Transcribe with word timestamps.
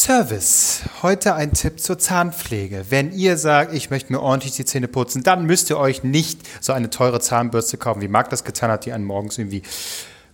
Service. 0.00 0.80
Heute 1.02 1.34
ein 1.34 1.52
Tipp 1.52 1.78
zur 1.78 1.98
Zahnpflege. 1.98 2.86
Wenn 2.88 3.12
ihr 3.12 3.36
sagt, 3.36 3.74
ich 3.74 3.90
möchte 3.90 4.10
mir 4.10 4.20
ordentlich 4.20 4.52
die 4.52 4.64
Zähne 4.64 4.88
putzen, 4.88 5.22
dann 5.22 5.44
müsst 5.44 5.68
ihr 5.68 5.76
euch 5.76 6.02
nicht 6.02 6.40
so 6.62 6.72
eine 6.72 6.88
teure 6.88 7.20
Zahnbürste 7.20 7.76
kaufen, 7.76 8.00
wie 8.00 8.08
Marc 8.08 8.30
das 8.30 8.42
getan 8.44 8.70
hat, 8.70 8.86
die 8.86 8.94
einen 8.94 9.04
morgens 9.04 9.36
irgendwie 9.36 9.62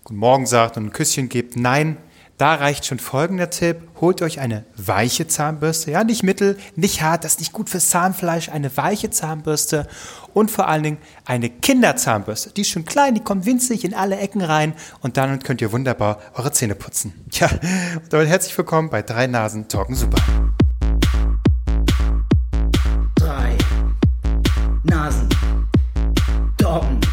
Guten 0.05 0.21
Morgen 0.21 0.47
sagt 0.47 0.77
und 0.77 0.85
ein 0.85 0.93
Küsschen 0.93 1.29
gibt. 1.29 1.57
Nein, 1.57 1.97
da 2.39 2.55
reicht 2.55 2.85
schon 2.85 2.99
folgender 2.99 3.51
Tipp. 3.51 3.79
Holt 4.01 4.21
euch 4.21 4.41
eine 4.41 4.65
weiche 4.77 5.27
Zahnbürste. 5.27 5.91
Ja, 5.91 6.05
nicht 6.05 6.23
mittel, 6.23 6.59
nicht 6.75 7.03
hart, 7.03 7.25
das 7.25 7.33
ist 7.33 7.41
nicht 7.41 7.53
gut 7.53 7.71
fürs 7.71 7.89
Zahnfleisch. 7.89 8.51
Eine 8.51 8.77
weiche 8.77 9.11
Zahnbürste 9.11 9.89
und 10.35 10.51
vor 10.51 10.69
allen 10.69 10.83
Dingen 10.83 10.99
eine 11.25 11.49
Kinderzahnbürste. 11.49 12.51
Die 12.51 12.61
ist 12.61 12.69
schon 12.69 12.85
klein, 12.85 13.15
die 13.15 13.23
kommt 13.23 13.47
winzig 13.47 13.85
in 13.85 13.95
alle 13.95 14.19
Ecken 14.19 14.43
rein 14.43 14.75
und 15.01 15.17
dann 15.17 15.39
könnt 15.43 15.63
ihr 15.63 15.73
wunderbar 15.73 16.19
eure 16.35 16.53
Zähne 16.53 16.75
putzen. 16.75 17.13
Ja, 17.37 17.51
und 17.51 18.13
damit 18.13 18.29
herzlich 18.29 18.57
willkommen 18.57 18.89
bei 18.89 19.03
Drei 19.03 19.27
Nasen 19.27 19.69
Talken 19.69 19.95
Super. 19.95 20.23
Drei 23.17 23.57
Nasen. 24.85 25.29
Talken. 26.57 27.06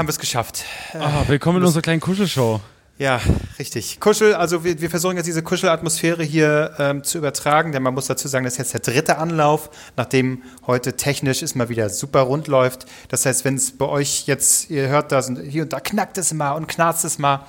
Haben 0.00 0.06
wir 0.06 0.12
es 0.12 0.18
geschafft. 0.18 0.64
Ah, 0.94 1.24
willkommen 1.26 1.58
in 1.58 1.64
unserer 1.64 1.82
kleinen 1.82 2.00
Kuschelshow. 2.00 2.62
Ja, 2.96 3.20
richtig. 3.58 4.00
Kuschel, 4.00 4.32
also 4.32 4.64
wir, 4.64 4.80
wir 4.80 4.88
versuchen 4.88 5.18
jetzt 5.18 5.26
diese 5.26 5.42
Kuschelatmosphäre 5.42 6.22
hier 6.22 6.74
ähm, 6.78 7.04
zu 7.04 7.18
übertragen, 7.18 7.72
denn 7.72 7.82
man 7.82 7.92
muss 7.92 8.06
dazu 8.06 8.26
sagen, 8.26 8.46
das 8.46 8.54
ist 8.54 8.72
jetzt 8.72 8.72
der 8.72 8.94
dritte 8.94 9.18
Anlauf, 9.18 9.68
nachdem 9.98 10.42
heute 10.66 10.96
technisch 10.96 11.42
es 11.42 11.54
mal 11.54 11.68
wieder 11.68 11.90
super 11.90 12.20
rund 12.20 12.48
läuft. 12.48 12.86
Das 13.08 13.26
heißt, 13.26 13.44
wenn 13.44 13.56
es 13.56 13.76
bei 13.76 13.84
euch 13.84 14.26
jetzt, 14.26 14.70
ihr 14.70 14.88
hört 14.88 15.12
das 15.12 15.28
und 15.28 15.38
hier 15.38 15.64
und 15.64 15.74
da 15.74 15.80
knackt 15.80 16.16
es 16.16 16.32
mal 16.32 16.52
und 16.52 16.66
knarzt 16.66 17.04
es 17.04 17.18
mal, 17.18 17.46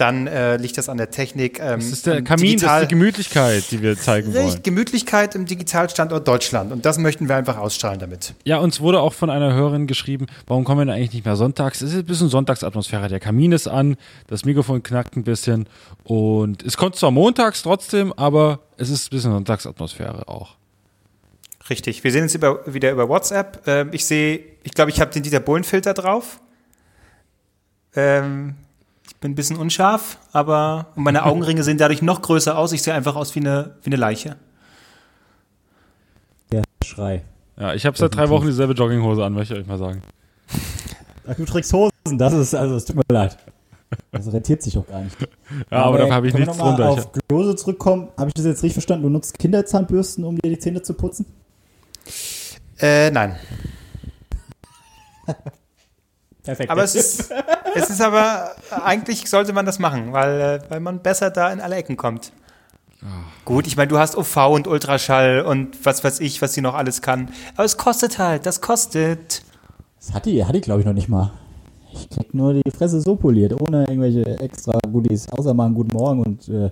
dann 0.00 0.26
äh, 0.26 0.56
liegt 0.56 0.78
das 0.78 0.88
an 0.88 0.96
der 0.96 1.10
Technik. 1.10 1.58
Ähm, 1.60 1.80
Das 1.80 1.86
ist 1.86 2.06
der 2.06 2.18
am 2.18 2.24
Kamin, 2.24 2.52
das 2.52 2.60
Digital- 2.60 2.82
ist 2.82 2.90
die 2.90 2.94
Gemütlichkeit, 2.94 3.64
die 3.70 3.82
wir 3.82 3.98
zeigen 3.98 4.32
wollen. 4.34 4.62
Gemütlichkeit 4.62 5.34
im 5.34 5.46
Digitalstandort 5.46 6.26
Deutschland. 6.26 6.72
Und 6.72 6.84
das 6.86 6.98
möchten 6.98 7.28
wir 7.28 7.36
einfach 7.36 7.58
ausstrahlen 7.58 7.98
damit. 8.00 8.34
Ja, 8.44 8.58
uns 8.58 8.80
wurde 8.80 9.00
auch 9.00 9.12
von 9.12 9.30
einer 9.30 9.52
Hörerin 9.52 9.86
geschrieben, 9.86 10.26
warum 10.46 10.64
kommen 10.64 10.80
wir 10.80 10.84
denn 10.86 10.94
eigentlich 10.94 11.12
nicht 11.12 11.24
mehr 11.26 11.36
sonntags? 11.36 11.80
Es 11.82 11.90
ist 11.92 11.98
ein 11.98 12.04
bisschen 12.06 12.28
Sonntagsatmosphäre. 12.28 13.08
Der 13.08 13.20
Kamin 13.20 13.52
ist 13.52 13.68
an, 13.68 13.96
das 14.28 14.44
Mikrofon 14.44 14.82
knackt 14.82 15.16
ein 15.16 15.24
bisschen 15.24 15.66
und 16.04 16.62
es 16.62 16.76
kommt 16.76 16.96
zwar 16.96 17.10
montags 17.10 17.62
trotzdem, 17.62 18.12
aber 18.14 18.60
es 18.76 18.88
ist 18.90 19.06
ein 19.08 19.10
bisschen 19.16 19.32
Sonntagsatmosphäre 19.32 20.28
auch. 20.28 20.56
Richtig. 21.68 22.02
Wir 22.02 22.10
sehen 22.10 22.22
uns 22.22 22.34
über, 22.34 22.60
wieder 22.66 22.90
über 22.90 23.08
WhatsApp. 23.08 23.62
Ähm, 23.66 23.90
ich 23.92 24.04
sehe, 24.04 24.40
ich 24.62 24.72
glaube, 24.72 24.90
ich 24.90 25.00
habe 25.00 25.12
den 25.12 25.22
Dieter 25.22 25.40
Bohlen-Filter 25.40 25.94
drauf. 25.94 26.40
Ähm, 27.94 28.54
bin 29.20 29.32
ein 29.32 29.34
bisschen 29.34 29.56
unscharf, 29.56 30.18
aber 30.32 30.86
und 30.96 31.04
meine 31.04 31.24
Augenringe 31.26 31.62
sehen 31.62 31.78
dadurch 31.78 32.02
noch 32.02 32.22
größer 32.22 32.56
aus. 32.56 32.72
Ich 32.72 32.82
sehe 32.82 32.94
einfach 32.94 33.16
aus 33.16 33.34
wie 33.34 33.40
eine, 33.40 33.76
wie 33.82 33.88
eine 33.88 33.96
Leiche. 33.96 34.36
Der 36.50 36.62
Schrei. 36.84 37.22
Ja, 37.58 37.74
ich 37.74 37.84
habe 37.84 37.96
seit 37.96 38.14
drei 38.14 38.28
Wochen 38.30 38.46
dieselbe 38.46 38.72
Jogginghose 38.72 39.24
an, 39.24 39.34
möchte 39.34 39.54
ich 39.54 39.60
euch 39.60 39.66
mal 39.66 39.78
sagen. 39.78 40.02
Ach, 41.28 41.34
du 41.34 41.44
trägst 41.44 41.72
Hosen, 41.72 42.18
das 42.18 42.32
ist, 42.32 42.54
also, 42.54 42.76
es 42.76 42.86
tut 42.86 42.96
mir 42.96 43.02
leid. 43.12 43.36
Das 44.12 44.32
rentiert 44.32 44.62
sich 44.62 44.78
auch 44.78 44.86
gar 44.86 45.02
nicht. 45.02 45.16
Ja, 45.70 45.82
aber, 45.82 45.98
dafür 45.98 46.14
habe 46.14 46.28
ich 46.28 46.34
nichts 46.34 46.56
drunter. 46.56 46.90
Auf 46.90 47.10
Klose 47.28 47.56
zurückkommen. 47.56 48.08
Habe 48.16 48.28
ich 48.28 48.34
das 48.34 48.44
jetzt 48.44 48.62
richtig 48.62 48.74
verstanden? 48.74 49.02
Du 49.02 49.08
nutzt 49.10 49.38
Kinderzahnbürsten, 49.38 50.24
um 50.24 50.38
dir 50.38 50.48
die 50.48 50.58
Zähne 50.58 50.82
zu 50.82 50.94
putzen? 50.94 51.26
Äh, 52.78 53.10
nein. 53.10 53.36
Perfekt. 56.42 56.70
Aber 56.70 56.84
es 56.84 56.94
ist, 56.94 57.30
es 57.74 57.90
ist 57.90 58.00
aber, 58.00 58.52
eigentlich 58.70 59.28
sollte 59.28 59.52
man 59.52 59.66
das 59.66 59.78
machen, 59.78 60.12
weil, 60.12 60.40
äh, 60.40 60.60
weil 60.70 60.80
man 60.80 61.00
besser 61.00 61.30
da 61.30 61.52
in 61.52 61.60
alle 61.60 61.76
Ecken 61.76 61.96
kommt. 61.96 62.32
Gut, 63.46 63.66
ich 63.66 63.76
meine, 63.76 63.88
du 63.88 63.98
hast 63.98 64.16
UV 64.16 64.36
und 64.50 64.68
Ultraschall 64.68 65.40
und 65.40 65.84
was 65.86 66.04
weiß 66.04 66.20
ich, 66.20 66.42
was 66.42 66.52
sie 66.52 66.60
noch 66.60 66.74
alles 66.74 67.00
kann. 67.00 67.30
Aber 67.54 67.64
es 67.64 67.78
kostet 67.78 68.18
halt, 68.18 68.44
das 68.44 68.60
kostet. 68.60 69.42
Das 69.98 70.12
hat 70.12 70.26
die, 70.26 70.44
hat 70.44 70.54
die 70.54 70.60
glaube 70.60 70.80
ich, 70.80 70.86
noch 70.86 70.92
nicht 70.92 71.08
mal. 71.08 71.32
Ich 71.92 72.08
krieg 72.10 72.34
nur 72.34 72.54
die 72.54 72.70
Fresse 72.70 73.00
so 73.00 73.16
poliert, 73.16 73.58
ohne 73.60 73.80
irgendwelche 73.88 74.38
extra 74.38 74.78
Goodies, 74.92 75.28
außer 75.30 75.54
mal 75.54 75.66
einen 75.66 75.74
guten 75.74 75.96
Morgen 75.96 76.22
und 76.22 76.48
äh, 76.48 76.70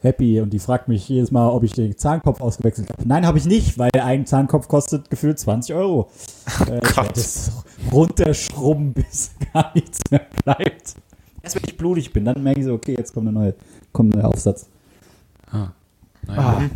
happy. 0.00 0.40
Und 0.40 0.50
die 0.50 0.58
fragt 0.58 0.88
mich 0.88 1.08
jedes 1.08 1.30
Mal, 1.30 1.48
ob 1.48 1.62
ich 1.64 1.72
den 1.72 1.96
Zahnkopf 1.96 2.40
ausgewechselt 2.40 2.90
habe. 2.90 3.06
Nein, 3.06 3.26
habe 3.26 3.38
ich 3.38 3.44
nicht, 3.46 3.78
weil 3.78 3.90
ein 3.94 4.26
Zahnkopf 4.26 4.68
kostet 4.68 5.10
gefühlt 5.10 5.38
20 5.38 5.74
Euro. 5.74 6.08
Äh, 6.70 6.80
ich 6.82 6.96
werde 6.96 7.12
das 7.14 7.52
runterschrubben, 7.92 8.92
bis 8.92 9.32
gar 9.52 9.72
nichts 9.74 9.98
mehr 10.10 10.26
bleibt. 10.44 10.94
Erst 11.42 11.56
wenn 11.56 11.62
ich 11.66 11.76
blutig 11.76 12.12
bin, 12.12 12.24
dann 12.24 12.42
merke 12.42 12.60
ich 12.60 12.66
so, 12.66 12.72
okay, 12.74 12.94
jetzt 12.96 13.12
kommt 13.12 13.28
ein 13.28 13.34
neuer, 13.34 13.54
kommt 13.92 14.14
ein 14.14 14.18
neuer 14.18 14.28
Aufsatz. 14.28 14.66
naja. 16.26 16.70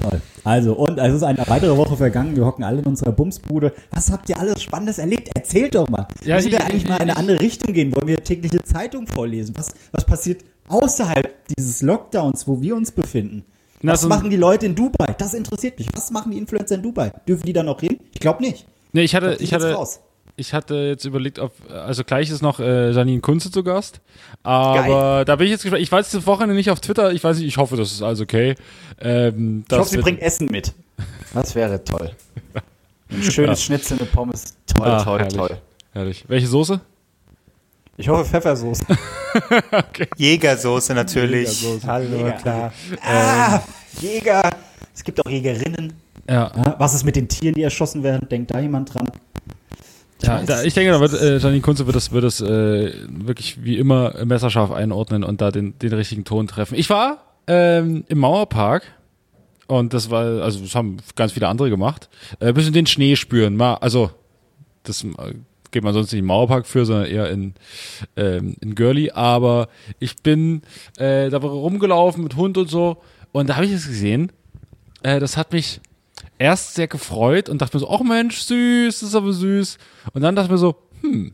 Toll. 0.00 0.20
Also, 0.44 0.74
und 0.74 0.96
es 0.98 1.12
ist 1.12 1.22
eine 1.24 1.38
weitere 1.48 1.76
Woche 1.76 1.96
vergangen. 1.96 2.36
Wir 2.36 2.44
hocken 2.46 2.62
alle 2.62 2.78
in 2.78 2.86
unserer 2.86 3.10
Bumsbude. 3.10 3.72
Was 3.90 4.10
habt 4.12 4.28
ihr 4.28 4.38
alles 4.38 4.62
Spannendes 4.62 4.98
erlebt? 4.98 5.28
Erzählt 5.34 5.74
doch 5.74 5.88
mal. 5.88 6.06
Ja, 6.24 6.36
Müssen 6.36 6.52
wir 6.52 6.58
ich- 6.58 6.64
eigentlich 6.64 6.82
ich- 6.84 6.88
mal 6.88 6.96
in 6.96 7.02
eine 7.02 7.16
andere 7.16 7.40
Richtung 7.40 7.74
gehen? 7.74 7.92
Wollen 7.94 8.06
wir 8.06 8.22
tägliche 8.22 8.62
Zeitung 8.62 9.06
vorlesen? 9.08 9.54
Was, 9.58 9.70
was 9.90 10.04
passiert 10.06 10.44
außerhalb 10.68 11.34
dieses 11.56 11.82
Lockdowns, 11.82 12.46
wo 12.46 12.60
wir 12.60 12.76
uns 12.76 12.90
befinden? 12.92 13.44
Na, 13.80 13.92
Was 13.92 14.02
so- 14.02 14.08
machen 14.08 14.30
die 14.30 14.36
Leute 14.36 14.66
in 14.66 14.74
Dubai? 14.74 15.14
Das 15.18 15.34
interessiert 15.34 15.78
mich. 15.78 15.88
Was 15.94 16.10
machen 16.10 16.32
die 16.32 16.38
Influencer 16.38 16.74
in 16.76 16.82
Dubai? 16.82 17.12
Dürfen 17.28 17.46
die 17.46 17.52
da 17.52 17.62
noch 17.62 17.80
hin? 17.80 17.98
Ich 18.12 18.20
glaube 18.20 18.42
nicht. 18.42 18.66
Nee, 18.92 19.02
ich 19.02 19.14
hatte, 19.14 19.36
ich 19.40 19.52
hatte, 19.54 19.72
raus. 19.74 20.00
ich 20.36 20.52
hatte 20.54 20.74
jetzt 20.74 21.04
überlegt, 21.04 21.38
ob, 21.38 21.52
also 21.70 22.02
gleich 22.04 22.30
ist 22.30 22.42
noch 22.42 22.58
äh, 22.58 22.90
Janine 22.90 23.20
Kunze 23.20 23.50
zu 23.50 23.62
Gast. 23.62 24.00
Aber 24.42 25.24
da 25.24 25.36
bin 25.36 25.46
ich 25.46 25.52
jetzt 25.52 25.62
gespannt. 25.62 25.82
Ich 25.82 25.90
jetzt 25.90 26.14
das 26.14 26.26
Wochenende 26.26 26.54
nicht 26.54 26.70
auf 26.70 26.80
Twitter. 26.80 27.12
Ich 27.12 27.22
weiß 27.22 27.36
nicht, 27.38 27.46
ich 27.46 27.56
hoffe, 27.58 27.76
das 27.76 27.92
ist 27.92 28.02
alles 28.02 28.20
okay. 28.20 28.54
Ähm, 29.00 29.64
Ich 29.70 29.76
hoffe, 29.76 29.90
sie 29.90 29.98
bringt 29.98 30.20
Essen 30.20 30.46
mit. 30.50 30.72
Das 31.34 31.54
wäre 31.54 31.84
toll. 31.84 32.10
Ein 33.10 33.22
schönes 33.22 33.62
Schnitzel 33.62 33.98
mit 34.00 34.10
Pommes. 34.12 34.56
Toll, 34.66 34.86
Ah, 34.88 35.04
toll, 35.04 35.18
herrlich. 35.20 35.36
toll. 35.36 35.56
Herrlich. 35.92 36.24
Welche 36.28 36.46
Soße? 36.46 36.80
Ich 37.98 38.08
hoffe 38.08 38.24
Pfeffersoße. 38.24 38.84
Jägersoße 40.16 40.94
natürlich. 40.94 41.60
Jägersoße. 41.60 41.86
Hallo, 41.86 42.16
Jäger. 42.16 42.32
klar. 42.32 42.72
Ah, 43.02 43.60
Jäger. 44.00 44.50
Es 44.94 45.02
gibt 45.02 45.24
auch 45.26 45.28
Jägerinnen. 45.28 45.94
Ja. 46.30 46.76
Was 46.78 46.94
ist 46.94 47.02
mit 47.02 47.16
den 47.16 47.26
Tieren, 47.26 47.56
die 47.56 47.62
erschossen 47.62 48.04
werden? 48.04 48.28
Denkt 48.28 48.54
da 48.54 48.60
jemand 48.60 48.94
dran? 48.94 49.10
Ja, 50.22 50.42
da, 50.42 50.62
ich 50.62 50.74
denke, 50.74 50.92
da 50.92 51.00
wird 51.00 51.12
äh, 51.14 51.38
Janine 51.38 51.60
Kunze 51.60 51.86
wird 51.86 51.96
das, 51.96 52.12
wird 52.12 52.22
das 52.22 52.40
äh, 52.40 52.92
wirklich 53.08 53.64
wie 53.64 53.78
immer 53.78 54.24
messerscharf 54.24 54.70
einordnen 54.70 55.24
und 55.24 55.40
da 55.40 55.50
den, 55.50 55.76
den 55.80 55.92
richtigen 55.92 56.24
Ton 56.24 56.46
treffen. 56.46 56.76
Ich 56.76 56.90
war 56.90 57.18
ähm, 57.48 58.04
im 58.08 58.18
Mauerpark 58.18 58.84
und 59.66 59.92
das 59.92 60.10
war, 60.10 60.42
also 60.42 60.60
das 60.60 60.74
haben 60.76 60.98
ganz 61.16 61.32
viele 61.32 61.48
andere 61.48 61.68
gemacht. 61.68 62.08
Äh, 62.38 62.52
bisschen 62.52 62.72
den 62.72 62.86
Schnee 62.86 63.16
spüren. 63.16 63.56
Mal, 63.56 63.74
also 63.74 64.10
das 64.84 65.02
äh, 65.02 65.34
geht 65.70 65.84
man 65.84 65.94
sonst 65.94 66.12
nicht 66.12 66.20
im 66.20 66.26
Mauerpark 66.26 66.66
für, 66.66 66.84
sondern 66.84 67.06
eher 67.06 67.30
in, 67.30 67.54
ähm, 68.16 68.56
in 68.60 68.74
Görli. 68.74 69.10
Aber 69.10 69.68
ich 69.98 70.16
bin 70.16 70.62
äh, 70.96 71.30
da 71.30 71.38
rumgelaufen 71.38 72.22
mit 72.22 72.36
Hund 72.36 72.58
und 72.58 72.70
so 72.70 72.98
und 73.32 73.48
da 73.48 73.56
habe 73.56 73.66
ich 73.66 73.72
es 73.72 73.86
gesehen. 73.86 74.32
Äh, 75.02 75.20
das 75.20 75.36
hat 75.36 75.52
mich 75.52 75.80
erst 76.38 76.74
sehr 76.74 76.88
gefreut 76.88 77.48
und 77.48 77.60
dachte 77.60 77.76
mir 77.76 77.80
so, 77.80 77.90
ach 77.90 78.00
Mensch, 78.00 78.38
süß, 78.40 79.00
das 79.00 79.08
ist 79.08 79.14
aber 79.14 79.32
süß. 79.32 79.78
Und 80.12 80.22
dann 80.22 80.34
dachte 80.34 80.46
ich 80.46 80.52
mir 80.52 80.58
so, 80.58 80.76
hm. 81.02 81.32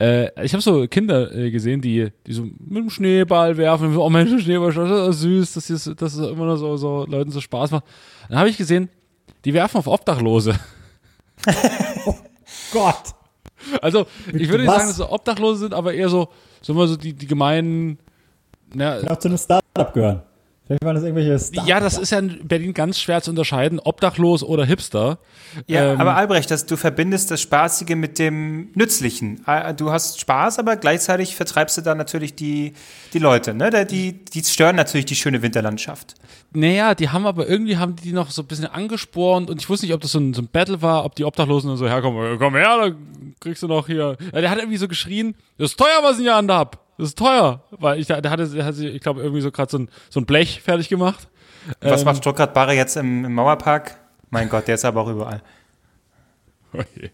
Äh, 0.00 0.44
ich 0.44 0.52
habe 0.52 0.62
so 0.62 0.86
Kinder 0.88 1.32
äh, 1.32 1.50
gesehen, 1.50 1.80
die, 1.80 2.08
die 2.26 2.32
so 2.32 2.42
mit 2.42 2.76
dem 2.76 2.90
Schneeball 2.90 3.56
werfen 3.56 3.96
oh 3.96 4.10
Mensch, 4.10 4.42
Schneeball, 4.42 4.72
das 4.72 5.16
ist 5.16 5.22
süß, 5.22 5.52
dass 5.54 5.66
das, 5.68 5.90
das 5.96 6.16
immer 6.16 6.46
noch 6.46 6.56
so, 6.56 6.76
so 6.76 7.06
Leuten 7.06 7.30
so 7.30 7.40
Spaß 7.40 7.70
macht. 7.70 7.84
Dann 8.28 8.38
habe 8.38 8.48
ich 8.48 8.56
gesehen, 8.56 8.88
die 9.44 9.54
werfen 9.54 9.78
auf 9.78 9.86
Obdachlose. 9.86 10.58
Gott! 12.72 13.14
Also, 13.80 14.06
ich 14.32 14.48
würde 14.48 14.64
nicht 14.64 14.68
was? 14.68 14.76
sagen, 14.76 14.88
dass 14.88 14.96
sie 14.96 15.10
Obdachlose 15.10 15.60
sind, 15.60 15.74
aber 15.74 15.94
eher 15.94 16.08
so, 16.08 16.28
so 16.60 16.74
mal 16.74 16.86
so 16.86 16.96
die, 16.96 17.12
die 17.12 17.26
gemeinen, 17.26 17.98
na, 18.74 18.98
Kann 19.00 19.08
auch 19.08 19.18
zu 19.18 19.28
einem 19.28 19.38
Startup 19.38 19.92
gehören. 19.92 20.22
Vielleicht 20.66 20.82
waren 20.82 20.94
das 20.94 21.04
irgendwelche 21.04 21.38
Startup. 21.38 21.68
ja, 21.68 21.78
das 21.78 21.98
ist 21.98 22.10
ja 22.10 22.18
in 22.20 22.48
Berlin 22.48 22.72
ganz 22.72 22.98
schwer 22.98 23.20
zu 23.20 23.30
unterscheiden, 23.30 23.78
obdachlos 23.80 24.42
oder 24.42 24.64
Hipster. 24.64 25.18
Ja, 25.66 25.92
Ähm, 25.92 26.00
aber 26.00 26.16
Albrecht, 26.16 26.50
das, 26.50 26.64
du 26.64 26.76
verbindest 26.78 27.30
das 27.30 27.42
Spaßige 27.42 27.96
mit 27.96 28.18
dem 28.18 28.70
Nützlichen. 28.74 29.42
Ah, 29.44 29.74
Du 29.74 29.90
hast 29.90 30.20
Spaß, 30.20 30.58
aber 30.58 30.76
gleichzeitig 30.76 31.36
vertreibst 31.36 31.76
du 31.76 31.82
da 31.82 31.94
natürlich 31.94 32.34
die, 32.34 32.72
die 33.12 33.18
Leute. 33.18 33.52
Ne? 33.52 33.84
Die, 33.84 34.24
die 34.24 34.42
stören 34.42 34.76
natürlich 34.76 35.04
die 35.04 35.16
schöne 35.16 35.42
Winterlandschaft. 35.42 36.14
Naja, 36.54 36.94
die 36.94 37.10
haben 37.10 37.26
aber 37.26 37.46
irgendwie 37.46 37.76
haben 37.76 37.96
die 37.96 38.12
noch 38.12 38.30
so 38.30 38.40
ein 38.40 38.46
bisschen 38.46 38.66
angespornt 38.66 39.50
und 39.50 39.60
ich 39.60 39.68
wusste 39.68 39.84
nicht, 39.84 39.94
ob 39.94 40.00
das 40.00 40.12
so 40.12 40.18
ein, 40.20 40.32
so 40.32 40.40
ein 40.40 40.48
Battle 40.48 40.80
war, 40.80 41.04
ob 41.04 41.14
die 41.14 41.24
Obdachlosen 41.24 41.68
dann 41.68 41.76
so 41.76 41.88
herkommen, 41.88 42.38
komm 42.38 42.54
her, 42.54 42.78
dann 42.80 43.34
kriegst 43.40 43.62
du 43.62 43.66
noch 43.68 43.86
hier. 43.86 44.16
Ja, 44.32 44.40
der 44.40 44.50
hat 44.50 44.58
irgendwie 44.58 44.76
so 44.78 44.88
geschrien, 44.88 45.34
das 45.58 45.72
ist 45.72 45.76
teuer, 45.78 45.98
was 46.02 46.16
ich 46.16 46.22
hier 46.22 46.36
anhab. 46.36 46.83
Das 46.98 47.08
ist 47.08 47.18
teuer. 47.18 47.62
Weil 47.70 47.98
ich, 47.98 48.06
der 48.06 48.16
hatte, 48.18 48.48
der 48.48 48.64
hatte 48.64 48.88
ich 48.88 49.00
glaube, 49.00 49.20
irgendwie 49.22 49.40
so 49.40 49.50
gerade 49.50 49.70
so 49.70 49.78
ein, 49.78 49.88
so 50.10 50.20
ein 50.20 50.26
Blech 50.26 50.60
fertig 50.62 50.88
gemacht. 50.88 51.28
Was 51.80 52.00
Ähm, 52.02 52.06
macht 52.06 52.16
Stuttgart 52.18 52.52
Barre 52.54 52.74
jetzt 52.74 52.96
im, 52.96 53.24
im 53.24 53.34
Mauerpark? 53.34 53.96
Mein 54.30 54.48
Gott, 54.48 54.68
der 54.68 54.74
ist 54.74 54.84
aber 54.84 55.02
auch 55.02 55.08
überall. 55.08 55.42
Okay. 56.72 57.10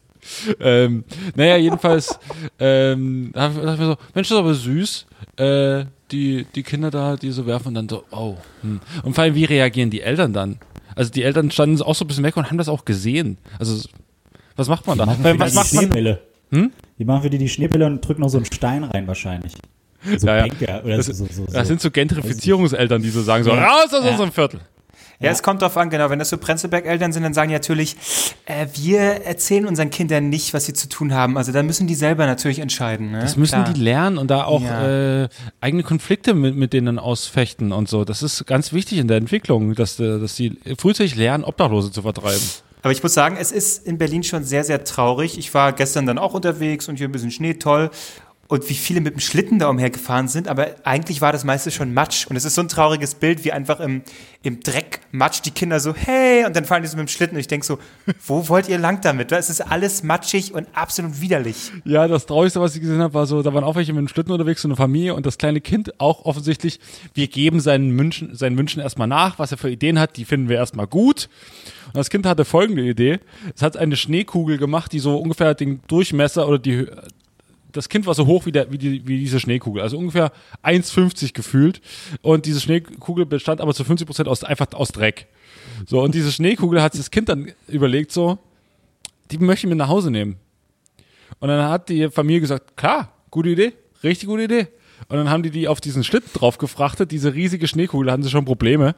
ähm, 0.58 1.04
naja, 1.34 1.56
jedenfalls 1.56 2.18
ähm, 2.58 3.30
da 3.34 3.48
dachte 3.48 3.72
ich 3.74 3.78
mir 3.78 3.86
so, 3.86 3.96
Mensch, 4.14 4.28
das 4.28 4.30
ist 4.30 4.38
aber 4.38 4.54
süß. 4.54 5.06
Äh, 5.36 5.84
die, 6.10 6.46
die 6.54 6.62
Kinder 6.62 6.90
da, 6.90 7.16
die 7.16 7.30
so 7.30 7.46
werfen 7.46 7.68
und 7.68 7.74
dann 7.74 7.88
so, 7.88 8.04
oh. 8.10 8.36
Hm. 8.62 8.80
Und 9.02 9.14
vor 9.14 9.24
allem, 9.24 9.34
wie 9.34 9.44
reagieren 9.44 9.90
die 9.90 10.00
Eltern 10.00 10.32
dann? 10.32 10.58
Also 10.94 11.10
die 11.10 11.22
Eltern 11.22 11.50
standen 11.50 11.80
auch 11.82 11.94
so 11.94 12.04
ein 12.04 12.08
bisschen 12.08 12.24
weg 12.24 12.36
und 12.36 12.46
haben 12.48 12.58
das 12.58 12.68
auch 12.68 12.84
gesehen. 12.84 13.38
Also 13.58 13.86
was 14.56 14.68
macht 14.68 14.86
man 14.86 14.98
da? 14.98 15.04
Die 15.04 15.10
machen 15.10 15.24
Weil, 15.24 15.34
für 15.34 15.40
was 15.40 15.50
die 15.52 15.56
macht 15.56 15.72
man? 15.74 15.84
Schneepille. 15.84 16.20
Hm? 16.50 16.72
Die 16.98 17.04
machen 17.04 17.22
für 17.22 17.30
die 17.30 17.38
die 17.38 17.48
Schneepille 17.48 17.86
und 17.86 18.00
drücken 18.06 18.22
noch 18.22 18.28
so 18.28 18.38
einen 18.38 18.46
Stein 18.46 18.84
rein 18.84 19.06
wahrscheinlich. 19.06 19.54
So 20.16 20.26
Ja, 20.26 20.36
ja. 20.36 20.42
Bänke 20.44 20.82
oder 20.84 20.96
Das, 20.96 21.06
so, 21.06 21.12
so, 21.12 21.26
so, 21.30 21.46
das 21.52 21.68
sind 21.68 21.80
so 21.80 21.90
Gentrifizierungseltern, 21.90 23.02
die 23.02 23.10
so 23.10 23.22
sagen 23.22 23.44
so, 23.44 23.50
Ja. 23.50 23.66
raus 23.68 23.92
aus 23.92 24.04
Ja. 24.04 24.10
unserem 24.10 24.32
Viertel. 24.32 24.60
Ja, 25.22 25.30
es 25.30 25.42
kommt 25.42 25.60
drauf 25.60 25.76
an, 25.76 25.90
genau. 25.90 26.08
Wenn 26.08 26.18
das 26.18 26.30
so 26.30 26.38
Prenzlberg-Eltern 26.38 27.12
sind, 27.12 27.22
dann 27.24 27.34
sagen 27.34 27.50
die 27.50 27.54
natürlich, 27.54 27.94
äh, 28.46 28.66
wir 28.76 29.00
erzählen 29.26 29.66
unseren 29.66 29.90
Kindern 29.90 30.30
nicht, 30.30 30.54
was 30.54 30.64
sie 30.64 30.72
zu 30.72 30.88
tun 30.88 31.12
haben. 31.12 31.36
Also 31.36 31.52
da 31.52 31.62
müssen 31.62 31.86
die 31.86 31.94
selber 31.94 32.24
natürlich 32.24 32.58
entscheiden. 32.58 33.10
Ne? 33.10 33.20
Das 33.20 33.36
müssen 33.36 33.62
Klar. 33.62 33.70
die 33.74 33.78
lernen 33.78 34.16
und 34.16 34.30
da 34.30 34.44
auch 34.44 34.62
Ja. 34.62 35.24
äh, 35.24 35.28
eigene 35.60 35.82
Konflikte 35.82 36.32
mit, 36.32 36.56
mit 36.56 36.72
denen 36.72 36.98
ausfechten 36.98 37.70
und 37.72 37.86
so. 37.86 38.06
Das 38.06 38.22
ist 38.22 38.46
ganz 38.46 38.72
wichtig 38.72 38.96
in 38.96 39.08
der 39.08 39.18
Entwicklung, 39.18 39.74
dass, 39.74 40.00
äh, 40.00 40.18
dass 40.18 40.36
sie 40.36 40.56
frühzeitig 40.78 41.16
lernen, 41.16 41.44
Obdachlose 41.44 41.92
zu 41.92 42.00
vertreiben. 42.00 42.40
Aber 42.80 42.92
ich 42.92 43.02
muss 43.02 43.12
sagen, 43.12 43.36
es 43.38 43.52
ist 43.52 43.86
in 43.86 43.98
Berlin 43.98 44.22
schon 44.22 44.42
sehr, 44.44 44.64
sehr 44.64 44.84
traurig. 44.84 45.36
Ich 45.36 45.52
war 45.52 45.74
gestern 45.74 46.06
dann 46.06 46.16
auch 46.16 46.32
unterwegs 46.32 46.88
und 46.88 46.96
hier 46.96 47.08
ein 47.08 47.12
bisschen 47.12 47.30
Schnee, 47.30 47.52
toll. 47.52 47.90
Und 48.50 48.68
wie 48.68 48.74
viele 48.74 49.00
mit 49.00 49.14
dem 49.14 49.20
Schlitten 49.20 49.60
da 49.60 49.68
umhergefahren 49.68 50.26
sind, 50.26 50.48
aber 50.48 50.74
eigentlich 50.82 51.20
war 51.20 51.30
das 51.30 51.44
meiste 51.44 51.70
schon 51.70 51.94
Matsch. 51.94 52.26
Und 52.26 52.34
es 52.34 52.44
ist 52.44 52.56
so 52.56 52.62
ein 52.62 52.66
trauriges 52.66 53.14
Bild, 53.14 53.44
wie 53.44 53.52
einfach 53.52 53.78
im, 53.78 54.02
im 54.42 54.58
Dreck 54.58 55.02
Matsch 55.12 55.40
die 55.44 55.52
Kinder 55.52 55.78
so, 55.78 55.94
hey, 55.94 56.44
und 56.44 56.56
dann 56.56 56.64
fahren 56.64 56.82
die 56.82 56.88
so 56.88 56.96
mit 56.96 57.06
dem 57.06 57.08
Schlitten. 57.08 57.36
Und 57.36 57.40
ich 57.42 57.46
denke 57.46 57.64
so, 57.64 57.78
wo 58.26 58.48
wollt 58.48 58.68
ihr 58.68 58.78
lang 58.78 59.02
damit? 59.02 59.30
Es 59.30 59.50
ist 59.50 59.60
alles 59.60 60.02
matschig 60.02 60.52
und 60.52 60.66
absolut 60.72 61.20
widerlich. 61.20 61.70
Ja, 61.84 62.08
das 62.08 62.26
Traurigste, 62.26 62.60
was 62.60 62.74
ich 62.74 62.80
gesehen 62.80 63.00
habe, 63.00 63.14
war 63.14 63.24
so, 63.28 63.40
da 63.40 63.54
waren 63.54 63.62
auch 63.62 63.76
welche 63.76 63.92
mit 63.92 64.00
dem 64.00 64.08
Schlitten 64.08 64.32
unterwegs, 64.32 64.62
so 64.62 64.68
eine 64.68 64.74
Familie 64.74 65.14
und 65.14 65.26
das 65.26 65.38
kleine 65.38 65.60
Kind 65.60 66.00
auch 66.00 66.24
offensichtlich, 66.24 66.80
wir 67.14 67.28
geben 67.28 67.60
seinen 67.60 67.96
Wünschen, 67.96 68.34
seinen 68.34 68.58
Wünschen 68.58 68.82
erstmal 68.82 69.06
nach, 69.06 69.38
was 69.38 69.52
er 69.52 69.58
für 69.58 69.70
Ideen 69.70 70.00
hat, 70.00 70.16
die 70.16 70.24
finden 70.24 70.48
wir 70.48 70.56
erstmal 70.56 70.88
gut. 70.88 71.28
Und 71.86 71.98
das 71.98 72.10
Kind 72.10 72.26
hatte 72.26 72.44
folgende 72.44 72.82
Idee. 72.82 73.20
Es 73.54 73.62
hat 73.62 73.76
eine 73.76 73.96
Schneekugel 73.96 74.58
gemacht, 74.58 74.92
die 74.92 74.98
so 74.98 75.18
ungefähr 75.18 75.54
den 75.54 75.82
Durchmesser 75.86 76.48
oder 76.48 76.58
die, 76.58 76.88
das 77.72 77.88
Kind 77.88 78.06
war 78.06 78.14
so 78.14 78.26
hoch 78.26 78.46
wie, 78.46 78.52
der, 78.52 78.70
wie, 78.72 78.78
die, 78.78 79.06
wie 79.06 79.18
diese 79.18 79.40
Schneekugel, 79.40 79.82
also 79.82 79.98
ungefähr 79.98 80.32
1,50 80.62 81.32
gefühlt. 81.32 81.80
Und 82.22 82.46
diese 82.46 82.60
Schneekugel 82.60 83.26
bestand 83.26 83.60
aber 83.60 83.74
zu 83.74 83.84
50 83.84 84.06
Prozent 84.06 84.28
aus, 84.28 84.44
einfach 84.44 84.66
aus 84.72 84.92
Dreck. 84.92 85.26
So, 85.86 86.02
und 86.02 86.14
diese 86.14 86.32
Schneekugel 86.32 86.82
hat 86.82 86.92
sich 86.92 87.00
das 87.00 87.10
Kind 87.10 87.28
dann 87.28 87.52
überlegt, 87.68 88.12
so, 88.12 88.38
die 89.30 89.38
möchte 89.38 89.66
ich 89.66 89.70
mit 89.70 89.78
nach 89.78 89.88
Hause 89.88 90.10
nehmen. 90.10 90.36
Und 91.38 91.48
dann 91.48 91.68
hat 91.68 91.88
die 91.88 92.10
Familie 92.10 92.40
gesagt, 92.40 92.76
klar, 92.76 93.12
gute 93.30 93.50
Idee, 93.50 93.72
richtig 94.02 94.28
gute 94.28 94.44
Idee. 94.44 94.68
Und 95.08 95.16
dann 95.16 95.30
haben 95.30 95.42
die 95.42 95.50
die 95.50 95.68
auf 95.68 95.80
diesen 95.80 96.04
Schlitten 96.04 96.30
drauf 96.34 96.58
gefrachtet, 96.58 97.10
diese 97.10 97.34
riesige 97.34 97.66
Schneekugel, 97.66 98.06
da 98.06 98.12
hatten 98.12 98.22
sie 98.22 98.30
schon 98.30 98.44
Probleme. 98.44 98.94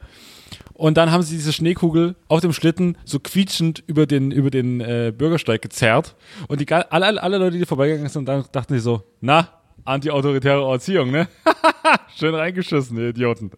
Und 0.73 0.97
dann 0.97 1.11
haben 1.11 1.21
sie 1.23 1.35
diese 1.35 1.53
Schneekugel 1.53 2.15
auf 2.27 2.41
dem 2.41 2.51
Schlitten 2.51 2.97
so 3.05 3.19
quietschend 3.19 3.83
über 3.85 4.05
den, 4.05 4.31
über 4.31 4.49
den 4.49 4.81
äh, 4.81 5.13
Bürgersteig 5.15 5.61
gezerrt. 5.61 6.15
Und 6.47 6.59
die, 6.61 6.71
alle, 6.71 7.21
alle, 7.21 7.37
Leute, 7.37 7.57
die 7.57 7.65
vorbeigegangen 7.65 8.09
sind, 8.09 8.27
dachten 8.27 8.73
sie 8.73 8.79
so, 8.79 9.03
na, 9.21 9.49
anti-autoritäre 9.85 10.63
Erziehung, 10.71 11.11
ne? 11.11 11.27
Schön 12.17 12.33
reingeschissen, 12.33 12.97
die 12.97 13.03
Idioten. 13.03 13.51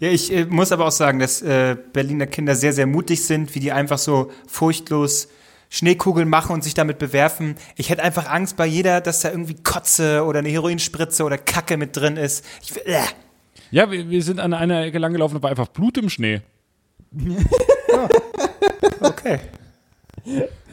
Ja, 0.00 0.10
ich 0.10 0.32
äh, 0.32 0.44
muss 0.46 0.72
aber 0.72 0.86
auch 0.86 0.92
sagen, 0.92 1.18
dass 1.18 1.42
äh, 1.42 1.76
Berliner 1.92 2.26
Kinder 2.26 2.54
sehr, 2.54 2.72
sehr 2.72 2.86
mutig 2.86 3.24
sind, 3.24 3.54
wie 3.54 3.60
die 3.60 3.72
einfach 3.72 3.98
so 3.98 4.30
furchtlos 4.46 5.28
Schneekugeln 5.68 6.28
machen 6.28 6.52
und 6.52 6.64
sich 6.64 6.74
damit 6.74 6.98
bewerfen. 6.98 7.54
Ich 7.76 7.90
hätte 7.90 8.02
einfach 8.02 8.28
Angst 8.28 8.56
bei 8.56 8.66
jeder, 8.66 9.00
dass 9.00 9.20
da 9.20 9.30
irgendwie 9.30 9.54
Kotze 9.54 10.24
oder 10.24 10.40
eine 10.40 10.48
Heroinspritze 10.48 11.24
oder 11.24 11.38
Kacke 11.38 11.76
mit 11.76 11.96
drin 11.96 12.16
ist. 12.16 12.44
Ich, 12.62 12.76
äh. 12.86 13.02
Ja, 13.70 13.90
wir, 13.90 14.08
wir 14.10 14.22
sind 14.22 14.40
an 14.40 14.52
einer 14.52 14.82
Ecke 14.84 14.98
langgelaufen, 14.98 15.36
da 15.38 15.42
war 15.42 15.50
einfach 15.50 15.68
Blut 15.68 15.96
im 15.98 16.08
Schnee. 16.08 16.40
Okay. 19.00 19.40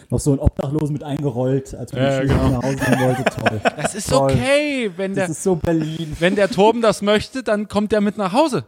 Noch 0.10 0.20
so 0.20 0.34
ein 0.34 0.40
Obdachlosen 0.40 0.94
mit 0.94 1.04
eingerollt, 1.04 1.74
als 1.76 1.92
man 1.94 2.02
Ja, 2.04 2.22
genau. 2.22 2.50
Nach 2.50 2.64
Hause 2.64 2.78
nehmen 2.90 3.02
wollte. 3.02 3.24
Toll. 3.26 3.62
Das 3.76 3.96
ist 3.96 4.10
Toll. 4.10 4.32
okay, 4.32 4.92
wenn 4.96 5.12
Das 5.16 5.26
der, 5.26 5.30
ist 5.32 5.44
so 5.44 5.56
Berlin. 5.56 6.16
wenn 6.20 6.36
der 6.36 6.50
Torben 6.50 6.82
das 6.82 7.02
möchte, 7.02 7.44
dann 7.44 7.68
kommt 7.68 7.92
er 7.94 8.02
mit 8.02 8.18
nach 8.18 8.32
Hause. 8.34 8.66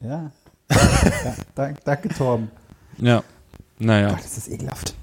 Ja. 0.00 0.30
ja 0.70 1.34
danke, 1.54 1.80
danke, 1.84 2.08
Torben. 2.10 2.50
Ja. 2.98 3.22
Naja. 3.78 4.12
Ach, 4.14 4.20
das 4.22 4.36
ist 4.38 4.48
ekelhaft. 4.48 4.94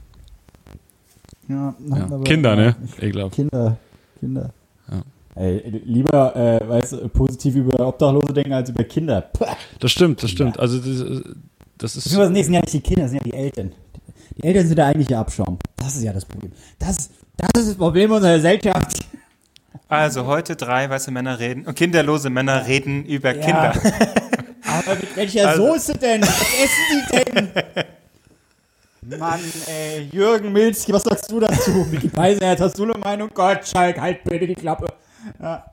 Ja, 1.47 1.75
Ja. 1.79 2.03
aber- 2.05 2.23
Kinder, 2.23 2.55
ne? 2.55 2.75
Ekelhaft. 2.99 3.35
Kinder, 3.35 3.77
Kinder. 4.19 4.49
Ja. 5.35 5.41
Ey, 5.41 5.81
lieber, 5.85 6.35
äh, 6.35 6.67
weißt 6.67 7.11
positiv 7.13 7.55
über 7.55 7.87
Obdachlose 7.87 8.33
denken 8.33 8.53
als 8.53 8.69
über 8.69 8.83
Kinder. 8.83 9.21
Puh. 9.21 9.45
Das 9.79 9.91
stimmt, 9.91 10.21
das 10.21 10.29
stimmt. 10.31 10.59
Also 10.59 10.77
das, 10.77 11.23
das 11.77 11.95
ist. 11.95 12.03
Beziehungsweise, 12.03 12.31
nee, 12.33 12.39
es 12.41 12.45
sind 12.45 12.53
ja 12.55 12.61
nicht 12.61 12.73
die 12.73 12.81
Kinder, 12.81 13.05
es 13.05 13.11
sind 13.11 13.25
ja 13.25 13.31
die 13.31 13.37
Eltern. 13.37 13.71
Die 14.37 14.43
Eltern 14.43 14.67
sind 14.67 14.77
der 14.77 14.85
eigentliche 14.87 15.17
Abschaum. 15.17 15.57
Das 15.77 15.95
ist 15.95 16.03
ja 16.03 16.13
das 16.13 16.25
Problem. 16.25 16.51
Das, 16.79 17.09
das 17.37 17.49
ist 17.61 17.69
das 17.69 17.75
Problem 17.75 18.11
unserer 18.11 18.35
Gesellschaft. 18.35 18.99
Also 19.87 20.25
heute 20.25 20.55
drei 20.55 20.89
weiße 20.89 21.11
Männer 21.11 21.37
reden 21.39 21.65
und 21.65 21.75
kinderlose 21.75 22.29
Männer 22.29 22.65
reden 22.67 23.05
über 23.05 23.33
Kinder. 23.33 23.73
Aber 24.65 24.95
mit 24.95 25.15
welcher 25.15 25.49
Also- 25.49 25.67
Soße 25.73 25.93
denn? 25.97 26.21
Was 26.21 26.41
essen 26.41 27.07
die 27.11 27.31
denn? 29.11 29.19
Mann, 29.19 29.39
ey, 29.67 30.07
Jürgen 30.13 30.53
Milzki, 30.53 30.93
was 30.93 31.03
sagst 31.03 31.29
du 31.29 31.39
dazu? 31.41 31.85
Micky 31.91 32.07
Beisenherz, 32.07 32.61
hast 32.61 32.79
du 32.79 32.83
eine 32.83 32.93
Meinung? 32.97 33.29
Gott, 33.33 33.67
Schalk, 33.67 33.99
halt 33.99 34.23
bitte 34.23 34.47
die 34.47 34.55
Klappe. 34.55 34.87
Ja. 35.41 35.65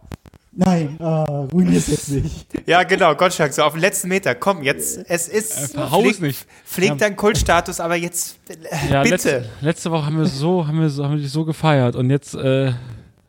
Nein, 0.52 0.96
ah, 1.00 1.46
ruinier's 1.52 1.86
jetzt 1.86 2.10
nicht. 2.10 2.46
Ja, 2.66 2.82
genau, 2.82 3.14
Gottschalk, 3.14 3.52
so 3.52 3.62
auf 3.62 3.72
den 3.74 3.80
letzten 3.82 4.08
Meter. 4.08 4.34
Komm, 4.34 4.62
jetzt, 4.64 4.98
es 5.08 5.28
ist. 5.28 5.56
Äh, 5.56 5.68
verhaus 5.68 6.02
pflegt- 6.02 6.20
nicht. 6.22 6.46
Pflegt 6.66 7.00
deinen 7.00 7.14
Kultstatus, 7.16 7.78
aber 7.78 7.94
jetzt, 7.94 8.36
äh, 8.48 8.92
ja, 8.92 9.02
bitte. 9.04 9.12
Letzte, 9.14 9.44
letzte 9.60 9.90
Woche 9.92 10.06
haben 10.06 10.18
wir 10.18 10.26
so, 10.26 10.66
haben 10.66 10.80
wir, 10.80 10.90
so, 10.90 11.04
haben 11.04 11.14
wir 11.14 11.22
dich 11.22 11.30
so 11.30 11.44
gefeiert 11.44 11.94
und 11.94 12.10
jetzt 12.10 12.34
äh, 12.34 12.72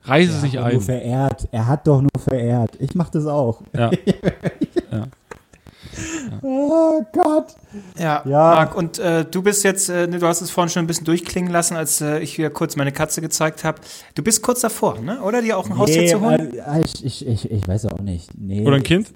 reiße 0.03 0.31
es 0.31 0.41
nicht 0.41 0.55
Nur 0.55 0.65
ein. 0.65 0.81
verehrt. 0.81 1.47
Er 1.51 1.67
hat 1.67 1.85
doch 1.85 2.01
nur 2.01 2.09
verehrt. 2.23 2.71
Ich 2.79 2.95
mach 2.95 3.09
das 3.09 3.27
auch. 3.27 3.61
Ja. 3.77 3.91
Oh 6.41 7.01
Gott. 7.13 7.55
Ja, 7.97 8.23
Ja. 8.25 8.37
Marc, 8.55 8.75
und 8.75 8.99
äh, 8.99 9.25
du 9.25 9.41
bist 9.41 9.63
jetzt, 9.63 9.89
äh, 9.89 10.07
du 10.07 10.21
hast 10.25 10.41
es 10.41 10.51
vorhin 10.51 10.69
schon 10.69 10.83
ein 10.83 10.87
bisschen 10.87 11.05
durchklingen 11.05 11.51
lassen, 11.51 11.75
als 11.75 12.01
äh, 12.01 12.19
ich 12.19 12.37
wieder 12.37 12.49
kurz 12.49 12.75
meine 12.75 12.91
Katze 12.91 13.21
gezeigt 13.21 13.63
habe. 13.63 13.79
Du 14.15 14.23
bist 14.23 14.41
kurz 14.41 14.61
davor, 14.61 14.99
ne? 14.99 15.21
Oder 15.21 15.41
dir 15.41 15.57
auch 15.57 15.69
ein 15.69 15.77
Haustier 15.77 16.07
zu 16.07 16.21
holen? 16.21 16.53
äh, 16.57 16.81
ich, 16.83 17.05
ich, 17.05 17.27
ich, 17.27 17.51
ich 17.51 17.67
weiß 17.67 17.85
auch 17.87 17.99
nicht. 17.99 18.29
Nee, 18.37 18.65
Oder 18.65 18.77
ein 18.77 18.83
Kind? 18.83 19.11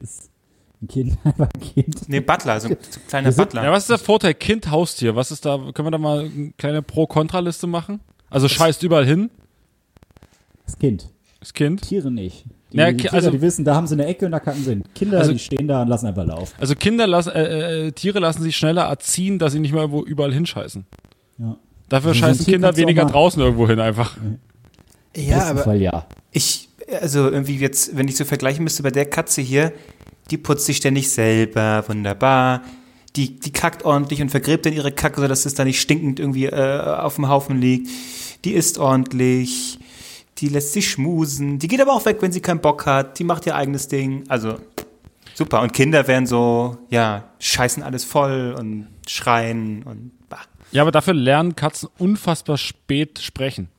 ein 0.81 0.87
Kind, 0.87 1.17
einfach 1.23 1.49
ein 1.53 1.61
Kind. 1.61 2.09
Nee, 2.09 2.19
Butler, 2.19 2.59
so 2.59 2.67
ein 2.69 2.77
so 2.89 2.99
ein 2.99 3.07
kleiner 3.07 3.31
Butler. 3.31 3.63
ja, 3.63 3.71
was 3.71 3.83
ist 3.83 3.89
der 3.89 3.97
Vorteil 3.97 4.33
Kind, 4.33 4.69
Haustier? 4.69 5.15
Was 5.15 5.31
ist 5.31 5.45
da, 5.45 5.57
können 5.73 5.87
wir 5.87 5.91
da 5.91 5.97
mal 5.97 6.19
eine 6.25 6.51
kleine 6.57 6.81
Pro-Kontra-Liste 6.81 7.65
machen? 7.67 8.01
Also 8.29 8.47
scheißt 8.49 8.83
überall 8.83 9.05
hin, 9.05 9.29
Das 10.65 10.77
Kind. 10.77 11.09
das 11.39 11.53
Kind. 11.53 11.81
Tiere 11.83 12.11
nicht. 12.11 12.45
Die, 12.75 12.81
Ja, 12.81 12.91
Tiere, 12.91 13.13
also- 13.15 13.31
die 13.31 13.41
wissen, 13.41 13.63
da 13.63 13.73
haben 13.75 13.87
sie 13.87 13.93
eine 13.95 14.05
Ecke 14.05 14.25
und 14.25 14.31
da 14.33 14.39
kacken 14.39 14.63
sie 14.63 14.71
hin. 14.71 14.83
Kinder, 14.93 15.19
Also- 15.19 15.31
die 15.31 15.39
stehen 15.39 15.67
da 15.67 15.81
und 15.81 15.87
lassen 15.87 16.07
einfach 16.07 16.25
laufen. 16.25 16.53
Also 16.59 16.75
Kinder 16.75 17.07
lassen, 17.07 17.29
äh, 17.31 17.87
äh, 17.87 17.91
Tiere 17.93 18.19
lassen 18.19 18.43
sich 18.43 18.55
schneller 18.57 18.83
erziehen, 18.83 19.39
dass 19.39 19.53
sie 19.53 19.59
nicht 19.59 19.71
mehr 19.71 19.81
irgendwo 19.81 20.03
überall 20.03 20.33
hinscheißen. 20.33 20.85
Ja. 21.37 21.55
Dafür 21.87 22.09
Also 22.09 22.19
scheißen 22.19 22.45
Kinder 22.45 22.75
weniger 22.75 23.05
draußen 23.05 23.41
irgendwo 23.41 23.67
hin 23.67 23.79
einfach. 23.79 24.17
Ja, 25.15 25.45
aber 25.51 25.63
Fall 25.63 25.81
ja. 25.81 26.05
ich, 26.31 26.67
also 27.01 27.29
irgendwie 27.29 27.55
jetzt, 27.57 27.95
wenn 27.95 28.07
ich 28.07 28.17
so 28.17 28.25
vergleichen 28.25 28.63
müsste 28.63 28.83
bei 28.83 28.91
der 28.91 29.05
Katze 29.05 29.41
hier, 29.41 29.71
die 30.31 30.37
putzt 30.37 30.65
sich 30.65 30.77
ständig 30.77 31.09
selber, 31.09 31.85
wunderbar. 31.87 32.61
Die, 33.15 33.39
die 33.39 33.51
kackt 33.51 33.85
ordentlich 33.85 34.21
und 34.21 34.29
vergräbt 34.29 34.65
dann 34.65 34.73
ihre 34.73 34.91
Kacke, 34.91 35.21
sodass 35.21 35.45
es 35.45 35.53
da 35.53 35.63
nicht 35.63 35.79
stinkend 35.79 36.19
irgendwie 36.19 36.47
äh, 36.47 36.79
auf 36.81 37.15
dem 37.15 37.29
Haufen 37.29 37.61
liegt. 37.61 37.89
Die 38.43 38.51
isst 38.51 38.77
ordentlich. 38.77 39.79
Die 40.39 40.49
lässt 40.49 40.73
sich 40.73 40.89
schmusen. 40.89 41.59
Die 41.59 41.67
geht 41.67 41.79
aber 41.81 41.93
auch 41.93 42.05
weg, 42.05 42.17
wenn 42.21 42.31
sie 42.31 42.41
keinen 42.41 42.59
Bock 42.59 42.85
hat. 42.85 43.19
Die 43.19 43.23
macht 43.23 43.45
ihr 43.45 43.55
eigenes 43.55 43.87
Ding. 43.87 44.23
Also 44.27 44.57
super. 45.33 45.61
Und 45.61 45.73
Kinder 45.73 46.07
werden 46.07 46.27
so, 46.27 46.77
ja, 46.89 47.29
scheißen 47.39 47.83
alles 47.83 48.03
voll 48.03 48.55
und 48.57 48.87
schreien 49.07 49.83
und 49.83 50.11
bah. 50.29 50.41
Ja, 50.71 50.81
aber 50.81 50.91
dafür 50.91 51.13
lernen 51.13 51.55
Katzen 51.55 51.89
unfassbar 51.97 52.57
spät 52.57 53.19
sprechen. 53.19 53.69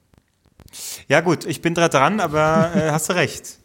Ja 1.08 1.20
gut, 1.20 1.44
ich 1.44 1.62
bin 1.62 1.74
da 1.74 1.88
dran, 1.88 2.20
aber 2.20 2.72
äh, 2.74 2.90
hast 2.90 3.08
du 3.08 3.14
recht. 3.14 3.58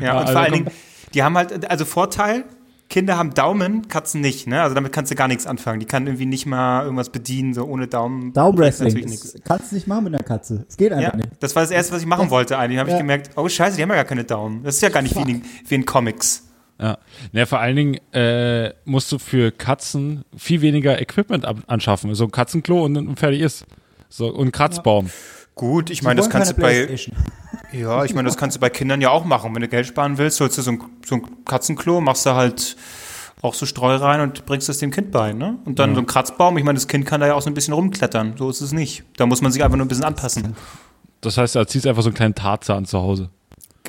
Ja, 0.00 0.06
Ja, 0.06 0.12
und 0.12 0.18
also 0.20 0.32
vor 0.32 0.42
allen 0.42 0.52
Dingen, 0.52 0.70
die 1.14 1.22
haben 1.22 1.36
halt, 1.36 1.68
also 1.70 1.84
Vorteil, 1.84 2.44
Kinder 2.88 3.18
haben 3.18 3.34
Daumen, 3.34 3.88
Katzen 3.88 4.20
nicht, 4.20 4.46
ne? 4.46 4.62
Also 4.62 4.74
damit 4.74 4.92
kannst 4.92 5.10
du 5.10 5.16
gar 5.16 5.26
nichts 5.28 5.46
anfangen. 5.46 5.80
Die 5.80 5.86
kann 5.86 6.06
irgendwie 6.06 6.26
nicht 6.26 6.46
mal 6.46 6.84
irgendwas 6.84 7.10
bedienen, 7.10 7.52
so 7.52 7.64
ohne 7.64 7.88
Daumen. 7.88 8.32
Daumenwrestling. 8.32 8.88
Natürlich 8.88 9.10
nichts. 9.10 9.34
kannst 9.44 9.72
du 9.72 9.74
nicht 9.74 9.86
machen 9.88 10.04
mit 10.04 10.14
einer 10.14 10.22
Katze. 10.22 10.64
Es 10.68 10.76
geht 10.76 10.92
einfach 10.92 11.10
Ja, 11.12 11.16
nicht. 11.16 11.28
das 11.40 11.56
war 11.56 11.62
das 11.62 11.72
Erste, 11.72 11.94
was 11.94 12.00
ich 12.02 12.06
machen 12.06 12.30
wollte 12.30 12.56
eigentlich. 12.58 12.78
habe 12.78 12.88
ich 12.90 12.94
Ja. 12.94 13.00
gemerkt, 13.00 13.30
oh 13.36 13.48
scheiße, 13.48 13.76
die 13.76 13.82
haben 13.82 13.88
ja 13.90 13.96
gar 13.96 14.04
keine 14.04 14.22
Daumen. 14.24 14.62
Das 14.62 14.76
ist 14.76 14.82
ja 14.82 14.88
gar 14.88 15.02
nicht 15.02 15.16
wie 15.16 15.30
in, 15.30 15.42
wie 15.66 15.74
in 15.74 15.84
Comics. 15.84 16.44
Ja. 16.80 16.98
ja, 17.32 17.46
vor 17.46 17.58
allen 17.58 17.74
Dingen 17.74 17.94
äh, 18.12 18.72
musst 18.84 19.10
du 19.10 19.18
für 19.18 19.50
Katzen 19.50 20.24
viel 20.36 20.60
weniger 20.60 21.00
Equipment 21.00 21.44
ab- 21.46 21.64
anschaffen. 21.66 22.14
So 22.14 22.24
ein 22.24 22.30
Katzenklo 22.30 22.84
und, 22.84 22.96
und 22.96 23.18
fertig 23.18 23.40
ist. 23.40 23.64
So, 24.08 24.28
und 24.28 24.48
ein 24.48 24.52
Kratzbaum. 24.52 25.10
Gut, 25.54 25.88
ich 25.90 26.02
meine, 26.02 26.18
das 26.18 26.28
kannst 26.28 26.52
du 26.52 26.60
bei. 26.60 26.86
Ja, 27.72 28.04
ich 28.04 28.14
meine, 28.14 28.28
das 28.28 28.36
kannst 28.36 28.56
du 28.56 28.60
bei 28.60 28.70
Kindern 28.70 29.00
ja 29.00 29.10
auch 29.10 29.24
machen. 29.24 29.54
Wenn 29.54 29.62
du 29.62 29.68
Geld 29.68 29.86
sparen 29.86 30.18
willst, 30.18 30.40
holst 30.40 30.58
du 30.58 30.62
so 30.62 30.72
ein, 30.72 30.82
so 31.04 31.16
ein 31.16 31.44
Katzenklo, 31.44 32.00
machst 32.00 32.26
du 32.26 32.30
halt 32.30 32.76
auch 33.42 33.54
so 33.54 33.66
Streu 33.66 33.96
rein 33.96 34.20
und 34.20 34.46
bringst 34.46 34.68
es 34.68 34.78
dem 34.78 34.90
Kind 34.90 35.10
bei, 35.10 35.32
ne? 35.32 35.58
Und 35.64 35.78
dann 35.78 35.94
so 35.94 36.00
ein 36.00 36.06
Kratzbaum, 36.06 36.56
ich 36.58 36.64
meine, 36.64 36.76
das 36.76 36.88
Kind 36.88 37.06
kann 37.06 37.20
da 37.20 37.26
ja 37.26 37.34
auch 37.34 37.42
so 37.42 37.50
ein 37.50 37.54
bisschen 37.54 37.74
rumklettern. 37.74 38.34
So 38.38 38.48
ist 38.48 38.60
es 38.60 38.72
nicht. 38.72 39.04
Da 39.16 39.26
muss 39.26 39.42
man 39.42 39.52
sich 39.52 39.62
einfach 39.62 39.76
nur 39.76 39.84
ein 39.84 39.88
bisschen 39.88 40.04
anpassen. 40.04 40.56
Das 41.20 41.38
heißt, 41.38 41.54
du 41.54 41.58
erziehst 41.58 41.86
einfach 41.86 42.02
so 42.02 42.08
einen 42.08 42.16
kleinen 42.16 42.34
Tarzan 42.34 42.84
zu 42.86 42.98
Hause. 42.98 43.30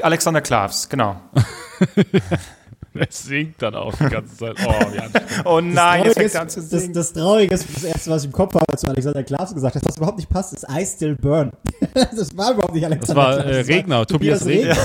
Alexander 0.02 0.42
Klavs, 0.42 0.90
genau. 0.90 1.20
Er 3.08 3.08
singt 3.10 3.62
dann 3.62 3.75
auch 3.75 3.94
die 3.96 4.06
ganze 4.06 4.38
Zeit. 4.38 4.56
Oh. 4.66 4.74
Oh 5.46 5.62
nein, 5.62 6.04
jetzt 6.04 6.16
Traurige 6.16 6.30
fängt 6.30 6.48
ist, 6.48 6.70
zu 6.70 6.75
das, 6.75 6.92
das 6.92 7.13
Traurige 7.13 7.54
ist, 7.54 7.68
das 7.75 7.84
erste, 7.84 8.10
was 8.10 8.24
ich 8.24 8.27
im 8.27 8.34
Kopf 8.34 8.56
habe, 8.56 8.66
als 8.70 8.82
du 8.82 8.88
Alexander 8.88 9.24
Klaas 9.24 9.54
gesagt 9.54 9.75
hast, 9.75 9.86
was 9.86 9.98
überhaupt 9.98 10.18
nicht 10.18 10.30
passt, 10.30 10.54
ist 10.54 10.66
I 10.70 10.86
Still 10.86 11.16
Burn. 11.16 11.51
das 11.94 12.36
war 12.36 12.54
überhaupt 12.54 12.74
nicht 12.74 12.86
Alexander 12.86 13.24
Das 13.24 13.38
war, 13.38 13.44
Klaas, 13.44 13.70
äh, 13.70 13.74
Regner, 13.74 14.06
Tobias 14.06 14.46
Regner. 14.46 14.75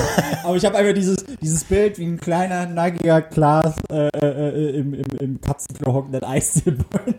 Aber 0.44 0.56
ich 0.56 0.64
habe 0.64 0.76
einfach 0.76 0.94
dieses, 0.94 1.24
dieses 1.40 1.64
Bild, 1.64 1.98
wie 1.98 2.04
ein 2.04 2.20
kleiner, 2.20 2.66
nackiger 2.66 3.22
Klaas 3.22 3.74
äh, 3.90 4.08
äh, 4.08 4.26
äh, 4.26 4.78
im, 4.78 4.94
im, 4.94 5.04
im 5.18 5.40
Katzenklo 5.40 5.92
hocken, 5.92 6.14
I 6.14 6.40
Still 6.40 6.78
Burn. 6.90 7.14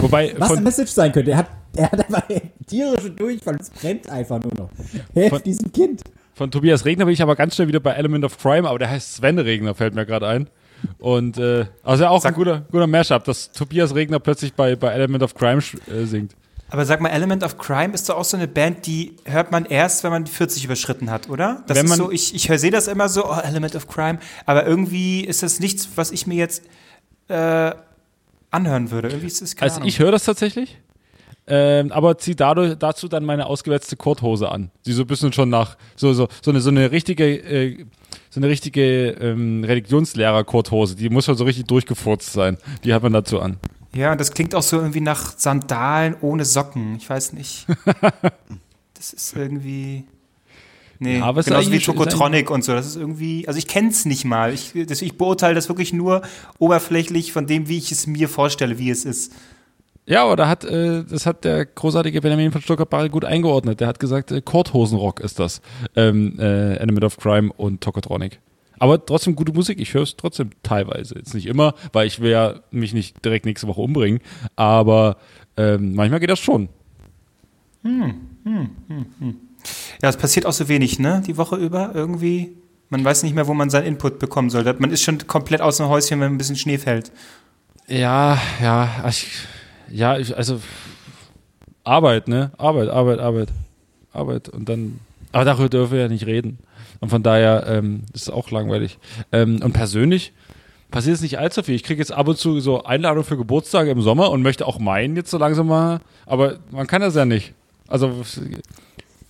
Wobei, 0.00 0.34
Was 0.38 0.52
eine 0.52 0.60
Message 0.60 0.92
sein 0.92 1.12
könnte. 1.12 1.32
Er 1.32 1.38
hat, 1.38 1.48
er 1.76 1.90
hat 1.90 2.00
einfach 2.00 2.24
tierische 2.66 3.10
Durchfall. 3.10 3.56
Es 3.60 3.70
brennt 3.70 4.08
einfach 4.08 4.40
nur 4.42 4.52
noch. 4.54 4.70
Helft 5.12 5.46
diesem 5.46 5.72
Kind. 5.72 6.02
Von 6.34 6.50
Tobias 6.50 6.84
Regner 6.84 7.04
bin 7.04 7.14
ich 7.14 7.22
aber 7.22 7.36
ganz 7.36 7.54
schnell 7.54 7.68
wieder 7.68 7.80
bei 7.80 7.92
Element 7.92 8.24
of 8.24 8.38
Crime, 8.38 8.68
aber 8.68 8.78
der 8.78 8.90
heißt 8.90 9.14
Sven 9.16 9.38
Regner, 9.38 9.74
fällt 9.74 9.94
mir 9.94 10.04
gerade 10.06 10.26
ein. 10.28 10.48
Und 10.98 11.38
äh, 11.38 11.66
also 11.82 12.06
auch 12.06 12.24
ein 12.24 12.34
guter, 12.34 12.60
guter 12.70 12.86
Mashup, 12.86 13.24
dass 13.24 13.52
Tobias 13.52 13.94
Regner 13.94 14.18
plötzlich 14.20 14.52
bei, 14.54 14.76
bei 14.76 14.88
Element 14.92 15.22
of 15.22 15.34
Crime 15.34 15.62
äh, 15.90 16.04
singt. 16.04 16.34
Aber 16.70 16.84
sag 16.84 17.00
mal, 17.00 17.10
Element 17.10 17.44
of 17.44 17.56
Crime 17.56 17.94
ist 17.94 18.08
doch 18.08 18.16
auch 18.16 18.24
so 18.24 18.36
eine 18.36 18.48
Band, 18.48 18.86
die 18.86 19.14
hört 19.24 19.52
man 19.52 19.64
erst, 19.64 20.02
wenn 20.02 20.10
man 20.10 20.24
die 20.24 20.30
40 20.32 20.64
überschritten 20.64 21.10
hat, 21.10 21.28
oder? 21.30 21.62
Das 21.68 21.78
Wenn 21.78 21.84
ist 21.86 21.90
man- 21.90 21.98
so, 21.98 22.10
ich, 22.10 22.34
ich 22.34 22.60
sehe 22.60 22.70
das 22.70 22.88
immer 22.88 23.08
so, 23.08 23.26
oh, 23.30 23.38
Element 23.42 23.76
of 23.76 23.86
Crime, 23.86 24.18
aber 24.44 24.66
irgendwie 24.66 25.20
ist 25.24 25.42
das 25.42 25.60
nichts, 25.60 25.88
was 25.94 26.10
ich 26.10 26.26
mir 26.26 26.34
jetzt 26.36 26.64
äh, 27.28 27.70
anhören 28.50 28.90
würde. 28.90 29.08
Irgendwie 29.08 29.26
ist 29.28 29.40
das 29.40 29.54
keine 29.56 29.70
Also 29.70 29.76
Ahnung. 29.76 29.88
ich 29.88 29.98
höre 30.00 30.10
das 30.12 30.24
tatsächlich, 30.24 30.78
ähm, 31.46 31.92
aber 31.92 32.16
zieh 32.18 32.34
dadurch, 32.34 32.76
dazu 32.78 33.08
dann 33.08 33.24
meine 33.24 33.46
ausgewetzte 33.46 33.96
Korthose 33.96 34.50
an, 34.50 34.70
die 34.86 34.92
so 34.92 35.02
ein 35.02 35.06
bisschen 35.06 35.32
schon 35.32 35.50
nach 35.50 35.76
so 35.96 36.12
so 36.12 36.28
so 36.42 36.50
eine 36.50 36.60
so 36.60 36.70
eine 36.70 36.90
richtige 36.90 37.24
äh, 37.24 37.84
so 38.30 38.40
eine 38.40 38.48
richtige 38.48 39.10
ähm, 39.10 39.62
Religionslehrer-Korthose, 39.62 40.96
die 40.96 41.08
muss 41.08 41.26
schon 41.26 41.36
so 41.36 41.44
richtig 41.44 41.66
durchgefurzt 41.66 42.32
sein. 42.32 42.58
Die 42.82 42.92
hat 42.92 43.02
man 43.02 43.12
dazu 43.12 43.40
an. 43.40 43.58
Ja, 43.94 44.10
und 44.10 44.20
das 44.20 44.32
klingt 44.32 44.56
auch 44.56 44.62
so 44.62 44.78
irgendwie 44.78 45.00
nach 45.00 45.38
Sandalen 45.38 46.16
ohne 46.20 46.44
Socken. 46.44 46.96
Ich 46.96 47.08
weiß 47.08 47.32
nicht. 47.32 47.66
das 48.94 49.12
ist 49.12 49.36
irgendwie. 49.36 50.04
Nee, 50.98 51.18
Ja, 51.18 51.30
genauso 51.30 51.70
wie 51.70 51.78
Tokotronic 51.78 52.50
und 52.50 52.64
so. 52.64 52.72
Das 52.72 52.86
ist 52.86 52.96
irgendwie, 52.96 53.46
also 53.46 53.58
ich 53.58 53.68
kenne 53.68 53.90
es 53.90 54.04
nicht 54.04 54.24
mal. 54.24 54.52
Ich, 54.52 54.74
ich 54.74 55.18
beurteile 55.18 55.54
das 55.54 55.68
wirklich 55.68 55.92
nur 55.92 56.22
oberflächlich 56.58 57.32
von 57.32 57.46
dem, 57.46 57.68
wie 57.68 57.78
ich 57.78 57.92
es 57.92 58.06
mir 58.06 58.28
vorstelle, 58.28 58.78
wie 58.78 58.90
es 58.90 59.04
ist. 59.04 59.32
Ja, 60.06 60.24
aber 60.24 60.36
da 60.36 60.48
hat, 60.48 60.64
äh, 60.64 61.02
das 61.04 61.24
hat 61.24 61.44
der 61.44 61.64
großartige 61.64 62.20
Benjamin 62.20 62.52
von 62.52 62.60
Stuttgart-Barre 62.60 63.08
gut 63.08 63.24
eingeordnet. 63.24 63.80
Der 63.80 63.88
hat 63.88 63.98
gesagt, 63.98 64.32
äh, 64.32 64.42
Korthosenrock 64.42 65.20
ist 65.20 65.38
das. 65.38 65.62
Ähm, 65.96 66.38
äh, 66.38 66.76
Element 66.76 67.04
of 67.04 67.16
Crime 67.16 67.50
und 67.54 67.80
Tokotronic. 67.80 68.38
Aber 68.78 69.04
trotzdem 69.04 69.34
gute 69.34 69.52
Musik. 69.52 69.80
Ich 69.80 69.94
höre 69.94 70.02
es 70.02 70.16
trotzdem 70.16 70.50
teilweise. 70.62 71.14
Jetzt 71.16 71.32
nicht 71.32 71.46
immer, 71.46 71.74
weil 71.92 72.06
ich 72.06 72.20
will 72.20 72.30
ja 72.30 72.56
mich 72.70 72.92
nicht 72.92 73.24
direkt 73.24 73.46
nächste 73.46 73.66
Woche 73.66 73.80
umbringen. 73.80 74.20
Aber 74.56 75.16
ähm, 75.56 75.94
manchmal 75.94 76.20
geht 76.20 76.30
das 76.30 76.40
schon. 76.40 76.68
Ja, 80.02 80.08
es 80.08 80.16
passiert 80.16 80.44
auch 80.44 80.52
so 80.52 80.68
wenig, 80.68 80.98
ne? 80.98 81.22
Die 81.26 81.38
Woche 81.38 81.56
über 81.56 81.92
irgendwie. 81.94 82.56
Man 82.90 83.04
weiß 83.04 83.22
nicht 83.22 83.34
mehr, 83.34 83.46
wo 83.46 83.54
man 83.54 83.70
seinen 83.70 83.86
Input 83.86 84.18
bekommen 84.18 84.50
soll. 84.50 84.64
Man 84.78 84.90
ist 84.90 85.02
schon 85.02 85.26
komplett 85.26 85.62
aus 85.62 85.78
dem 85.78 85.88
Häuschen, 85.88 86.20
wenn 86.20 86.32
ein 86.32 86.38
bisschen 86.38 86.56
Schnee 86.56 86.76
fällt. 86.76 87.10
Ja, 87.88 88.38
ja, 88.62 89.04
ich, 89.08 89.28
ja, 89.94 90.18
ich, 90.18 90.36
also 90.36 90.60
Arbeit, 91.84 92.26
ne? 92.26 92.50
Arbeit, 92.58 92.88
Arbeit, 92.88 93.20
Arbeit, 93.20 93.48
Arbeit. 94.12 94.48
Und 94.48 94.68
dann, 94.68 94.98
aber 95.32 95.44
darüber 95.44 95.68
dürfen 95.68 95.92
wir 95.92 96.00
ja 96.00 96.08
nicht 96.08 96.26
reden. 96.26 96.58
Und 97.00 97.10
von 97.10 97.22
daher 97.22 97.64
ähm, 97.68 98.02
ist 98.12 98.22
es 98.22 98.30
auch 98.30 98.50
langweilig. 98.50 98.98
Ähm, 99.30 99.60
und 99.62 99.72
persönlich 99.72 100.32
passiert 100.90 101.16
es 101.16 101.22
nicht 101.22 101.38
allzu 101.38 101.62
viel. 101.62 101.76
Ich 101.76 101.84
kriege 101.84 102.00
jetzt 102.00 102.12
ab 102.12 102.26
und 102.26 102.38
zu 102.38 102.60
so 102.60 102.82
Einladungen 102.82 103.24
für 103.24 103.36
Geburtstage 103.36 103.90
im 103.90 104.02
Sommer 104.02 104.30
und 104.30 104.42
möchte 104.42 104.66
auch 104.66 104.78
meinen 104.78 105.16
jetzt 105.16 105.30
so 105.30 105.38
langsam 105.38 105.68
mal, 105.68 106.00
aber 106.26 106.58
man 106.70 106.86
kann 106.86 107.00
das 107.00 107.14
ja 107.14 107.24
nicht. 107.24 107.52
Also 107.88 108.24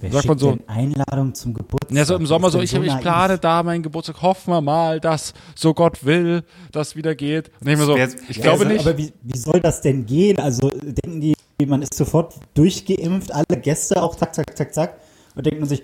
Wer 0.00 0.10
Sagt 0.12 0.26
man 0.26 0.38
so- 0.38 0.50
denn 0.52 0.68
Einladung 0.68 1.34
zum 1.34 1.54
Geburtstag? 1.54 1.96
ja, 1.96 2.04
so 2.04 2.16
im 2.16 2.26
Sommer 2.26 2.50
so, 2.50 2.60
ich, 2.60 2.72
ich 2.74 2.78
naiv? 2.80 3.00
plane 3.00 3.38
da 3.38 3.62
meinen 3.62 3.82
Geburtstag, 3.82 4.20
hoffen 4.22 4.52
wir 4.52 4.60
mal, 4.60 5.00
dass 5.00 5.32
so 5.54 5.72
Gott 5.72 6.04
will, 6.04 6.42
dass 6.72 6.94
wieder 6.96 7.14
geht. 7.14 7.50
Und 7.60 7.68
ich 7.68 7.78
mir 7.78 7.84
so, 7.84 7.94
Wer- 7.96 8.08
ich 8.08 8.36
wer- 8.36 8.42
glaube 8.42 8.64
also, 8.64 8.72
nicht. 8.72 8.86
Aber 8.86 8.98
wie, 8.98 9.12
wie 9.22 9.38
soll 9.38 9.60
das 9.60 9.80
denn 9.80 10.04
gehen? 10.04 10.38
Also 10.40 10.68
denken 10.70 11.20
die, 11.20 11.34
man 11.66 11.80
ist 11.82 11.94
sofort 11.94 12.34
durchgeimpft, 12.54 13.32
alle 13.32 13.58
Gäste 13.60 14.02
auch 14.02 14.14
zack, 14.16 14.34
zack, 14.34 14.56
zack, 14.56 14.74
zack. 14.74 14.98
Und 15.36 15.46
denkt 15.46 15.60
man 15.60 15.68
sich, 15.68 15.82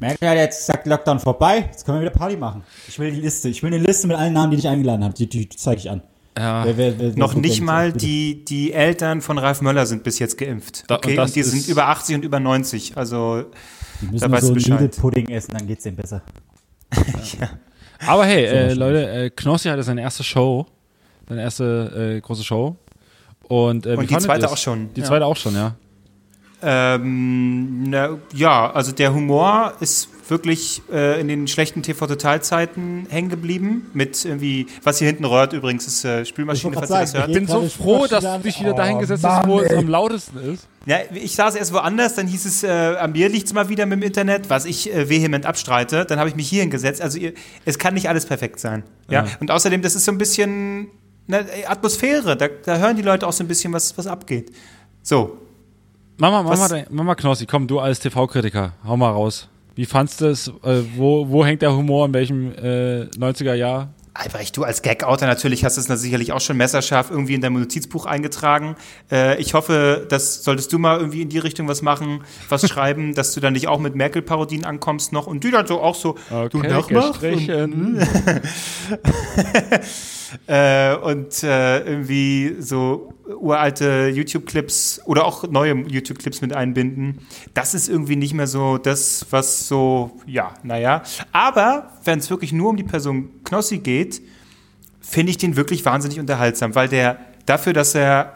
merkt 0.00 0.22
ja, 0.22 0.32
jetzt 0.34 0.64
sagt 0.64 0.86
Lockdown 0.86 1.18
vorbei, 1.18 1.68
jetzt 1.70 1.84
können 1.84 1.98
wir 1.98 2.02
wieder 2.08 2.16
Party 2.18 2.36
machen. 2.36 2.62
Ich 2.86 2.98
will 2.98 3.10
die 3.10 3.20
Liste. 3.20 3.48
Ich 3.48 3.62
will 3.62 3.72
eine 3.74 3.84
Liste 3.84 4.06
mit 4.06 4.16
allen 4.16 4.32
Namen, 4.32 4.52
die 4.52 4.58
ich 4.58 4.68
eingeladen 4.68 5.04
habe. 5.04 5.14
Die, 5.14 5.28
die 5.28 5.48
zeige 5.48 5.80
ich 5.80 5.90
an. 5.90 6.02
Ja. 6.38 6.64
Wer- 6.64 6.76
wer- 6.76 6.98
wer- 6.98 7.16
Noch 7.16 7.34
nicht 7.34 7.60
mal 7.62 7.92
die, 7.92 8.44
die 8.44 8.72
Eltern 8.72 9.20
von 9.22 9.38
Ralf 9.38 9.60
Möller 9.60 9.86
sind 9.86 10.04
bis 10.04 10.18
jetzt 10.18 10.38
geimpft. 10.38 10.84
Da- 10.88 10.96
Okay, 10.96 11.18
und 11.18 11.24
und 11.24 11.34
die 11.34 11.42
sind 11.42 11.66
über 11.68 11.88
80 11.88 12.16
und 12.16 12.24
über 12.24 12.38
90. 12.40 12.96
Also, 12.96 13.44
Die 14.00 14.06
da 14.06 14.12
müssen 14.12 14.32
weißt 14.32 14.42
so 14.42 14.48
du 14.48 14.54
einen 14.54 14.54
Bescheid. 14.54 14.80
Nudelpudding 14.80 15.28
essen, 15.30 15.54
dann 15.56 15.66
geht's 15.66 15.82
denen 15.84 15.96
besser. 15.96 16.22
Aber 18.06 18.24
hey, 18.24 18.44
äh. 18.44 18.74
Leute, 18.74 19.10
äh, 19.10 19.30
Knossi 19.30 19.68
hatte 19.68 19.82
seine 19.82 20.02
erste 20.02 20.22
Show, 20.22 20.66
seine 21.28 21.42
erste 21.42 22.14
äh, 22.16 22.20
große 22.20 22.44
Show. 22.44 22.76
Und, 23.48 23.86
äh, 23.86 23.96
Und 23.96 24.08
die 24.10 24.16
zweite 24.18 24.48
auch 24.50 24.56
schon, 24.56 24.92
Die 24.94 25.00
ja. 25.00 25.06
zweite 25.06 25.24
auch 25.26 25.36
schon, 25.36 25.54
ja. 25.54 25.74
ähm, 26.62 27.84
na, 27.90 28.18
ja, 28.34 28.70
also 28.72 28.92
der 28.92 29.12
Humor 29.14 29.72
ist 29.80 30.08
wirklich 30.30 30.82
äh, 30.92 31.20
in 31.20 31.28
den 31.28 31.48
schlechten 31.48 31.82
TV-Totalzeiten 31.82 33.06
hängen 33.08 33.28
geblieben. 33.28 33.90
Mit 33.94 34.24
irgendwie, 34.24 34.66
was 34.82 34.98
hier 34.98 35.06
hinten 35.06 35.24
röhrt 35.24 35.52
übrigens, 35.52 35.86
ist 35.86 36.04
äh, 36.04 36.24
Spülmaschine, 36.24 36.74
falls 36.74 36.90
ihr 36.90 37.00
das 37.00 37.14
hört. 37.14 37.28
Ich 37.28 37.34
bin 37.34 37.46
so 37.46 37.68
froh, 37.68 38.06
dass 38.06 38.24
du 38.24 38.38
dich 38.40 38.60
wieder 38.60 38.74
dahin 38.74 38.96
Oh, 38.96 39.00
gesetzt 39.00 39.24
hast, 39.24 39.48
wo 39.48 39.60
es 39.60 39.72
am 39.72 39.88
lautesten 39.88 40.38
ist. 40.54 40.66
Ja, 40.86 40.98
ich 41.12 41.34
saß 41.34 41.54
erst 41.54 41.72
woanders, 41.72 42.14
dann 42.14 42.26
hieß 42.26 42.44
es, 42.46 42.62
äh, 42.62 42.68
an 42.68 43.12
mir 43.12 43.28
liegt's 43.28 43.52
mal 43.52 43.68
wieder 43.68 43.86
mit 43.86 44.00
dem 44.00 44.02
Internet, 44.02 44.48
was 44.50 44.64
ich 44.64 44.92
äh, 44.92 45.08
vehement 45.08 45.46
abstreite. 45.46 46.04
Dann 46.04 46.18
habe 46.18 46.28
ich 46.28 46.36
mich 46.36 46.48
hier 46.48 46.62
hingesetzt. 46.62 47.00
Also 47.02 47.18
ihr, 47.18 47.32
es 47.64 47.78
kann 47.78 47.94
nicht 47.94 48.08
alles 48.08 48.26
perfekt 48.26 48.60
sein. 48.60 48.84
Ja? 49.10 49.24
Ja. 49.24 49.30
Und 49.40 49.50
außerdem, 49.50 49.82
das 49.82 49.94
ist 49.94 50.04
so 50.04 50.12
ein 50.12 50.18
bisschen 50.18 50.88
ne, 51.26 51.44
Atmosphäre. 51.66 52.36
Da, 52.36 52.48
da 52.48 52.78
hören 52.78 52.96
die 52.96 53.02
Leute 53.02 53.26
auch 53.26 53.32
so 53.32 53.44
ein 53.44 53.48
bisschen, 53.48 53.72
was, 53.72 53.96
was 53.98 54.06
abgeht. 54.06 54.52
So, 55.02 55.38
Mama, 56.20 56.42
Mama, 56.42 56.84
Mama 56.90 57.14
Knossi, 57.14 57.46
komm, 57.46 57.68
du 57.68 57.78
als 57.78 58.00
TV-Kritiker, 58.00 58.72
hau 58.84 58.96
mal 58.96 59.10
raus. 59.12 59.48
Wie 59.78 59.86
fandst 59.86 60.20
du 60.20 60.26
es? 60.26 60.48
Äh, 60.48 60.82
wo, 60.96 61.28
wo 61.28 61.46
hängt 61.46 61.62
der 61.62 61.72
Humor 61.72 62.06
in 62.06 62.12
welchem 62.12 62.50
äh, 62.50 63.04
90er 63.16 63.54
Jahr? 63.54 63.94
Albrecht, 64.12 64.56
du 64.56 64.64
als 64.64 64.82
Gag-Autor 64.82 65.28
natürlich 65.28 65.64
hast 65.64 65.76
es 65.76 65.84
sicherlich 65.84 66.32
auch 66.32 66.40
schon 66.40 66.56
messerscharf 66.56 67.12
irgendwie 67.12 67.34
in 67.34 67.40
dein 67.40 67.52
Notizbuch 67.52 68.04
eingetragen. 68.04 68.74
Äh, 69.08 69.40
ich 69.40 69.54
hoffe, 69.54 70.04
dass 70.08 70.42
solltest 70.42 70.72
du 70.72 70.80
mal 70.80 70.98
irgendwie 70.98 71.22
in 71.22 71.28
die 71.28 71.38
Richtung 71.38 71.68
was 71.68 71.82
machen, 71.82 72.24
was 72.48 72.62
schreiben, 72.68 73.14
dass 73.14 73.34
du 73.34 73.40
dann 73.40 73.52
nicht 73.52 73.68
auch 73.68 73.78
mit 73.78 73.94
Merkel-Parodien 73.94 74.64
ankommst 74.64 75.12
noch 75.12 75.28
und 75.28 75.44
die 75.44 75.52
dann 75.52 75.68
so 75.68 75.80
auch 75.80 75.94
so 75.94 76.16
du 76.50 76.58
nachmachst. 76.58 77.22
äh, 80.46 80.94
und 80.96 81.42
äh, 81.42 81.80
irgendwie 81.80 82.56
so 82.60 83.14
uralte 83.26 84.08
YouTube-Clips 84.14 85.02
oder 85.04 85.24
auch 85.24 85.48
neue 85.48 85.84
YouTube-Clips 85.88 86.40
mit 86.40 86.54
einbinden. 86.54 87.20
Das 87.54 87.74
ist 87.74 87.88
irgendwie 87.88 88.16
nicht 88.16 88.34
mehr 88.34 88.46
so 88.46 88.78
das, 88.78 89.26
was 89.30 89.68
so, 89.68 90.12
ja, 90.26 90.54
naja. 90.62 91.02
Aber 91.32 91.92
wenn 92.04 92.18
es 92.18 92.30
wirklich 92.30 92.52
nur 92.52 92.70
um 92.70 92.76
die 92.76 92.84
Person 92.84 93.30
Knossi 93.44 93.78
geht, 93.78 94.22
finde 95.00 95.30
ich 95.30 95.38
den 95.38 95.56
wirklich 95.56 95.84
wahnsinnig 95.84 96.20
unterhaltsam, 96.20 96.74
weil 96.74 96.88
der 96.88 97.18
dafür, 97.46 97.72
dass 97.72 97.94
er 97.94 98.34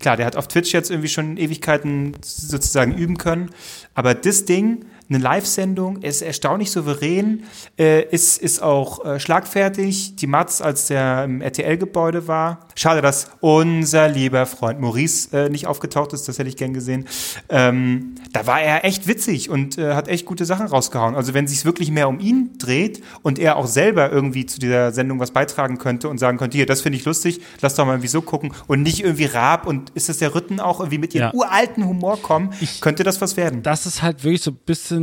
klar, 0.00 0.16
der 0.16 0.26
hat 0.26 0.36
auf 0.36 0.48
Twitch 0.48 0.72
jetzt 0.72 0.90
irgendwie 0.90 1.08
schon 1.08 1.36
Ewigkeiten 1.36 2.16
sozusagen 2.22 2.96
üben 2.96 3.18
können, 3.18 3.50
aber 3.94 4.14
das 4.14 4.44
Ding 4.44 4.86
eine 5.10 5.18
Live-Sendung, 5.18 5.98
ist 6.02 6.22
erstaunlich 6.22 6.70
souverän, 6.70 7.44
äh, 7.78 8.02
ist, 8.04 8.38
ist 8.40 8.62
auch 8.62 9.04
äh, 9.04 9.20
schlagfertig. 9.20 10.16
Die 10.16 10.26
Matz, 10.26 10.60
als 10.60 10.86
der 10.86 11.24
im 11.24 11.40
RTL-Gebäude 11.42 12.28
war. 12.28 12.60
Schade, 12.76 13.02
dass 13.02 13.30
unser 13.40 14.08
lieber 14.08 14.46
Freund 14.46 14.80
Maurice 14.80 15.28
äh, 15.36 15.48
nicht 15.50 15.66
aufgetaucht 15.66 16.12
ist, 16.12 16.28
das 16.28 16.38
hätte 16.38 16.48
ich 16.48 16.56
gern 16.56 16.72
gesehen. 16.74 17.06
Ähm, 17.48 18.14
da 18.32 18.46
war 18.46 18.60
er 18.60 18.84
echt 18.84 19.06
witzig 19.08 19.50
und 19.50 19.76
äh, 19.78 19.94
hat 19.94 20.08
echt 20.08 20.24
gute 20.26 20.44
Sachen 20.44 20.66
rausgehauen. 20.66 21.14
Also 21.14 21.34
wenn 21.34 21.46
sich 21.46 21.64
wirklich 21.64 21.90
mehr 21.90 22.08
um 22.08 22.20
ihn 22.20 22.50
dreht 22.58 23.02
und 23.22 23.38
er 23.38 23.56
auch 23.56 23.66
selber 23.66 24.10
irgendwie 24.12 24.46
zu 24.46 24.60
dieser 24.60 24.92
Sendung 24.92 25.18
was 25.18 25.32
beitragen 25.32 25.78
könnte 25.78 26.08
und 26.08 26.18
sagen 26.18 26.38
könnte, 26.38 26.56
hier, 26.56 26.66
das 26.66 26.80
finde 26.82 26.98
ich 26.98 27.04
lustig, 27.04 27.40
lass 27.60 27.74
doch 27.74 27.84
mal 27.84 27.92
irgendwie 27.94 28.08
so 28.08 28.22
gucken 28.22 28.52
und 28.68 28.82
nicht 28.82 29.02
irgendwie 29.02 29.24
Raab 29.24 29.66
und 29.66 29.90
ist 29.90 30.08
das 30.08 30.18
der 30.18 30.34
Rütten 30.34 30.60
auch 30.60 30.80
irgendwie 30.80 30.98
mit 30.98 31.14
ihrem 31.14 31.20
Ja. 31.20 31.34
uralten 31.34 31.84
Humor 31.86 32.20
kommen, 32.22 32.50
könnte 32.80 33.02
das 33.02 33.20
was 33.20 33.36
werden. 33.36 33.62
das 33.62 33.86
ist 33.86 34.02
halt 34.02 34.22
wirklich 34.24 34.42
so 34.42 34.52
ein 34.52 34.58
bisschen, 34.64 34.99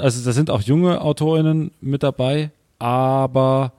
also 0.00 0.24
da 0.24 0.32
sind 0.32 0.50
auch 0.50 0.62
junge 0.62 1.00
AutorInnen 1.00 1.72
mit 1.80 2.02
dabei, 2.02 2.50
aber 2.78 3.72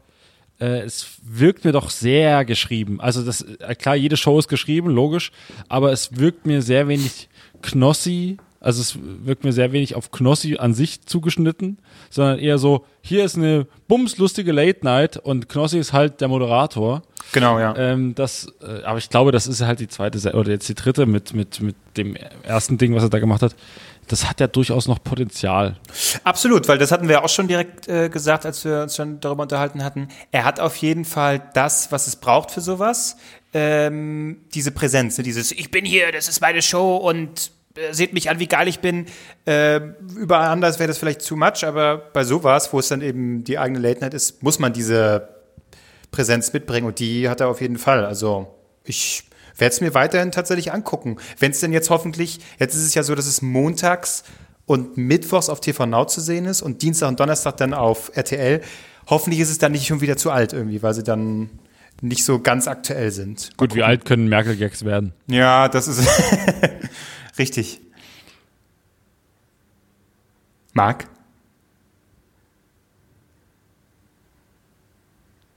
äh, 0.59 0.81
es 0.81 1.07
wirkt 1.23 1.65
mir 1.65 1.71
doch 1.71 1.89
sehr 1.89 2.45
geschrieben. 2.45 2.99
Also 2.99 3.23
das, 3.23 3.41
äh, 3.41 3.75
klar, 3.75 3.95
jede 3.95 4.17
Show 4.17 4.37
ist 4.39 4.47
geschrieben, 4.47 4.89
logisch, 4.89 5.31
aber 5.67 5.91
es 5.91 6.17
wirkt 6.17 6.45
mir 6.45 6.61
sehr 6.61 6.87
wenig 6.87 7.29
Knossi, 7.61 8.37
also 8.59 8.81
es 8.81 8.97
wirkt 9.01 9.45
mir 9.45 9.53
sehr 9.53 9.71
wenig 9.71 9.95
auf 9.95 10.11
Knossi 10.11 10.57
an 10.57 10.73
sich 10.73 11.05
zugeschnitten, 11.05 11.77
sondern 12.09 12.39
eher 12.39 12.57
so, 12.57 12.85
hier 13.01 13.23
ist 13.23 13.37
eine 13.37 13.67
bumslustige 13.87 14.51
Late 14.51 14.79
Night 14.83 15.17
und 15.17 15.47
Knossi 15.47 15.79
ist 15.79 15.93
halt 15.93 16.19
der 16.19 16.27
Moderator. 16.27 17.01
Genau, 17.31 17.59
ja. 17.59 17.75
Ähm, 17.77 18.15
das, 18.15 18.51
äh, 18.61 18.83
aber 18.83 18.97
ich 18.97 19.09
glaube, 19.09 19.31
das 19.31 19.47
ist 19.47 19.61
halt 19.61 19.79
die 19.79 19.87
zweite 19.87 20.33
oder 20.33 20.51
jetzt 20.51 20.67
die 20.67 20.75
dritte 20.75 21.05
mit, 21.05 21.33
mit, 21.33 21.61
mit 21.61 21.75
dem 21.95 22.17
ersten 22.43 22.77
Ding, 22.77 22.95
was 22.95 23.03
er 23.03 23.09
da 23.09 23.19
gemacht 23.19 23.41
hat. 23.41 23.55
Das 24.09 24.27
hat 24.27 24.39
ja 24.39 24.47
durchaus 24.47 24.87
noch 24.87 25.01
Potenzial. 25.03 25.77
Absolut, 26.23 26.67
weil 26.67 26.79
das 26.79 26.91
hatten 26.91 27.07
wir 27.07 27.23
auch 27.23 27.29
schon 27.29 27.47
direkt 27.47 27.87
äh, 27.87 28.09
gesagt, 28.09 28.45
als 28.45 28.65
wir 28.65 28.81
uns 28.81 28.95
schon 28.95 29.19
darüber 29.19 29.43
unterhalten 29.43 29.83
hatten. 29.83 30.09
Er 30.31 30.45
hat 30.45 30.59
auf 30.59 30.75
jeden 30.77 31.05
Fall 31.05 31.49
das, 31.53 31.91
was 31.91 32.07
es 32.07 32.15
braucht 32.15 32.49
für 32.49 32.61
sowas. 32.61 33.17
Ähm, 33.53 34.41
diese 34.53 34.71
Präsenz, 34.71 35.17
ne? 35.19 35.23
dieses 35.23 35.51
Ich 35.51 35.69
bin 35.69 35.85
hier, 35.85 36.11
das 36.11 36.27
ist 36.27 36.41
meine 36.41 36.63
Show 36.63 36.97
und 36.97 37.51
äh, 37.75 37.93
seht 37.93 38.13
mich 38.13 38.31
an, 38.31 38.39
wie 38.39 38.47
geil 38.47 38.67
ich 38.67 38.79
bin. 38.79 39.05
Äh, 39.45 39.79
überall 40.15 40.49
anders 40.49 40.79
wäre 40.79 40.87
das 40.87 40.97
vielleicht 40.97 41.25
too 41.25 41.35
much, 41.35 41.63
aber 41.63 41.97
bei 41.97 42.23
sowas, 42.23 42.73
wo 42.73 42.79
es 42.79 42.87
dann 42.87 43.01
eben 43.01 43.43
die 43.43 43.59
eigene 43.59 43.79
Late 43.79 44.01
Night 44.01 44.15
ist, 44.15 44.41
muss 44.41 44.57
man 44.57 44.73
diese 44.73 45.29
Präsenz 46.09 46.51
mitbringen 46.51 46.87
und 46.87 46.97
die 46.97 47.29
hat 47.29 47.41
er 47.41 47.47
auf 47.47 47.61
jeden 47.61 47.77
Fall. 47.77 48.05
Also 48.05 48.55
ich 48.83 49.28
werde 49.59 49.73
es 49.73 49.81
mir 49.81 49.93
weiterhin 49.93 50.31
tatsächlich 50.31 50.71
angucken. 50.73 51.17
Wenn 51.37 51.51
es 51.51 51.59
denn 51.59 51.73
jetzt 51.73 51.89
hoffentlich, 51.89 52.39
jetzt 52.59 52.75
ist 52.75 52.83
es 52.83 52.93
ja 52.93 53.03
so, 53.03 53.15
dass 53.15 53.25
es 53.25 53.41
montags 53.41 54.23
und 54.65 54.97
mittwochs 54.97 55.49
auf 55.49 55.61
TV 55.61 55.85
Now 55.85 56.05
zu 56.05 56.21
sehen 56.21 56.45
ist 56.45 56.61
und 56.61 56.81
Dienstag 56.81 57.09
und 57.09 57.19
Donnerstag 57.19 57.57
dann 57.57 57.73
auf 57.73 58.11
RTL. 58.15 58.61
Hoffentlich 59.07 59.39
ist 59.39 59.49
es 59.49 59.57
dann 59.57 59.71
nicht 59.71 59.87
schon 59.87 60.01
wieder 60.01 60.17
zu 60.17 60.31
alt 60.31 60.53
irgendwie, 60.53 60.83
weil 60.83 60.93
sie 60.93 61.03
dann 61.03 61.49
nicht 62.01 62.23
so 62.23 62.39
ganz 62.39 62.67
aktuell 62.67 63.11
sind. 63.11 63.49
Gut, 63.57 63.75
wie 63.75 63.83
alt 63.83 64.05
können 64.05 64.27
Merkel-Gags 64.29 64.85
werden? 64.85 65.13
Ja, 65.27 65.67
das 65.67 65.87
ist 65.87 66.07
richtig. 67.39 67.81
Marc? 70.73 71.07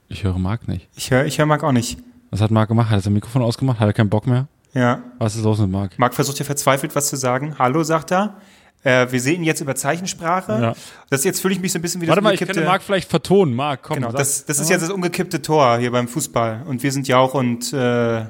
Ich 0.09 0.23
höre 0.23 0.37
Marc 0.37 0.67
nicht. 0.67 0.87
Ich 0.95 1.11
höre 1.11 1.25
ich 1.25 1.37
hör 1.37 1.45
Marc 1.45 1.63
auch 1.63 1.71
nicht. 1.71 1.97
Was 2.33 2.41
hat 2.41 2.49
Marc 2.49 2.67
gemacht? 2.67 2.89
Hat 2.89 2.97
er 2.97 3.01
sein 3.01 3.13
Mikrofon 3.13 3.43
ausgemacht? 3.43 3.79
Hat 3.79 3.87
er 3.87 3.93
keinen 3.93 4.09
Bock 4.09 4.25
mehr? 4.25 4.47
Ja. 4.73 5.03
Was 5.19 5.35
ist 5.35 5.43
los 5.43 5.59
mit 5.59 5.69
Marc? 5.69 5.99
Marc 5.99 6.15
versucht 6.15 6.39
ja 6.39 6.45
verzweifelt 6.45 6.95
was 6.95 7.07
zu 7.07 7.15
sagen. 7.15 7.59
Hallo, 7.59 7.83
sagt 7.83 8.11
er. 8.11 8.37
Äh, 8.81 9.11
wir 9.11 9.21
sehen 9.21 9.41
ihn 9.41 9.43
jetzt 9.43 9.61
über 9.61 9.75
Zeichensprache. 9.75 10.51
Ja. 10.59 10.73
Das 11.11 11.23
jetzt 11.25 11.41
fühle 11.41 11.53
ich 11.53 11.59
mich 11.59 11.71
so 11.71 11.77
ein 11.77 11.83
bisschen 11.83 12.01
wie 12.01 12.07
Warte 12.07 12.21
das 12.21 12.23
mal, 12.23 12.33
ich 12.33 12.39
könnte 12.39 12.65
Marc 12.65 12.81
vielleicht 12.81 13.07
vertonen. 13.07 13.53
Marc, 13.53 13.83
komm. 13.83 13.97
Genau, 13.97 14.11
das, 14.11 14.45
das 14.45 14.57
ist 14.57 14.71
jetzt 14.71 14.81
das 14.81 14.89
umgekippte 14.89 15.43
Tor 15.43 15.77
hier 15.77 15.91
beim 15.91 16.07
Fußball. 16.07 16.63
Und 16.65 16.81
wir 16.81 16.91
sind 16.91 17.07
Jauch 17.07 17.35
und 17.35 17.71
äh, 17.71 18.25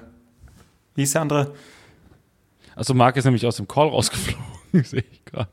wie 0.95 1.01
hieß 1.01 1.13
der 1.13 1.21
andere? 1.21 1.53
Also 2.75 2.93
Marc 2.93 3.15
ist 3.15 3.23
nämlich 3.23 3.45
aus 3.45 3.55
dem 3.55 3.69
Call 3.69 3.87
rausgeflogen, 3.87 4.43
sehe 4.83 5.05
ich 5.09 5.23
gerade. 5.23 5.47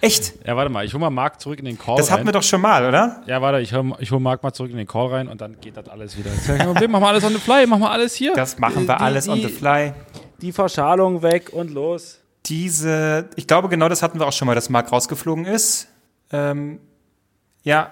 Echt? 0.00 0.34
Ja, 0.46 0.56
warte 0.56 0.70
mal, 0.72 0.84
ich 0.84 0.92
hole 0.94 1.00
mal 1.00 1.10
Marc 1.10 1.40
zurück 1.40 1.58
in 1.58 1.64
den 1.66 1.78
Call 1.78 1.96
Das 1.96 2.08
rein. 2.08 2.14
hatten 2.18 2.26
wir 2.26 2.32
doch 2.32 2.42
schon 2.42 2.60
mal, 2.60 2.86
oder? 2.88 3.22
ja, 3.26 3.40
warte, 3.42 3.60
ich 3.60 3.74
hole 3.74 3.92
ich 3.98 4.10
hol 4.10 4.20
Marc 4.20 4.42
mal 4.42 4.52
zurück 4.52 4.70
in 4.70 4.76
den 4.78 4.86
Call 4.86 5.08
rein 5.08 5.28
und 5.28 5.40
dann 5.40 5.60
geht 5.60 5.76
das 5.76 5.88
alles 5.88 6.16
wieder. 6.16 6.30
Das 6.30 6.40
ist 6.40 6.48
ja 6.48 6.56
kein 6.56 6.66
Problem, 6.68 6.90
machen 6.90 7.02
wir 7.04 7.08
alles 7.08 7.24
on 7.24 7.32
the 7.32 7.38
fly, 7.38 7.66
machen 7.66 7.82
wir 7.82 7.90
alles 7.90 8.14
hier. 8.14 8.32
Das 8.34 8.58
machen 8.58 8.86
wir 8.88 8.96
Die- 8.96 9.02
alles 9.02 9.28
on 9.28 9.36
die- 9.36 9.42
the 9.46 9.48
fly. 9.52 9.92
Die 10.40 10.52
Verschalung 10.52 11.22
weg 11.22 11.50
und 11.52 11.70
los. 11.70 12.18
Diese, 12.46 13.28
ich 13.36 13.46
glaube 13.46 13.68
genau 13.68 13.88
das 13.88 14.02
hatten 14.02 14.18
wir 14.18 14.26
auch 14.26 14.32
schon 14.32 14.46
mal, 14.46 14.54
dass 14.54 14.70
Marc 14.70 14.90
rausgeflogen 14.90 15.44
ist. 15.44 15.88
Ähm, 16.32 16.80
ja, 17.62 17.90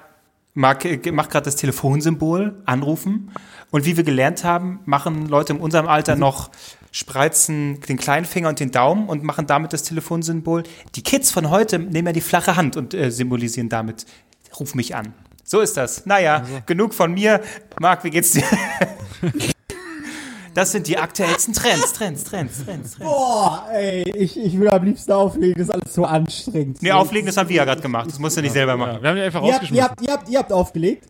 Marc 0.54 0.84
äh, 0.86 1.12
macht 1.12 1.30
gerade 1.30 1.44
das 1.44 1.56
Telefonsymbol, 1.56 2.62
anrufen. 2.64 3.30
Und 3.70 3.84
wie 3.84 3.96
wir 3.98 4.04
gelernt 4.04 4.44
haben, 4.44 4.80
machen 4.86 5.26
Leute 5.28 5.52
in 5.52 5.60
unserem 5.60 5.86
Alter 5.88 6.16
noch, 6.16 6.50
spreizen 6.98 7.80
den 7.88 7.96
kleinen 7.96 8.26
Finger 8.26 8.48
und 8.48 8.58
den 8.58 8.72
Daumen 8.72 9.08
und 9.08 9.22
machen 9.22 9.46
damit 9.46 9.72
das 9.72 9.84
Telefonsymbol. 9.84 10.64
Die 10.96 11.02
Kids 11.04 11.30
von 11.30 11.48
heute 11.48 11.78
nehmen 11.78 12.08
ja 12.08 12.12
die 12.12 12.20
flache 12.20 12.56
Hand 12.56 12.76
und 12.76 12.92
äh, 12.92 13.12
symbolisieren 13.12 13.68
damit, 13.68 14.04
ruf 14.58 14.74
mich 14.74 14.96
an. 14.96 15.14
So 15.44 15.60
ist 15.60 15.76
das. 15.76 16.06
Naja, 16.06 16.44
genug 16.66 16.92
von 16.94 17.14
mir. 17.14 17.40
Marc, 17.78 18.02
wie 18.02 18.10
geht's 18.10 18.32
dir? 18.32 18.42
Das 20.54 20.72
sind 20.72 20.88
die 20.88 20.98
aktuellsten 20.98 21.54
Trends, 21.54 21.92
Trends, 21.92 22.24
Trends, 22.24 22.64
Trends, 22.64 22.94
Trends. 22.94 22.98
Boah, 22.98 23.68
ey, 23.72 24.02
ich, 24.16 24.36
ich 24.36 24.58
will 24.58 24.68
am 24.70 24.82
liebsten 24.82 25.12
auflegen, 25.12 25.54
das 25.56 25.68
ist 25.68 25.70
alles 25.70 25.94
so 25.94 26.04
anstrengend. 26.04 26.82
Nee, 26.82 26.90
auflegen, 26.90 27.26
das 27.26 27.36
haben 27.36 27.48
wir 27.48 27.54
ja 27.56 27.64
gerade 27.64 27.80
gemacht. 27.80 28.08
Das 28.08 28.18
musst 28.18 28.36
du 28.36 28.40
nicht 28.40 28.52
selber 28.54 28.76
machen. 28.76 28.94
Ja, 28.94 29.02
wir 29.02 29.08
haben 29.10 29.16
die 29.16 29.22
einfach 29.22 29.42
Ihr 29.44 29.54
habt, 29.54 29.70
ihr, 29.70 29.82
rausgeschmissen. 29.82 29.84
habt, 29.88 30.00
ihr, 30.02 30.12
habt, 30.12 30.28
ihr 30.30 30.38
habt 30.40 30.52
aufgelegt? 30.52 31.06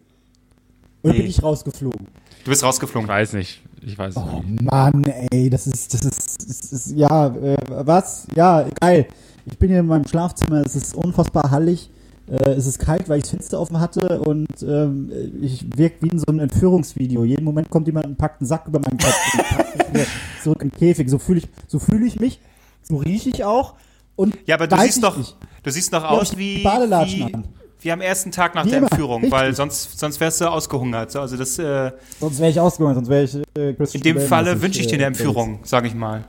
Oder 1.03 1.12
Nee. 1.14 1.20
bin 1.20 1.29
ich 1.31 1.42
rausgeflogen? 1.42 2.09
Du 2.44 2.51
bist 2.51 2.62
rausgeflogen. 2.62 3.09
Ich 3.09 3.14
weiß 3.14 3.33
nicht. 3.35 3.62
Ich 3.83 3.98
weiß 3.98 4.16
nicht. 4.16 4.27
Oh 4.27 4.42
Mann, 4.62 5.05
ey, 5.05 5.51
das 5.51 5.66
ist, 5.66 5.94
das 5.94 6.03
ist, 6.05 6.48
das 6.48 6.72
ist 6.72 6.96
ja, 6.96 7.29
äh, 7.29 7.57
was? 7.68 8.27
Ja, 8.35 8.66
geil. 8.81 9.07
Ich 9.46 9.59
bin 9.59 9.70
hier 9.70 9.81
in 9.81 9.87
meinem 9.87 10.07
Schlafzimmer, 10.07 10.62
es 10.64 10.74
ist 10.77 10.94
unfassbar 10.94 11.51
hallig. 11.51 11.90
Äh, 12.29 12.51
es 12.51 12.66
ist 12.66 12.79
kalt, 12.79 13.09
weil 13.09 13.18
ich 13.18 13.22
das 13.22 13.31
Fenster 13.31 13.61
offen 13.61 13.81
hatte 13.81 14.20
und 14.20 14.48
ähm, 14.62 15.11
ich 15.40 15.64
wirke 15.77 16.03
wie 16.03 16.09
in 16.09 16.18
so 16.18 16.27
einem 16.27 16.40
Entführungsvideo. 16.40 17.24
Jeden 17.24 17.44
Moment 17.44 17.70
kommt 17.70 17.87
jemand 17.87 18.07
und 18.07 18.18
packt 18.18 18.40
einen 18.40 18.48
Sack 18.48 18.66
über 18.66 18.81
meinen 18.81 18.98
Kopf 18.98 19.16
und 19.35 19.44
packt 19.57 19.79
mich 19.79 19.88
wieder 19.94 20.07
zurück 20.42 20.62
in 20.62 20.68
den 20.70 20.79
Käfig. 20.79 21.09
So 21.09 21.18
fühle 21.18 21.38
ich, 21.38 21.48
so 21.66 21.79
fühle 21.79 22.07
ich 22.07 22.20
mich, 22.20 22.40
so 22.83 22.96
rieche 22.96 23.31
ich 23.31 23.44
auch. 23.44 23.74
Und 24.16 24.37
Ja, 24.46 24.57
aber 24.57 24.66
du 24.66 24.77
siehst 24.79 25.03
doch, 25.03 25.16
nicht. 25.16 25.37
du 25.62 25.70
siehst 25.70 25.92
doch 25.92 26.05
aus 26.05 26.33
ich 26.33 26.38
wie, 26.38 26.62
Badelatschen 26.62 27.29
wie, 27.29 27.35
an. 27.35 27.44
Wie 27.81 27.93
am 27.93 28.01
ersten 28.01 28.31
Tag 28.33 28.55
nach 28.55 28.64
Wie 28.64 28.71
der 28.71 28.79
immer, 28.79 28.91
Entführung, 28.91 29.23
richtig. 29.23 29.38
weil 29.38 29.55
sonst, 29.55 29.99
sonst 29.99 30.19
wärst 30.21 30.41
du 30.41 30.51
ausgehungert. 30.51 31.11
So, 31.12 31.21
Also 31.21 31.37
das, 31.37 31.59
äh, 31.59 31.93
Sonst 32.19 32.38
wäre 32.41 32.51
ich 32.51 32.59
ausgegangen, 32.61 32.97
sonst 32.97 33.09
wäre 33.09 33.25
ich 33.25 33.35
äh, 33.57 33.75
Christian 33.75 34.03
in 34.05 34.14
dem 34.14 34.21
Falle 34.21 34.61
wünsche 34.61 34.81
ich 34.81 34.87
dir 34.87 34.95
äh, 34.95 34.97
eine 34.99 35.07
Entführung, 35.07 35.61
sage 35.64 35.87
ich 35.88 35.95
mal. 35.95 36.25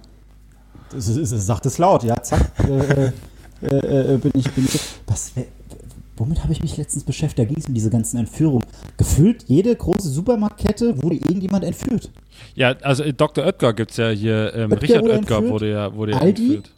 Das 0.91 1.07
ist, 1.07 1.17
ist, 1.17 1.45
sagt 1.45 1.65
es 1.65 1.77
laut, 1.77 2.03
ja, 2.03 2.21
zack. 2.21 2.51
äh, 2.67 3.11
äh, 3.65 4.13
äh, 4.15 4.17
bin 4.17 4.31
ich, 4.35 4.49
bin 4.51 4.65
ich. 4.65 4.79
Was, 5.07 5.33
womit 6.17 6.41
habe 6.43 6.53
ich 6.53 6.61
mich 6.61 6.77
letztens 6.77 7.03
beschäftigt? 7.03 7.39
Da 7.39 7.45
ging 7.45 7.57
es 7.59 7.67
um 7.67 7.73
diese 7.73 7.89
ganzen 7.89 8.17
Entführungen. 8.17 8.65
Gefühlt 8.97 9.43
jede 9.47 9.75
große 9.75 10.09
Supermarktkette 10.09 11.01
wurde 11.01 11.15
irgendjemand 11.15 11.63
entführt. 11.63 12.11
Ja, 12.55 12.69
also 12.81 13.03
äh, 13.03 13.13
Dr. 13.13 13.45
Oetker 13.45 13.73
gibt's 13.73 13.97
ja 13.97 14.09
hier. 14.09 14.53
Ähm, 14.55 14.71
Oetker 14.71 14.81
Richard 14.81 15.03
wurde 15.03 15.13
Oetker 15.13 15.35
entführt. 15.37 15.51
wurde 15.51 15.71
ja, 15.71 15.93
wurde 15.95 16.11
ja 16.13 16.17
Aldi? 16.19 16.41
entführt. 16.55 16.71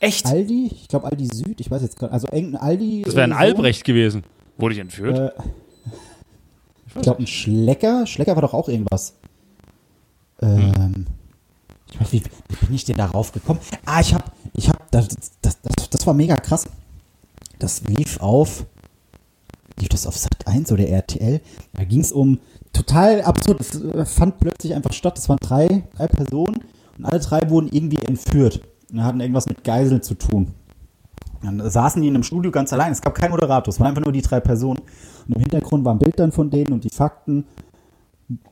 Echt? 0.00 0.26
Aldi, 0.26 0.70
ich 0.72 0.88
glaube 0.88 1.06
Aldi 1.06 1.26
Süd, 1.26 1.60
ich 1.60 1.70
weiß 1.70 1.82
jetzt 1.82 1.98
gerade, 1.98 2.12
also 2.12 2.28
irgendein 2.30 2.60
Aldi. 2.60 3.02
Das 3.04 3.14
wäre 3.14 3.24
ein 3.24 3.32
Albrecht 3.32 3.84
gewesen. 3.84 4.22
Wurde 4.56 4.74
ich 4.74 4.80
entführt? 4.80 5.18
Äh, 5.18 5.42
ich 6.86 7.02
glaube 7.02 7.22
ein 7.22 7.26
Schlecker. 7.26 8.06
Schlecker 8.06 8.34
war 8.36 8.42
doch 8.42 8.54
auch 8.54 8.68
irgendwas. 8.68 9.14
Ähm, 10.40 11.06
ich 11.90 12.00
weiß, 12.00 12.12
wie, 12.12 12.22
wie 12.22 12.66
bin 12.66 12.74
ich 12.74 12.84
denn 12.84 12.96
darauf 12.96 13.32
gekommen? 13.32 13.60
Ah, 13.84 14.00
ich 14.00 14.14
habe, 14.14 14.24
ich 14.54 14.68
habe, 14.68 14.78
das, 14.90 15.08
das, 15.42 15.60
das, 15.62 15.90
das 15.90 16.06
war 16.06 16.14
mega 16.14 16.36
krass. 16.36 16.66
Das 17.58 17.82
lief 17.82 18.20
auf, 18.20 18.66
lief 19.80 19.88
das 19.88 20.06
auf 20.06 20.16
Sat 20.16 20.46
1 20.46 20.70
oder 20.70 20.86
RTL? 20.86 21.40
Da 21.72 21.84
ging 21.84 22.00
es 22.00 22.12
um 22.12 22.38
total 22.72 23.22
absurd. 23.22 23.60
Es 23.60 23.74
äh, 23.80 24.06
fand 24.06 24.38
plötzlich 24.38 24.74
einfach 24.74 24.92
statt. 24.92 25.18
Es 25.18 25.28
waren 25.28 25.38
drei, 25.40 25.82
drei 25.96 26.06
Personen 26.06 26.64
und 26.98 27.04
alle 27.04 27.18
drei 27.18 27.50
wurden 27.50 27.68
irgendwie 27.72 27.98
entführt 28.06 28.60
und 28.92 29.04
hatten 29.04 29.20
irgendwas 29.20 29.46
mit 29.46 29.64
Geiseln 29.64 30.02
zu 30.02 30.14
tun. 30.14 30.54
Dann 31.42 31.70
saßen 31.70 32.02
die 32.02 32.08
in 32.08 32.14
einem 32.14 32.24
Studio 32.24 32.50
ganz 32.50 32.72
allein. 32.72 32.92
Es 32.92 33.00
gab 33.00 33.14
keinen 33.14 33.30
Moderator, 33.30 33.72
es 33.72 33.78
waren 33.78 33.88
einfach 33.88 34.02
nur 34.02 34.12
die 34.12 34.22
drei 34.22 34.40
Personen. 34.40 34.80
Und 35.26 35.36
im 35.36 35.40
Hintergrund 35.40 35.84
war 35.84 35.94
ein 35.94 35.98
Bild 35.98 36.18
dann 36.18 36.32
von 36.32 36.50
denen 36.50 36.72
und 36.72 36.84
die 36.84 36.90
Fakten. 36.90 37.44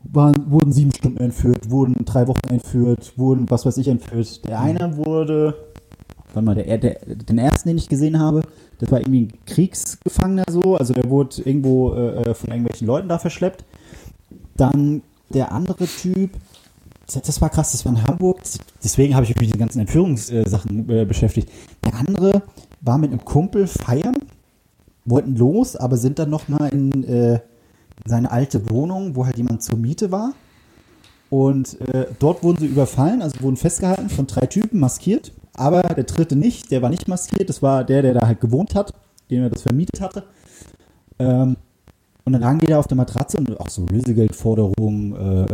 Waren, 0.04 0.50
wurden 0.50 0.72
sieben 0.72 0.92
Stunden 0.92 1.18
entführt, 1.18 1.70
wurden 1.70 2.02
drei 2.06 2.26
Wochen 2.28 2.48
entführt, 2.48 3.12
wurden 3.16 3.50
was 3.50 3.66
weiß 3.66 3.76
ich 3.76 3.88
entführt. 3.88 4.46
Der 4.46 4.60
eine 4.60 4.96
wurde, 4.96 5.54
warte 6.32 6.46
mal, 6.46 6.54
der, 6.54 6.78
der, 6.78 6.94
den 7.04 7.36
ersten, 7.36 7.68
den 7.68 7.76
ich 7.76 7.90
gesehen 7.90 8.18
habe, 8.18 8.40
das 8.78 8.90
war 8.90 9.00
irgendwie 9.00 9.24
ein 9.24 9.44
Kriegsgefangener 9.44 10.44
so, 10.48 10.76
also 10.76 10.94
der 10.94 11.10
wurde 11.10 11.42
irgendwo 11.42 11.92
äh, 11.92 12.34
von 12.34 12.50
irgendwelchen 12.50 12.86
Leuten 12.86 13.08
da 13.08 13.18
verschleppt. 13.18 13.66
Dann 14.56 15.02
der 15.28 15.52
andere 15.52 15.86
Typ, 15.86 16.30
das, 17.06 17.40
war 17.40 17.50
krass, 17.50 17.72
das 17.72 17.84
war 17.84 17.92
in 17.92 18.02
Hamburg. 18.02 18.40
Deswegen 18.82 19.14
habe 19.14 19.24
ich 19.24 19.30
mich 19.30 19.40
mit 19.40 19.54
den 19.54 19.60
ganzen 19.60 19.80
Entführungssachen 19.80 20.88
äh, 20.90 21.04
beschäftigt. 21.04 21.48
Der 21.84 21.94
andere 21.94 22.42
war 22.80 22.98
mit 22.98 23.10
einem 23.10 23.24
Kumpel 23.24 23.66
feiern, 23.66 24.16
wollten 25.04 25.36
los, 25.36 25.76
aber 25.76 25.96
sind 25.96 26.18
dann 26.18 26.30
nochmal 26.30 26.68
in, 26.70 27.04
äh, 27.04 27.34
in 27.34 27.40
seine 28.06 28.30
alte 28.30 28.68
Wohnung, 28.70 29.14
wo 29.14 29.24
halt 29.24 29.36
jemand 29.36 29.62
zur 29.62 29.78
Miete 29.78 30.10
war. 30.10 30.34
Und 31.30 31.80
äh, 31.80 32.06
dort 32.18 32.42
wurden 32.42 32.58
sie 32.58 32.66
überfallen, 32.66 33.22
also 33.22 33.40
wurden 33.40 33.56
festgehalten 33.56 34.08
von 34.08 34.26
drei 34.26 34.46
Typen, 34.46 34.78
maskiert. 34.78 35.32
Aber 35.54 35.82
der 35.82 36.04
dritte 36.04 36.36
nicht, 36.36 36.70
der 36.70 36.82
war 36.82 36.90
nicht 36.90 37.08
maskiert, 37.08 37.48
das 37.48 37.62
war 37.62 37.84
der, 37.84 38.02
der 38.02 38.14
da 38.14 38.26
halt 38.26 38.40
gewohnt 38.40 38.74
hat, 38.74 38.92
dem 39.30 39.42
er 39.42 39.50
das 39.50 39.62
vermietet 39.62 40.00
hatte. 40.00 40.24
Ähm, 41.18 41.56
und 42.26 42.32
dann 42.32 42.42
lagen 42.42 42.58
die 42.58 42.66
da 42.66 42.78
auf 42.78 42.88
der 42.88 42.96
Matratze 42.96 43.38
und 43.38 43.58
auch 43.60 43.68
so 43.68 43.86
Lösegeldforderungen, 43.86 45.14
äh, 45.14 45.46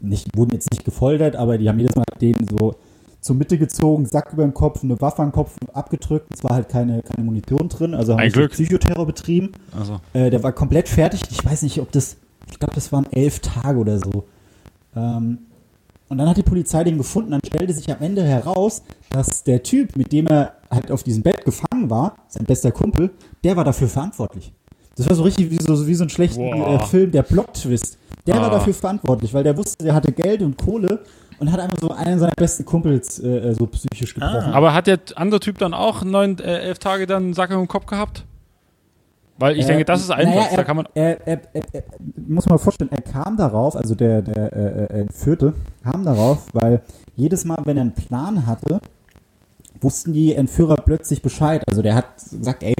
nicht, 0.00 0.34
wurden 0.34 0.52
jetzt 0.54 0.70
nicht 0.72 0.84
gefoltert, 0.84 1.36
aber 1.36 1.58
die 1.58 1.68
haben 1.68 1.78
jedes 1.78 1.94
Mal 1.94 2.04
den 2.20 2.34
so 2.50 2.74
zur 3.20 3.36
Mitte 3.36 3.58
gezogen, 3.58 4.06
Sack 4.06 4.32
über 4.32 4.42
den 4.42 4.54
Kopf, 4.54 4.82
eine 4.82 4.98
Waffe 5.00 5.22
am 5.22 5.30
Kopf 5.30 5.56
abgedrückt. 5.74 6.28
Es 6.32 6.42
war 6.42 6.54
halt 6.54 6.70
keine, 6.70 7.02
keine 7.02 7.24
Munition 7.24 7.68
drin, 7.68 7.92
also 7.92 8.14
haben 8.14 8.20
Ein 8.20 8.30
sie 8.30 8.38
Glück. 8.38 8.52
Psychoterror 8.52 9.04
betrieben. 9.04 9.52
Also. 9.78 10.00
Äh, 10.14 10.30
der 10.30 10.42
war 10.42 10.52
komplett 10.52 10.88
fertig. 10.88 11.20
Ich 11.30 11.44
weiß 11.44 11.62
nicht, 11.62 11.80
ob 11.80 11.92
das, 11.92 12.16
ich 12.50 12.58
glaube, 12.58 12.74
das 12.74 12.92
waren 12.92 13.06
elf 13.12 13.40
Tage 13.40 13.78
oder 13.78 13.98
so. 13.98 14.24
Ähm, 14.94 15.38
und 16.08 16.18
dann 16.18 16.28
hat 16.28 16.36
die 16.38 16.44
Polizei 16.44 16.84
den 16.84 16.96
gefunden. 16.96 17.32
Dann 17.32 17.40
stellte 17.44 17.74
sich 17.74 17.90
am 17.90 18.00
Ende 18.00 18.22
heraus, 18.22 18.82
dass 19.10 19.42
der 19.42 19.62
Typ, 19.62 19.96
mit 19.96 20.12
dem 20.12 20.28
er 20.28 20.54
halt 20.70 20.90
auf 20.90 21.02
diesem 21.02 21.22
Bett 21.22 21.44
gefangen 21.44 21.90
war, 21.90 22.16
sein 22.28 22.44
bester 22.44 22.70
Kumpel, 22.70 23.10
der 23.44 23.56
war 23.56 23.64
dafür 23.64 23.88
verantwortlich. 23.88 24.52
Das 24.96 25.08
war 25.08 25.14
so 25.16 25.22
richtig 25.24 25.50
wie 25.50 25.58
so, 25.62 25.86
wie 25.86 25.94
so 25.94 26.04
ein 26.04 26.08
schlechter 26.10 26.40
äh, 26.42 26.78
Film, 26.86 27.10
der 27.10 27.22
Plot-Twist. 27.22 27.98
Der 28.26 28.36
war 28.36 28.44
Ah. 28.46 28.50
dafür 28.50 28.74
verantwortlich, 28.74 29.32
weil 29.34 29.44
der 29.44 29.56
wusste, 29.56 29.84
der 29.84 29.94
hatte 29.94 30.10
Geld 30.12 30.42
und 30.42 30.56
Kohle 30.56 31.00
und 31.38 31.52
hat 31.52 31.60
einfach 31.60 31.78
so 31.80 31.90
einen 31.90 32.18
seiner 32.18 32.32
besten 32.34 32.64
Kumpels 32.64 33.18
äh, 33.22 33.52
so 33.52 33.66
psychisch 33.66 34.14
gebrochen. 34.14 34.52
Aber 34.52 34.72
hat 34.72 34.86
der 34.86 34.98
andere 35.16 35.38
Typ 35.40 35.58
dann 35.58 35.74
auch 35.74 36.02
neun, 36.02 36.38
äh, 36.38 36.60
elf 36.60 36.78
Tage 36.78 37.06
dann 37.06 37.24
einen 37.24 37.34
Sack 37.34 37.50
im 37.50 37.68
Kopf 37.68 37.86
gehabt? 37.86 38.24
Weil 39.38 39.58
ich 39.58 39.64
Äh, 39.64 39.68
denke, 39.68 39.84
das 39.84 40.00
ist 40.00 40.10
einfach. 40.10 40.34
naja, 40.34 40.46
er, 40.50 40.56
da 40.56 40.64
kann 40.64 40.76
man. 40.76 40.88
Er, 40.94 41.26
er, 41.26 41.40
er, 41.52 41.62
er, 41.72 41.82
muss 42.26 42.46
man 42.46 42.54
mal 42.54 42.58
vorstellen, 42.58 42.90
er 42.90 43.02
kam 43.02 43.36
darauf, 43.36 43.76
also 43.76 43.94
der, 43.94 44.22
der 44.22 44.52
äh, 44.52 44.84
äh, 44.84 45.00
Entführte 45.02 45.52
kam 45.84 46.04
darauf, 46.06 46.46
weil 46.54 46.80
jedes 47.16 47.44
Mal, 47.44 47.58
wenn 47.64 47.76
er 47.76 47.82
einen 47.82 47.92
Plan 47.94 48.46
hatte, 48.46 48.80
wussten 49.82 50.14
die 50.14 50.34
Entführer 50.34 50.76
plötzlich 50.76 51.20
Bescheid. 51.20 51.62
Also 51.68 51.82
der 51.82 51.94
hat 51.96 52.06
gesagt, 52.30 52.62
ey, 52.62 52.74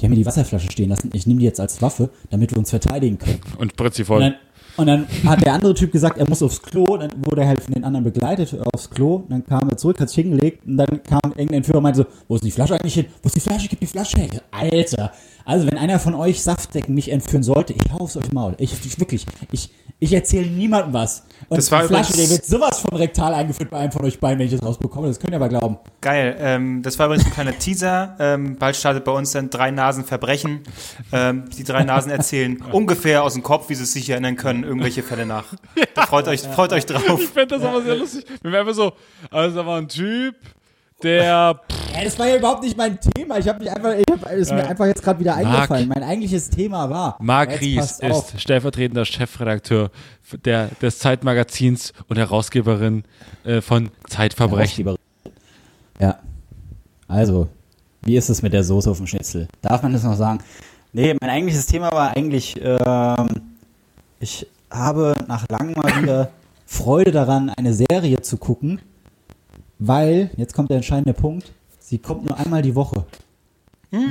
die 0.00 0.06
haben 0.06 0.10
mir 0.10 0.16
die 0.16 0.26
Wasserflasche 0.26 0.70
stehen 0.70 0.88
lassen, 0.88 1.10
ich 1.12 1.26
nehme 1.26 1.40
die 1.40 1.46
jetzt 1.46 1.60
als 1.60 1.82
Waffe, 1.82 2.10
damit 2.30 2.52
wir 2.52 2.58
uns 2.58 2.70
verteidigen 2.70 3.18
können. 3.18 3.40
Und 3.58 3.76
Britzi 3.76 4.02
Und 4.02 4.06
voll. 4.06 4.20
dann, 4.20 4.34
und 4.76 4.86
dann 4.86 5.06
hat 5.24 5.44
der 5.44 5.52
andere 5.52 5.74
Typ 5.74 5.92
gesagt, 5.92 6.16
er 6.16 6.28
muss 6.28 6.42
aufs 6.42 6.62
Klo, 6.62 6.96
dann 6.96 7.10
wurde 7.16 7.42
er 7.42 7.48
halt 7.48 7.62
von 7.62 7.74
den 7.74 7.84
anderen 7.84 8.04
begleitet 8.04 8.56
aufs 8.72 8.88
Klo, 8.88 9.24
dann 9.28 9.44
kam 9.44 9.68
er 9.68 9.76
zurück, 9.76 10.00
hat 10.00 10.08
sich 10.08 10.24
hingelegt 10.24 10.66
und 10.66 10.78
dann 10.78 11.02
kam 11.02 11.20
irgendein 11.24 11.58
Entführer 11.58 11.78
und 11.78 11.82
meinte 11.82 11.98
so, 11.98 12.06
wo 12.28 12.36
ist 12.36 12.44
die 12.44 12.50
Flasche 12.50 12.74
eigentlich 12.74 12.94
hin? 12.94 13.06
Wo 13.22 13.26
ist 13.26 13.36
die 13.36 13.40
Flasche? 13.40 13.68
Gib 13.68 13.80
die 13.80 13.86
Flasche 13.86 14.20
her. 14.20 14.42
Alter, 14.50 15.12
also 15.44 15.66
wenn 15.66 15.76
einer 15.76 15.98
von 15.98 16.14
euch 16.14 16.42
Saftdecken 16.42 16.94
mich 16.94 17.10
entführen 17.10 17.42
sollte, 17.42 17.74
ich 17.74 17.92
hau 17.92 17.98
aufs 17.98 18.16
euch 18.16 18.32
Maul. 18.32 18.54
Ich, 18.58 18.72
ich 18.72 18.98
wirklich, 18.98 19.26
ich, 19.52 19.70
ich 20.00 20.12
erzähle 20.12 20.48
niemandem 20.50 20.92
was. 20.94 21.22
Und 21.48 21.56
Das 21.58 21.70
war 21.70 21.82
die 21.82 21.88
Flasche, 21.88 22.12
übrigens- 22.12 22.28
der 22.28 22.36
wird 22.38 22.46
sowas 22.46 22.78
von 22.80 22.96
rektal 22.98 23.34
eingeführt 23.34 23.70
bei 23.70 23.78
einem 23.78 23.92
von 23.92 24.04
euch 24.04 24.18
beiden, 24.18 24.38
wenn 24.38 24.46
ich 24.46 24.52
das 24.52 24.62
rausbekomme. 24.62 25.08
Das 25.08 25.18
könnt 25.20 25.32
ihr 25.32 25.36
aber 25.36 25.48
glauben. 25.48 25.78
Geil. 26.00 26.36
Ähm, 26.38 26.82
das 26.82 26.98
war 26.98 27.06
übrigens 27.06 27.26
ein 27.26 27.32
kleiner 27.32 27.58
Teaser. 27.58 28.16
Ähm, 28.18 28.56
bald 28.56 28.76
startet 28.76 29.04
bei 29.04 29.12
uns 29.12 29.32
dann 29.32 29.50
drei 29.50 29.70
Nasen 29.70 30.04
Verbrechen. 30.04 30.60
Ähm, 31.12 31.44
die 31.56 31.64
drei 31.64 31.84
Nasen 31.84 32.10
erzählen 32.10 32.62
ungefähr 32.72 33.22
aus 33.22 33.34
dem 33.34 33.42
Kopf, 33.42 33.68
wie 33.68 33.74
sie 33.74 33.84
sich 33.84 34.08
erinnern 34.10 34.36
können, 34.36 34.64
irgendwelche 34.64 35.02
Fälle 35.02 35.26
nach. 35.26 35.44
Da 35.94 36.06
freut 36.06 36.28
euch, 36.28 36.40
freut 36.42 36.72
euch 36.72 36.86
drauf. 36.86 37.20
Ich 37.20 37.28
fände 37.28 37.58
das 37.58 37.64
aber 37.64 37.82
sehr 37.82 37.96
lustig. 37.96 38.24
Wir 38.42 38.58
einfach 38.60 38.74
so, 38.74 38.92
also 39.30 39.56
da 39.56 39.66
war 39.66 39.78
ein 39.78 39.88
Typ, 39.88 40.34
der. 41.02 41.22
Ja, 41.94 42.04
das 42.04 42.18
war 42.18 42.28
ja 42.28 42.36
überhaupt 42.36 42.62
nicht 42.62 42.76
mein 42.76 42.98
Thema. 43.00 43.38
Ich 43.38 43.48
habe 43.48 43.58
mich 43.58 43.70
einfach, 43.70 43.92
ich 43.94 44.04
hab, 44.10 44.30
ist 44.32 44.52
mir 44.52 44.66
einfach 44.66 44.86
jetzt 44.86 45.02
gerade 45.02 45.20
wieder 45.20 45.34
eingefallen. 45.34 45.88
Mein 45.88 46.02
eigentliches 46.02 46.50
Thema 46.50 46.88
war. 46.88 47.16
Marc 47.20 47.60
Ries 47.60 47.76
passt 47.76 48.04
auf. 48.04 48.34
ist 48.34 48.40
stellvertretender 48.40 49.04
Chefredakteur 49.04 49.90
der, 50.44 50.68
des 50.80 50.98
Zeitmagazins 50.98 51.92
und 52.08 52.16
Herausgeberin 52.16 53.04
äh, 53.44 53.60
von 53.60 53.90
Zeitverbrechen. 54.08 54.96
Ja. 55.98 56.18
Also, 57.08 57.48
wie 58.02 58.16
ist 58.16 58.30
es 58.30 58.40
mit 58.42 58.52
der 58.52 58.64
Soße 58.64 58.90
auf 58.90 58.98
dem 58.98 59.06
Schnitzel? 59.06 59.48
Darf 59.62 59.82
man 59.82 59.92
das 59.92 60.04
noch 60.04 60.14
sagen? 60.14 60.38
Nee, 60.92 61.14
mein 61.20 61.30
eigentliches 61.30 61.66
Thema 61.66 61.92
war 61.92 62.16
eigentlich, 62.16 62.58
ähm, 62.62 63.28
ich 64.20 64.46
habe 64.70 65.14
nach 65.26 65.46
langem 65.48 65.74
mal 65.74 66.02
wieder 66.02 66.30
Freude 66.66 67.10
daran, 67.10 67.50
eine 67.50 67.74
Serie 67.74 68.20
zu 68.22 68.36
gucken, 68.36 68.80
weil, 69.80 70.30
jetzt 70.36 70.54
kommt 70.54 70.70
der 70.70 70.76
entscheidende 70.76 71.14
Punkt, 71.14 71.52
sie 71.80 71.98
kommt 71.98 72.24
nur 72.24 72.38
einmal 72.38 72.62
die 72.62 72.74
Woche. 72.74 73.04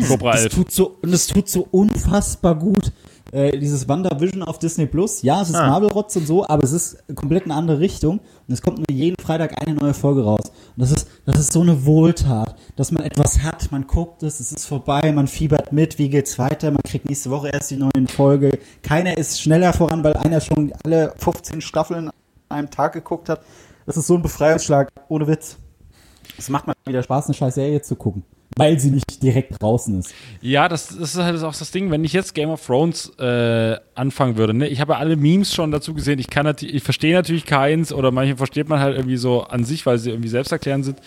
Cobra 0.08 0.34
Das 0.34 0.44
11. 0.44 0.54
tut 0.56 0.72
so, 0.72 0.98
und 1.02 1.14
es 1.14 1.28
tut 1.28 1.48
so 1.48 1.66
unfassbar 1.72 2.56
gut. 2.56 2.92
Äh, 3.32 3.58
dieses 3.60 3.88
WandaVision 3.88 4.42
auf 4.42 4.58
Disney 4.58 4.88
Plus, 4.88 5.22
ja, 5.22 5.42
es 5.42 5.50
ist 5.50 5.56
Ah. 5.56 5.68
Marvel-Rotz 5.68 6.16
und 6.16 6.26
so, 6.26 6.46
aber 6.48 6.64
es 6.64 6.72
ist 6.72 6.98
komplett 7.16 7.46
eine 7.46 7.54
andere 7.54 7.80
Richtung. 7.80 8.18
Und 8.20 8.54
es 8.54 8.62
kommt 8.62 8.80
nur 8.80 8.90
jeden 8.92 9.16
Freitag 9.24 9.62
eine 9.62 9.76
neue 9.76 9.94
Folge 9.94 10.24
raus. 10.24 10.42
Und 10.76 10.82
das 10.82 10.92
ist, 10.92 11.08
das 11.26 11.40
ist 11.40 11.54
so 11.54 11.62
eine 11.62 11.86
Wohltat, 11.86 12.56
dass 12.76 12.92
man 12.92 13.04
etwas 13.04 13.44
hat, 13.44 13.72
man 13.72 13.86
guckt 13.86 14.24
es, 14.24 14.40
es 14.40 14.52
ist 14.52 14.66
vorbei, 14.66 15.12
man 15.12 15.28
fiebert 15.28 15.72
mit, 15.72 16.00
wie 16.00 16.10
geht's 16.10 16.40
weiter, 16.40 16.72
man 16.72 16.82
kriegt 16.84 17.08
nächste 17.08 17.30
Woche 17.30 17.50
erst 17.50 17.70
die 17.70 17.78
neue 17.78 17.92
Folge. 18.08 18.58
Keiner 18.82 19.16
ist 19.18 19.40
schneller 19.40 19.72
voran, 19.74 20.04
weil 20.04 20.14
einer 20.18 20.42
schon 20.42 20.74
alle 20.84 21.14
15 21.18 21.62
Staffeln 21.62 22.08
an 22.08 22.14
einem 22.50 22.70
Tag 22.72 22.94
geguckt 22.94 23.30
hat. 23.30 23.42
Das 23.90 23.98
ist 23.98 24.06
so 24.06 24.14
ein 24.14 24.22
Befreiungsschlag, 24.22 24.92
ohne 25.08 25.26
Witz. 25.26 25.58
Es 26.38 26.48
macht 26.48 26.68
mal 26.68 26.76
wieder 26.86 27.02
Spaß, 27.02 27.26
eine 27.26 27.34
scheiß 27.34 27.56
Serie 27.56 27.82
zu 27.82 27.96
gucken. 27.96 28.22
Weil 28.56 28.80
sie 28.80 28.92
nicht 28.92 29.24
direkt 29.24 29.60
draußen 29.60 29.98
ist. 29.98 30.14
Ja, 30.42 30.70
das, 30.70 30.90
das 30.90 31.16
ist 31.16 31.18
halt 31.18 31.42
auch 31.42 31.56
das 31.56 31.72
Ding, 31.72 31.90
wenn 31.90 32.04
ich 32.04 32.14
jetzt 32.14 32.36
Game 32.36 32.52
of 32.52 32.64
Thrones 32.64 33.12
äh, 33.18 33.78
anfangen 33.96 34.38
würde. 34.38 34.54
Ne? 34.54 34.68
Ich 34.68 34.80
habe 34.80 34.94
ja 34.94 35.00
alle 35.00 35.16
Memes 35.16 35.56
schon 35.56 35.72
dazu 35.72 35.96
gesehen. 35.96 36.20
Ich 36.20 36.30
kann 36.30 36.46
natürlich, 36.46 36.76
ich 36.76 36.84
verstehe 36.84 37.16
natürlich 37.16 37.48
keins 37.48 37.92
oder 37.92 38.12
manche 38.12 38.38
versteht 38.38 38.70
man 38.70 38.80
halt 38.80 38.96
irgendwie 38.96 39.18
so 39.18 39.42
an 39.42 39.64
sich, 39.64 39.88
weil 39.88 39.98
sie 39.98 40.12
irgendwie 40.12 40.30
selbsterklärend 40.30 40.86
sind. 40.86 41.00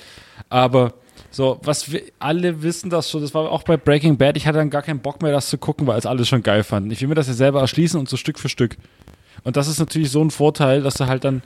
Aber 0.49 0.95
so, 1.31 1.61
was 1.63 1.93
wir 1.93 2.03
alle 2.19 2.65
wissen 2.65 2.91
das 2.91 3.09
schon, 3.09 3.23
das 3.23 3.33
war 3.33 3.49
auch 3.49 3.63
bei 3.63 3.77
Breaking 3.77 4.19
Bad, 4.19 4.37
ich 4.37 4.49
hatte 4.49 4.59
dann 4.59 4.71
gar 4.71 4.83
keinen 4.83 4.99
Bock 4.99 5.23
mehr, 5.23 5.31
das 5.31 5.49
zu 5.49 5.57
gucken, 5.57 5.87
weil 5.87 6.01
es 6.01 6.07
alle 6.07 6.25
schon 6.25 6.43
geil 6.43 6.65
fanden. 6.65 6.91
Ich 6.91 7.01
will 7.01 7.07
mir 7.07 7.15
das 7.15 7.29
ja 7.29 7.35
selber 7.35 7.61
erschließen 7.61 8.01
und 8.01 8.09
so 8.09 8.17
Stück 8.17 8.41
für 8.41 8.49
Stück. 8.49 8.77
Und 9.45 9.57
das 9.57 9.69
ist 9.69 9.79
natürlich 9.79 10.11
so 10.11 10.21
ein 10.21 10.33
Vorteil, 10.33 10.83
dass 10.83 10.95
du 10.95 11.07
halt 11.07 11.23
dann 11.23 11.43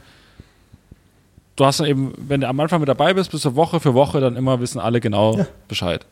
du 1.56 1.64
hast 1.66 1.80
dann 1.80 1.86
eben, 1.86 2.12
wenn 2.18 2.40
du 2.42 2.48
am 2.48 2.58
Anfang 2.60 2.80
mit 2.80 2.88
dabei 2.88 3.14
bist, 3.14 3.30
bist 3.32 3.44
du 3.44 3.54
Woche 3.56 3.80
für 3.80 3.94
Woche 3.94 4.20
dann 4.20 4.36
immer 4.36 4.60
wissen 4.60 4.78
alle 4.78 5.00
genau 5.00 5.46
Bescheid. 5.68 6.06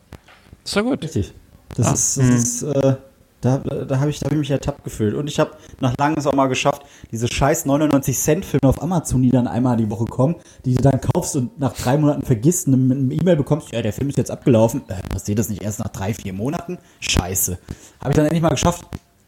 Das 0.63 0.71
ist 0.71 0.75
ja 0.75 0.81
gut. 0.81 1.03
Richtig. 1.03 1.33
Das 1.75 1.87
Ah. 1.87 1.93
ist, 1.93 2.17
das 2.17 2.25
ist 2.29 2.63
äh, 2.63 2.95
da, 3.41 3.57
da 3.59 3.99
habe 3.99 4.09
ich, 4.09 4.19
da 4.19 4.25
hab 4.25 4.31
ich 4.31 4.39
mich 4.39 4.49
ertappt 4.49 4.83
gefühlt. 4.83 5.13
Und 5.13 5.27
ich 5.27 5.39
habe 5.39 5.51
nach 5.79 5.93
langem 5.99 6.17
es 6.17 6.25
auch 6.25 6.33
mal 6.33 6.47
geschafft, 6.47 6.81
diese 7.11 7.27
scheiß 7.31 7.65
99 7.65 8.17
Cent 8.17 8.43
Filme 8.45 8.61
auf 8.67 8.81
Amazon, 8.81 9.21
die 9.21 9.29
dann 9.29 9.47
einmal 9.47 9.77
die 9.77 9.87
Woche 9.91 10.05
kommen, 10.05 10.35
die 10.63 10.73
du 10.73 10.81
dann 10.81 10.99
kaufst 10.99 11.35
und 11.35 11.59
nach 11.59 11.73
drei 11.73 11.97
Monaten 11.97 12.23
vergisst 12.23 12.67
und 12.67 12.87
mit 12.87 12.97
einem 12.97 13.11
E-Mail 13.11 13.35
bekommst, 13.35 13.71
ja, 13.71 13.83
der 13.83 13.93
Film 13.93 14.09
ist 14.09 14.17
jetzt 14.17 14.31
abgelaufen. 14.31 14.81
Äh, 14.87 14.95
passiert 15.09 15.37
das 15.37 15.49
nicht 15.49 15.61
erst 15.61 15.77
nach 15.79 15.89
drei, 15.89 16.13
vier 16.15 16.33
Monaten? 16.33 16.79
Scheiße. 17.01 17.59
Habe 17.99 18.09
ich 18.11 18.15
dann 18.15 18.25
endlich 18.25 18.41
mal 18.41 18.49
geschafft, 18.49 18.83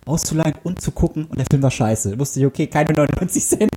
auszuleihen 0.08 0.56
und 0.64 0.82
zu 0.82 0.90
gucken 0.92 1.26
und 1.26 1.38
der 1.38 1.46
Film 1.52 1.62
war 1.62 1.70
scheiße. 1.70 2.12
Da 2.12 2.20
wusste 2.20 2.40
ich, 2.40 2.46
okay, 2.48 2.66
keine 2.66 2.94
99 2.94 3.46
Cent 3.46 3.70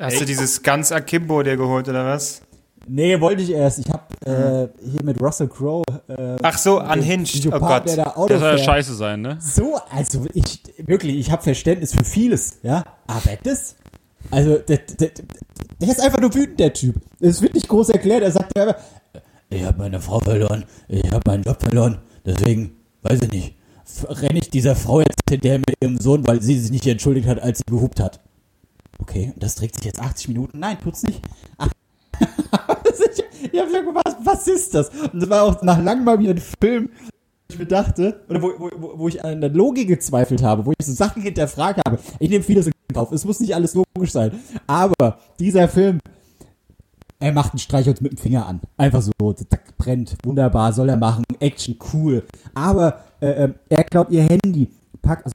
Hast 0.00 0.20
du 0.20 0.24
dieses 0.24 0.62
ganz 0.62 0.92
Akimbo 0.92 1.42
dir 1.42 1.56
geholt, 1.56 1.88
oder 1.88 2.04
was? 2.04 2.42
Nee, 2.86 3.20
wollte 3.20 3.42
ich 3.42 3.50
erst. 3.50 3.78
Ich 3.78 3.90
habe 3.90 4.02
äh, 4.26 4.86
hier 4.86 5.02
mit 5.02 5.20
Russell 5.20 5.48
Crowe. 5.48 5.84
Äh, 6.08 6.36
Ach 6.42 6.58
so, 6.58 6.80
unhinged. 6.80 7.46
Oh 7.46 7.58
Gott. 7.58 7.86
Der 7.86 7.96
da 7.96 8.02
Auto 8.14 8.28
Das 8.28 8.40
soll 8.40 8.50
ja 8.50 8.58
scheiße 8.58 8.94
sein, 8.94 9.22
ne? 9.22 9.38
So, 9.40 9.78
also 9.90 10.26
ich, 10.34 10.62
wirklich, 10.78 11.16
ich 11.16 11.30
habe 11.30 11.42
Verständnis 11.42 11.94
für 11.94 12.04
vieles, 12.04 12.58
ja, 12.62 12.84
aber 13.06 13.38
das, 13.42 13.76
also, 14.30 14.58
der, 14.58 14.78
der, 14.78 15.10
der 15.80 15.88
ist 15.88 16.00
einfach 16.00 16.20
nur 16.20 16.34
wütend, 16.34 16.60
der 16.60 16.72
Typ. 16.72 16.96
Es 17.20 17.40
wird 17.42 17.54
nicht 17.54 17.68
groß 17.68 17.90
erklärt, 17.90 18.22
er 18.22 18.32
sagt 18.32 18.58
einfach, 18.58 18.80
ich 19.50 19.64
habe 19.64 19.78
meine 19.78 20.00
Frau 20.00 20.20
verloren, 20.20 20.64
ich 20.88 21.10
habe 21.10 21.22
meinen 21.26 21.42
Job 21.42 21.62
verloren, 21.62 22.02
deswegen, 22.24 22.72
weiß 23.02 23.20
ich 23.22 23.30
nicht, 23.30 23.56
renne 24.08 24.38
ich 24.38 24.50
dieser 24.50 24.76
Frau 24.76 25.00
jetzt 25.00 25.20
hinterher 25.28 25.58
mit 25.58 25.74
ihrem 25.80 25.98
Sohn, 25.98 26.26
weil 26.26 26.42
sie 26.42 26.58
sich 26.58 26.70
nicht 26.70 26.86
entschuldigt 26.86 27.28
hat, 27.28 27.40
als 27.40 27.58
sie 27.58 27.64
gehupt 27.70 28.00
hat. 28.00 28.20
Okay, 28.98 29.32
das 29.36 29.54
trägt 29.56 29.76
sich 29.76 29.84
jetzt 29.84 30.00
80 30.00 30.28
Minuten? 30.28 30.58
Nein, 30.58 30.78
tut's 30.82 31.02
nicht. 31.02 31.20
Ich 32.16 33.52
ich 33.52 33.60
habe 33.60 33.68
gesagt, 33.70 33.86
was, 34.04 34.16
was 34.24 34.46
ist 34.48 34.74
das? 34.74 34.88
Und 34.88 35.20
das 35.20 35.28
war 35.28 35.42
auch 35.42 35.62
nach 35.62 35.82
langem 35.82 36.04
mal 36.04 36.18
wieder 36.18 36.30
ein 36.30 36.38
Film, 36.60 36.88
ich 37.50 37.58
mir 37.58 37.66
dachte, 37.66 38.24
oder 38.28 38.40
wo, 38.40 38.52
wo, 38.58 38.70
wo- 38.76 38.98
wo 39.00 39.08
ich 39.08 39.22
an 39.24 39.40
der 39.40 39.50
Logik 39.50 39.88
gezweifelt 39.88 40.42
habe, 40.42 40.64
wo 40.64 40.72
ich 40.78 40.86
so 40.86 40.92
Sachen 40.92 41.22
hinterfragt 41.22 41.80
habe. 41.86 41.98
Ich 42.18 42.30
nehme 42.30 42.42
vieles 42.42 42.66
in 42.68 42.72
Kauf. 42.92 43.12
Es 43.12 43.24
muss 43.24 43.40
nicht 43.40 43.54
alles 43.54 43.74
logisch 43.74 44.12
sein. 44.12 44.32
Aber 44.66 45.18
dieser 45.38 45.68
Film, 45.68 45.98
er 47.20 47.32
macht 47.32 47.52
einen 47.52 47.58
Streichholz 47.58 48.00
mit 48.00 48.12
dem 48.12 48.18
Finger 48.18 48.46
an. 48.46 48.60
Einfach 48.76 49.02
so, 49.02 49.32
zack, 49.32 49.76
brennt. 49.76 50.16
Wunderbar, 50.24 50.72
soll 50.72 50.88
er 50.88 50.96
machen. 50.96 51.24
Action, 51.40 51.76
cool. 51.92 52.24
Aber 52.54 53.00
äh, 53.20 53.44
ähm, 53.44 53.54
er 53.68 53.84
klaut 53.84 54.10
ihr 54.10 54.22
Handy. 54.22 54.68
Packt, 55.02 55.24
also, 55.26 55.34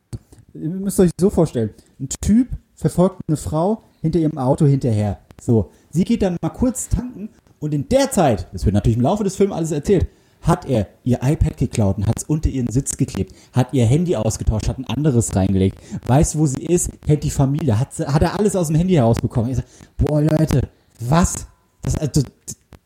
ihr 0.55 0.69
müsst 0.69 0.99
euch 0.99 1.11
so 1.19 1.29
vorstellen. 1.29 1.71
Ein 1.99 2.09
Typ 2.21 2.47
verfolgt 2.79 3.19
eine 3.27 3.35
Frau 3.35 3.83
hinter 4.01 4.19
ihrem 4.19 4.37
Auto 4.37 4.65
hinterher. 4.65 5.19
So, 5.41 5.69
sie 5.89 6.05
geht 6.05 6.21
dann 6.21 6.37
mal 6.41 6.49
kurz 6.49 6.87
tanken 6.87 7.29
und 7.59 7.73
in 7.73 7.89
der 7.89 8.09
Zeit, 8.09 8.47
das 8.53 8.65
wird 8.65 8.73
natürlich 8.73 8.97
im 8.97 9.03
Laufe 9.03 9.25
des 9.25 9.35
Films 9.35 9.53
alles 9.53 9.71
erzählt, 9.71 10.07
hat 10.41 10.65
er 10.65 10.87
ihr 11.03 11.19
iPad 11.21 11.57
geklaut 11.57 11.97
und 11.97 12.07
hat 12.07 12.17
es 12.19 12.23
unter 12.23 12.47
ihren 12.47 12.71
Sitz 12.71 12.95
geklebt, 12.95 13.35
hat 13.51 13.73
ihr 13.73 13.85
Handy 13.85 14.15
ausgetauscht, 14.15 14.69
hat 14.69 14.77
ein 14.77 14.87
anderes 14.87 15.35
reingelegt, 15.35 15.77
weiß, 16.07 16.37
wo 16.37 16.45
sie 16.45 16.63
ist, 16.65 16.89
kennt 17.01 17.23
die 17.25 17.29
Familie, 17.29 17.77
hat, 17.77 17.99
hat 17.99 18.21
er 18.21 18.39
alles 18.39 18.55
aus 18.55 18.67
dem 18.67 18.77
Handy 18.77 18.93
herausbekommen. 18.93 19.51
Ich 19.51 19.57
sag, 19.57 19.65
boah, 19.97 20.21
Leute, 20.21 20.61
was? 21.01 21.47
Das, 21.81 21.97
also, 21.97 22.21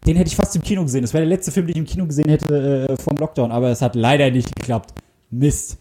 den 0.08 0.16
hätte 0.18 0.28
ich 0.28 0.36
fast 0.36 0.56
im 0.56 0.64
Kino 0.64 0.82
gesehen. 0.82 1.04
Das 1.04 1.14
wäre 1.14 1.22
der 1.22 1.30
letzte 1.30 1.52
Film, 1.52 1.68
den 1.68 1.76
ich 1.76 1.80
im 1.80 1.86
Kino 1.86 2.08
gesehen 2.08 2.30
hätte 2.30 2.88
äh, 2.90 2.98
vom 2.98 3.16
Lockdown, 3.18 3.52
aber 3.52 3.70
es 3.70 3.84
hat 3.84 3.94
leider 3.94 4.32
nicht 4.32 4.56
geklappt. 4.56 4.92
Mist. 5.30 5.78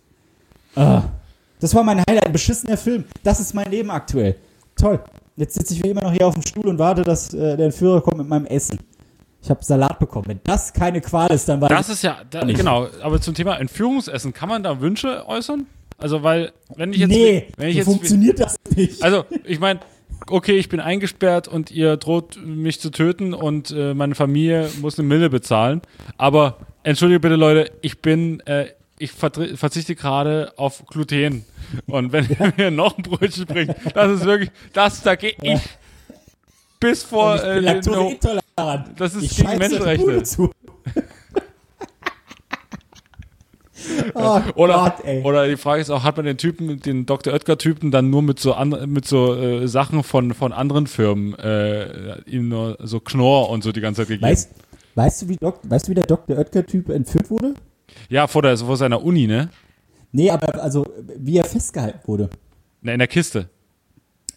Ah. 0.77 1.05
Das 1.63 1.73
war 1.77 1.85
mein 1.85 2.01
Highlight, 2.01 2.27
ein 2.27 2.33
beschissener 2.33 2.77
Film. 2.77 3.05
Das 3.23 3.39
ist 3.39 3.55
mein 3.55 3.71
Leben 3.71 3.89
aktuell. 3.89 4.35
Toll. 4.75 4.99
Jetzt 5.37 5.55
sitze 5.55 5.75
ich 5.75 5.85
wie 5.85 5.91
immer 5.91 6.03
noch 6.03 6.13
hier 6.13 6.27
auf 6.27 6.35
dem 6.35 6.43
Stuhl 6.43 6.67
und 6.67 6.81
warte, 6.81 7.03
dass 7.03 7.33
äh, 7.33 7.57
der 7.57 7.67
Entführer 7.67 8.01
kommt 8.01 8.19
mit 8.19 8.27
meinem 8.27 8.47
Essen. 8.47 8.81
Ich 9.41 9.49
habe 9.49 9.65
Salat 9.65 10.01
bekommen. 10.01 10.25
Wenn 10.27 10.41
das 10.43 10.73
keine 10.73 11.01
Qual 11.01 11.31
ist, 11.31 11.49
dann 11.49 11.61
war 11.61 11.69
Das 11.69 11.89
ist 11.89 12.03
ja, 12.03 12.19
da, 12.29 12.45
genau, 12.45 12.89
aber 13.01 13.21
zum 13.21 13.35
Thema 13.35 13.61
Entführungsessen, 13.61 14.33
kann 14.33 14.49
man 14.49 14.65
da 14.65 14.81
Wünsche 14.81 15.25
äußern? 15.29 15.67
Also, 15.99 16.25
weil, 16.25 16.51
wenn 16.75 16.93
ich 16.93 16.99
jetzt. 16.99 17.11
nee, 17.11 17.47
wenn 17.57 17.69
ich 17.69 17.77
jetzt 17.77 17.85
funktioniert 17.85 18.41
das 18.41 18.57
nicht. 18.75 19.01
Also, 19.01 19.25
ich 19.45 19.61
meine, 19.61 19.79
okay, 20.27 20.57
ich 20.57 20.69
bin 20.69 20.81
eingesperrt 20.81 21.47
und 21.47 21.71
ihr 21.71 21.97
droht 21.97 22.45
mich 22.45 22.81
zu 22.81 22.91
töten 22.91 23.35
und 23.35 23.71
äh, 23.71 23.95
meine 23.95 24.17
Familie 24.17 24.69
muss 24.81 24.99
eine 24.99 25.07
Mille 25.07 25.31
bezahlen. 25.31 25.81
Aber 26.19 26.59
entschuldige 26.83 27.21
bitte, 27.21 27.37
Leute, 27.37 27.71
ich 27.83 28.01
bin, 28.01 28.41
äh, 28.47 28.67
ich 28.99 29.13
verzichte 29.13 29.95
gerade 29.95 30.53
auf 30.57 30.85
Gluten. 30.87 31.45
Und 31.87 32.13
wenn 32.13 32.29
ihr 32.29 32.53
mir 32.57 32.71
noch 32.71 32.97
ein 32.97 33.03
Brötchen 33.03 33.47
bringt, 33.47 33.75
das 33.95 34.13
ist 34.13 34.25
wirklich, 34.25 34.51
das, 34.73 35.03
da 35.03 35.15
gehe 35.15 35.35
ich 35.43 35.61
bis 36.81 37.03
vor, 37.03 37.37
ich 37.37 37.43
bin 37.43 37.65
äh, 37.65 37.81
no, 37.81 38.13
das 38.97 39.15
ist 39.15 39.25
Ich 39.25 39.37
gegen 39.37 39.59
Menschenrechte. 39.59 40.23
Oh 44.15 44.41
Oder, 44.55 44.95
Gott, 45.05 45.25
oder 45.25 45.49
die 45.49 45.57
Frage 45.57 45.81
ist 45.81 45.91
auch, 45.91 46.05
hat 46.05 46.17
man 46.17 46.27
den 46.27 46.39
Typen, 46.39 46.81
den 46.81 47.07
Dr. 47.07 47.33
Oetker-Typen 47.33 47.91
dann 47.91 48.11
nur 48.11 48.23
mit 48.23 48.39
so, 48.39 48.55
an, 48.55 48.77
mit 48.87 49.07
so 49.07 49.35
äh, 49.35 49.67
Sachen 49.67 50.03
von, 50.03 50.35
von 50.35 50.53
anderen 50.53 50.87
Firmen 50.87 51.35
äh, 51.39 52.21
ihm 52.27 52.49
nur 52.49 52.79
so 52.81 53.01
Knorr 53.01 53.51
und 53.51 53.65
so 53.65 53.73
die 53.73 53.81
ganze 53.81 54.03
Zeit 54.03 54.09
gegeben? 54.09 54.31
weißt, 54.31 54.51
weißt, 54.95 55.23
du, 55.23 55.29
wie 55.29 55.37
Dok 55.37 55.61
weißt 55.65 55.87
du, 55.87 55.91
wie 55.91 55.95
der 55.97 56.07
Dr. 56.07 56.39
Oetker-Typ 56.39 56.91
entführt 56.91 57.31
wurde? 57.31 57.55
Ja, 58.09 58.27
vor, 58.27 58.43
der, 58.43 58.57
vor 58.57 58.77
seiner 58.77 59.03
Uni, 59.03 59.27
ne? 59.27 59.49
Nee, 60.13 60.31
aber 60.31 60.63
also, 60.63 60.87
wie 61.19 61.39
er 61.39 61.45
festgehalten 61.45 62.01
wurde. 62.07 62.29
Ne, 62.83 62.93
in 62.93 62.99
der 62.99 63.09
Kiste. 63.09 63.49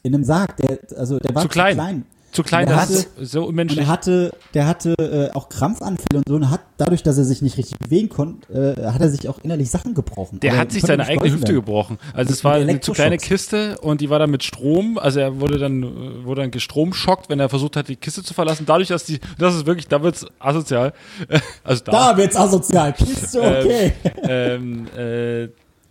In 0.03 0.13
einem 0.15 0.23
Sarg. 0.23 0.55
Der, 0.57 0.79
also, 0.97 1.19
der 1.19 1.33
war 1.35 1.41
Zu 1.43 1.47
klein. 1.49 2.05
Zu 2.31 2.43
klein, 2.43 2.65
Und 2.67 2.73
er 2.73 2.75
das 2.81 2.89
ist 2.89 3.09
hatte- 3.15 3.25
so 3.25 3.41
Und 3.43 3.47
unmenschlich. 3.49 3.79
er 3.79 3.87
hatte, 3.87 4.33
der 4.53 4.67
hatte 4.67 4.93
äh, 4.99 5.33
auch 5.33 5.47
Krampfanfälle 5.47 6.17
und 6.17 6.27
so 6.27 6.35
und 6.35 6.49
hat 6.49 6.59
dadurch, 6.75 7.01
dass 7.01 7.17
er 7.17 7.23
sich 7.23 7.41
nicht 7.41 7.57
richtig 7.57 7.79
bewegen 7.79 8.09
konnte, 8.09 8.75
äh, 8.77 8.87
hat 8.91 8.99
er 8.99 9.07
sich 9.07 9.29
auch 9.29 9.39
innerlich 9.43 9.71
Sachen 9.71 9.93
gebrochen. 9.93 10.41
Der 10.41 10.51
Aber 10.51 10.59
hat 10.59 10.71
sich 10.73 10.83
seine 10.83 11.05
eigene 11.05 11.31
Hüfte 11.31 11.43
werden. 11.47 11.55
gebrochen. 11.55 11.97
Also 12.13 12.33
es 12.33 12.43
war 12.43 12.55
eine 12.55 12.81
zu 12.81 12.91
kleine. 12.91 13.15
Kiste 13.17 13.77
und 13.79 14.01
die 14.01 14.09
war 14.09 14.19
dann 14.19 14.31
mit 14.31 14.43
Strom, 14.43 14.97
also 14.97 15.21
er 15.21 15.39
wurde 15.39 15.57
dann, 15.57 15.81
äh, 15.83 16.25
wurde 16.25 16.41
dann 16.41 16.51
gestromschockt, 16.51 17.29
wenn 17.29 17.39
er 17.39 17.47
versucht 17.47 17.77
hat, 17.77 17.87
die 17.87 17.95
Kiste 17.95 18.21
zu 18.21 18.33
verlassen. 18.33 18.65
Dadurch, 18.65 18.89
dass 18.89 19.05
die, 19.05 19.21
das 19.37 19.55
ist 19.55 19.65
wirklich, 19.65 19.87
da 19.87 20.03
wird's 20.03 20.25
asozial. 20.39 20.91
Also 21.63 21.85
da. 21.85 21.91
Da 22.11 22.17
wird's 22.17 22.35
asozial. 22.35 22.91
Kiste, 22.91 23.39
okay. 23.41 23.93
ähm, 24.23 24.87
äh, 24.97 25.47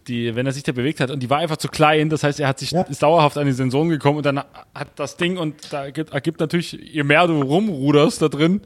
die, 0.08 0.34
wenn 0.36 0.46
er 0.46 0.52
sich 0.52 0.62
da 0.62 0.72
bewegt 0.72 1.00
hat 1.00 1.10
und 1.10 1.20
die 1.22 1.30
war 1.30 1.38
einfach 1.38 1.56
zu 1.56 1.68
klein, 1.68 2.08
das 2.10 2.22
heißt, 2.22 2.40
er 2.40 2.48
hat 2.48 2.58
sich 2.58 2.70
Ja. 2.72 2.82
ist 2.82 3.02
dauerhaft 3.02 3.38
an 3.38 3.46
die 3.46 3.52
Sensoren 3.52 3.88
gekommen 3.88 4.18
und 4.18 4.26
dann 4.26 4.38
hat 4.74 4.88
das 4.96 5.16
Ding 5.16 5.36
und 5.38 5.72
da 5.72 5.84
ergibt, 5.84 6.12
ergibt 6.12 6.40
natürlich, 6.40 6.72
je 6.72 7.02
mehr 7.02 7.26
du 7.26 7.40
rumruderst 7.42 8.20
da 8.22 8.28
drin, 8.28 8.60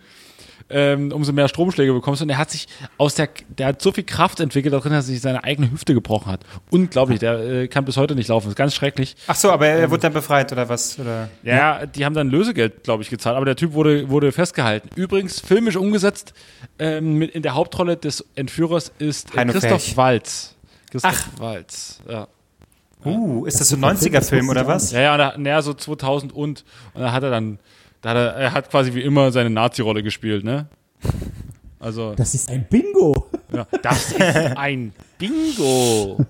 ähm, 0.70 1.12
umso 1.12 1.32
mehr 1.32 1.48
Stromschläge 1.48 1.92
bekommst 1.94 2.20
und 2.20 2.28
er 2.28 2.36
hat 2.36 2.50
sich 2.50 2.68
aus 2.98 3.14
der, 3.14 3.30
der 3.56 3.68
hat 3.68 3.80
so 3.80 3.90
viel 3.90 4.04
Kraft 4.04 4.38
entwickelt 4.40 4.74
da 4.74 4.80
drin, 4.80 4.92
dass 4.92 5.06
er 5.06 5.12
sich 5.14 5.22
seine 5.22 5.42
eigene 5.42 5.70
Hüfte 5.70 5.94
gebrochen 5.94 6.30
hat. 6.30 6.40
Unglaublich, 6.70 7.20
der 7.20 7.38
äh, 7.38 7.68
kann 7.68 7.86
bis 7.86 7.96
heute 7.96 8.14
nicht 8.14 8.28
laufen, 8.28 8.46
das 8.46 8.52
ist 8.52 8.56
ganz 8.58 8.74
schrecklich. 8.74 9.16
Ach 9.28 9.34
so, 9.34 9.50
aber 9.50 9.66
er 9.66 9.90
wurde 9.90 10.02
dann 10.02 10.12
befreit 10.12 10.52
oder 10.52 10.68
was? 10.68 10.98
Oder? 10.98 11.30
Ja, 11.42 11.86
die 11.86 12.04
haben 12.04 12.14
dann 12.14 12.28
Lösegeld, 12.28 12.84
glaube 12.84 13.02
ich, 13.02 13.08
gezahlt, 13.08 13.36
aber 13.36 13.46
der 13.46 13.56
Typ 13.56 13.72
wurde, 13.72 14.10
wurde 14.10 14.30
festgehalten. 14.30 14.90
Übrigens, 14.94 15.40
filmisch 15.40 15.76
umgesetzt, 15.76 16.34
ähm, 16.78 17.14
mit 17.14 17.30
in 17.30 17.42
der 17.42 17.54
Hauptrolle 17.54 17.96
des 17.96 18.26
Entführers 18.34 18.92
ist 18.98 19.34
äh, 19.36 19.44
Christoph 19.46 19.82
Ferch. 19.94 20.50
Christoph 20.90 21.28
Waltz, 21.38 22.00
ja. 22.08 22.28
Uh, 23.04 23.44
ist 23.46 23.60
das 23.60 23.68
so 23.68 23.76
ein 23.76 23.82
Das 23.82 24.02
ist 24.02 24.06
ein 24.06 24.12
90er-Film 24.12 24.24
Film, 24.24 24.48
oder 24.48 24.66
was? 24.66 24.90
Ja, 24.90 25.00
ja, 25.00 25.16
da, 25.16 25.38
naja, 25.38 25.62
so 25.62 25.72
2000 25.72 26.32
und, 26.32 26.64
und 26.94 27.00
da 27.00 27.12
hat 27.12 27.22
er 27.22 27.30
dann, 27.30 27.58
da 28.00 28.10
hat 28.10 28.16
er, 28.16 28.34
er 28.34 28.52
hat 28.52 28.70
quasi 28.70 28.92
wie 28.94 29.02
immer 29.02 29.30
seine 29.30 29.50
Nazi-Rolle 29.50 30.02
gespielt, 30.02 30.44
ne? 30.44 30.66
Also, 31.78 32.14
Das 32.16 32.34
ist 32.34 32.50
ein 32.50 32.66
Bingo. 32.68 33.28
ja, 33.52 33.66
das 33.82 34.12
ist 34.12 34.20
ein 34.20 34.92
Bingo. 35.18 36.18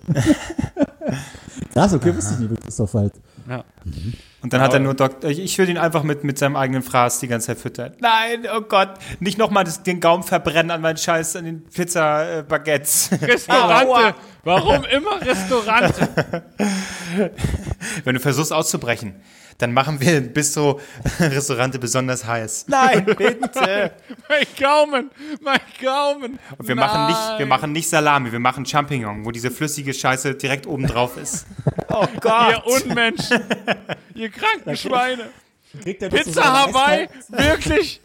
Das, 1.74 1.94
okay, 1.94 2.14
wusste 2.14 2.34
ich 2.34 2.40
nicht, 2.40 2.50
mit 2.50 2.60
Christoph 2.60 2.92
Wald. 2.94 3.12
Ja. 3.48 3.64
Und 4.40 4.52
dann 4.52 4.60
hat 4.60 4.70
er 4.72 4.76
Aber- 4.76 4.84
nur 4.84 4.94
Doktor. 4.94 5.30
Ich, 5.30 5.58
will 5.58 5.68
ihn 5.68 5.78
einfach 5.78 6.04
mit, 6.04 6.22
mit 6.22 6.38
seinem 6.38 6.54
eigenen 6.56 6.82
Fraß 6.82 7.18
die 7.18 7.26
ganze 7.26 7.48
Zeit 7.48 7.58
füttern. 7.58 7.92
Nein, 8.00 8.46
oh 8.54 8.60
Gott, 8.60 8.90
nicht 9.18 9.36
nochmal 9.36 9.64
den 9.84 10.00
Gaumen 10.00 10.22
verbrennen 10.22 10.70
an 10.70 10.80
meinen 10.80 10.96
Scheiß, 10.96 11.34
an 11.36 11.44
den 11.44 11.64
Pizza-Baguettes. 11.64 13.10
Restaurante. 13.22 14.14
Warum 14.44 14.84
immer 14.84 15.20
Restaurante? 15.20 16.44
Wenn 18.04 18.14
du 18.14 18.20
versuchst 18.20 18.52
auszubrechen, 18.52 19.16
dann 19.58 19.72
machen 19.72 20.00
wir 20.00 20.20
Bistro 20.20 20.80
Restaurante 21.20 21.78
besonders 21.78 22.24
heiß. 22.24 22.66
Nein, 22.68 23.04
bitte. 23.16 23.92
mein 24.28 24.46
Gaumen, 24.58 25.10
mein 25.40 25.60
Gaumen. 25.82 26.38
Und 26.56 26.68
wir 26.68 26.74
machen 26.76 27.06
nicht, 27.08 27.18
wir 27.18 27.38
Nein. 27.40 27.48
machen 27.48 27.72
nicht 27.72 27.88
Salami, 27.88 28.30
wir 28.32 28.38
machen 28.38 28.64
Champignon, 28.64 29.24
wo 29.24 29.30
diese 29.32 29.50
flüssige 29.50 29.92
Scheiße 29.92 30.34
direkt 30.36 30.66
oben 30.66 30.86
drauf 30.86 31.16
ist. 31.16 31.46
Oh 31.90 32.06
Ihr 32.14 32.20
Gott. 32.20 32.66
Unmenschen, 32.66 33.40
ihr 34.14 34.28
kranken 34.28 34.76
Schweine. 34.76 35.30
Pizza 35.82 36.44
Hawaii, 36.44 37.08
wirklich? 37.28 38.02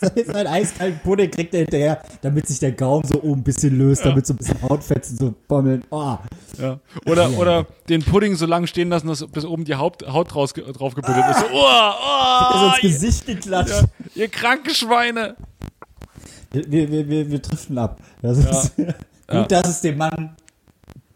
Seinen 0.26 0.46
eiskalten 0.46 1.00
Pudding 1.00 1.30
kriegt 1.30 1.52
er 1.54 1.60
hinterher, 1.60 2.02
damit 2.22 2.46
sich 2.48 2.58
der 2.58 2.72
Gaumen 2.72 3.06
so 3.06 3.22
oben 3.22 3.40
ein 3.40 3.44
bisschen 3.44 3.76
löst, 3.78 4.04
damit 4.04 4.26
so 4.26 4.34
ein 4.34 4.36
bisschen 4.36 4.62
Hautfetzen 4.62 5.16
so 5.16 5.34
bommeln. 5.48 5.84
Oh, 5.90 6.16
Ja. 6.60 6.78
Oder, 7.06 7.30
oder 7.38 7.66
den 7.88 8.02
Pudding 8.02 8.34
so 8.36 8.46
lange 8.46 8.66
stehen 8.66 8.88
lassen, 8.88 9.08
dass 9.08 9.26
bis 9.26 9.44
oben 9.44 9.64
die 9.64 9.74
Haupt, 9.74 10.06
Haut 10.06 10.32
draus, 10.34 10.52
drauf 10.52 10.94
gebuddelt 10.94 11.24
ist. 11.30 11.40
So, 11.40 11.46
oh, 11.52 11.64
oh, 11.64 12.66
ins 12.66 12.80
Gesicht 12.80 13.26
geklatscht. 13.26 13.70
ja, 13.72 13.84
ihr 14.14 14.28
kranken 14.28 14.74
Schweine. 14.74 15.36
Wir, 16.52 16.90
wir, 16.90 17.08
wir, 17.08 17.30
wir 17.30 17.38
driften 17.38 17.78
ab. 17.78 18.00
Das 18.22 18.38
ist 18.38 18.76
gut, 18.76 18.86
Ja. 19.32 19.44
dass 19.44 19.68
es 19.68 19.80
dem 19.82 19.98
Mann 19.98 20.36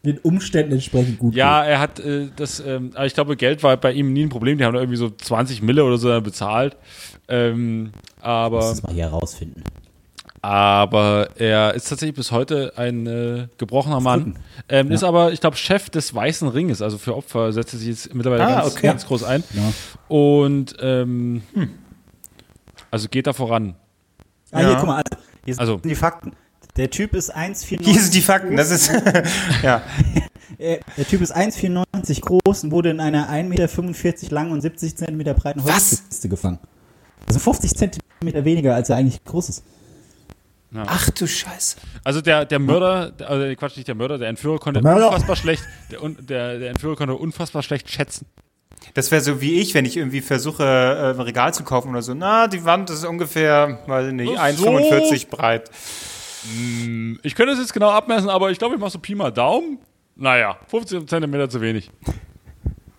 den 0.04 0.18
Umständen 0.18 0.72
entsprechend 0.72 1.18
gut 1.18 1.34
Ja, 1.34 1.64
er 1.64 1.80
hat 1.80 1.98
äh, 1.98 2.28
das, 2.36 2.60
ähm, 2.60 2.90
aber 2.94 3.06
ich 3.06 3.14
glaube, 3.14 3.36
Geld 3.36 3.62
war 3.62 3.76
bei 3.78 3.92
ihm 3.92 4.12
nie 4.12 4.24
ein 4.24 4.28
Problem. 4.28 4.58
Die 4.58 4.64
haben 4.64 4.74
da 4.74 4.80
irgendwie 4.80 4.98
so 4.98 5.08
20 5.10 5.62
Mille 5.62 5.82
oder 5.82 5.96
so 5.96 6.20
bezahlt. 6.20 6.76
Ähm, 7.28 7.92
aber, 8.20 8.58
Lass 8.58 8.70
uns 8.70 8.82
mal 8.82 8.92
hier 8.92 9.04
herausfinden. 9.04 9.62
aber 10.42 11.28
er 11.36 11.74
ist 11.74 11.88
tatsächlich 11.88 12.14
bis 12.16 12.30
heute 12.32 12.72
ein 12.76 13.06
äh, 13.06 13.48
gebrochener 13.58 14.00
Mann. 14.00 14.38
Ähm, 14.68 14.90
Ist 14.90 15.02
aber, 15.04 15.32
ich 15.32 15.40
glaube, 15.40 15.56
Chef 15.56 15.88
des 15.90 16.14
Weißen 16.14 16.48
Ringes. 16.48 16.82
Also 16.82 16.98
für 16.98 17.16
Opfer 17.16 17.52
setzt 17.52 17.72
er 17.74 17.78
sich 17.78 17.88
jetzt 17.88 18.14
mittlerweile 18.14 18.44
Ah, 18.46 18.60
ganz, 18.62 18.72
okay. 18.74 18.86
ganz 18.86 19.06
groß 19.06 19.24
ein. 19.24 19.42
Ja. 19.54 19.72
Und 20.08 20.74
ähm, 20.80 21.42
also 22.90 23.08
geht 23.08 23.26
da 23.26 23.32
voran. 23.32 23.74
Ah, 24.52 24.60
Ja. 24.60 24.68
hier, 24.68 24.76
guck 24.76 24.86
mal, 24.86 24.96
also, 25.02 25.24
hier 25.44 25.54
sind 25.54 25.60
Also- 25.60 25.76
die 25.78 25.94
Fakten. 25.94 26.32
Der 26.76 26.90
Typ 26.90 27.14
ist 27.14 27.34
1,94 27.34 27.84
Hier 27.84 28.00
sind 28.00 28.14
die 28.14 28.20
Fakten, 28.20 28.56
das 28.56 28.70
ist, 28.72 28.90
ja. 29.62 29.80
Der 30.58 31.06
Typ 31.08 31.20
ist 31.20 31.34
1,94 31.34 32.20
groß 32.20 32.64
und 32.64 32.70
wurde 32.72 32.90
in 32.90 33.00
einer 33.00 33.28
1,45 33.30 33.42
Meter 34.24 34.34
langen 34.34 34.52
und 34.52 34.60
70 34.60 34.96
Zentimeter 34.96 35.34
breiten? 35.34 35.62
Holzkiste 35.62 36.28
gefangen. 36.28 36.58
Also 37.26 37.40
50 37.40 37.74
Zentimeter 37.74 38.44
weniger, 38.44 38.74
als 38.74 38.90
er 38.90 38.96
eigentlich 38.96 39.22
groß 39.24 39.48
ist. 39.48 39.64
Ach 40.76 41.08
du 41.10 41.26
Scheiße. 41.28 41.76
Also 42.02 42.20
der, 42.20 42.44
der 42.46 42.58
Mörder, 42.58 43.12
der- 43.12 43.30
also 43.30 43.54
Quatsch, 43.54 43.76
nicht 43.76 43.86
der 43.86 43.94
Mörder, 43.94 44.18
der 44.18 44.28
Entführer 44.28 44.58
konnte 44.58 44.80
Der 44.80 44.96
unfassbar 45.06 45.36
schlecht, 45.36 45.62
der, 45.92 46.00
der, 46.20 46.58
der 46.58 46.70
Entführer 46.70 46.96
konnte 46.96 47.14
unfassbar 47.14 47.62
schlecht 47.62 47.88
schätzen. 47.90 48.26
Das 48.94 49.10
wäre 49.12 49.22
so 49.22 49.40
wie 49.40 49.60
ich, 49.60 49.72
wenn 49.74 49.84
ich 49.84 49.96
irgendwie 49.96 50.20
versuche, 50.20 50.64
äh, 50.64 51.10
ein 51.14 51.20
Regal 51.20 51.54
zu 51.54 51.62
kaufen 51.62 51.90
oder 51.90 52.02
so. 52.02 52.12
Na, 52.14 52.48
die 52.48 52.64
Wand 52.64 52.90
ist 52.90 53.04
ungefähr, 53.04 53.78
weiß 53.86 54.08
ich 54.08 54.12
nicht, 54.14 54.32
so. 54.32 54.38
1,45 54.40 55.28
breit. 55.30 55.70
Ich 57.22 57.34
könnte 57.36 57.52
es 57.54 57.58
jetzt 57.60 57.72
genau 57.72 57.90
abmessen, 57.90 58.28
aber 58.28 58.50
ich 58.50 58.58
glaube, 58.58 58.74
ich 58.74 58.80
mache 58.80 58.90
so 58.90 58.98
Pi 58.98 59.14
mal 59.14 59.30
Daumen. 59.30 59.78
Naja, 60.16 60.58
15 60.68 61.06
Zentimeter 61.08 61.48
zu 61.48 61.60
wenig. 61.60 61.90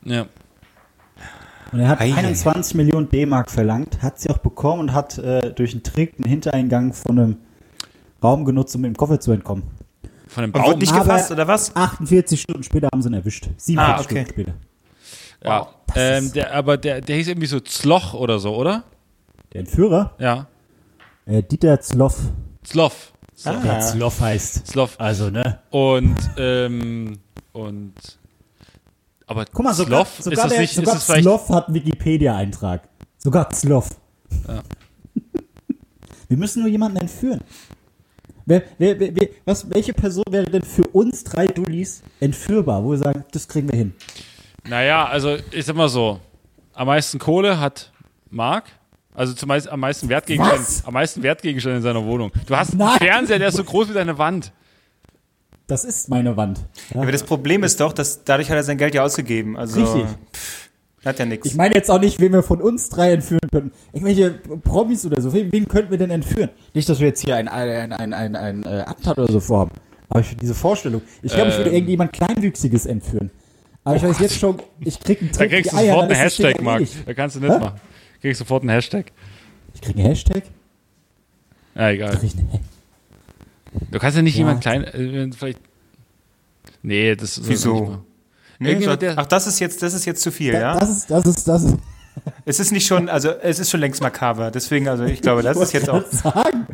Ja. 0.04 0.26
Und 1.72 1.80
er 1.80 1.88
hat 1.90 2.00
Ei, 2.02 2.06
ei, 2.12 2.16
ei. 2.16 2.18
21 2.20 2.76
Millionen 2.76 3.10
D-Mark 3.10 3.50
verlangt, 3.52 4.02
hat 4.02 4.20
sie 4.20 4.30
auch 4.30 4.38
bekommen 4.38 4.82
und 4.82 4.94
hat 4.94 5.18
äh, 5.18 5.52
durch 5.54 5.74
einen 5.74 5.84
Trick 5.84 6.14
einen 6.18 6.30
Hintereingang 6.30 6.94
von 6.94 7.20
einem 7.20 7.38
Raum 8.24 8.46
genutzt, 8.46 8.76
um 8.76 8.82
mit 8.82 8.90
dem 8.94 8.98
Koffer 8.98 9.20
zu 9.20 9.32
entkommen. 9.32 9.64
Von 10.28 10.44
dem 10.44 10.52
Und 10.54 10.62
Baum. 10.62 10.80
nicht 10.80 10.94
gefasst, 10.96 11.32
oder 11.32 11.48
was? 11.48 11.76
48 11.76 12.42
Stunden 12.42 12.64
später 12.64 12.90
haben 12.92 13.02
sie 13.02 13.10
ihn 13.10 13.14
erwischt. 13.14 13.50
47 13.58 13.78
Ah, 13.78 14.00
okay. 14.02 14.04
Stunden 14.26 14.30
später. 14.32 14.54
Ja, 15.44 15.68
das 15.88 15.96
ähm, 15.98 16.32
der, 16.34 16.54
aber 16.56 16.78
der, 16.78 17.02
der 17.02 17.16
hieß 17.18 17.28
irgendwie 17.28 17.48
so 17.48 17.60
Zloch 17.60 18.14
oder 18.16 18.40
so, 18.40 18.56
oder? 18.56 18.84
Der 19.54 19.62
Entführer, 19.62 20.14
Ja, 20.20 20.48
äh, 21.26 21.44
Dieter 21.44 21.80
Zloff. 21.82 22.20
Zloff. 22.64 23.14
So. 23.36 23.52
Der 23.52 23.80
Zloff 23.82 24.22
heißt. 24.22 24.66
Zloff. 24.68 24.96
Also, 25.00 25.30
ne? 25.30 25.60
Und, 25.70 26.16
ähm, 26.38 27.20
und, 27.54 27.94
aber 29.28 29.46
Guck 29.46 29.66
mal, 29.66 29.74
sogar, 29.74 30.06
Zloff, 30.06 30.18
sogar, 30.18 30.34
ist 30.34 30.44
das 30.44 30.52
der, 30.52 30.62
nicht, 30.62 30.78
ist 30.78 30.86
sogar 30.86 31.00
Zloff 31.00 31.50
hat 31.50 31.68
einen 31.68 31.76
Wikipedia-Eintrag. 31.76 32.88
Sogar 33.18 33.50
Zloff. 33.50 33.90
Ja. 34.48 34.64
Wir 36.28 36.38
müssen 36.38 36.62
nur 36.62 36.70
jemanden 36.70 36.98
entführen. 36.98 37.42
Wer, 38.46 38.64
wer, 38.78 39.00
wer, 39.00 39.30
was, 39.46 39.68
welche 39.72 39.94
Person 39.94 40.24
wäre 40.30 40.46
denn 40.46 40.62
für 40.62 40.86
uns 40.88 41.24
drei 41.24 41.48
Dullis 41.48 42.04
entführbar, 42.20 42.84
wo 42.84 42.92
wir 42.92 42.98
sagen, 43.00 43.26
das 43.32 43.48
kriegen 43.48 43.72
wir 43.72 43.78
hin? 43.78 43.96
naja, 44.68 45.06
also, 45.06 45.38
ich 45.52 45.66
sag 45.66 45.76
mal 45.76 45.90
so, 45.90 46.20
am 46.74 46.88
meisten 46.88 47.18
Kohle 47.18 47.60
hat 47.60 47.92
Marc, 48.30 48.66
also 49.16 49.34
zumeist 49.34 49.68
am 49.68 49.80
meisten 49.80 50.10
Wertgegenstände, 50.10 50.62
Was? 50.62 50.86
am 50.86 50.94
meisten 50.94 51.24
Wertgegenstände 51.24 51.78
in 51.78 51.84
seiner 51.84 52.06
Wohnung. 52.06 52.32
Du 52.46 52.56
hast 52.56 52.72
einen 52.72 52.80
Nein. 52.80 52.98
Fernseher, 52.98 53.40
der 53.40 53.48
ist 53.48 53.58
so 53.58 53.64
groß 53.64 53.90
wie 53.90 53.94
deine 53.94 54.18
Wand. 54.18 54.52
Das 55.68 55.84
ist 55.84 56.10
meine 56.10 56.38
Wand. 56.38 56.60
Ja? 56.94 57.02
Aber 57.02 57.12
das 57.12 57.24
Problem 57.24 57.64
ist 57.64 57.80
doch, 57.80 57.92
dass 57.94 58.24
dadurch 58.24 58.50
hat 58.50 58.58
er 58.58 58.64
sein 58.64 58.78
Geld 58.78 58.94
ja 58.94 59.04
ausgegeben. 59.04 59.58
Also 59.58 59.82
Richtig. 59.82 60.04
pff, 60.34 60.70
hat 61.06 61.20
ja 61.20 61.26
nichts. 61.26 61.48
Ich 61.48 61.56
meine 61.56 61.74
jetzt 61.76 61.90
auch 61.90 62.00
nicht, 62.00 62.20
wen 62.20 62.34
wir 62.34 62.44
von 62.44 62.62
uns 62.62 62.90
drei 62.90 63.14
entführen 63.14 63.40
könnten. 63.52 63.72
Irgendwelche 63.94 64.32
Promis 64.64 65.06
oder 65.06 65.22
so. 65.22 65.34
Wen, 65.34 65.52
wen 65.52 65.68
könnten 65.68 65.90
wir 65.92 65.98
denn 65.98 66.12
entführen? 66.12 66.50
Nicht, 66.74 66.88
dass 66.90 67.00
wir 67.00 67.08
jetzt 67.08 67.22
hier 67.24 67.36
ein, 67.36 67.48
ein, 67.48 67.92
ein, 67.94 68.14
ein, 68.14 68.36
ein, 68.36 68.64
äh, 68.64 68.84
Attentat 68.86 69.18
oder 69.18 69.32
so 69.32 69.40
vorhaben. 69.40 69.72
Aber 70.10 70.20
ich 70.20 70.28
finde 70.28 70.42
diese 70.42 70.54
Vorstellung. 70.56 71.02
Ich 71.24 71.34
glaube, 71.34 71.50
ich 71.50 71.58
würde 71.58 71.70
Ähm. 71.72 71.76
irgendjemand 71.78 72.14
Kleinwüchsiges 72.14 72.86
entführen. 72.86 73.32
Aber 73.84 73.96
ich 73.96 74.04
weiß 74.04 74.20
jetzt 74.20 74.38
schon, 74.40 74.60
ich 74.80 75.00
krieg 75.00 75.22
einen 75.22 75.32
Da 75.32 75.38
Trick 75.40 75.52
kriegst 75.52 75.72
die 75.72 75.76
du 75.78 75.82
sofort 75.86 76.04
einen 76.12 76.16
Hashtag, 76.16 76.62
Marc. 76.62 76.84
Da 77.06 77.14
kannst 77.14 77.36
du 77.36 77.40
nicht 77.40 77.52
Hä? 77.54 77.60
machen. 77.60 77.80
Kriegst 78.22 78.40
sofort 78.40 78.62
einen 78.64 78.70
Hashtag. 78.72 79.12
Ich 79.76 79.82
krieg 79.82 79.96
einen 79.96 80.06
Hashtag? 80.08 80.44
Ja, 81.76 81.90
egal. 81.90 82.12
Krieg 82.18 82.24
ich 82.34 82.38
einen 82.40 82.52
Ha- 82.54 82.60
Du 83.92 84.00
kannst 84.00 84.16
ja 84.16 84.22
nicht 84.22 84.36
Ja. 84.36 84.40
jemand 84.40 84.62
klein, 84.62 84.84
äh, 84.84 85.30
vielleicht. 85.38 85.60
Nee, 86.82 87.16
das 87.16 87.38
ist 87.38 87.48
Wieso? 87.50 88.04
Nee, 88.60 88.80
so, 88.80 88.96
der- 88.96 89.18
ach, 89.18 89.26
das 89.26 89.48
ist 89.48 89.60
jetzt, 89.60 89.82
das 89.84 89.94
ist 89.94 90.06
jetzt 90.06 90.22
zu 90.22 90.32
viel, 90.32 90.54
Da- 90.54 90.60
ja? 90.60 90.80
Das 90.80 90.90
ist, 90.90 91.10
das 91.12 91.26
ist, 91.26 91.48
das 91.48 91.64
ist. 91.64 91.78
Es 92.46 92.62
ist 92.62 92.72
nicht 92.72 92.88
schon, 92.88 93.10
also 93.10 93.30
es 93.30 93.60
ist 93.60 93.70
schon 93.70 93.82
längst 93.82 94.02
makaber. 94.02 94.50
Deswegen, 94.50 94.88
also 94.88 95.04
ich 95.04 95.22
glaube, 95.22 95.42
das 95.44 95.58
ist 95.58 95.74
jetzt 95.74 95.90
auch. 95.90 96.04
Sagen. 96.10 96.66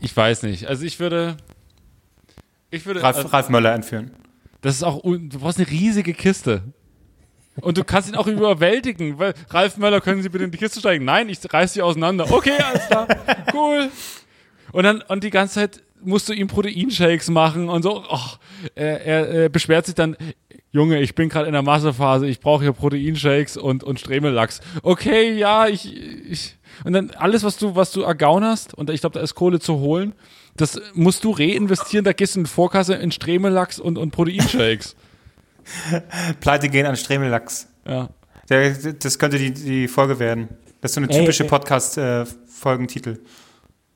Ich 0.00 0.16
weiß 0.16 0.44
nicht. 0.44 0.66
Also 0.68 0.84
ich 0.84 0.98
würde. 0.98 1.36
Ich 2.70 2.86
würde. 2.86 3.02
Ralf, 3.02 3.16
also, 3.18 3.28
Ralf 3.28 3.50
Möller 3.50 3.74
entführen. 3.74 4.10
das 4.62 4.76
ist 4.76 4.82
auch. 4.84 5.02
Du 5.02 5.38
brauchst 5.38 5.58
eine 5.58 5.68
riesige 5.70 6.14
Kiste. 6.14 6.62
Und 7.60 7.76
du 7.76 7.84
kannst 7.84 8.08
ihn 8.08 8.14
auch 8.16 8.26
überwältigen, 8.26 9.18
weil 9.18 9.34
Ralf 9.50 9.76
Möller, 9.76 10.00
können 10.00 10.22
Sie 10.22 10.30
bitte 10.30 10.44
in 10.44 10.50
die 10.50 10.56
Kiste 10.56 10.80
steigen? 10.80 11.04
Nein, 11.04 11.28
ich 11.28 11.38
reiß 11.52 11.74
sie 11.74 11.82
auseinander. 11.82 12.32
Okay, 12.32 12.56
alles 12.66 12.86
klar. 12.86 13.06
Cool. 13.52 13.90
Und 14.72 14.84
dann, 14.84 15.02
und 15.02 15.24
die 15.24 15.30
ganze 15.30 15.54
Zeit 15.54 15.82
musst 16.04 16.28
du 16.28 16.32
ihm 16.32 16.48
Proteinshakes 16.48 17.30
machen 17.30 17.68
und 17.68 17.82
so. 17.82 18.02
Och, 18.04 18.38
er, 18.74 19.04
er, 19.04 19.28
er 19.28 19.48
beschwert 19.48 19.86
sich 19.86 19.94
dann, 19.94 20.16
Junge, 20.72 21.00
ich 21.00 21.14
bin 21.14 21.28
gerade 21.28 21.46
in 21.46 21.52
der 21.52 21.62
Massephase, 21.62 22.26
ich 22.26 22.40
brauche 22.40 22.62
hier 22.62 22.72
Proteinshakes 22.72 23.56
und, 23.56 23.84
und 23.84 24.00
Stremellachs. 24.00 24.60
Okay, 24.82 25.32
ja, 25.34 25.68
ich, 25.68 25.94
ich. 25.94 26.56
Und 26.84 26.94
dann 26.94 27.10
alles, 27.10 27.44
was 27.44 27.58
du, 27.58 27.76
was 27.76 27.92
du 27.92 28.02
ergaunerst, 28.02 28.72
und 28.74 28.88
ich 28.88 29.00
glaube, 29.00 29.14
da 29.14 29.20
ist 29.20 29.34
Kohle 29.34 29.60
zu 29.60 29.78
holen, 29.78 30.14
das 30.56 30.80
musst 30.94 31.24
du 31.24 31.30
reinvestieren, 31.30 32.04
da 32.04 32.12
gehst 32.12 32.36
du 32.36 32.40
in 32.40 32.46
Vorkasse 32.46 32.94
in 32.94 33.12
Stremellachs 33.12 33.78
und, 33.78 33.98
und 33.98 34.10
Proteinshakes. 34.12 34.96
Pleite 36.40 36.68
gehen 36.68 36.86
an 36.86 36.96
Stremellachs. 36.96 37.68
Ja. 37.86 38.08
Der, 38.48 38.72
das 38.72 39.18
könnte 39.18 39.38
die, 39.38 39.52
die 39.52 39.88
Folge 39.88 40.18
werden. 40.18 40.48
Das 40.80 40.90
ist 40.90 40.94
so 40.94 41.00
eine 41.00 41.08
typische. 41.08 41.44
Podcast-Folgentitel. 41.44 43.18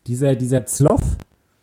Dieser, 0.07 0.35
dieser 0.37 0.67
Zloff, 0.67 1.03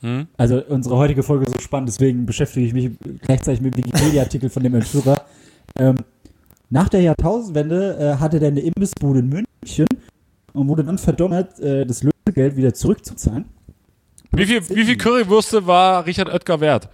Hm? 0.04 0.28
also 0.36 0.62
unsere 0.68 0.98
heutige 0.98 1.24
Folge 1.24 1.46
ist 1.46 1.54
so 1.54 1.62
spannend, 1.62 1.88
deswegen 1.88 2.26
beschäftige 2.26 2.66
ich 2.66 2.74
mich 2.74 2.92
gleichzeitig 3.22 3.62
mit 3.62 3.78
dem 3.78 3.86
Wikipedia-Artikel 3.86 4.50
von 4.50 4.62
dem 4.62 4.76
Entführer. 4.76 5.22
Ähm, 5.80 5.96
nach 6.70 6.90
der 6.90 7.02
Jahrtausendwende 7.02 7.98
äh, 7.98 8.20
hatte 8.20 8.38
der 8.40 8.50
eine 8.50 8.60
Imbissbude 8.60 9.20
in 9.20 9.30
München 9.30 9.88
und 10.52 10.68
wurde 10.68 10.84
dann 10.84 10.98
verdonnert, 10.98 11.58
äh, 11.62 11.86
das 11.86 12.04
Lösegeld 12.04 12.58
wieder 12.58 12.74
zurückzuzahlen. 12.74 13.46
Wie 14.34 14.46
viel, 14.46 14.62
wie 14.70 14.84
viel 14.84 14.98
Currywürste 14.98 15.66
war 15.66 16.06
Richard 16.06 16.28
Oetker 16.28 16.60
wert? 16.60 16.90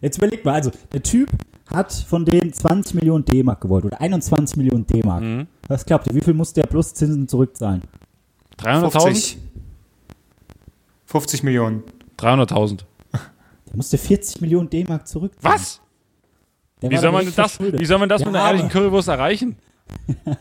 Jetzt 0.00 0.18
überleg 0.18 0.44
mal, 0.44 0.54
also 0.54 0.70
der 0.92 1.02
Typ 1.02 1.28
hat 1.72 1.92
von 1.92 2.24
denen 2.24 2.52
20 2.52 2.94
Millionen 2.94 3.24
D-Mark 3.24 3.60
gewollt 3.62 3.84
oder 3.84 4.00
21 4.00 4.56
Millionen 4.56 4.86
D-Mark. 4.86 5.22
Mhm. 5.22 5.46
Was 5.66 5.84
glaubt 5.84 6.06
ihr, 6.06 6.14
wie 6.14 6.20
viel 6.20 6.34
muss 6.34 6.52
der 6.52 6.64
plus 6.64 6.94
Zinsen 6.94 7.26
zurückzahlen? 7.26 7.82
300.000? 8.60 9.38
50. 11.06 11.40
50 11.40 11.42
Millionen. 11.42 11.82
300.000. 12.18 12.80
Der 13.12 13.76
musste 13.76 13.98
40 13.98 14.40
Millionen 14.40 14.70
D-Mark 14.70 15.06
zurückzahlen. 15.06 15.58
Was? 15.58 15.80
Wie 16.80 16.96
soll, 16.96 17.12
man 17.12 17.32
das, 17.34 17.60
wie 17.60 17.84
soll 17.84 17.98
man 17.98 18.08
das 18.08 18.20
Ja, 18.20 18.26
mit 18.26 18.36
einer 18.36 18.46
ehrlichen 18.46 18.68
Currywurst 18.68 19.08
erreichen? 19.08 19.56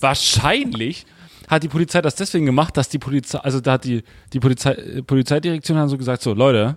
Wahrscheinlich 0.00 1.06
hat 1.48 1.62
die 1.62 1.68
Polizei 1.68 2.02
das 2.02 2.14
deswegen 2.14 2.46
gemacht, 2.46 2.76
dass 2.76 2.88
die 2.88 2.98
Polizei, 2.98 3.38
also 3.38 3.60
da 3.60 3.72
hat 3.72 3.84
die, 3.84 4.04
die 4.32 4.40
Polizei, 4.40 5.02
Polizeidirektion 5.06 5.76
dann 5.76 5.88
so 5.88 5.96
gesagt, 5.96 6.22
so 6.22 6.34
Leute, 6.34 6.76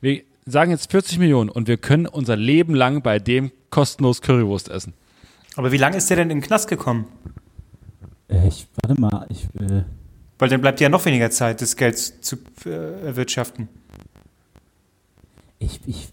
wir 0.00 0.22
sagen 0.46 0.70
jetzt 0.70 0.90
40 0.90 1.18
Millionen 1.18 1.50
und 1.50 1.68
wir 1.68 1.76
können 1.76 2.06
unser 2.06 2.36
Leben 2.36 2.74
lang 2.74 3.02
bei 3.02 3.18
dem 3.18 3.50
kostenlos 3.70 4.22
Currywurst 4.22 4.68
essen. 4.68 4.94
Aber 5.56 5.72
wie 5.72 5.76
lange 5.76 5.96
ist 5.96 6.08
der 6.08 6.18
denn 6.18 6.30
in 6.30 6.38
den 6.38 6.46
Knast 6.46 6.68
gekommen? 6.68 7.06
Äh, 8.28 8.46
ich, 8.46 8.66
warte 8.82 9.00
mal, 9.00 9.26
ich, 9.30 9.44
äh, 9.60 9.82
Weil 10.38 10.48
dann 10.48 10.60
bleibt 10.60 10.80
ja 10.80 10.88
noch 10.88 11.04
weniger 11.04 11.30
Zeit, 11.30 11.60
das 11.60 11.76
Geld 11.76 11.98
zu 11.98 12.36
äh, 12.64 13.04
erwirtschaften. 13.06 13.68
ich, 15.58 15.80
ich, 15.86 16.08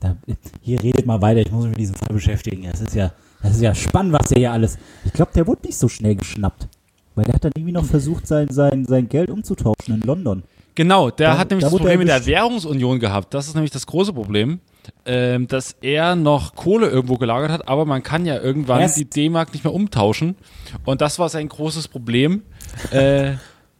da, 0.00 0.16
hier 0.62 0.82
redet 0.82 1.04
mal 1.06 1.20
weiter, 1.20 1.40
ich 1.40 1.50
muss 1.52 1.62
mich 1.64 1.70
mit 1.72 1.80
diesem 1.80 1.96
Fall 1.96 2.14
beschäftigen. 2.14 2.66
Das 2.70 2.80
ist 2.80 2.94
ja, 2.94 3.12
das 3.42 3.52
ist 3.56 3.60
ja 3.60 3.74
spannend, 3.74 4.12
was 4.14 4.28
der 4.30 4.38
hier 4.38 4.52
alles. 4.52 4.78
Ich 5.04 5.12
glaube, 5.12 5.32
der 5.34 5.46
wurde 5.46 5.66
nicht 5.66 5.76
so 5.78 5.88
schnell 5.88 6.14
geschnappt. 6.16 6.68
Weil 7.14 7.24
der 7.26 7.34
hat 7.34 7.44
dann 7.44 7.52
irgendwie 7.56 7.72
noch 7.72 7.84
versucht, 7.84 8.26
sein, 8.26 8.48
sein, 8.50 8.84
sein 8.86 9.08
Geld 9.08 9.30
umzutauschen 9.30 9.94
in 9.94 10.00
London. 10.02 10.42
Genau, 10.74 11.10
der 11.10 11.32
Da- 11.32 11.38
hat 11.38 11.50
nämlich 11.50 11.64
da 11.64 11.70
das 11.70 11.78
Problem 11.78 11.98
mit 11.98 12.08
der. 12.08 12.24
Währungsunion 12.26 12.98
gehabt. 13.00 13.32
Das 13.32 13.46
ist 13.48 13.54
nämlich 13.54 13.70
das 13.70 13.86
große 13.86 14.12
Problem, 14.12 14.60
ähm, 15.06 15.46
dass 15.48 15.76
er 15.80 16.14
noch 16.14 16.54
Kohle 16.54 16.88
irgendwo 16.88 17.16
gelagert 17.16 17.50
hat, 17.50 17.68
aber 17.68 17.84
man 17.86 18.02
kann 18.02 18.26
ja 18.26 18.38
irgendwann 18.38 18.80
Erst- 18.82 18.98
die 18.98 19.06
D-Mark 19.08 19.52
nicht 19.54 19.64
mehr 19.64 19.72
umtauschen. 19.72 20.36
Und 20.84 21.00
das 21.00 21.18
war 21.18 21.28
sein 21.30 21.48
großes 21.48 21.88
Problem, 21.88 22.42
äh, 22.90 23.32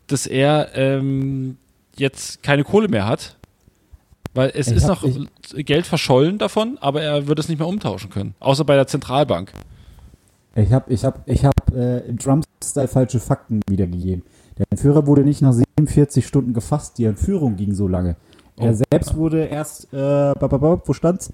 dass 0.07 0.27
er 0.27 0.71
ähm, 0.75 1.57
jetzt 1.97 2.42
keine 2.42 2.64
Kohle 2.64 2.88
mehr 2.88 3.07
hat. 3.07 3.37
Weil 4.35 4.53
es 4.55 4.69
Ich 4.69 4.77
ist 4.77 4.87
noch 4.87 5.03
Geld 5.55 5.87
verschollen 5.87 6.37
davon, 6.37 6.77
aber 6.81 7.01
er 7.01 7.27
wird 7.27 7.38
es 7.38 7.49
nicht 7.49 7.59
mehr 7.59 7.69
umtauschen 7.69 8.11
können. 8.11 8.35
Außer 8.38 8.64
bei 8.64 8.75
der 8.75 8.87
Zentralbank. 8.87 9.53
Ich 10.55 10.73
habe 10.73 10.92
ich 10.92 11.05
hab, 11.05 11.27
ich 11.29 11.45
hab, 11.45 11.55
äh, 11.75 12.01
im 12.01 12.19
Trump-Style 12.19 12.88
falsche 12.88 13.19
Fakten 13.21 13.61
wiedergegeben. 13.69 14.23
Der 14.59 14.66
Entführer 14.71 15.07
wurde 15.07 15.23
nicht 15.23 15.42
nach 15.42 15.53
47 15.53 16.27
Stunden 16.27 16.55
gefasst, 16.55 16.99
die 16.99 17.05
Entführung 17.05 17.57
ging 17.57 17.75
so 17.75 17.88
lange. 17.88 18.16
Er 18.59 18.73
Oh. 18.73 18.83
selbst 18.90 19.16
wurde 19.16 19.45
erst, 19.45 19.92
äh, 19.92 19.97
wo 19.97 20.92
stand's? 20.92 21.31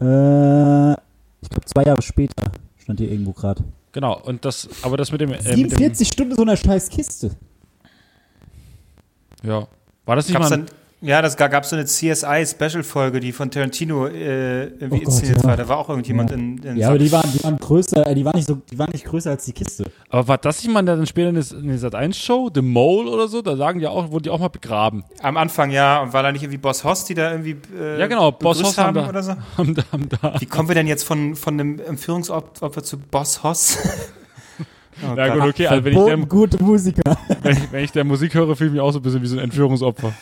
Äh, 0.00 0.92
ich 0.92 1.48
glaube 1.50 1.64
zwei 1.66 1.82
Jahre 1.84 2.02
später 2.02 2.52
stand 2.78 3.00
hier 3.00 3.10
irgendwo 3.10 3.32
gerade. 3.32 3.64
Genau, 3.92 4.20
und 4.22 4.44
das, 4.44 4.68
aber 4.82 4.96
das 4.96 5.12
mit 5.12 5.20
dem. 5.20 5.32
Äh, 5.32 5.36
mit 5.36 5.46
dem 5.46 5.56
47 5.56 6.08
Stunden 6.08 6.34
so 6.34 6.42
einer 6.42 6.56
scheiß 6.56 6.88
Kiste. 6.90 7.30
Ja. 9.42 9.66
War 10.04 10.16
das 10.16 10.26
nicht 10.28 10.36
Gab's 10.36 10.50
mal. 10.50 10.56
dann, 10.58 10.66
ja, 11.04 11.20
das 11.20 11.36
gab 11.36 11.64
so 11.66 11.74
eine 11.74 11.84
CSI-Special-Folge, 11.84 13.18
die 13.18 13.32
von 13.32 13.50
Tarantino 13.50 14.06
äh, 14.06 14.64
irgendwie 14.66 14.84
Oh 14.84 14.88
Gott, 14.90 15.02
inszeniert 15.06 15.38
ja. 15.38 15.44
war. 15.48 15.56
Da 15.56 15.68
war 15.68 15.78
auch 15.78 15.88
irgendjemand 15.88 16.30
Ja. 16.30 16.36
in, 16.36 16.58
in 16.58 16.76
Ja, 16.76 16.88
aber 16.90 16.98
die 16.98 17.10
waren, 17.10 17.28
die 17.32 17.42
waren 17.42 17.56
größer, 17.56 18.06
äh, 18.06 18.14
die 18.14 18.24
waren 18.24 18.36
nicht 18.36 18.46
so, 18.46 18.58
die 18.70 18.78
waren 18.78 18.90
nicht 18.92 19.04
größer 19.04 19.30
als 19.30 19.44
die 19.44 19.52
Kiste. 19.52 19.84
Aber 20.10 20.28
war 20.28 20.38
das 20.38 20.62
nicht 20.62 20.72
mal 20.72 20.82
dann 20.84 21.04
später 21.06 21.28
in 21.30 21.34
der- 21.68 21.78
Sat 21.78 21.94
1 21.96 22.16
Show, 22.16 22.50
The 22.54 22.62
Mole 22.62 23.10
oder 23.10 23.26
so? 23.26 23.42
Da 23.42 23.56
sagen 23.56 23.80
die 23.80 23.86
auch, 23.88 24.10
wurden 24.12 24.22
die 24.24 24.30
auch 24.30 24.38
mal 24.38 24.48
begraben. 24.48 25.02
Am 25.22 25.36
Anfang, 25.36 25.70
ja. 25.72 26.02
Und 26.02 26.12
war 26.12 26.22
da 26.22 26.30
nicht 26.30 26.42
irgendwie 26.42 26.58
Boss 26.58 26.84
Hoss, 26.84 27.04
die 27.04 27.14
da 27.14 27.32
irgendwie 27.32 27.56
äh, 27.76 27.98
Ja, 27.98 28.06
genau, 28.06 28.30
Boss 28.30 28.62
Hoss 28.62 28.78
haben 28.78 28.86
haben 28.88 28.94
da- 28.94 29.08
oder 29.08 29.22
so? 29.24 29.32
Haben 29.56 29.74
da, 29.74 29.82
haben 29.92 30.08
da. 30.08 30.40
Wie 30.40 30.46
kommen 30.46 30.68
wir 30.68 30.76
denn 30.76 30.86
jetzt 30.86 31.02
von, 31.04 31.34
von 31.34 31.54
einem 31.58 31.80
Entführungsopfer 31.80 32.82
zu 32.84 32.98
Boss 32.98 33.42
Hoss? 33.42 33.78
Oh 35.02 35.16
Ja, 35.16 35.28
Gott. 35.28 35.40
gut, 35.40 35.48
okay, 35.50 35.66
also 35.66 35.84
wenn 35.84 35.92
ich, 35.98 36.04
der, 36.04 36.16
gute 36.26 36.62
Musiker. 36.62 37.16
wenn, 37.42 37.52
ich, 37.56 37.72
wenn 37.72 37.84
ich 37.84 37.92
der 37.92 38.04
Musik 38.04 38.34
höre, 38.34 38.54
fühle 38.56 38.68
ich 38.68 38.72
mich 38.74 38.80
auch 38.82 38.92
so 38.92 38.98
ein 38.98 39.02
bisschen 39.02 39.22
wie 39.22 39.26
so 39.26 39.36
ein 39.36 39.44
Entführungsopfer. 39.44 40.12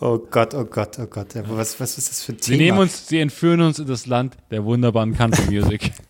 oh 0.00 0.18
Gott, 0.30 0.54
oh 0.54 0.64
Gott, 0.64 0.98
oh 0.98 1.06
Gott. 1.06 1.28
Was, 1.48 1.78
was 1.80 1.98
ist 1.98 2.10
das 2.10 2.22
für 2.22 2.32
ein 2.32 2.38
Sie 2.40 2.52
Thema? 2.52 2.62
nehmen 2.64 2.78
uns, 2.78 3.08
sie 3.08 3.20
entführen 3.20 3.60
uns 3.60 3.78
in 3.78 3.86
das 3.86 4.06
Land 4.06 4.36
der 4.50 4.64
wunderbaren 4.64 5.16
Country 5.16 5.44
Music. 5.60 5.92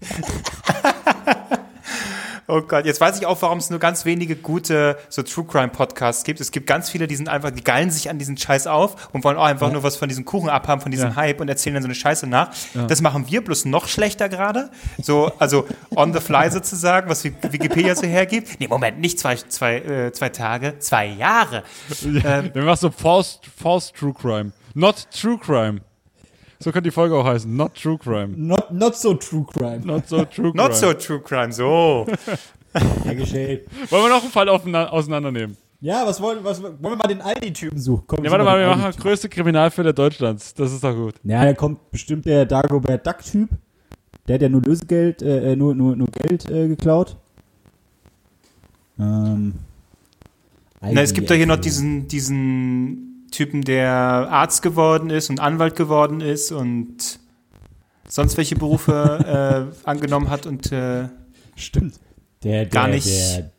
Oh 2.55 2.61
Gott, 2.61 2.84
jetzt 2.84 3.00
weiß 3.00 3.18
ich 3.18 3.24
auch, 3.24 3.40
warum 3.40 3.57
es 3.57 3.70
nur 3.70 3.78
ganz 3.78 4.05
wenige 4.05 4.36
gute 4.36 4.98
so 5.09 5.22
True 5.22 5.46
Crime 5.46 5.68
Podcasts 5.68 6.22
gibt. 6.22 6.38
Es 6.38 6.50
gibt 6.50 6.66
ganz 6.66 6.90
viele, 6.90 7.07
die 7.07 7.16
sind 7.16 7.30
einfach, 7.30 7.50
die 7.50 7.64
geilen 7.64 7.90
sich 7.90 8.11
an 8.11 8.18
diesen 8.18 8.36
Scheiß 8.36 8.66
auf 8.66 9.09
und 9.14 9.24
wollen 9.24 9.38
auch 9.38 9.46
einfach 9.46 9.72
nur 9.72 9.82
was 9.82 9.96
von 9.96 10.07
diesem 10.11 10.26
Kuchen 10.26 10.50
abhaben, 10.50 10.82
von 10.82 10.90
diesem 10.90 11.09
Ja. 11.09 11.16
Hype 11.16 11.40
und 11.40 11.48
erzählen 11.48 11.72
dann 11.72 11.82
so 11.82 11.86
eine 11.86 11.94
Scheiße 11.94 12.26
nach. 12.26 12.50
Das 12.88 13.00
machen 13.00 13.24
wir 13.30 13.42
bloß 13.42 13.64
noch 13.64 13.88
schlechter 13.88 14.28
gerade. 14.28 14.68
So, 15.03 15.32
also 15.38 15.66
on 15.96 16.12
the 16.12 16.20
fly 16.20 16.50
sozusagen, 16.50 17.09
was 17.09 17.24
Wikipedia 17.24 17.94
so 17.94 18.07
hergibt. 18.07 18.61
Nee, 18.61 18.68
Moment, 18.68 19.00
nicht 19.00 19.18
zwei, 19.18 19.36
zwei, 19.36 19.76
äh, 19.76 20.12
zwei 20.12 20.28
Tage, 20.28 20.78
zwei 20.78 21.07
Jahre. 21.07 21.62
Ähm, 22.05 22.50
Dann 22.53 22.64
machst 22.66 22.82
du 22.82 22.90
False, 22.90 23.38
False 23.57 23.94
True 23.94 24.12
Crime. 24.12 24.53
Not 24.74 25.07
True 25.11 25.38
Crime. 25.38 25.80
So 26.63 26.71
könnte 26.73 26.89
die 26.89 26.95
Folge 26.95 27.15
auch 27.17 27.25
heißen. 27.25 27.55
Not 27.55 27.75
True 27.75 27.99
Crime. 27.99 28.35
Not, 28.37 28.71
not 28.73 28.97
so 28.97 29.15
true 29.15 29.45
crime. 29.45 29.81
Not 29.85 30.09
so 30.09 30.25
True 30.25 30.53
Crime. 30.53 30.57
not 30.57 30.75
so 30.75 30.93
True 30.93 31.21
Crime, 31.21 31.53
so. 31.53 32.07
Hergestellt. 33.05 33.67
Wollen 33.91 34.05
wir 34.05 34.09
noch 34.11 34.23
einen 34.23 34.31
Fall 34.33 34.49
auseinandernehmen? 34.49 35.57
Ja, 35.81 36.07
was 36.07 36.21
wollen, 36.23 36.39
was 36.45 36.63
wollen 36.63 36.79
wir 36.81 36.97
mal 36.97 37.09
den 37.09 37.21
Aldi-Typen 37.21 37.77
suchen? 37.79 38.05
Komm, 38.07 38.25
Ja, 38.25 38.31
warte 38.31 38.45
mal, 38.45 38.57
wir 38.59 38.67
den 38.67 38.71
machen 38.71 38.85
Aldi-Typen. 38.85 39.03
größte 39.11 39.29
Kriminalfälle 39.29 39.93
Deutschlands. 39.93 40.55
Das 40.55 40.73
ist 40.73 40.85
doch 40.85 40.95
gut. 40.95 41.15
Ja, 41.25 41.45
da 41.45 41.53
kommt 41.55 41.91
bestimmt 41.91 42.25
der 42.25 42.47
Dagobert 42.47 43.05
Duck-Typ. 43.07 43.49
Der 44.29 44.35
hat 44.37 44.43
ja 44.43 44.49
nur 44.49 44.63
Lösegeld, 44.63 45.21
äh, 45.23 45.53
äh, 45.53 45.57
nur, 45.57 45.75
nur, 45.75 45.97
nur 45.97 46.07
Geld 46.07 46.49
äh, 46.49 46.69
geklaut. 46.69 47.17
Ähm, 49.01 49.55
Na, 50.81 51.01
es 51.03 51.13
gibt 51.13 51.29
doch 51.29 51.35
hier 51.35 51.47
noch 51.49 51.57
diesen, 51.57 52.07
diesen 52.07 53.12
Typen, 53.33 53.62
der 53.62 53.91
Arzt 53.91 54.62
geworden 54.62 55.11
ist 55.11 55.28
und 55.30 55.41
Anwalt 55.41 55.74
geworden 55.74 56.20
ist 56.20 56.53
und 56.53 57.18
sonst 58.09 58.37
welche 58.37 58.55
Berufe 58.55 59.72
äh, 59.85 59.89
angenommen 59.89 60.30
hat 60.30 60.47
und 60.47 60.70
äh, 60.70 61.09
Stimmt. 61.57 61.95
Der, 62.43 62.64
der, 62.64 62.66
Gar 62.66 62.89
nicht. 62.89 63.07
Der, 63.07 63.51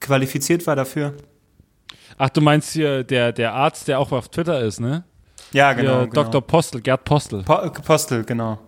qualifiziert 0.00 0.66
war 0.66 0.76
dafür. 0.76 1.14
Ach, 2.18 2.28
du 2.28 2.40
meinst 2.40 2.72
hier 2.72 3.04
der, 3.04 3.32
der 3.32 3.54
Arzt, 3.54 3.88
der 3.88 3.98
auch 3.98 4.12
auf 4.12 4.28
Twitter 4.28 4.60
ist, 4.60 4.80
ne? 4.80 5.04
Ja, 5.52 5.72
genau. 5.72 6.00
Hier, 6.00 6.08
genau. 6.08 6.24
Dr. 6.24 6.42
Postel, 6.42 6.80
Gerd 6.80 7.04
Postel. 7.04 7.42
Po 7.42 7.70
Postel, 7.70 8.24
genau. 8.24 8.58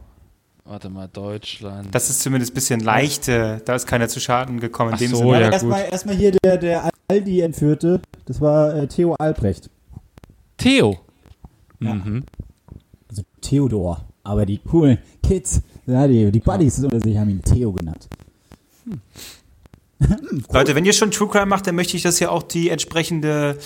Warte 0.64 0.88
mal, 0.88 1.08
Deutschland. 1.08 1.94
Das 1.94 2.08
ist 2.08 2.22
zumindest 2.22 2.52
ein 2.52 2.54
bisschen 2.54 2.80
leichte, 2.80 3.60
da 3.64 3.74
ist 3.74 3.86
keiner 3.86 4.08
zu 4.08 4.20
Schaden 4.20 4.60
gekommen 4.60 4.90
in 4.90 4.94
Ach 4.94 4.98
dem 4.98 5.10
so, 5.10 5.18
Sinne. 5.18 5.40
ja, 5.40 5.50
erstmal 5.50 5.84
erstmal 5.90 6.14
hier 6.14 6.30
der, 6.30 6.56
der 6.56 6.90
Aldi-Entführte. 7.08 8.00
Das 8.26 8.40
war 8.40 8.74
äh, 8.74 8.86
Theo 8.86 9.14
Albrecht. 9.14 9.68
Theo. 10.62 10.98
Ja. 11.80 11.94
Mhm. 11.94 12.24
Also 13.08 13.22
Theodor. 13.40 14.06
Aber 14.24 14.46
die 14.46 14.58
coolen 14.58 14.98
Kids, 15.22 15.62
ja, 15.86 16.06
die, 16.06 16.30
die 16.30 16.40
Buddies 16.40 16.78
unter 16.78 17.00
sich 17.00 17.16
haben 17.16 17.30
ihn 17.30 17.42
Theo 17.42 17.72
genannt. 17.72 18.08
Leute, 20.52 20.74
wenn 20.74 20.84
ihr 20.84 20.92
schon 20.92 21.10
True 21.10 21.28
Crime 21.28 21.46
macht, 21.46 21.66
dann 21.66 21.74
möchte 21.74 21.96
ich, 21.96 22.02
dass 22.02 22.20
ihr 22.20 22.30
auch 22.30 22.42
die 22.42 22.70
entsprechende, 22.70 23.58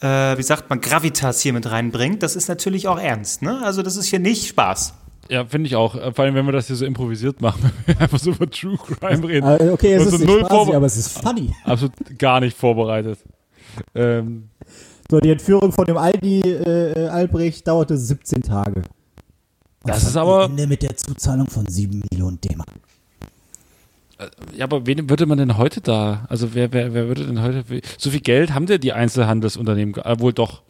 äh, 0.00 0.06
wie 0.36 0.42
sagt 0.42 0.70
man, 0.70 0.80
Gravitas 0.80 1.40
hier 1.40 1.52
mit 1.52 1.70
reinbringt. 1.70 2.22
Das 2.22 2.36
ist 2.36 2.48
natürlich 2.48 2.88
auch 2.88 2.98
ernst, 2.98 3.42
ne? 3.42 3.60
Also 3.62 3.82
das 3.82 3.96
ist 3.96 4.06
hier 4.06 4.18
nicht 4.18 4.46
Spaß. 4.46 4.94
Ja, 5.30 5.44
finde 5.46 5.68
ich 5.68 5.76
auch. 5.76 5.94
Äh, 5.94 6.12
Vor 6.12 6.24
allem, 6.24 6.34
wenn 6.34 6.46
wir 6.46 6.52
das 6.52 6.66
hier 6.66 6.76
so 6.76 6.84
improvisiert 6.84 7.40
machen, 7.40 7.72
wenn 7.86 7.96
wir 7.96 8.02
einfach 8.02 8.18
so 8.18 8.30
über 8.30 8.48
True 8.50 8.76
Crime 8.76 9.26
reden. 9.26 9.46
Aber, 9.46 9.72
okay, 9.72 9.94
es 9.94 10.02
Und 10.02 10.08
ist 10.08 10.12
so 10.12 10.18
nicht 10.18 10.28
null 10.28 10.44
spaßig, 10.44 10.74
aber 10.74 10.86
es 10.86 10.96
ist 10.96 11.18
funny. 11.18 11.52
Absolut 11.64 12.18
gar 12.18 12.40
nicht 12.40 12.56
vorbereitet. 12.56 13.18
Ähm, 13.94 14.50
So, 15.10 15.20
die 15.20 15.30
Entführung 15.30 15.70
von 15.72 15.84
dem 15.84 15.96
Aldi 15.98 16.40
äh, 16.40 17.08
Albrecht 17.08 17.66
dauerte 17.68 17.96
17 17.96 18.42
Tage. 18.42 18.82
Das 19.84 20.02
Und 20.02 20.08
ist 20.08 20.16
am 20.16 20.26
aber- 20.28 20.44
Ende 20.46 20.66
mit 20.66 20.82
der 20.82 20.96
Zuzahlung 20.96 21.46
von 21.46 21.66
7 21.66 22.02
Millionen 22.10 22.40
D-Mark. 22.40 22.68
ja, 24.56 24.64
aber 24.64 24.86
wen 24.86 25.10
würde 25.10 25.26
man 25.26 25.36
denn 25.38 25.58
heute 25.58 25.80
da? 25.82 26.24
Also 26.30 26.54
wer, 26.54 26.72
wer, 26.72 26.94
wer 26.94 27.06
würde 27.08 27.26
denn 27.26 27.42
heute. 27.42 27.64
So 27.98 28.10
viel 28.10 28.20
Geld 28.20 28.54
haben 28.54 28.66
denn 28.66 28.80
die 28.80 28.92
Einzelhandelsunternehmen? 28.94 29.94
äh, 29.96 30.18
wohl 30.20 30.32
doch. 30.32 30.62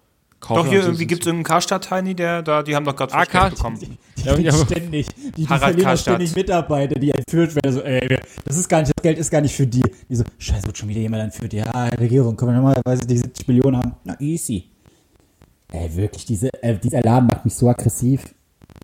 Doch, 0.49 0.67
hier 0.67 0.83
irgendwie 0.83 1.07
gibt 1.07 1.23
es 1.23 1.27
irgendeinen 1.27 1.45
Karstadt-Heini, 1.45 2.15
der 2.15 2.43
da, 2.43 2.63
die 2.63 2.75
haben 2.77 2.85
doch 2.85 2.95
gerade 2.97 3.13
Ah, 3.15 3.19
Geld 3.21 3.31
Kar- 3.31 3.51
bekommen. 3.51 3.79
Die 3.81 4.23
ja, 4.25 4.33
aber- 4.53 4.65
ständig, 4.67 5.07
die, 5.15 5.31
die 5.33 5.47
verlieren 5.47 5.77
Karstadt. 5.83 6.15
ständig 6.17 6.35
Mitarbeiter, 6.37 6.99
die 6.99 7.11
entführt 7.11 7.55
werden. 7.55 7.73
So, 7.73 7.81
ey, 7.83 8.19
das 8.45 8.57
ist 8.57 8.69
gar 8.69 8.81
nicht, 8.81 8.93
das 8.97 9.03
Geld 9.03 9.19
ist 9.19 9.31
gar 9.31 9.41
nicht 9.41 9.55
für 9.55 9.67
die. 9.67 9.83
Die 10.09 10.17
so, 10.17 10.25
scheiße, 10.39 10.67
wird 10.67 10.77
schon 10.79 10.89
wieder 10.89 11.01
jemand 11.01 11.23
entführt. 11.25 11.53
Ja, 11.53 11.71
Regierung, 11.99 12.37
können 12.37 12.53
wir 12.53 12.57
normalerweise 12.57 13.07
die 13.07 13.17
70 13.17 13.49
Millionen 13.49 13.77
haben? 13.79 13.93
Na, 14.05 14.19
easy. 14.21 14.71
Ey, 15.73 15.95
wirklich, 15.97 16.25
diese, 16.25 16.51
äh, 16.63 16.79
dieser 16.79 17.01
Laden 17.01 17.27
macht 17.27 17.45
mich 17.45 17.55
so 17.55 17.69
aggressiv. 17.69 18.35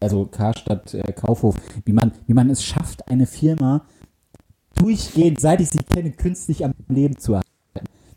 Also 0.00 0.24
Karstadt, 0.26 0.94
äh, 0.94 1.12
Kaufhof. 1.12 1.56
Wie 1.84 1.92
man, 1.92 2.12
wie 2.26 2.34
man 2.34 2.48
es 2.50 2.64
schafft, 2.64 3.06
eine 3.08 3.26
Firma 3.26 3.84
durchgehend, 4.76 5.40
seit 5.40 5.60
ich 5.60 5.68
sie 5.70 5.78
kenne, 5.78 6.10
künstlich 6.12 6.64
am 6.64 6.72
Leben 6.88 7.18
zu 7.18 7.34
halten. 7.36 7.48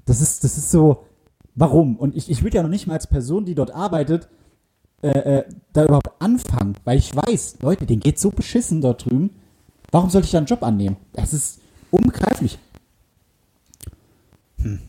Das 0.05 0.21
ist, 0.21 0.43
das 0.43 0.57
ist 0.57 0.71
so, 0.71 1.05
warum? 1.55 1.95
Und 1.97 2.15
ich, 2.15 2.29
ich 2.29 2.43
würde 2.43 2.57
ja 2.57 2.63
noch 2.63 2.69
nicht 2.69 2.87
mal 2.87 2.93
als 2.95 3.07
Person, 3.07 3.45
die 3.45 3.55
dort 3.55 3.71
arbeitet, 3.71 4.27
äh, 5.01 5.09
äh, 5.09 5.43
da 5.73 5.83
überhaupt 5.85 6.09
anfangen, 6.19 6.75
weil 6.85 6.97
ich 6.97 7.15
weiß, 7.15 7.57
Leute, 7.61 7.85
denen 7.85 7.99
geht 8.01 8.19
so 8.19 8.29
beschissen 8.31 8.81
dort 8.81 9.05
drüben. 9.05 9.31
Warum 9.91 10.09
sollte 10.09 10.25
ich 10.25 10.31
da 10.31 10.37
einen 10.39 10.47
Job 10.47 10.63
annehmen? 10.63 10.97
Das 11.13 11.33
ist 11.33 11.59
unbegreiflich. 11.91 12.57
Hm. 14.61 14.79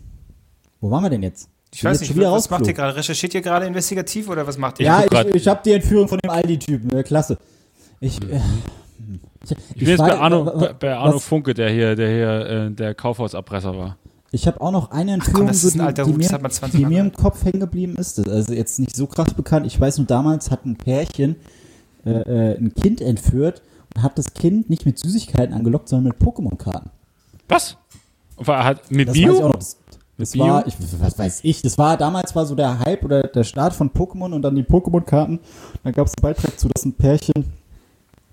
Wo 0.81 0.91
waren 0.91 1.03
wir 1.03 1.11
denn 1.11 1.23
jetzt? 1.23 1.49
Ich 1.75 1.81
Bin 1.81 1.91
weiß 1.91 1.95
jetzt 1.97 2.01
nicht, 2.03 2.09
schon 2.11 2.17
wieder 2.19 2.31
was 2.33 2.49
macht 2.49 2.67
ihr 2.67 2.73
gerade? 2.73 2.95
Recherchiert 2.97 3.35
ihr 3.35 3.43
gerade 3.43 3.67
investigativ 3.67 4.29
oder 4.29 4.47
was 4.47 4.57
macht 4.57 4.79
ihr? 4.81 4.87
Ja, 4.87 5.03
ich, 5.03 5.11
grad- 5.11 5.35
ich 5.35 5.49
habe 5.49 5.61
die 5.65 5.73
Entführung 5.73 6.07
von 6.09 6.19
dem 6.21 6.31
Aldi-Typen. 6.31 6.91
Äh, 6.97 7.03
klasse. 7.03 7.37
Ich, 8.01 8.23
äh, 8.23 8.41
ich, 9.45 9.51
Ich 9.71 9.77
bin 9.81 9.89
jetzt 9.89 9.99
bei 9.99 10.17
Arno, 10.17 10.73
bei, 10.79 10.95
Arno 10.95 11.19
Funke, 11.19 11.53
der 11.53 11.71
hier, 11.71 11.97
der 11.97 12.09
hier 12.09 12.47
äh, 12.47 12.71
der 12.71 12.95
Kaufhauserpresser 12.95 13.77
war. 13.77 13.97
Ich 14.35 14.49
habe 14.49 14.61
auch 14.61 14.73
noch 14.73 14.91
eine 14.91 15.13
Entführung, 15.13 15.49
ist 15.49 15.63
so, 15.63 15.69
ein 15.69 15.73
die, 15.75 15.81
alter 15.81 16.05
die, 16.05 16.13
mir, 16.13 16.29
hat 16.29 16.43
man 16.43 16.51
20 16.51 16.81
die 16.81 16.87
mir 16.87 17.01
im. 17.01 17.13
Kopf 17.13 17.45
hängen 17.45 17.61
geblieben 17.61 17.95
ist. 17.97 18.19
Das 18.19 18.27
ist 18.27 18.33
Also 18.33 18.53
jetzt 18.55 18.81
nicht 18.81 18.97
so 18.97 19.07
krass 19.07 19.33
bekannt. 19.33 19.65
Ich 19.65 19.81
weiß 19.81 19.99
nur, 19.99 20.09
damals 20.09 20.51
hat 20.51 20.67
ein 20.67 20.77
Pärchen 20.77 21.37
äh, 22.05 22.11
äh, 22.11 22.59
ein 22.59 22.75
Kind 22.75 23.01
entführt 23.01 23.63
und 23.95 24.03
hat 24.03 24.19
das 24.19 24.35
Kind 24.35 24.71
nicht 24.71 24.87
mit 24.87 24.99
Süßigkeiten 24.99 25.55
angelockt, 25.55 25.89
sondern 25.89 26.13
mit 26.13 26.21
Pokémon-Karten. 26.21 26.91
Was? 27.49 27.77
War, 28.37 28.65
hat, 28.65 28.91
mit 28.91 29.09
Das 29.09 29.15
weiß 29.15 29.21
ich 29.23 29.29
auch 29.29 29.35
Bio? 29.37 29.49
noch. 29.49 29.55
Das, 29.55 29.77
das 30.19 30.33
Bio? 30.33 30.45
war, 30.45 30.67
ich, 30.67 30.75
was 30.99 31.19
weiß 31.19 31.41
ich, 31.45 31.63
das 31.63 31.79
war 31.79 31.97
damals 31.97 32.35
war 32.35 32.45
so 32.45 32.57
der 32.57 32.81
Hype 32.81 33.05
oder 33.05 33.23
der 33.23 33.45
Start 33.45 33.73
von 33.73 33.91
Pokémon 33.91 34.33
und 34.33 34.43
dann 34.43 34.57
die 34.57 34.65
Pokémon-Karten. 34.65 35.39
Da 35.85 35.93
gab 35.93 36.09
es 36.09 36.15
einen 36.17 36.23
Beitrag 36.23 36.59
zu, 36.59 36.69
dass 36.69 36.85
ein 36.85 36.93
Pärchen 36.95 37.53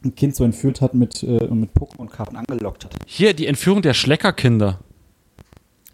ein 0.04 0.16
Kind 0.16 0.36
so 0.36 0.44
entführt 0.44 0.82
hat 0.82 0.96
mit, 0.96 1.22
äh, 1.22 1.46
und 1.46 1.60
mit 1.60 1.70
Pokémon-Karten 1.76 2.36
angelockt 2.36 2.86
hat. 2.86 2.96
Hier, 3.06 3.36
die 3.36 3.46
Entführung 3.46 3.84
der 3.84 3.94
Schleckerkinder. 3.94 4.80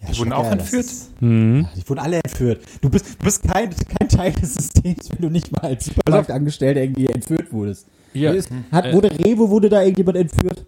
Ja, 0.01 0.09
Die 0.11 0.19
wurden 0.19 0.33
auch 0.33 0.51
entführt? 0.51 0.85
ist- 0.85 1.21
Mhm. 1.21 1.61
Ja, 1.61 1.69
die 1.81 1.89
wurden 1.89 1.99
alle 1.99 2.19
entführt. 2.23 2.61
Du 2.81 2.89
bist, 2.89 3.05
du 3.19 3.25
bist 3.25 3.43
kein, 3.43 3.69
kein 3.97 4.09
Teil 4.09 4.31
des 4.33 4.53
Systems, 4.53 5.09
wenn 5.11 5.21
du 5.21 5.29
nicht 5.29 5.51
mal 5.51 5.67
als 5.69 5.85
Supermarktangestellter 5.85 6.81
irgendwie 6.81 7.07
entführt 7.07 7.51
wurdest. 7.51 7.87
Hier, 8.13 8.33
Ist- 8.33 8.49
hat, 8.71 8.85
äh, 8.85 8.93
wurde 8.93 9.09
Rewe, 9.11 9.49
wurde 9.49 9.69
da 9.69 9.81
irgendjemand 9.81 10.17
entführt? 10.17 10.65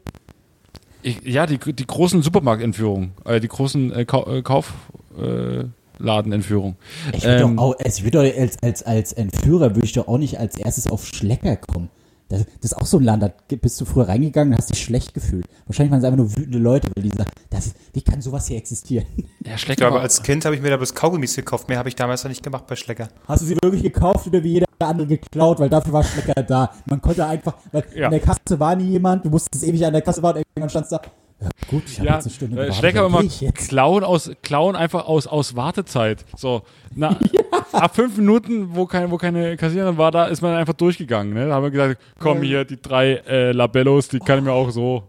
ich, 1.03 1.21
ja, 1.23 1.45
die, 1.45 1.57
die 1.57 1.87
großen 1.87 2.21
Supermarktentführungen, 2.21 3.11
äh, 3.25 3.39
die 3.39 3.47
großen 3.47 3.93
äh, 3.93 4.05
Kau 4.05 4.25
äh, 4.27 4.41
Kaufladenentführungen. 4.41 6.75
Äh. 7.13 7.17
Ich 7.17 7.23
würde 7.23 7.43
Ähm, 7.43 7.55
doch 7.57 7.63
auch, 7.63 7.75
ich 7.85 8.03
würd 8.03 8.15
doch 8.15 8.21
als, 8.23 8.57
als, 8.63 8.83
als 8.83 9.13
Entführer 9.13 9.75
würde 9.75 9.85
ich 9.85 9.93
doch 9.93 10.07
auch 10.07 10.17
nicht 10.17 10.39
als 10.39 10.57
erstes 10.57 10.87
auf 10.89 11.05
Schlecker 11.05 11.55
kommen. 11.55 11.89
Das, 12.29 12.45
das 12.61 12.71
ist 12.71 12.77
auch 12.77 12.85
so 12.85 12.97
ein 12.97 13.03
Land, 13.03 13.23
da 13.23 13.31
bist 13.55 13.81
du 13.81 13.85
früher 13.85 14.07
reingegangen 14.07 14.53
und 14.53 14.59
hast 14.59 14.69
dich 14.69 14.81
schlecht 14.83 15.13
gefühlt. 15.13 15.45
Wahrscheinlich 15.65 15.91
waren 15.91 15.99
es 15.99 16.05
einfach 16.05 16.17
nur 16.17 16.35
wütende 16.37 16.59
Leute, 16.59 16.89
weil 16.95 17.03
die 17.03 17.09
sagen, 17.09 17.29
das 17.49 17.67
ist, 17.67 17.75
wie 17.93 18.01
kann 18.01 18.21
sowas 18.21 18.47
hier 18.47 18.57
existieren? 18.57 19.07
Ja, 19.45 19.57
Schlecker 19.57 19.91
war- 19.91 20.01
als 20.01 20.21
Kind 20.21 20.45
habe 20.45 20.55
ich 20.55 20.61
mir 20.61 20.69
da 20.69 20.77
bloß 20.77 20.93
Kaugummis 20.93 21.35
gekauft. 21.35 21.67
Mehr 21.69 21.79
habe 21.79 21.89
ich 21.89 21.95
damals 21.95 22.23
noch 22.23 22.29
nicht 22.29 22.43
gemacht 22.43 22.65
bei 22.67 22.75
Schlecker. 22.75 23.09
Hast 23.27 23.41
du 23.41 23.47
sie 23.47 23.57
wirklich 23.61 23.81
gekauft 23.83 24.27
oder 24.27 24.43
wie 24.43 24.53
jeder 24.53 24.65
andere 24.79 25.07
geklaut, 25.07 25.59
weil 25.59 25.69
dafür 25.69 25.91
war 25.93 26.03
Schlecker 26.03 26.43
da. 26.43 26.71
Man 26.85 27.01
konnte 27.01 27.25
einfach, 27.25 27.55
weil 27.71 27.83
Ja. 27.95 28.05
in 28.05 28.11
der 28.11 28.19
Kasse 28.19 28.59
war 28.59 28.75
nie 28.75 28.91
jemand, 28.91 29.25
du 29.25 29.29
musstest 29.29 29.63
ewig 29.63 29.83
an 29.85 29.93
der 29.93 30.01
Kasse 30.03 30.21
warten, 30.23 30.43
irgendwann 30.55 30.69
standst 30.69 30.91
da, 30.91 31.01
ja 31.41 31.49
gut, 31.67 31.83
ich 31.87 31.99
habe 31.99 32.07
Ja, 32.07 32.15
jetzt 32.15 32.25
eine 32.25 32.33
Stunde 32.33 32.55
äh, 32.55 32.59
gewartet, 32.59 32.75
Schlecker 32.75 33.05
immer 33.05 33.21
ich 33.21 33.53
klauen 33.53 34.03
aus, 34.03 34.31
klauen 34.41 34.75
einfach 34.75 35.05
aus, 35.07 35.27
aus 35.27 35.55
Wartezeit. 35.55 36.25
So, 36.35 36.63
na, 36.95 37.17
ab 37.71 37.95
fünf 37.95 38.17
Minuten, 38.17 38.75
wo, 38.75 38.85
kein, 38.85 39.09
wo 39.11 39.17
keine 39.17 39.55
Kassiererin 39.55 39.97
war, 39.97 40.11
da 40.11 40.25
ist 40.25 40.41
man 40.41 40.55
einfach 40.55 40.73
durchgegangen. 40.73 41.33
Ne? 41.33 41.47
Da 41.47 41.55
haben 41.55 41.63
wir 41.63 41.71
gesagt, 41.71 42.01
komm 42.19 42.41
hier, 42.41 42.65
die 42.65 42.81
drei 42.81 43.21
äh, 43.27 43.51
Labellos, 43.51 44.09
die 44.09 44.19
kann 44.19 44.39
ich 44.39 44.45
mir 44.45 44.51
auch 44.51 44.69
so. 44.71 45.03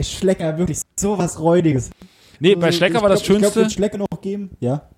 Schlecker, 0.00 0.56
wirklich 0.56 0.80
sowas 0.96 1.38
Räudiges. 1.38 1.90
Nee, 2.38 2.54
bei 2.54 2.66
Also, 2.66 2.78
Schlecker 2.78 2.96
ich 2.96 3.02
war 3.02 3.08
das 3.08 3.22
glaub, 3.22 3.38
Ich 3.38 3.42
Schönste, 3.44 3.60
glaub, 3.60 3.72
Schlecker 3.72 3.98
noch 3.98 4.20
geben, 4.20 4.50
ja. 4.60 4.88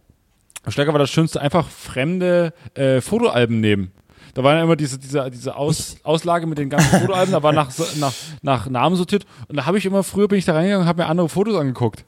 bei 0.65 0.71
Schlecker 0.71 0.93
war 0.93 0.99
das 0.99 1.11
Schönste, 1.11 1.41
einfach 1.41 1.69
fremde 1.69 2.53
äh, 2.75 3.01
Fotoalben 3.01 3.61
nehmen. 3.61 3.93
Da 4.35 4.43
war 4.43 4.55
ja 4.57 4.63
immer 4.65 4.77
diese, 4.77 4.99
diese, 4.99 5.31
diese 5.31 5.57
Aus, 5.57 5.97
Auslage 6.03 6.47
mit 6.47 6.59
den 6.59 6.69
ganzen 6.69 6.91
Fotoalben, 7.01 7.33
da 7.33 7.43
war 7.43 7.53
nach, 7.53 7.71
nach, 7.99 8.13
nach 8.43 8.69
Namen 8.69 8.97
sortiert. 8.97 9.25
Und 9.49 9.57
da 9.57 9.67
habe 9.67 9.79
ich 9.79 9.87
immer, 9.87 10.03
früher 10.03 10.29
bin 10.29 10.39
ich 10.39 10.45
da 10.45 10.55
reingegangen 10.55 10.83
und 10.83 10.89
habe 10.89 11.03
mir 11.03 11.09
andere 11.09 11.29
Fotos 11.29 11.55
angeguckt. 11.57 12.05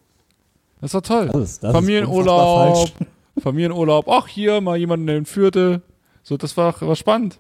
Das 0.81 0.93
war 0.93 1.03
toll. 1.03 1.29
Das 1.33 1.43
ist- 1.53 1.63
das 1.63 1.73
Familienurlaub, 1.73 2.91
Familienurlaub, 3.43 4.09
ach 4.09 4.27
hier, 4.29 4.61
mal 4.61 4.77
jemanden, 4.77 5.07
der 5.07 5.17
entführte. 5.17 5.83
So, 6.23 6.37
das 6.37 6.57
war, 6.57 6.75
war 6.81 6.97
spannend. 6.97 7.39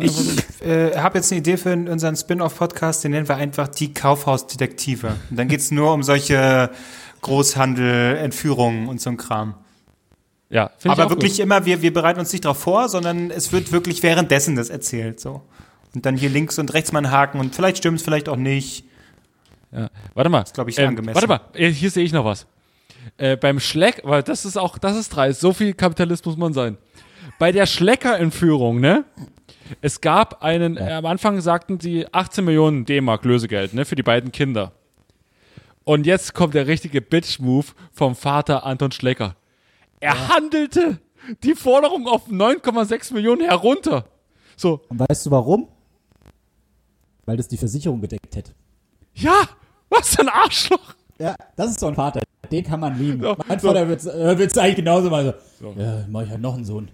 Ich 0.00 0.66
äh, 0.66 0.96
habe 0.96 1.18
jetzt 1.18 1.30
eine 1.30 1.40
Idee 1.40 1.58
für 1.58 1.74
unseren 1.74 2.16
Spin-off-Podcast, 2.16 3.04
den 3.04 3.10
nennen 3.10 3.28
wir 3.28 3.36
einfach 3.36 3.68
die 3.68 3.92
Kaufhausdetektive. 3.92 5.08
Und 5.28 5.38
dann 5.38 5.46
geht's 5.48 5.70
nur 5.70 5.92
um 5.92 6.02
solche 6.02 6.70
Großhandel, 7.20 8.16
Entführungen 8.16 8.88
und 8.88 9.00
so 9.00 9.10
ein 9.10 9.16
Kram. 9.18 9.54
Ja, 10.54 10.70
finde 10.78 10.94
ich 10.94 11.02
Aber 11.02 11.10
wirklich 11.10 11.32
gut. 11.32 11.40
immer, 11.40 11.66
wir, 11.66 11.82
wir 11.82 11.92
bereiten 11.92 12.20
uns 12.20 12.32
nicht 12.32 12.44
darauf 12.44 12.60
vor, 12.60 12.88
sondern 12.88 13.32
es 13.32 13.50
wird 13.50 13.72
wirklich 13.72 14.04
währenddessen 14.04 14.54
das 14.54 14.70
erzählt. 14.70 15.18
So. 15.18 15.42
Und 15.96 16.06
dann 16.06 16.16
hier 16.16 16.30
links 16.30 16.60
und 16.60 16.72
rechts 16.72 16.92
mal 16.92 17.00
einen 17.00 17.10
Haken 17.10 17.40
und 17.40 17.56
vielleicht 17.56 17.78
stimmt's, 17.78 18.04
vielleicht 18.04 18.28
auch 18.28 18.36
nicht. 18.36 18.84
Ja. 19.72 19.90
Warte 20.14 20.30
mal. 20.30 20.44
glaub 20.54 20.68
ich, 20.68 20.78
ähm, 20.78 20.90
angemessen. 20.90 21.16
Warte 21.16 21.26
mal, 21.26 21.40
äh, 21.54 21.70
hier 21.70 21.90
sehe 21.90 22.04
ich 22.04 22.12
noch 22.12 22.24
was. 22.24 22.46
Äh, 23.16 23.36
beim 23.36 23.58
Schleck, 23.58 24.02
weil 24.04 24.22
das 24.22 24.44
ist 24.44 24.56
auch, 24.56 24.78
das 24.78 24.96
ist 24.96 25.08
dreist, 25.08 25.40
so 25.40 25.52
viel 25.52 25.74
Kapitalist 25.74 26.24
muss 26.24 26.36
man 26.36 26.52
sein. 26.52 26.78
Bei 27.40 27.50
der 27.50 27.66
Schlecker-Entführung, 27.66 28.78
ne? 28.78 29.04
Es 29.80 30.00
gab 30.00 30.44
einen, 30.44 30.76
äh, 30.76 30.92
am 30.92 31.06
Anfang 31.06 31.40
sagten 31.40 31.80
sie 31.80 32.06
18 32.12 32.44
Millionen 32.44 32.84
D-Mark 32.84 33.24
Lösegeld, 33.24 33.74
ne, 33.74 33.84
für 33.84 33.96
die 33.96 34.04
beiden 34.04 34.30
Kinder. 34.30 34.70
Und 35.82 36.06
jetzt 36.06 36.32
kommt 36.32 36.54
der 36.54 36.68
richtige 36.68 37.00
Bitch-Move 37.00 37.66
vom 37.92 38.14
Vater 38.14 38.64
Anton 38.64 38.92
Schlecker. 38.92 39.34
Er 40.04 40.28
handelte 40.28 40.98
die 41.42 41.54
Forderung 41.54 42.06
auf 42.06 42.28
9,6 42.28 43.14
Millionen 43.14 43.40
herunter. 43.42 44.04
So, 44.56 44.80
Und 44.88 45.00
weißt 45.00 45.26
du 45.26 45.30
warum? 45.30 45.68
Weil 47.24 47.36
das 47.38 47.48
die 47.48 47.56
Versicherung 47.56 48.00
gedeckt 48.00 48.36
hätte. 48.36 48.52
ja, 49.14 49.40
was 49.88 50.14
für 50.14 50.22
ein 50.22 50.28
Arschloch. 50.28 50.94
Ja, 51.18 51.34
das 51.56 51.70
ist 51.70 51.80
so 51.80 51.86
ein 51.86 51.94
Vater. 51.94 52.20
Den 52.50 52.64
kann 52.64 52.80
man 52.80 52.98
lieben. 52.98 53.22
So, 53.22 53.36
mein 53.48 53.58
so. 53.58 53.68
Vater 53.68 53.88
wird 53.88 54.00
es 54.02 54.58
eigentlich 54.58 54.76
genauso 54.76 55.08
mal 55.08 55.38
so. 55.58 55.74
Ja, 55.78 56.04
mach 56.08 56.22
ich 56.22 56.30
halt 56.30 56.40
noch 56.40 56.54
einen 56.54 56.64
Sohn. 56.64 56.88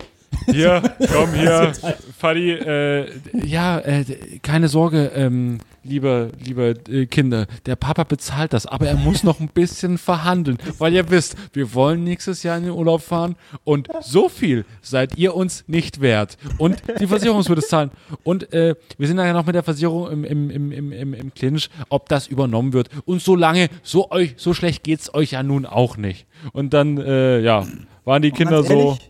Hier, 0.47 0.83
komm 1.13 1.33
hier, 1.35 1.73
Fadi, 2.19 2.53
äh, 2.53 3.07
ja, 3.45 3.79
äh, 3.79 4.05
keine 4.43 4.69
Sorge, 4.69 5.11
ähm, 5.15 5.59
liebe, 5.85 6.33
liebe 6.45 6.75
äh, 6.89 7.07
Kinder, 7.07 7.47
der 7.67 7.77
Papa 7.77 8.05
bezahlt 8.05 8.53
das, 8.53 8.67
aber 8.67 8.87
er 8.87 8.97
muss 8.97 9.23
noch 9.25 9.41
ein 9.41 9.49
bisschen 9.49 9.99
verhandeln, 9.99 10.59
weil 10.79 10.93
ihr 10.93 11.09
wisst, 11.11 11.37
wir 11.53 11.73
wollen 11.75 12.05
nächstes 12.05 12.43
Jahr 12.43 12.59
in 12.59 12.65
den 12.65 12.73
Urlaub 12.73 13.03
fahren 13.03 13.37
und 13.65 13.89
so 14.03 14.29
viel 14.29 14.65
seid 14.83 15.17
ihr 15.17 15.35
uns 15.35 15.65
nicht 15.67 16.01
wert. 16.01 16.37
Und 16.59 16.83
die 17.01 17.07
Versicherung 17.07 17.47
wird 17.49 17.59
es 17.59 17.69
zahlen. 17.69 17.91
Und 18.23 18.53
äh, 18.53 18.75
wir 18.99 19.07
sind 19.09 19.19
ja 19.19 19.33
noch 19.33 19.47
mit 19.47 19.55
der 19.55 19.63
Versicherung 19.63 20.11
im, 20.11 20.25
im, 20.25 20.51
im, 20.51 20.73
im, 20.73 20.93
im, 20.93 21.15
im 21.15 21.35
Clinch, 21.35 21.71
ob 21.89 22.09
das 22.09 22.27
übernommen 22.27 22.73
wird. 22.73 22.89
Und 23.05 23.23
so 23.23 23.35
lange, 23.35 23.69
so 23.83 24.11
euch, 24.11 24.35
so 24.37 24.55
schlecht 24.55 24.85
geht's 24.85 25.13
euch 25.15 25.33
ja 25.33 25.43
nun 25.43 25.67
auch 25.67 25.97
nicht. 25.97 26.27
Und 26.53 26.75
dann, 26.75 26.99
äh, 26.99 27.41
ja, 27.41 27.67
waren 28.05 28.23
die 28.23 28.31
Kinder 28.31 28.63
so... 28.63 28.73
ehrlich, 28.73 29.10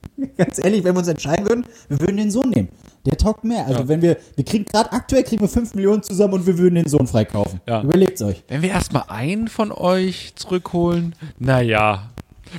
ganz 0.36 0.58
ehrlich, 0.62 0.84
wenn 0.84 0.94
wir 0.94 0.98
uns 1.00 1.08
entscheiden 1.08 1.48
würden, 1.48 1.64
wir 1.88 2.00
würden 2.00 2.16
den 2.16 2.30
Sohn 2.30 2.50
nehmen. 2.50 2.68
Der 3.06 3.16
taugt 3.16 3.44
mehr. 3.44 3.66
Also 3.66 3.80
Ja. 3.80 3.88
wenn 3.88 4.02
wir, 4.02 4.16
wir 4.36 4.44
kriegen 4.44 4.64
gerade 4.64 4.92
aktuell 4.92 5.22
kriegen 5.24 5.40
wir 5.40 5.48
5 5.48 5.74
Millionen 5.74 6.02
zusammen 6.02 6.34
und 6.34 6.46
wir 6.46 6.58
würden 6.58 6.74
den 6.74 6.88
Sohn 6.88 7.06
freikaufen. 7.06 7.60
Ja. 7.66 7.82
Überlegt's 7.82 8.20
euch. 8.22 8.42
Wenn 8.48 8.62
wir 8.62 8.70
erstmal 8.70 9.04
einen 9.08 9.48
von 9.48 9.72
euch 9.72 10.32
zurückholen, 10.34 11.14
naja. 11.38 12.10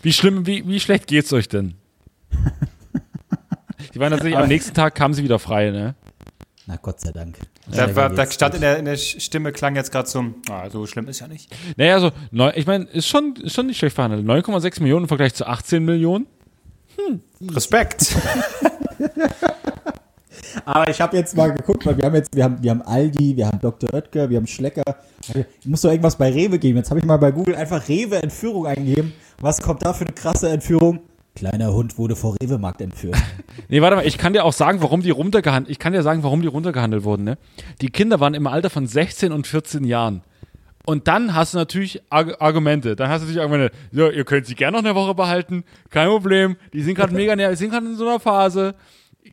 Wie 0.02 0.14
schlimm, 0.14 0.46
wie, 0.46 0.68
wie 0.68 0.80
schlecht 0.80 1.08
geht's 1.08 1.34
euch 1.34 1.50
denn? 1.50 1.76
Die 3.94 4.00
waren 4.00 4.12
tatsächlich, 4.12 4.38
am 4.38 4.48
nächsten 4.48 4.74
Tag 4.74 4.96
kamen 4.96 5.14
sie 5.14 5.24
wieder 5.24 5.40
frei, 5.40 5.72
ne? 5.72 5.96
Na 6.68 6.76
Gott 6.76 7.00
sei 7.02 7.12
Dank. 7.12 7.38
Da, 7.72 7.96
war, 7.96 8.10
da 8.10 8.30
stand 8.30 8.56
in 8.56 8.62
der, 8.62 8.78
in 8.78 8.86
der 8.86 8.98
Stimme 8.98 9.52
klang 9.52 9.76
jetzt 9.76 9.92
gerade 9.92 10.08
so, 10.08 10.24
ah, 10.50 10.70
so 10.70 10.86
schlimm 10.86 11.08
ist 11.08 11.20
ja 11.20 11.28
nicht. 11.28 11.50
Naja, 11.78 11.96
also, 11.96 12.12
ich 12.56 12.68
meine, 12.68 12.86
ist 12.86 13.08
schon, 13.08 13.36
ist 13.38 13.56
schon 13.56 13.68
nicht 13.68 13.78
schlecht 13.78 13.96
verhandelt. 13.96 14.26
9,6 14.26 14.82
Millionen 14.82 15.06
im 15.06 15.08
Vergleich 15.08 15.34
zu 15.34 15.48
18 15.48 15.84
Millionen. 15.84 16.28
Respekt. 17.52 18.16
Aber 20.66 20.90
ich 20.90 21.00
habe 21.02 21.18
jetzt 21.18 21.36
mal 21.36 21.54
geguckt, 21.54 21.86
weil 21.86 21.98
wir 21.98 22.06
haben 22.06 22.16
jetzt, 22.16 22.36
wir 22.36 22.44
haben, 22.44 22.62
wir 22.62 22.72
haben 22.72 22.82
Aldi, 22.82 23.38
wir 23.38 23.48
haben 23.48 23.60
Dr. 23.60 23.94
Oetker, 23.94 24.30
wir 24.30 24.38
haben 24.38 24.48
Schlecker. 24.48 24.84
Ich 25.62 25.68
muss 25.68 25.82
doch 25.82 25.90
irgendwas 25.90 26.16
bei 26.18 26.32
Rewe 26.32 26.60
geben. 26.60 26.78
Jetzt 26.78 26.90
habe 26.90 27.00
ich 27.00 27.06
mal 27.06 27.18
bei 27.18 27.32
Google 27.32 27.56
einfach 27.56 27.88
Rewe 27.88 28.22
Entführung 28.22 28.66
eingegeben. 28.66 29.14
Was 29.42 29.62
kommt 29.62 29.86
da 29.86 29.94
für 29.94 30.06
eine 30.06 30.14
krasse 30.14 30.50
Entführung? 30.50 31.02
Kleiner 31.36 31.74
Hund 31.74 31.98
wurde 31.98 32.16
vor 32.16 32.36
Rewe-Markt 32.42 32.82
entführt. 32.82 33.16
Nee, 33.72 33.82
warte 33.82 33.98
mal, 33.98 34.08
ich 34.08 34.18
kann 34.18 34.34
dir 34.34 34.46
auch 34.46 34.54
sagen, 34.54 34.82
warum 34.82 35.02
die 35.02 35.12
runtergehandelt, 35.12 35.72
ich 35.72 35.78
kann 35.78 35.94
dir 35.94 36.02
sagen, 36.02 36.24
warum 36.24 36.42
die 36.42 36.48
runtergehandelt 36.48 37.04
wurden, 37.04 37.24
ne? 37.24 37.38
Die 37.82 37.90
Kinder 37.90 38.20
waren 38.20 38.34
im 38.34 38.48
Alter 38.48 38.72
von 38.72 38.88
16 38.88 39.32
und 39.32 39.46
14 39.46 39.84
Jahren. 39.84 40.24
Und 40.86 41.08
dann 41.08 41.36
hast 41.36 41.54
du 41.54 41.58
natürlich 41.58 42.02
Arg 42.10 42.42
Argumente. 42.42 42.96
Dann 42.96 43.10
hast 43.10 43.22
du 43.22 43.26
natürlich 43.26 43.42
Argumente, 43.42 43.76
so, 43.92 44.10
ihr 44.10 44.26
könnt 44.26 44.48
sie 44.48 44.56
gerne 44.56 44.78
noch 44.78 44.86
eine 44.86 44.96
Woche 44.96 45.14
behalten, 45.14 45.64
kein 45.90 46.08
Problem. 46.08 46.56
Die 46.74 46.82
sind 46.82 46.96
gerade 46.96 47.14
mega 47.16 47.36
nervig, 47.36 47.58
die 47.58 47.64
sind 47.66 47.72
gerade 47.72 47.86
in 47.86 47.96
so 47.96 48.08
einer 48.08 48.20
Phase. 48.20 48.76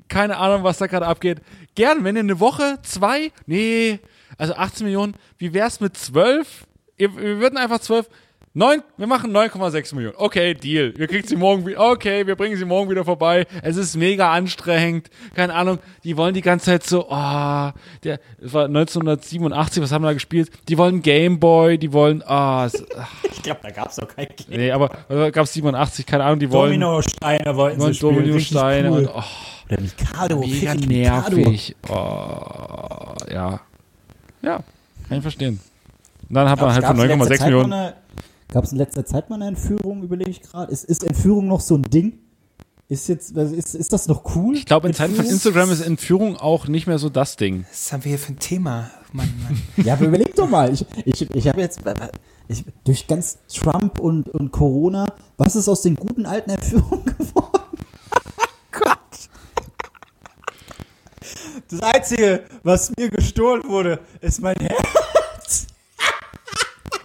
Keine 0.09 0.37
Ahnung, 0.37 0.65
was 0.65 0.79
da 0.79 0.87
gerade 0.87 1.07
abgeht. 1.07 1.41
Gern, 1.75 2.05
wenn 2.05 2.17
ihr 2.17 2.21
eine 2.21 2.41
Woche, 2.41 2.79
zwei, 2.83 3.33
nee, 3.47 4.01
also 4.39 4.55
18 4.55 4.85
Millionen, 4.85 5.15
wie 5.39 5.55
wär's 5.55 5.81
mit 5.81 5.97
12? 5.97 6.67
Ihr, 6.99 7.17
wir 7.17 7.39
würden 7.39 7.57
einfach 7.57 7.79
12, 7.79 8.09
9, 8.57 8.83
wir 8.97 9.07
machen 9.07 9.37
9,6 9.37 9.95
Millionen. 9.95 10.17
Okay, 10.17 10.55
Deal. 10.55 10.95
Wir 10.97 11.07
kriegen 11.09 11.29
sie 11.29 11.37
morgen 11.37 11.67
wieder, 11.67 11.79
okay, 11.91 12.27
wir 12.27 12.37
bringen 12.37 12.57
sie 12.57 12.65
morgen 12.65 12.89
wieder 12.89 13.05
vorbei. 13.05 13.47
Es 13.63 13.77
ist 13.77 13.97
mega 13.97 14.33
anstrengend. 14.33 15.11
Keine 15.35 15.53
Ahnung, 15.53 15.79
die 16.05 16.17
wollen 16.17 16.33
die 16.33 16.41
ganze 16.41 16.65
Zeit 16.65 16.83
so, 16.85 17.05
oh, 17.11 17.71
der, 18.03 18.19
es 18.43 18.55
war 18.55 18.65
1987, 18.65 19.83
was 19.83 19.93
haben 19.93 20.05
wir 20.05 20.09
da 20.09 20.15
gespielt? 20.15 20.51
Die 20.71 20.79
wollen 20.79 21.03
Gameboy, 21.03 21.77
die 21.77 21.93
wollen, 21.93 22.23
ah, 22.27 22.65
es- 22.65 22.83
ach, 22.99 23.13
Ich 23.31 23.43
glaube, 23.43 23.61
da 23.63 23.69
gab 23.71 23.91
es 23.91 23.97
doch 23.97 24.09
kein 24.09 24.27
Game. 24.29 24.59
nee, 24.59 24.71
aber 24.73 24.89
gab 25.33 25.45
es 25.45 25.53
87, 25.53 26.07
keine 26.07 26.25
Ahnung, 26.25 26.39
die 26.39 26.51
wollen, 26.51 26.81
Domino-Steine 26.81 27.55
wollten 27.57 27.79
wollen 27.79 27.93
sie 27.93 27.99
spielen. 27.99 28.15
Dominosteine 28.17 28.89
Richtig 28.97 29.09
und, 29.11 29.15
cool. 29.17 29.23
oh, 29.23 29.75
Oder 29.75 29.81
Mikado. 29.83 30.41
mega 30.41 30.75
Mikado. 30.75 31.37
nervig. 31.37 31.77
Oh, 31.91 31.95
ja. 33.31 33.61
Ja, 34.41 34.61
kann 35.09 35.19
ich 35.19 35.23
verstehen. 35.23 35.61
Und 36.31 36.35
dann 36.35 36.49
hat 36.49 36.59
man 36.59 36.73
halt 36.73 36.87
für 36.87 36.93
9,6 36.93 37.45
Millionen. 37.45 37.93
Gab 38.49 38.65
es 38.65 38.73
in 38.73 38.79
letzter 38.79 39.05
Zeit 39.05 39.29
mal 39.29 39.37
eine 39.37 39.49
Entführung, 39.49 40.03
überlege 40.03 40.31
ich 40.31 40.41
gerade. 40.43 40.73
Ist, 40.73 40.85
ist 40.85 41.05
Entführung 41.05 41.49
noch 41.49 41.61
so 41.61 41.77
ein 41.77 41.83
Ding? 41.83 42.19
Ist 42.89 43.09
jetzt, 43.09 43.37
ist, 43.37 43.75
ist 43.75 43.93
das 43.93 44.07
noch 44.07 44.37
cool? 44.37 44.55
Ich 44.55 44.65
glaube, 44.65 44.87
in 44.87 44.95
Zeiten 44.95 45.15
von 45.15 45.25
Entführung? 45.25 45.35
Instagram 45.35 45.71
ist 45.73 45.81
Entführung 45.81 46.37
auch 46.37 46.69
nicht 46.69 46.87
mehr 46.87 46.99
so 46.99 47.09
das 47.09 47.37
Ding. 47.37 47.67
Was 47.69 47.93
haben 47.93 48.05
wir 48.05 48.11
hier 48.11 48.19
für 48.19 48.33
ein 48.33 48.39
Thema? 48.39 48.91
Mann, 49.13 49.33
Mann. 49.43 49.61
Ja, 49.85 49.95
aber 49.95 50.07
überleg 50.07 50.37
doch 50.37 50.49
mal. 50.49 50.73
Ich, 50.73 50.87
ich, 51.05 51.35
ich 51.35 51.49
habe 51.49 51.61
jetzt 51.61 51.81
ich, 52.47 52.65
durch 52.85 53.09
ganz 53.09 53.39
Trump 53.53 53.99
und, 53.99 54.29
und 54.29 54.53
Corona, 54.53 55.07
was 55.37 55.57
ist 55.57 55.69
aus 55.69 55.83
den 55.83 55.97
guten 55.97 56.27
alten 56.27 56.51
Entführungen 56.51 57.05
geworden? 57.19 57.79
Gott. 58.71 58.99
Das 61.69 61.81
Einzige, 61.81 62.45
was 62.63 62.93
mir 62.97 63.11
gestohlen 63.11 63.65
wurde, 63.67 63.99
ist 64.21 64.41
mein 64.41 64.57
Herz. 64.59 65.67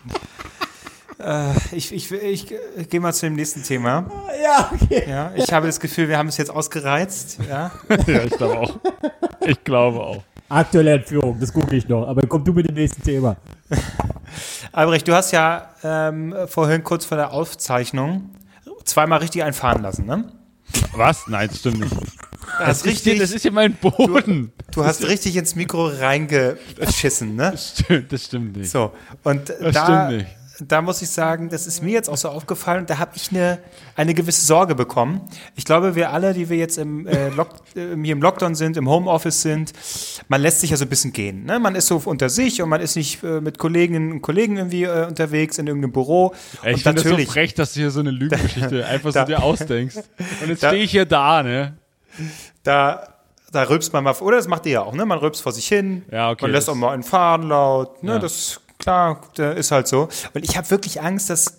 äh, 0.08 1.11
ich 1.72 1.92
ich, 1.94 2.12
ich, 2.12 2.54
ich 2.78 2.90
gehe 2.90 3.00
mal 3.00 3.14
zu 3.14 3.26
dem 3.28 3.36
nächsten 3.36 3.64
Thema. 3.64 4.06
Ja, 4.44 4.72
okay. 4.74 5.04
Ja, 5.10 5.32
ich 5.36 5.52
habe 5.54 5.68
das 5.68 5.80
Gefühl, 5.80 6.08
wir 6.10 6.18
haben 6.18 6.28
es 6.30 6.38
jetzt 6.38 6.52
ausgereizt. 6.52 7.38
Ja. 7.50 7.72
Ja, 8.08 8.24
ich 8.24 8.32
glaube 8.32 8.60
auch. 8.60 8.80
Ich 9.46 9.64
glaube 9.64 10.00
auch. 10.00 10.24
Aktuelle 10.50 10.94
Entführung, 10.94 11.40
das 11.40 11.54
gucke 11.54 11.76
ich 11.76 11.88
noch. 11.88 12.08
Aber 12.08 12.22
komm 12.28 12.44
du 12.44 12.52
mit 12.54 12.68
dem 12.68 12.76
nächsten 12.76 13.02
Thema. 13.04 13.38
Albrecht, 14.72 15.08
du 15.08 15.14
hast 15.14 15.32
ja 15.32 15.70
ähm, 15.84 16.36
vorhin 16.48 16.84
kurz 16.84 17.06
vor 17.06 17.18
der 17.18 17.32
Aufzeichnung 17.32 18.30
zweimal 18.84 19.20
richtig 19.20 19.44
einfahren 19.44 19.82
lassen, 19.82 20.06
ne? 20.06 20.32
Was? 20.94 21.28
Nein, 21.28 21.48
das 21.50 21.60
stimmt 21.60 21.80
nicht. 21.80 21.92
Du 21.92 22.00
Das 22.60 22.68
hast, 22.68 22.78
ist, 22.78 22.84
hier, 22.84 22.92
richtig, 23.14 23.20
das 23.20 23.32
ist 23.32 23.42
hier 23.44 23.52
mein 23.52 23.74
Boden. 23.76 24.52
du 24.74 24.84
hast 24.84 25.08
richtig 25.08 25.36
ins 25.38 25.56
Mikro 25.56 25.88
reingeschissen, 25.88 27.36
ne? 27.36 27.52
Das 27.52 27.76
stimmt, 27.80 28.12
das 28.12 28.26
stimmt 28.26 28.58
nicht. 28.58 28.72
So, 28.72 28.92
und 29.24 29.50
Das 29.50 29.74
da, 29.74 29.84
stimmt 29.86 30.18
nicht. 30.22 30.28
Da 30.68 30.82
muss 30.82 31.02
ich 31.02 31.10
sagen, 31.10 31.50
das 31.50 31.66
ist 31.68 31.82
mir 31.82 31.92
jetzt 31.92 32.10
auch 32.10 32.18
so 32.18 32.30
aufgefallen, 32.30 32.86
da 32.86 32.98
habe 33.00 33.12
ich 33.16 33.32
eine, 33.32 33.60
eine 33.96 34.14
gewisse 34.14 34.46
Sorge 34.46 34.76
bekommen. 34.76 35.22
Ich 35.56 35.66
glaube, 35.66 35.96
wir 35.96 36.12
alle, 36.12 36.34
die 36.34 36.50
wir 36.50 36.58
jetzt 36.58 36.78
im, 36.78 37.08
äh, 37.08 37.30
Lock, 37.30 37.50
äh, 37.76 37.96
hier 38.02 38.14
im 38.14 38.22
Lockdown 38.22 38.54
sind, 38.56 38.78
im 38.78 38.88
Homeoffice 38.90 39.42
sind, 39.42 39.74
man 40.28 40.42
lässt 40.42 40.62
sich 40.62 40.70
ja 40.70 40.78
so 40.78 40.86
ein 40.86 40.90
bisschen 40.90 41.14
gehen. 41.14 41.46
Ne? 41.46 41.60
Man 41.60 41.76
ist 41.76 41.88
so 41.88 42.02
unter 42.06 42.30
sich 42.30 42.62
und 42.62 42.70
man 42.70 42.82
ist 42.82 42.96
nicht 42.96 43.24
äh, 43.24 43.42
mit 43.42 43.58
Kolleginnen 43.58 44.12
und 44.12 44.22
Kollegen 44.22 44.58
irgendwie 44.58 44.84
äh, 44.84 45.08
unterwegs 45.08 45.58
in 45.58 45.68
irgendeinem 45.68 45.94
Büro. 45.94 46.34
Ey, 46.62 46.76
ich 46.76 46.84
finde 46.84 47.02
das 47.02 47.12
so 47.12 47.18
frech, 47.18 47.54
dass 47.56 47.74
du 47.74 47.80
hier 47.80 47.92
so 47.92 48.00
eine 48.02 48.12
Lügengeschichte 48.12 48.86
einfach 48.88 49.12
Da- 49.12 49.22
so 49.22 49.26
dir 49.28 49.42
ausdenkst. 49.44 49.98
Und 50.42 50.50
jetzt 50.50 50.60
stehe 50.66 50.84
ich 50.84 50.92
hier 50.92 51.06
da, 51.06 51.44
ne? 51.44 51.74
da, 52.64 53.08
da 53.52 53.64
rülpst 53.64 53.92
man 53.94 54.04
mal, 54.04 54.14
oder 54.22 54.38
das 54.38 54.48
macht 54.48 54.66
ihr 54.66 54.72
ja 54.74 54.82
auch, 54.84 54.94
ne? 54.94 55.06
Man 55.06 55.18
rülpst 55.20 55.42
vor 55.42 55.52
sich 55.52 55.68
hin, 55.68 56.04
Ja, 56.12 56.30
okay, 56.32 56.44
man 56.44 56.52
lässt 56.52 56.70
auch 56.70 56.76
mal 56.76 56.94
einen 56.94 57.04
fahren 57.04 57.44
laut, 57.44 58.02
ne? 58.04 58.14
Ja. 58.14 58.20
Das 58.20 58.61
klar, 58.82 59.22
ist 59.38 59.72
halt 59.72 59.88
so. 59.88 60.10
Und 60.34 60.44
ich 60.44 60.58
habe 60.58 60.70
wirklich 60.70 61.02
Angst, 61.02 61.30
dass 61.30 61.48
äh, 61.48 61.54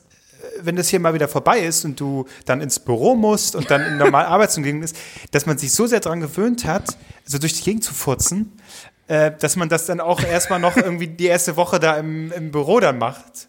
wenn 0.63 0.77
das 0.77 0.89
hier 0.89 1.01
mal 1.01 1.15
wieder 1.15 1.29
vorbei 1.29 1.61
ist 1.61 1.85
und 1.85 1.99
du 1.99 2.27
dann 2.45 2.61
ins 2.61 2.79
Büro 2.79 3.15
musst 3.15 3.57
und 3.57 3.71
dann 3.71 3.83
in 3.83 3.97
normal 3.97 4.27
Arbeitsumgebung 4.37 4.83
ist, 4.83 4.97
dass 5.31 5.47
man 5.47 5.57
sich 5.57 5.73
so 5.73 5.87
sehr 5.87 6.01
daran 6.01 6.21
gewöhnt 6.21 6.65
hat, 6.65 6.97
so 7.25 7.39
durch 7.39 7.55
die 7.55 7.63
Gegend 7.63 7.85
zu 7.85 7.95
furzen, 7.95 8.53
äh, 9.07 9.33
dass 9.39 9.57
man 9.57 9.69
das 9.69 9.87
dann 9.87 10.01
auch 10.01 10.23
erstmal 10.23 10.61
noch 10.61 10.77
irgendwie 10.77 11.07
die 11.07 11.27
erste 11.27 11.57
Woche 11.57 11.81
da 11.81 11.97
im, 11.97 12.33
im 12.33 12.51
Büro 12.51 12.81
dann 12.81 12.99
macht. 12.99 13.49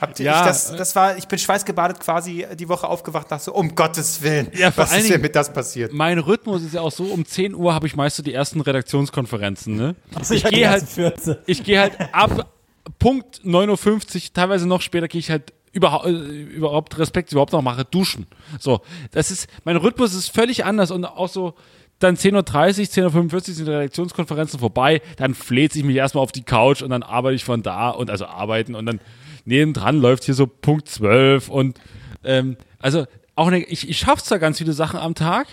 Habt 0.00 0.18
ihr, 0.18 0.26
Ja, 0.26 0.40
ich, 0.40 0.46
das, 0.46 0.70
äh, 0.70 0.76
das 0.76 0.96
war, 0.96 1.18
ich 1.18 1.28
bin 1.28 1.38
schweißgebadet 1.38 2.00
quasi 2.00 2.46
die 2.58 2.68
Woche 2.68 2.88
aufgewacht, 2.88 3.30
dachte 3.30 3.44
so, 3.44 3.52
um 3.52 3.74
Gottes 3.74 4.22
Willen, 4.22 4.48
Ja, 4.54 4.70
vor 4.70 4.84
was 4.84 4.92
allen 4.92 5.02
ist 5.02 5.10
denn 5.10 5.20
mit 5.20 5.36
das 5.36 5.52
passiert? 5.52 5.92
Mein 5.92 6.18
Rhythmus 6.18 6.62
ist 6.62 6.72
ja 6.74 6.80
auch 6.80 6.92
so, 6.92 7.04
um 7.04 7.26
10 7.26 7.54
Uhr 7.54 7.74
habe 7.74 7.86
ich 7.86 7.96
meist 7.96 8.16
so 8.16 8.22
die 8.22 8.32
ersten 8.32 8.62
Redaktionskonferenzen, 8.62 9.76
ne? 9.76 9.94
Also 10.14 10.34
ich 10.34 10.44
hatte 10.44 10.54
gehe 10.54 10.70
halt, 10.70 10.82
ersten 10.82 10.94
14. 10.94 11.36
ich 11.46 11.62
gehe 11.62 11.80
halt 11.80 11.98
ab 12.12 12.50
Punkt 12.98 13.42
9.50 13.44 14.14
Uhr, 14.14 14.32
teilweise 14.32 14.66
noch 14.66 14.80
später 14.80 15.08
gehe 15.08 15.18
ich 15.18 15.30
halt 15.30 15.52
überhaupt, 15.72 16.06
äh, 16.06 16.10
überhaupt 16.10 16.98
Respekt 16.98 17.32
überhaupt 17.32 17.52
noch 17.52 17.62
mache, 17.62 17.84
duschen. 17.84 18.26
So, 18.58 18.80
das 19.12 19.30
ist, 19.30 19.48
mein 19.64 19.76
Rhythmus 19.76 20.14
ist 20.14 20.28
völlig 20.28 20.64
anders 20.64 20.90
und 20.90 21.04
auch 21.04 21.28
so, 21.28 21.54
dann 21.98 22.16
10.30 22.16 22.34
Uhr, 22.34 23.10
10.45 23.10 23.34
Uhr 23.34 23.40
sind 23.40 23.66
die 23.66 23.72
Redaktionskonferenzen 23.72 24.58
vorbei, 24.58 25.02
dann 25.16 25.34
fläht 25.34 25.76
ich 25.76 25.84
mich 25.84 25.96
erstmal 25.96 26.24
auf 26.24 26.32
die 26.32 26.42
Couch 26.42 26.82
und 26.82 26.90
dann 26.90 27.02
arbeite 27.02 27.36
ich 27.36 27.44
von 27.44 27.62
da 27.62 27.90
und 27.90 28.10
also 28.10 28.26
arbeiten 28.26 28.74
und 28.74 28.86
dann 28.86 29.00
nebendran 29.44 30.00
läuft 30.00 30.24
hier 30.24 30.34
so 30.34 30.46
Punkt 30.46 30.88
12 30.88 31.48
und 31.48 31.78
ähm, 32.24 32.56
also 32.78 33.06
auch 33.36 33.48
eine, 33.48 33.62
ich, 33.64 33.88
ich 33.88 33.98
schaffe 33.98 34.22
zwar 34.22 34.38
ganz 34.38 34.58
viele 34.58 34.72
Sachen 34.72 34.98
am 34.98 35.14
Tag, 35.14 35.46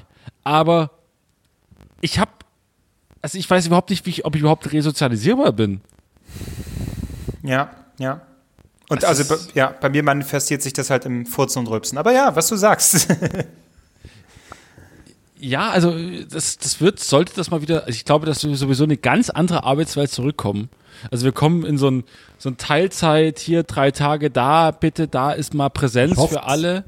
aber 0.43 0.91
ich 2.01 2.19
habe, 2.19 2.31
also 3.21 3.37
ich 3.37 3.49
weiß 3.49 3.67
überhaupt 3.67 3.89
nicht, 3.89 4.05
wie 4.05 4.11
ich, 4.11 4.25
ob 4.25 4.35
ich 4.35 4.41
überhaupt 4.41 4.71
resozialisierbar 4.71 5.51
bin. 5.51 5.81
Ja, 7.47 7.71
ja. 7.97 8.21
Und 8.89 9.03
Das 9.03 9.19
also, 9.19 9.35
ja, 9.53 9.73
bei 9.81 9.89
mir 9.89 10.03
manifestiert 10.03 10.61
sich 10.61 10.73
das 10.73 10.89
halt 10.89 11.05
im 11.05 11.25
Furzen 11.25 11.59
und 11.59 11.67
Rülpsen. 11.67 11.97
Aber 11.97 12.13
ja, 12.13 12.35
was 12.35 12.47
du 12.47 12.55
sagst. 12.55 13.07
Ja, 15.39 15.69
also 15.69 15.93
das, 16.31 16.57
das 16.57 16.81
wird, 16.81 16.99
sollte 16.99 17.33
das 17.35 17.51
mal 17.51 17.61
wieder, 17.61 17.81
also 17.81 17.91
ich 17.91 18.05
glaube, 18.05 18.25
dass 18.25 18.43
wir 18.43 18.55
sowieso 18.55 18.85
eine 18.85 18.97
ganz 18.97 19.29
andere 19.29 19.65
Arbeitswelt 19.65 20.09
zurückkommen. 20.09 20.69
Also 21.11 21.25
wir 21.25 21.31
kommen 21.31 21.63
in 21.63 21.77
so 21.77 21.91
ein, 21.91 22.05
so 22.39 22.49
ein 22.49 22.57
Teilzeit, 22.57 23.37
hier 23.37 23.61
drei 23.61 23.91
Tage 23.91 24.31
da, 24.31 24.71
bitte, 24.71 25.07
da 25.07 25.31
ist 25.31 25.53
mal 25.53 25.69
Präsenz 25.69 26.19
für 26.25 26.43
alle. 26.43 26.85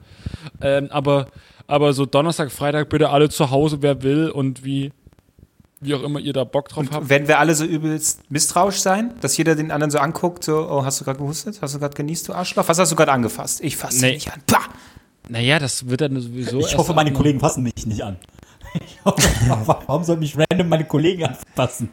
Ähm, 0.61 0.87
aber, 0.89 1.27
aber 1.67 1.93
so 1.93 2.07
Donnerstag, 2.07 2.51
Freitag 2.51 2.89
bitte 2.89 3.09
alle 3.09 3.29
zu 3.29 3.51
Hause, 3.51 3.83
wer 3.83 4.01
will 4.01 4.31
und 4.31 4.65
wie, 4.65 4.91
wie 5.81 5.95
auch 5.95 6.03
immer 6.03 6.19
ihr 6.19 6.33
da 6.33 6.43
Bock 6.43 6.69
drauf 6.69 6.85
habt. 6.91 7.09
Werden 7.09 7.27
wir 7.27 7.39
alle 7.39 7.55
so 7.55 7.63
übelst 7.65 8.29
misstrauisch 8.29 8.79
sein, 8.79 9.13
dass 9.21 9.37
jeder 9.37 9.55
den 9.55 9.71
anderen 9.71 9.91
so 9.91 9.99
anguckt, 9.99 10.43
so, 10.43 10.67
oh, 10.69 10.83
hast 10.83 10.99
du 10.99 11.05
gerade 11.05 11.19
gehustet? 11.19 11.59
Hast 11.61 11.75
du 11.75 11.79
gerade 11.79 11.95
genießt, 11.95 12.27
du 12.27 12.33
Arschloch? 12.33 12.67
Was 12.67 12.79
hast 12.79 12.91
du 12.91 12.95
gerade 12.95 13.11
angefasst? 13.11 13.61
Ich 13.61 13.77
fasse 13.77 14.01
Nee. 14.01 14.13
dich 14.13 14.25
nicht 14.25 14.33
an. 14.33 14.41
Pah! 14.45 14.65
Naja, 15.29 15.59
das 15.59 15.87
wird 15.87 16.01
dann 16.01 16.19
sowieso. 16.19 16.57
Ich 16.59 16.65
erst 16.65 16.77
hoffe, 16.77 16.93
meine 16.93 17.13
Kollegen 17.13 17.39
fassen 17.39 17.63
mich 17.63 17.85
nicht 17.85 18.01
an. 18.03 18.17
Ich 18.85 19.03
hoffe, 19.03 19.23
warum 19.65 20.03
soll 20.03 20.17
mich 20.17 20.37
random 20.37 20.69
meine 20.69 20.85
Kollegen 20.85 21.23
anfassen? 21.23 21.89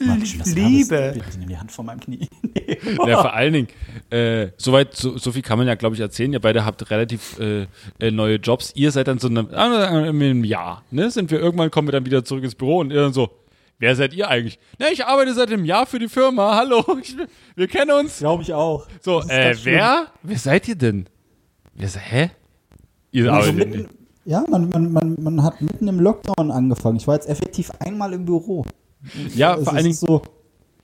Schon 0.00 0.38
das 0.38 0.54
Liebe. 0.54 1.12
Bitte 1.14 1.38
nimm 1.38 1.48
die 1.48 1.58
Hand 1.58 1.70
von 1.72 1.86
meinem 1.86 2.00
Knie. 2.00 2.28
Nee. 2.42 2.78
Ja, 3.06 3.20
vor 3.20 3.34
allen 3.34 3.52
Dingen, 3.52 3.68
äh, 4.10 4.48
soweit, 4.56 4.96
so, 4.96 5.18
so 5.18 5.32
viel 5.32 5.42
kann 5.42 5.58
man 5.58 5.66
ja, 5.66 5.74
glaube 5.74 5.94
ich, 5.94 6.00
erzählen. 6.00 6.32
Ihr 6.32 6.40
beide 6.40 6.64
habt 6.64 6.90
relativ 6.90 7.38
äh, 7.38 7.66
äh, 7.98 8.10
neue 8.10 8.36
Jobs. 8.36 8.72
Ihr 8.74 8.90
seid 8.92 9.08
dann 9.08 9.18
so 9.18 9.28
in 9.28 9.36
einem, 9.38 9.50
äh, 9.50 10.08
in 10.08 10.16
einem 10.22 10.44
Jahr, 10.44 10.82
ne? 10.90 11.10
Sind 11.10 11.30
wir 11.30 11.40
irgendwann, 11.40 11.70
kommen 11.70 11.88
wir 11.88 11.92
dann 11.92 12.06
wieder 12.06 12.24
zurück 12.24 12.44
ins 12.44 12.54
Büro 12.54 12.78
und 12.78 12.90
ihr 12.90 13.00
dann 13.00 13.12
so, 13.12 13.30
wer 13.78 13.94
seid 13.96 14.14
ihr 14.14 14.28
eigentlich? 14.28 14.58
Na, 14.78 14.86
ich 14.90 15.04
arbeite 15.04 15.34
seit 15.34 15.52
einem 15.52 15.64
Jahr 15.64 15.86
für 15.86 15.98
die 15.98 16.08
Firma, 16.08 16.56
hallo, 16.56 16.84
ich, 17.02 17.16
wir 17.54 17.68
kennen 17.68 17.90
uns. 17.90 18.18
Glaube 18.18 18.42
ich 18.42 18.54
auch. 18.54 18.86
So, 19.00 19.20
äh, 19.22 19.54
wer? 19.64 20.06
Wer 20.22 20.38
seid 20.38 20.68
ihr 20.68 20.76
denn? 20.76 21.06
So, 21.78 21.98
hä? 21.98 22.30
Ihr 23.12 23.32
Also 23.32 23.50
arbeitet 23.50 23.76
mitten, 23.76 23.88
ja, 24.24 24.44
man, 24.48 24.68
man, 24.68 24.92
man, 24.92 25.16
man 25.18 25.42
hat 25.42 25.60
mitten 25.60 25.88
im 25.88 25.98
Lockdown 25.98 26.50
angefangen. 26.50 26.96
Ich 26.96 27.06
war 27.06 27.14
jetzt 27.14 27.28
effektiv 27.28 27.70
einmal 27.80 28.12
im 28.12 28.24
Büro. 28.24 28.64
Ja, 29.34 29.56
Es 29.56 29.64
vor 29.64 29.72
allen 29.74 29.84
Dingen, 29.84 29.96
so. 29.96 30.22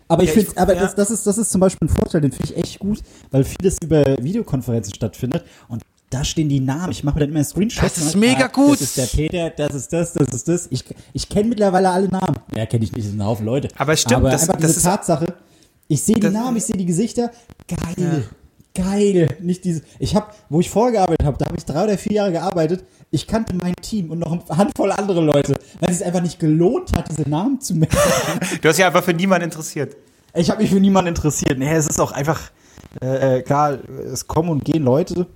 Aber 0.08 0.22
ich 0.22 0.30
Ja, 0.30 0.36
ich- 0.36 0.46
finde, 0.46 0.60
aber 0.60 0.74
ja. 0.74 0.82
das, 0.82 0.94
das, 0.94 1.10
ist, 1.10 1.26
das 1.26 1.36
ist 1.38 1.50
zum 1.50 1.60
Beispiel 1.60 1.88
ein 1.88 1.94
Vorteil, 1.94 2.20
den 2.20 2.30
finde 2.32 2.52
ich 2.52 2.56
echt 2.56 2.78
gut, 2.78 3.00
weil 3.32 3.42
vieles 3.44 3.78
über 3.82 4.04
Videokonferenzen 4.22 4.94
stattfindet 4.94 5.44
und 5.68 5.82
da 6.10 6.22
stehen 6.22 6.48
die 6.48 6.60
Namen. 6.60 6.92
Ich 6.92 7.02
mache 7.02 7.16
mir 7.16 7.20
dann 7.22 7.30
immer 7.30 7.42
Screenshots. 7.42 7.94
Das 7.94 8.04
ist 8.06 8.14
mega 8.16 8.44
ah, 8.44 8.46
gut. 8.46 8.74
Das 8.74 8.82
ist 8.82 8.96
der 8.96 9.06
Peter, 9.06 9.50
das 9.50 9.74
ist 9.74 9.92
das, 9.92 10.12
das 10.12 10.28
ist 10.28 10.46
das. 10.46 10.68
Ich, 10.70 10.84
ich 11.12 11.28
kenne 11.28 11.48
mittlerweile 11.48 11.90
alle 11.90 12.06
Namen. 12.08 12.36
Ja, 12.56 12.64
kenne 12.66 12.84
ich 12.84 12.92
nicht, 12.92 13.04
das 13.04 13.10
sind 13.10 13.20
ein 13.20 13.26
Haufen 13.26 13.44
Leute. 13.44 13.66
Aber 13.76 13.92
es 13.94 14.02
stimmt, 14.02 14.18
Aber 14.18 14.30
das- 14.30 14.42
einfach 14.42 14.54
das 14.54 14.66
diese 14.68 14.78
ist- 14.78 14.84
Tatsache, 14.84 15.34
ich 15.88 16.00
sehe 16.00 16.14
die 16.14 16.28
Namen, 16.28 16.56
ich 16.56 16.64
sehe 16.64 16.76
die 16.76 16.86
Gesichter, 16.86 17.32
geil. 17.66 18.28
Geil, 18.76 19.28
nicht 19.40 19.64
diese. 19.64 19.82
Ich 19.98 20.14
habe, 20.14 20.26
wo 20.50 20.60
ich 20.60 20.68
vorher 20.68 20.92
gearbeitet 20.92 21.26
habe, 21.26 21.38
da 21.38 21.46
habe 21.46 21.56
ich 21.56 21.64
drei 21.64 21.84
oder 21.84 21.96
vier 21.96 22.12
Jahre 22.12 22.32
gearbeitet. 22.32 22.84
Ich 23.10 23.26
kannte 23.26 23.54
mein 23.54 23.74
Team 23.76 24.10
und 24.10 24.18
noch 24.18 24.32
eine 24.32 24.58
Handvoll 24.58 24.92
andere 24.92 25.22
Leute, 25.22 25.54
weil 25.80 25.90
es 25.90 25.98
sich 25.98 26.06
einfach 26.06 26.20
nicht 26.20 26.38
gelohnt 26.38 26.94
hat, 26.94 27.08
diese 27.08 27.28
Namen 27.28 27.60
zu 27.60 27.74
merken. 27.74 27.96
Du 28.60 28.68
hast 28.68 28.78
ja 28.78 28.88
einfach 28.88 29.02
für 29.02 29.14
niemanden 29.14 29.44
interessiert. 29.44 29.96
Ich 30.34 30.50
habe 30.50 30.60
mich 30.60 30.70
für 30.70 30.80
niemanden 30.80 31.08
interessiert. 31.08 31.58
Nee, 31.58 31.72
es 31.72 31.86
ist 31.86 31.98
auch 32.00 32.12
einfach, 32.12 32.50
äh, 33.00 33.38
äh, 33.38 33.42
klar, 33.42 33.78
es 34.12 34.26
kommen 34.26 34.50
und 34.50 34.64
gehen 34.64 34.82
Leute. 34.82 35.26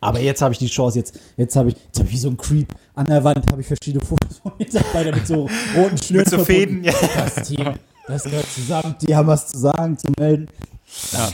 Aber 0.00 0.20
jetzt 0.20 0.40
habe 0.40 0.52
ich 0.52 0.58
die 0.58 0.68
Chance, 0.68 0.98
jetzt, 0.98 1.18
jetzt 1.36 1.56
habe 1.56 1.70
ich, 1.70 1.74
jetzt 1.74 1.98
habe 1.98 2.08
ich 2.08 2.14
wie 2.14 2.18
so 2.18 2.28
ein 2.28 2.36
Creep 2.38 2.72
an 2.94 3.06
der 3.06 3.22
Wand, 3.24 3.50
habe 3.50 3.60
ich 3.60 3.66
verschiedene 3.66 4.04
Fotos 4.04 4.38
von 4.38 4.52
Mitarbeitern 4.58 5.14
mit 5.14 5.26
so 5.26 5.48
roten 5.76 5.98
Schnüren 5.98 6.24
Mit 6.24 6.30
so. 6.30 6.44
Fäden, 6.44 6.84
ja. 6.84 6.92
Das 7.16 7.48
Team, 7.48 7.74
das 8.06 8.24
gehört 8.24 8.46
zusammen, 8.46 8.94
die 9.06 9.14
haben 9.14 9.26
was 9.26 9.48
zu 9.48 9.58
sagen, 9.58 9.98
zu 9.98 10.08
melden. 10.18 10.48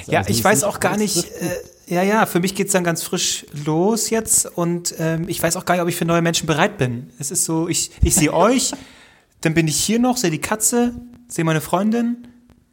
Ja, 0.06 0.18
Also 0.18 0.30
ich 0.30 0.38
es 0.38 0.44
weiß 0.44 0.64
auch 0.64 0.80
gar 0.80 0.96
nicht, 0.96 1.24
äh, 1.24 1.62
ja, 1.86 2.02
ja, 2.02 2.26
für 2.26 2.40
mich 2.40 2.54
geht's 2.54 2.72
dann 2.72 2.84
ganz 2.84 3.02
frisch 3.02 3.46
los 3.64 4.10
jetzt 4.10 4.46
und 4.46 4.94
ähm, 4.98 5.28
ich 5.28 5.42
weiß 5.42 5.56
auch 5.56 5.64
gar 5.64 5.74
nicht, 5.74 5.82
ob 5.82 5.88
ich 5.88 5.96
für 5.96 6.04
neue 6.04 6.22
Menschen 6.22 6.46
bereit 6.46 6.78
bin. 6.78 7.10
Es 7.18 7.30
ist 7.30 7.44
so, 7.44 7.68
ich, 7.68 7.90
ich 8.02 8.14
sehe 8.14 8.32
euch, 8.32 8.72
dann 9.40 9.54
bin 9.54 9.68
ich 9.68 9.76
hier 9.76 9.98
noch, 9.98 10.16
sehe 10.16 10.30
die 10.30 10.40
Katze, 10.40 10.94
sehe 11.28 11.44
meine 11.44 11.60
Freundin, 11.60 12.28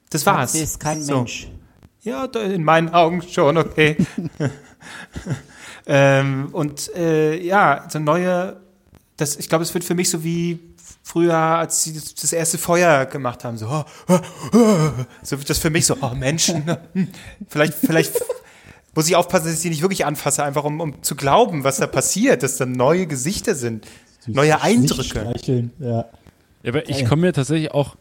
das 0.09 0.25
war's. 0.25 0.53
Das 0.53 0.61
ist 0.61 0.79
kein 0.79 1.01
So. 1.01 1.17
Mensch. 1.17 1.47
Ja, 2.01 2.25
in 2.25 2.63
meinen 2.63 2.89
Augen 2.89 3.21
schon, 3.21 3.57
okay. 3.57 3.97
ähm, 5.85 6.49
und 6.51 6.93
äh, 6.95 7.41
ja, 7.41 7.87
so 7.89 7.99
neue, 7.99 8.61
das, 9.17 9.35
ich 9.35 9.49
glaube, 9.49 9.63
es 9.63 9.73
wird 9.73 9.83
für 9.83 9.95
mich 9.95 10.09
so 10.09 10.23
wie 10.23 10.59
früher, 11.09 11.35
als 11.35 11.83
sie 11.83 11.93
das, 11.93 12.31
erste 12.31 12.57
Feuer 12.59 13.05
gemacht 13.07 13.43
haben, 13.43 13.57
so, 13.57 13.67
oh, 13.67 13.83
oh, 14.07 14.19
oh, 14.53 14.91
so 15.23 15.37
wird 15.37 15.49
das 15.49 15.57
für 15.57 15.71
mich 15.71 15.85
so, 15.85 15.97
oh 16.01 16.13
Menschen, 16.13 16.65
ne? 16.65 16.79
Hm. 16.93 17.07
vielleicht, 17.47 17.73
vielleicht 17.73 18.13
muss 18.93 19.07
ich 19.07 19.15
aufpassen, 19.15 19.45
dass 19.45 19.55
ich 19.55 19.59
sie 19.61 19.69
nicht 19.69 19.81
wirklich 19.81 20.05
anfasse, 20.05 20.43
einfach 20.43 20.63
um, 20.63 20.79
um 20.79 21.01
zu 21.01 21.15
glauben, 21.15 21.63
was 21.63 21.77
da 21.77 21.87
passiert, 21.87 22.43
dass 22.43 22.57
da 22.57 22.65
neue 22.65 23.07
Gesichter 23.07 23.55
sind, 23.55 23.87
neue 24.27 24.61
Eindrücke. 24.61 25.71
Ja. 25.79 26.05
Ja, 26.61 26.71
aber 26.71 26.89
ich 26.89 27.05
komme 27.05 27.21
mir 27.21 27.33
tatsächlich 27.33 27.71
auch. 27.71 27.95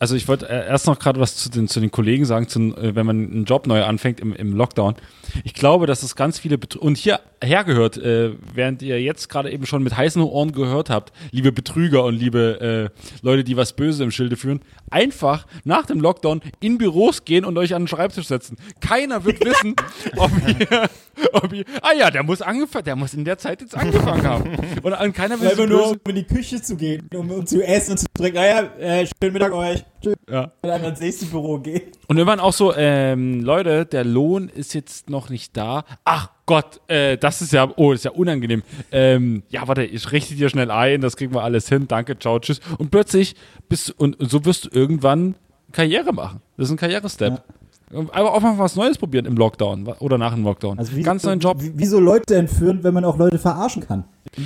Also 0.00 0.14
ich 0.14 0.28
wollte 0.28 0.48
äh, 0.48 0.66
erst 0.68 0.86
noch 0.86 0.98
gerade 0.98 1.18
was 1.18 1.36
zu 1.36 1.50
den, 1.50 1.66
zu 1.66 1.80
den 1.80 1.90
Kollegen 1.90 2.24
sagen, 2.24 2.48
zu, 2.48 2.60
äh, 2.76 2.94
wenn 2.94 3.04
man 3.04 3.16
einen 3.16 3.44
Job 3.44 3.66
neu 3.66 3.82
anfängt 3.82 4.20
im, 4.20 4.32
im 4.32 4.54
Lockdown. 4.54 4.94
Ich 5.42 5.54
glaube, 5.54 5.86
dass 5.86 6.02
es 6.02 6.14
ganz 6.14 6.38
viele 6.38 6.56
Betr 6.56 6.80
und 6.80 6.96
hier 6.96 7.20
hergehört, 7.42 7.96
äh, 7.98 8.32
während 8.54 8.82
ihr 8.82 9.00
jetzt 9.02 9.28
gerade 9.28 9.50
eben 9.50 9.66
schon 9.66 9.82
mit 9.82 9.96
heißen 9.96 10.22
Ohren 10.22 10.52
gehört 10.52 10.90
habt, 10.90 11.12
liebe 11.32 11.52
Betrüger 11.52 12.04
und 12.04 12.14
liebe 12.14 12.92
äh, 12.94 13.00
Leute, 13.22 13.42
die 13.44 13.56
was 13.56 13.72
Böse 13.72 14.04
im 14.04 14.10
Schilde 14.10 14.36
führen, 14.36 14.60
einfach 14.90 15.46
nach 15.64 15.86
dem 15.86 16.00
Lockdown 16.00 16.42
in 16.60 16.78
Büros 16.78 17.24
gehen 17.24 17.44
und 17.44 17.58
euch 17.58 17.74
an 17.74 17.82
den 17.82 17.88
Schreibtisch 17.88 18.26
setzen. 18.26 18.56
Keiner 18.80 19.24
wird 19.24 19.44
wissen, 19.44 19.74
ob 20.16 20.30
ihr, 20.46 20.90
ob 21.32 21.52
ihr, 21.52 21.64
ah 21.82 21.92
ja, 21.98 22.10
der 22.10 22.22
muss 22.22 22.40
angefangen, 22.40 22.84
der 22.84 22.96
muss 22.96 23.14
in 23.14 23.24
der 23.24 23.38
Zeit 23.38 23.60
jetzt 23.60 23.76
angefangen 23.76 24.22
haben. 24.22 24.56
Und 24.82 24.92
an 24.92 25.12
keiner 25.12 25.40
wird 25.40 25.68
nur, 25.68 25.90
um 25.90 25.98
in 26.08 26.14
die 26.14 26.24
Küche 26.24 26.62
zu 26.62 26.76
gehen, 26.76 27.08
um, 27.14 27.30
um 27.30 27.46
zu 27.46 27.62
essen 27.62 27.92
und 27.92 27.98
zu 27.98 28.06
trinken. 28.14 28.36
Naja, 28.36 28.62
äh, 28.78 29.06
schönen 29.20 29.32
Mittag 29.32 29.52
euch. 29.52 29.84
Ja. 30.30 30.52
Und 30.62 30.68
dann 30.68 30.84
ins 30.84 31.00
nächste 31.00 31.26
Büro 31.26 31.58
gehen. 31.58 31.82
Und 32.06 32.16
irgendwann 32.16 32.40
auch 32.40 32.52
so, 32.52 32.74
ähm, 32.74 33.40
Leute, 33.42 33.86
der 33.86 34.04
Lohn 34.04 34.48
ist 34.48 34.74
jetzt 34.74 35.10
noch 35.10 35.30
nicht 35.30 35.56
da. 35.56 35.84
Ach 36.04 36.30
Gott, 36.46 36.80
äh, 36.88 37.18
das 37.18 37.42
ist 37.42 37.52
ja, 37.52 37.68
oh, 37.76 37.92
das 37.92 38.00
ist 38.00 38.04
ja 38.04 38.10
unangenehm. 38.12 38.62
Ähm, 38.90 39.42
ja, 39.50 39.66
warte, 39.66 39.84
ich 39.84 40.10
richte 40.12 40.34
dir 40.34 40.48
schnell 40.48 40.70
ein, 40.70 41.00
das 41.00 41.16
kriegen 41.16 41.34
wir 41.34 41.42
alles 41.42 41.68
hin, 41.68 41.86
danke, 41.88 42.18
ciao, 42.18 42.38
tschüss. 42.38 42.60
Und 42.78 42.90
plötzlich 42.90 43.36
bist 43.68 43.90
und, 43.98 44.18
und 44.20 44.30
so 44.30 44.44
wirst 44.44 44.66
du 44.66 44.68
irgendwann 44.72 45.34
Karriere 45.72 46.12
machen. 46.12 46.40
Das 46.56 46.68
ist 46.68 46.72
ein 46.72 46.78
Karrierestep. 46.78 47.42
Aber 47.90 48.34
auch 48.34 48.40
mal 48.40 48.58
was 48.58 48.76
Neues 48.76 48.98
probieren 48.98 49.24
im 49.24 49.36
Lockdown 49.36 49.86
oder 50.00 50.18
nach 50.18 50.34
dem 50.34 50.44
Lockdown. 50.44 50.78
Also 50.78 50.94
wie, 50.94 51.02
Ganz 51.02 51.24
neuen 51.24 51.40
Job. 51.40 51.60
Wie, 51.60 51.78
wie 51.78 51.86
so 51.86 51.98
Leute 51.98 52.36
entführen, 52.36 52.84
wenn 52.84 52.92
man 52.92 53.04
auch 53.04 53.16
Leute 53.16 53.38
verarschen 53.38 53.86
kann. 53.86 54.04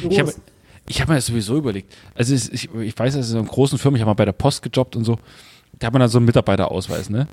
Ich 0.09 0.21
habe 0.21 0.33
ich 0.89 1.01
hab 1.01 1.09
mir 1.09 1.15
das 1.17 1.27
sowieso 1.27 1.57
überlegt. 1.57 1.93
Also 2.15 2.35
es- 2.35 2.49
ich, 2.49 2.73
ich 2.75 2.99
weiß, 2.99 3.15
dass 3.15 3.27
in 3.27 3.33
so 3.33 3.39
einer 3.39 3.49
großen 3.49 3.79
Firma, 3.79 3.97
ich 3.97 4.03
habe 4.03 4.11
mal 4.11 4.15
bei 4.15 4.25
der 4.25 4.33
Post 4.33 4.63
gejobbt 4.63 4.97
und 4.97 5.05
so, 5.05 5.19
da 5.79 5.87
hat 5.87 5.93
man 5.95 6.01
dann 6.01 6.09
so 6.11 6.19
einen 6.19 6.27
Mitarbeiterausweis, 6.27 7.09
ne? 7.11 7.27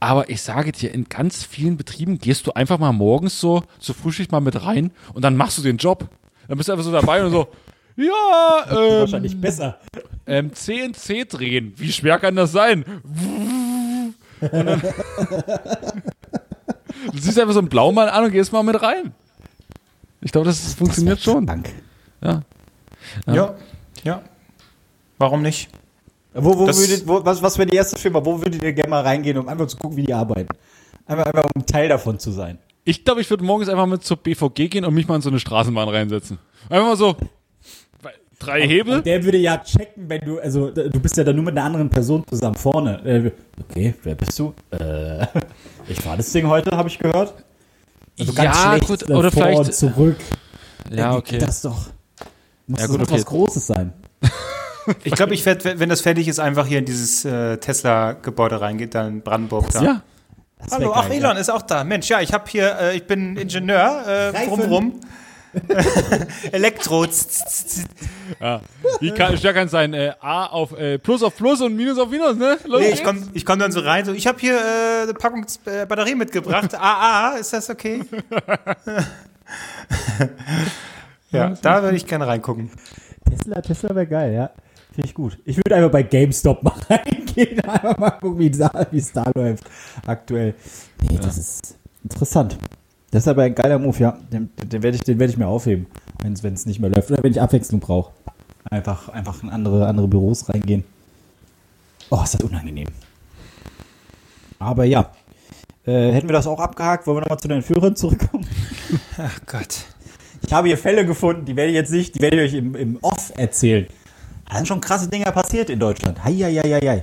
Aber 0.00 0.28
ich 0.30 0.42
sage 0.42 0.72
dir, 0.72 0.92
in 0.92 1.04
ganz 1.08 1.44
vielen 1.44 1.76
Betrieben 1.76 2.18
gehst 2.18 2.46
du 2.46 2.52
einfach 2.52 2.78
mal 2.78 2.92
morgens 2.92 3.38
so 3.38 3.62
zur 3.78 3.94
Frühschicht 3.94 4.32
mal 4.32 4.40
mit 4.40 4.64
rein 4.64 4.90
und 5.14 5.22
dann 5.22 5.36
machst 5.36 5.58
du 5.58 5.62
den 5.62 5.76
Job. 5.76 6.08
Dann 6.48 6.56
bist 6.56 6.68
du 6.68 6.72
einfach 6.72 6.84
so 6.84 6.90
dabei 6.92 7.24
und 7.24 7.30
so, 7.30 7.48
ja, 7.96 8.64
ähm, 8.70 9.00
wahrscheinlich 9.00 9.38
besser. 9.40 9.78
ähm, 10.26 10.52
CNC 10.52 11.28
drehen. 11.28 11.74
Wie 11.76 11.92
schwer 11.92 12.18
kann 12.18 12.34
das 12.34 12.50
sein? 12.52 12.84
Und 14.40 14.52
dann, 14.52 14.80
du 17.12 17.18
siehst 17.20 17.38
einfach 17.38 17.52
so 17.52 17.60
einen 17.60 17.68
Blaumann 17.68 18.08
an 18.08 18.24
und 18.24 18.32
gehst 18.32 18.52
mal 18.52 18.62
mit 18.62 18.80
rein. 18.82 19.12
Ich 20.20 20.32
glaube, 20.32 20.46
das 20.46 20.74
funktioniert 20.74 21.20
schon. 21.20 21.46
Dank. 21.46 21.68
Ja. 22.22 22.42
Ja, 23.26 23.54
ja. 24.04 24.22
Warum 25.18 25.42
nicht? 25.42 25.68
Wo, 26.34 26.56
wo 26.58 26.66
würdet, 26.66 27.06
wo, 27.06 27.24
was, 27.24 27.42
was 27.42 27.58
wäre 27.58 27.68
die 27.68 27.76
erste 27.76 27.98
Firma? 27.98 28.24
Wo 28.24 28.38
würdet 28.40 28.62
ihr 28.62 28.72
gerne 28.72 28.88
mal 28.90 29.02
reingehen, 29.02 29.36
um 29.38 29.48
einfach 29.48 29.66
zu 29.66 29.76
gucken, 29.76 29.96
wie 29.98 30.04
die 30.04 30.14
arbeiten? 30.14 30.48
Einfach, 31.06 31.26
einfach 31.26 31.44
um 31.54 31.66
Teil 31.66 31.88
davon 31.88 32.18
zu 32.18 32.30
sein. 32.32 32.58
Ich 32.84 33.04
glaube, 33.04 33.20
ich 33.20 33.28
würde 33.30 33.44
morgens 33.44 33.68
einfach 33.68 33.86
mit 33.86 34.02
zur 34.02 34.16
BVG 34.16 34.68
gehen 34.68 34.84
und 34.84 34.94
mich 34.94 35.06
mal 35.06 35.16
in 35.16 35.22
so 35.22 35.28
eine 35.28 35.38
Straßenbahn 35.38 35.88
reinsetzen. 35.88 36.38
Einfach 36.68 36.86
mal 36.86 36.96
so 36.96 37.16
drei 38.38 38.66
Hebel. 38.66 38.96
Und 38.96 39.06
der 39.06 39.22
würde 39.24 39.38
ja 39.38 39.58
checken, 39.58 40.08
wenn 40.08 40.20
du, 40.22 40.40
also 40.40 40.70
du 40.70 40.98
bist 41.00 41.16
ja 41.16 41.22
dann 41.22 41.36
nur 41.36 41.44
mit 41.44 41.56
einer 41.56 41.64
anderen 41.64 41.88
Person 41.90 42.24
zusammen 42.28 42.56
vorne. 42.56 43.00
Äh, 43.04 43.30
Okay, 43.70 43.94
wer 44.02 44.14
bist 44.16 44.36
du? 44.38 44.52
Äh, 44.70 45.26
ich 45.88 46.00
fahre 46.00 46.16
das 46.16 46.32
Ding 46.32 46.48
heute, 46.48 46.76
habe 46.76 46.88
ich 46.88 46.98
gehört. 46.98 47.34
Also 48.18 48.32
ganz 48.32 48.56
Ja, 48.56 48.70
schlecht 48.76 48.86
gut, 48.88 49.10
oder 49.10 49.30
vor 49.30 49.42
vielleicht- 49.44 49.58
und 49.58 49.74
zurück. 49.74 50.16
Ja, 50.90 51.14
Äh, 51.14 51.18
okay. 51.18 51.38
Das 51.38 51.62
doch. 51.62 51.86
Muss 52.66 52.80
Ja, 52.80 52.86
das 52.86 52.96
gut, 52.96 53.02
okay. 53.02 53.14
was 53.14 53.26
Großes 53.26 53.66
sein. 53.66 53.92
Ich 55.04 55.12
glaube, 55.14 55.32
ich 55.32 55.46
werde, 55.46 55.78
wenn 55.78 55.88
das 55.88 56.00
fertig 56.00 56.26
ist, 56.26 56.40
einfach 56.40 56.66
hier 56.66 56.80
in 56.80 56.84
dieses 56.84 57.24
äh, 57.24 57.56
Tesla-Gebäude 57.58 58.60
reingehen, 58.60 58.90
dann 58.90 59.06
in 59.06 59.22
Brandenburg 59.22 59.70
da. 59.70 59.80
Ja. 59.80 60.02
Das 60.58 60.72
Hallo, 60.72 60.92
ach, 60.92 61.08
geil, 61.08 61.18
Elon 61.18 61.36
ist 61.36 61.50
auch 61.50 61.62
da. 61.62 61.84
Mensch, 61.84 62.08
ja, 62.08 62.20
ich 62.20 62.32
habe 62.32 62.44
hier, 62.48 62.76
äh, 62.80 62.96
ich 62.96 63.06
bin 63.06 63.36
Ingenieur, 63.36 63.78
äh, 63.78 64.28
Reifen. 64.30 64.48
rum, 64.48 64.60
rum. 64.60 65.00
Elektro. 66.52 67.06
ja. 68.40 68.60
Wie 69.00 69.10
kann, 69.10 69.36
schwer 69.36 69.52
kann 69.52 69.66
es 69.66 69.70
sein? 69.72 69.92
Äh, 69.92 70.14
A 70.20 70.46
auf 70.46 70.72
äh, 70.78 70.98
Plus 70.98 71.22
auf 71.22 71.36
Plus 71.36 71.60
und 71.60 71.76
Minus 71.76 71.98
auf 71.98 72.08
Minus, 72.08 72.36
ne? 72.36 72.58
Los 72.64 72.80
Nee, 72.80 72.90
ich 72.90 73.04
komme 73.04 73.20
ich 73.34 73.44
komm 73.44 73.58
dann 73.58 73.70
so 73.70 73.80
rein, 73.80 74.04
so, 74.04 74.12
ich 74.12 74.26
habe 74.26 74.38
hier 74.40 74.56
äh, 74.56 75.02
eine 75.02 75.14
Packung 75.14 75.44
äh, 75.66 75.84
Batterie 75.84 76.14
mitgebracht. 76.14 76.74
AA, 76.78 77.36
ist 77.38 77.52
das 77.52 77.68
okay? 77.68 78.02
Ja, 81.32 81.50
da 81.60 81.82
würde 81.82 81.96
ich 81.96 82.06
gerne 82.06 82.26
reingucken. 82.26 82.70
Tesla, 83.28 83.60
Tesla 83.60 83.94
wäre 83.94 84.06
geil, 84.06 84.34
ja. 84.34 84.50
Finde 84.92 85.08
ich 85.08 85.14
gut. 85.14 85.38
Ich 85.44 85.56
würde 85.56 85.74
einfach 85.74 85.90
bei 85.90 86.02
GameStop 86.02 86.62
mal 86.62 86.74
reingehen, 86.90 87.60
einfach 87.60 87.96
mal 87.96 88.10
gucken, 88.10 88.38
wie 88.38 88.98
es 88.98 89.12
da 89.12 89.30
läuft 89.34 89.64
aktuell. 90.06 90.54
Nee, 91.08 91.18
das 91.20 91.38
ist 91.38 91.78
interessant. 92.04 92.58
Das 93.10 93.24
ist 93.24 93.28
aber 93.28 93.42
ein 93.42 93.54
geiler 93.54 93.78
Move, 93.78 93.98
ja. 93.98 94.18
Den, 94.32 94.50
den 94.62 94.82
werde 94.82 94.96
ich, 94.96 95.02
den 95.02 95.18
werd 95.18 95.30
ich 95.30 95.36
mir 95.36 95.46
aufheben, 95.46 95.86
wenn 96.22 96.32
es 96.32 96.66
nicht 96.66 96.80
mehr 96.80 96.90
läuft. 96.90 97.10
Oder 97.10 97.22
wenn 97.22 97.32
ich 97.32 97.40
Abwechslung 97.40 97.80
brauche. 97.80 98.12
Einfach, 98.70 99.08
einfach 99.08 99.42
in 99.42 99.50
andere, 99.50 99.86
andere 99.86 100.08
Büros 100.08 100.48
reingehen. 100.48 100.84
Oh, 102.10 102.20
ist 102.22 102.34
das 102.34 102.42
unangenehm. 102.42 102.88
Aber 104.58 104.84
ja. 104.84 105.10
Äh, 105.84 106.12
hätten 106.12 106.28
wir 106.28 106.34
das 106.34 106.46
auch 106.46 106.60
abgehakt, 106.60 107.06
wollen 107.06 107.16
wir 107.16 107.20
nochmal 107.22 107.40
zu 107.40 107.48
den 107.48 107.62
Führern 107.62 107.96
zurückkommen? 107.96 108.46
Ach 109.18 109.40
Gott. 109.46 109.84
Ich 110.46 110.52
habe 110.52 110.68
hier 110.68 110.78
Fälle 110.78 111.06
gefunden, 111.06 111.44
die 111.44 111.56
werde 111.56 111.70
ich 111.70 111.76
jetzt 111.76 111.92
nicht, 111.92 112.14
die 112.14 112.20
werde 112.20 112.42
ich 112.42 112.52
euch 112.52 112.58
im, 112.58 112.74
im 112.74 112.98
Off 113.00 113.32
erzählen. 113.36 113.86
Da 114.48 114.56
sind 114.56 114.68
schon 114.68 114.80
krasse 114.80 115.08
Dinge 115.08 115.24
passiert 115.26 115.70
in 115.70 115.78
Deutschland. 115.78 116.22
Heieieiei. 116.22 117.02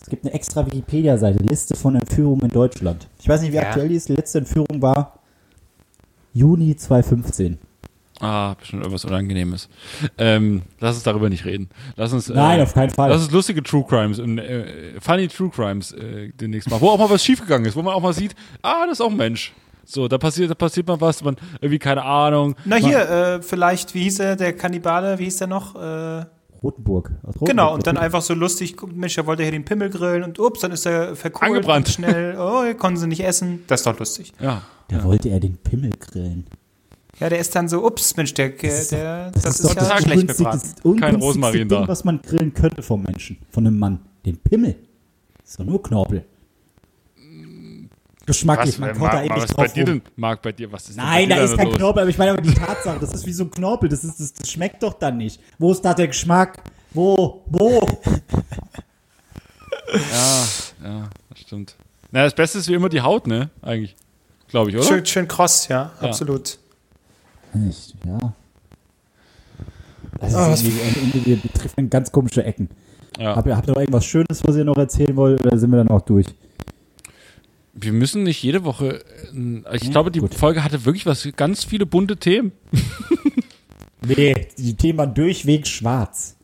Es 0.00 0.08
gibt 0.08 0.24
eine 0.24 0.32
extra 0.34 0.64
Wikipedia-Seite, 0.64 1.42
Liste 1.42 1.76
von 1.76 1.96
Entführungen 1.96 2.42
in 2.42 2.48
Deutschland. 2.50 3.08
Ich 3.20 3.28
weiß 3.28 3.42
nicht, 3.42 3.52
wie 3.52 3.56
Ja. 3.56 3.62
aktuell 3.62 3.88
die 3.88 3.96
ist. 3.96 4.08
Die 4.08 4.14
letzte 4.14 4.38
Entführung 4.38 4.80
war 4.80 5.18
Juni 6.32 6.76
2015. 6.76 7.58
Ah, 8.20 8.54
bestimmt 8.54 8.82
irgendwas 8.82 9.04
Unangenehmes. 9.04 9.68
Ähm, 10.16 10.62
lass 10.80 10.96
uns 10.96 11.04
darüber 11.04 11.28
nicht 11.28 11.44
reden. 11.44 11.68
Lass 11.96 12.12
uns. 12.12 12.28
Nein, 12.28 12.58
äh, 12.58 12.62
auf 12.62 12.74
keinen 12.74 12.90
Fall. 12.90 13.10
Lass 13.10 13.22
uns 13.22 13.30
lustige 13.30 13.62
True 13.62 13.84
Crimes, 13.88 14.18
und, 14.18 14.38
äh, 14.38 15.00
funny 15.00 15.28
True 15.28 15.50
Crimes 15.50 15.92
äh, 15.92 16.30
demnächst 16.40 16.68
mal. 16.68 16.80
Wo 16.80 16.88
auch 16.90 16.98
mal 16.98 17.08
was 17.10 17.24
schiefgegangen 17.24 17.66
ist, 17.66 17.76
wo 17.76 17.82
man 17.82 17.94
auch 17.94 18.02
mal 18.02 18.12
sieht, 18.12 18.34
ah, 18.62 18.84
das 18.86 18.94
ist 18.94 19.00
auch 19.00 19.10
ein 19.10 19.16
Mensch. 19.16 19.52
So, 19.90 20.06
da 20.06 20.18
passiert, 20.18 20.50
da 20.50 20.54
passiert 20.54 20.86
mal 20.86 21.00
was, 21.00 21.24
man 21.24 21.36
irgendwie 21.62 21.78
keine 21.78 22.02
Ahnung. 22.04 22.54
Na 22.66 22.76
hier, 22.76 23.08
äh, 23.08 23.42
vielleicht, 23.42 23.94
wie 23.94 24.02
hieß 24.02 24.18
er, 24.20 24.36
der 24.36 24.54
Kannibale, 24.54 25.18
wie 25.18 25.24
hieß 25.24 25.38
der 25.38 25.46
noch? 25.46 25.74
Äh, 25.76 26.26
Rotenburg. 26.62 27.10
Aus 27.22 27.28
Rotenburg. 27.36 27.48
genau, 27.48 27.72
und 27.74 27.86
dann 27.86 27.96
einfach 27.96 28.20
so 28.20 28.34
lustig, 28.34 28.76
Mensch, 28.94 29.16
er 29.16 29.24
wollte 29.26 29.44
hier 29.44 29.52
den 29.52 29.64
Pimmel 29.64 29.88
grillen 29.88 30.24
und 30.24 30.38
ups, 30.38 30.60
dann 30.60 30.72
ist 30.72 30.84
er 30.84 31.16
verkohlt 31.16 31.50
Angebrannt. 31.52 31.88
schnell, 31.88 32.36
oh, 32.38 32.64
hier 32.64 32.74
konnten 32.74 32.98
sie 33.00 33.06
nicht 33.06 33.24
essen. 33.24 33.64
Das 33.66 33.80
ist 33.80 33.86
doch 33.86 33.98
lustig. 33.98 34.34
Ja. 34.40 34.60
Da 34.88 35.04
wollte 35.04 35.30
er 35.30 35.40
den 35.40 35.56
Pimmel 35.56 35.92
grillen. 35.98 36.44
Ja, 37.18 37.30
der 37.30 37.38
ist 37.38 37.56
dann 37.56 37.66
so, 37.68 37.82
ups, 37.86 38.14
Mensch, 38.16 38.34
der, 38.34 38.50
der, 38.50 38.70
ist 38.70 38.92
doch- 38.92 38.98
der 38.98 39.30
das, 39.30 39.44
ist, 39.46 39.64
doch 39.64 39.74
ja 39.74 39.82
Tag 39.84 40.02
schlecht 40.02 40.28
gebraten. 40.28 40.60
ungünstigste 40.82 41.24
Rosmarin 41.26 41.68
Ding, 41.68 41.68
da. 41.68 41.88
was 41.88 42.04
man 42.04 42.20
grillen 42.20 42.52
könnte 42.52 42.82
vom 42.82 43.02
Menschen, 43.04 43.38
von 43.50 43.66
einem 43.66 43.78
Mann. 43.78 44.00
Den 44.26 44.36
Pimmel. 44.36 44.76
Das 45.40 45.50
ist 45.52 45.60
doch 45.60 45.64
nur 45.64 45.82
Knorpel. 45.82 46.24
Geschmacklich, 48.28 48.78
man 48.78 48.90
Was, 48.90 48.98
kaut 48.98 49.08
da 49.08 49.12
Marc, 49.14 49.24
endlich 49.26 49.42
was 49.44 49.54
bei 49.54 49.68
dir 49.68 49.84
denn, 49.86 50.02
Marc, 50.16 50.42
bei 50.42 50.52
dir, 50.52 50.70
was 50.70 50.88
ist 50.90 50.96
Nein, 50.96 51.30
da 51.30 51.36
ist 51.36 51.56
kein 51.56 51.66
los? 51.68 51.76
Knorpel, 51.76 52.02
aber 52.02 52.10
ich 52.10 52.18
meine 52.18 52.32
aber 52.32 52.42
die 52.42 52.52
Tatsache, 52.52 52.98
das 53.00 53.12
ist 53.14 53.26
wie 53.26 53.32
so 53.32 53.44
ein 53.44 53.50
Knorpel, 53.50 53.88
das, 53.88 54.04
ist, 54.04 54.20
das, 54.20 54.34
das 54.34 54.50
schmeckt 54.50 54.82
doch 54.82 54.92
dann 54.92 55.16
nicht. 55.16 55.40
Wo 55.58 55.72
ist 55.72 55.82
da 55.82 55.94
der 55.94 56.08
Geschmack? 56.08 56.62
Wo? 56.92 57.42
Wo? 57.46 57.80
Ja, 59.90 60.44
ja, 60.84 61.08
das 61.30 61.40
stimmt. 61.40 61.74
Na, 62.10 62.24
das 62.24 62.34
Beste 62.34 62.58
ist 62.58 62.68
wie 62.68 62.74
immer 62.74 62.90
die 62.90 63.00
Haut, 63.00 63.26
ne? 63.26 63.48
Eigentlich. 63.62 63.96
Glaube 64.48 64.68
ich, 64.70 64.76
oder? 64.76 64.84
Schön, 64.84 65.06
schön 65.06 65.26
kross, 65.26 65.68
ja, 65.68 65.92
Ja. 66.02 66.08
absolut. 66.08 66.58
Nicht, 67.54 67.94
ja. 68.04 68.34
Das 70.20 70.34
ist 70.60 70.62
irgendwie, 70.64 70.98
irgendwie, 71.00 71.26
wir 71.26 71.36
betreffen 71.36 71.88
ganz 71.88 72.12
komische 72.12 72.44
Ecken. 72.44 72.68
Ja. 73.18 73.34
Habt 73.36 73.46
ihr, 73.46 73.56
habt 73.56 73.66
ihr 73.66 73.72
noch 73.72 73.80
irgendwas 73.80 74.04
Schönes, 74.04 74.42
was 74.44 74.56
ihr 74.56 74.64
noch 74.64 74.76
erzählen 74.76 75.16
wollt, 75.16 75.40
oder 75.44 75.56
sind 75.58 75.70
wir 75.70 75.78
dann 75.78 75.88
auch 75.88 76.02
durch? 76.02 76.26
Wir 77.80 77.92
müssen 77.92 78.22
nicht 78.24 78.42
jede 78.42 78.64
Woche. 78.64 79.04
äh, 79.34 79.76
Ich 79.76 79.90
glaube, 79.90 80.10
die 80.10 80.20
gut. 80.20 80.34
Folge 80.34 80.64
hatte 80.64 80.84
wirklich 80.84 81.06
was, 81.06 81.28
ganz 81.36 81.64
viele 81.64 81.86
bunte 81.86 82.16
Themen. 82.16 82.52
Nee, 84.06 84.46
die 84.56 84.76
Themen 84.76 84.96
waren 84.98 85.12
durchweg 85.12 85.66
schwarz. 85.66 86.36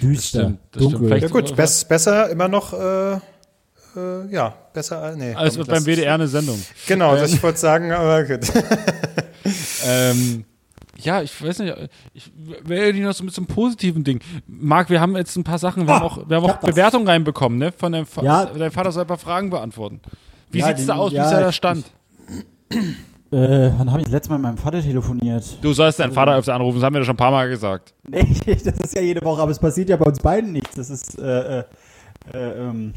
Düster, 0.00 0.38
stimmt, 0.40 0.58
das 0.72 0.82
stimmt. 0.82 0.94
dunkel. 0.94 1.08
Vielleicht- 1.08 1.22
Ja 1.22 1.28
gut, 1.28 1.54
bess, 1.56 1.84
besser 1.86 2.30
immer 2.30 2.48
noch, 2.48 2.72
äh, 2.72 3.14
äh, 3.16 3.20
ja, 4.30 4.56
besser, 4.72 5.02
als- 5.02 5.16
nee. 5.18 5.34
Also 5.34 5.58
komm, 5.60 5.68
beim 5.68 5.84
WDR 5.84 6.14
eine 6.14 6.26
Sendung. 6.26 6.58
Genau, 6.86 7.14
das 7.14 7.34
ich 7.34 7.42
wollte 7.42 7.58
sagen, 7.58 7.92
aber 7.92 8.24
gut. 8.24 8.40
Ähm, 9.84 10.44
ja, 10.98 11.22
ich 11.22 11.42
weiß 11.42 11.58
nicht, 11.60 11.74
ich 12.14 12.32
wäre 12.64 12.92
nicht 12.92 13.02
noch 13.02 13.12
so 13.12 13.24
mit 13.24 13.34
so 13.34 13.40
einem 13.40 13.46
positiven 13.48 14.04
Ding. 14.04 14.20
Marc, 14.46 14.90
wir 14.90 15.00
haben 15.00 15.16
jetzt 15.16 15.36
ein 15.36 15.44
paar 15.44 15.58
Sachen, 15.58 15.86
wir 15.86 15.94
Ah, 15.94 16.00
haben 16.00 16.06
auch, 16.06 16.28
wir 16.28 16.36
haben 16.36 16.44
ich 16.44 16.50
auch. 16.50 16.60
Bewertungen 16.60 17.06
reinbekommen, 17.08 17.58
ne? 17.58 17.72
Von 17.72 17.92
deinem, 17.92 18.06
Fa 18.06 18.22
Ja. 18.22 18.46
dein 18.46 18.70
Vater 18.70 18.92
soll 18.92 19.02
ein 19.02 19.06
paar 19.08 19.18
Fragen 19.18 19.50
beantworten. 19.50 20.00
Wie 20.50 20.58
Ja, 20.60 20.68
sieht's 20.68 20.80
die- 20.82 20.86
da 20.86 20.94
aus? 20.96 21.12
Wie 21.12 21.16
ja, 21.16 21.24
ist 21.24 21.30
da 21.32 21.38
der 21.40 21.48
ich- 21.50 21.56
Stand? 21.56 21.84
Äh, 23.32 23.70
wann 23.76 23.90
habe 23.90 23.98
ich 24.00 24.04
das 24.04 24.12
letzte 24.12 24.30
Mal 24.30 24.38
mit 24.38 24.42
meinem 24.44 24.58
Vater 24.58 24.80
telefoniert? 24.80 25.58
du 25.60 25.72
sollst 25.72 25.98
deinen 25.98 26.12
Vater 26.12 26.36
öfter 26.36 26.54
anrufen, 26.54 26.76
das 26.76 26.84
haben 26.84 26.94
wir 26.94 27.00
doch 27.00 27.06
schon 27.06 27.14
ein 27.14 27.18
paar 27.18 27.32
Mal 27.32 27.48
gesagt. 27.48 27.92
Nee, 28.08 28.22
das 28.46 28.62
ist 28.78 28.94
ja 28.94 29.02
jede 29.02 29.20
Woche, 29.24 29.42
aber 29.42 29.50
es 29.50 29.58
passiert 29.58 29.88
ja 29.88 29.96
bei 29.96 30.04
uns 30.06 30.20
beiden 30.20 30.52
nichts. 30.52 30.76
Das 30.76 30.90
ist 30.90 31.18
äh, 31.18 31.58
äh, 31.60 31.64
äh, 32.32 32.38
ähm, 32.38 32.94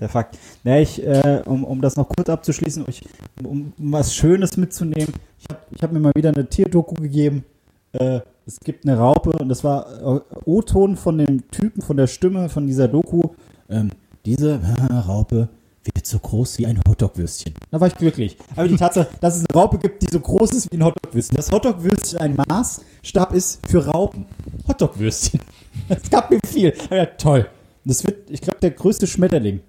der 0.00 0.08
Fakt. 0.08 0.38
Nee, 0.64 0.82
ich, 0.82 1.04
äh, 1.04 1.42
um, 1.46 1.64
um 1.64 1.80
das 1.80 1.96
noch 1.96 2.08
kurz 2.08 2.28
abzuschließen, 2.28 2.84
ich, 2.88 3.02
um, 3.42 3.72
um 3.78 3.92
was 3.92 4.14
Schönes 4.14 4.56
mitzunehmen, 4.56 5.14
ich 5.38 5.48
habe 5.48 5.60
ich 5.70 5.82
hab 5.82 5.92
mir 5.92 6.00
mal 6.00 6.12
wieder 6.14 6.30
eine 6.30 6.46
Tierdoku 6.46 6.94
gegeben. 6.94 7.44
Äh, 7.92 8.20
es 8.46 8.60
gibt 8.60 8.86
eine 8.86 8.98
Raupe 8.98 9.30
und 9.30 9.48
das 9.48 9.64
war 9.64 9.86
äh, 10.16 10.20
O-Ton 10.44 10.96
von 10.96 11.18
dem 11.18 11.50
Typen, 11.50 11.82
von 11.82 11.96
der 11.96 12.06
Stimme 12.06 12.48
von 12.48 12.66
dieser 12.66 12.88
Doku. 12.88 13.22
Ähm, 13.70 13.90
diese 14.24 14.60
Raupe 15.06 15.48
wird 15.84 16.06
so 16.06 16.18
groß 16.18 16.58
wie 16.58 16.66
ein 16.66 16.80
Hotdog-Würstchen. 16.86 17.54
Da 17.70 17.80
war 17.80 17.88
ich 17.88 17.94
glücklich. 17.94 18.36
Aber 18.56 18.68
die 18.68 18.76
Tatsache, 18.76 19.08
dass 19.20 19.36
es 19.36 19.44
eine 19.48 19.60
Raupe 19.60 19.78
gibt, 19.78 20.02
die 20.02 20.08
so 20.10 20.20
groß 20.20 20.52
ist 20.52 20.72
wie 20.72 20.76
ein 20.76 20.84
Hotdog-Würstchen. 20.84 21.36
Das 21.36 21.50
Hotdog-Würstchen 21.50 22.18
ein 22.20 22.36
Maßstab 22.36 23.32
ist 23.34 23.66
für 23.66 23.86
Raupen. 23.86 24.26
Hotdog-Würstchen. 24.68 25.40
Das 25.88 26.08
gab 26.08 26.30
mir 26.30 26.38
viel. 26.46 26.72
Ja, 26.88 27.04
toll. 27.04 27.48
Das 27.84 28.04
wird, 28.04 28.30
ich 28.30 28.40
glaube, 28.40 28.60
der 28.60 28.70
größte 28.70 29.08
Schmetterling. 29.08 29.60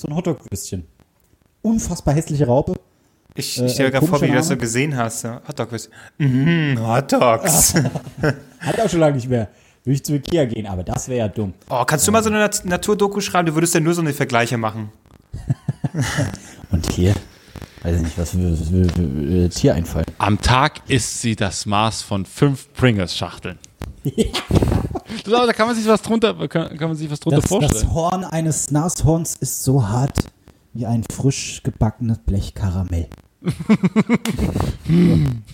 So 0.00 0.08
ein 0.08 0.16
Hotdog-Würstchen. 0.16 0.86
Unfassbar 1.60 2.14
hässliche 2.14 2.46
Raupe. 2.46 2.74
Ich, 3.34 3.60
Äh, 3.60 3.66
ich 3.66 3.72
stelle 3.74 3.88
mir 3.88 3.92
gerade 3.92 4.06
vor, 4.06 4.22
wie 4.22 4.28
du 4.28 4.32
das 4.32 4.48
so 4.48 4.56
gesehen 4.56 4.96
hast. 4.96 5.20
So. 5.20 5.28
Hotdog 5.46 5.72
ist. 5.72 5.90
Mhm, 6.16 6.78
Hotdogs. 6.80 7.74
Hat 8.60 8.80
auch 8.80 8.88
schon 8.88 9.00
lange 9.00 9.16
nicht 9.16 9.28
mehr. 9.28 9.48
Würde 9.84 9.94
ich 9.94 10.02
zu 10.02 10.14
Ikea 10.14 10.46
gehen, 10.46 10.66
aber 10.66 10.84
das 10.84 11.06
wäre 11.08 11.18
ja 11.18 11.28
dumm. 11.28 11.52
Oh, 11.68 11.84
kannst 11.84 12.08
du 12.08 12.12
mal 12.12 12.22
so 12.22 12.30
eine 12.30 12.38
Nat 12.38 12.64
Naturdoku 12.64 13.20
schreiben? 13.20 13.44
Du 13.48 13.54
würdest 13.54 13.74
ja 13.74 13.80
nur 13.80 13.92
so 13.92 14.00
eine 14.00 14.14
Vergleiche 14.14 14.56
machen. 14.56 14.90
Und 16.70 16.90
hier, 16.92 17.12
weiß 17.82 17.96
ich 17.96 18.02
nicht, 18.02 18.16
was 18.16 18.30
für, 18.30 18.56
für 18.56 19.50
Tier 19.50 19.74
einfallen. 19.74 20.06
Am 20.16 20.40
Tag 20.40 20.80
isst 20.88 21.20
sie 21.20 21.36
das 21.36 21.66
Maß 21.66 22.00
von 22.00 22.24
fünf 22.24 22.72
Pringles-Schachteln. 22.72 23.58
Da 25.24 25.52
kann 25.52 25.66
man 25.66 25.76
sich 25.76 25.86
was 25.86 26.02
drunter, 26.02 26.34
kann, 26.48 26.76
kann 26.76 26.88
man 26.88 26.96
sich 26.96 27.10
was 27.10 27.20
drunter 27.20 27.40
Das, 27.40 27.48
vorstellen. 27.48 27.82
das 27.82 27.92
Horn 27.94 28.24
eines 28.24 28.70
Nashorns 28.70 29.36
ist 29.36 29.64
so 29.64 29.88
hart 29.88 30.18
wie 30.72 30.86
ein 30.86 31.04
frisch 31.10 31.62
gebackenes 31.62 32.18
Blech 32.18 32.54
Karamell. 32.54 33.08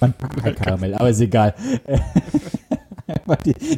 Man 0.00 0.12
packt 0.12 0.42
kein 0.42 0.54
Karamell, 0.54 0.94
aber 0.94 1.10
ist 1.10 1.20
egal. 1.20 1.54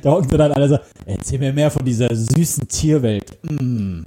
Da 0.03 0.11
hocken 0.11 0.31
sie 0.31 0.39
dann 0.39 0.53
alle 0.53 0.68
so, 0.70 0.79
erzähl 1.05 1.39
mir 1.39 1.53
mehr 1.53 1.70
von 1.70 1.85
dieser 1.85 2.09
süßen 2.14 2.66
Tierwelt. 2.66 3.39
Mm. 3.43 4.05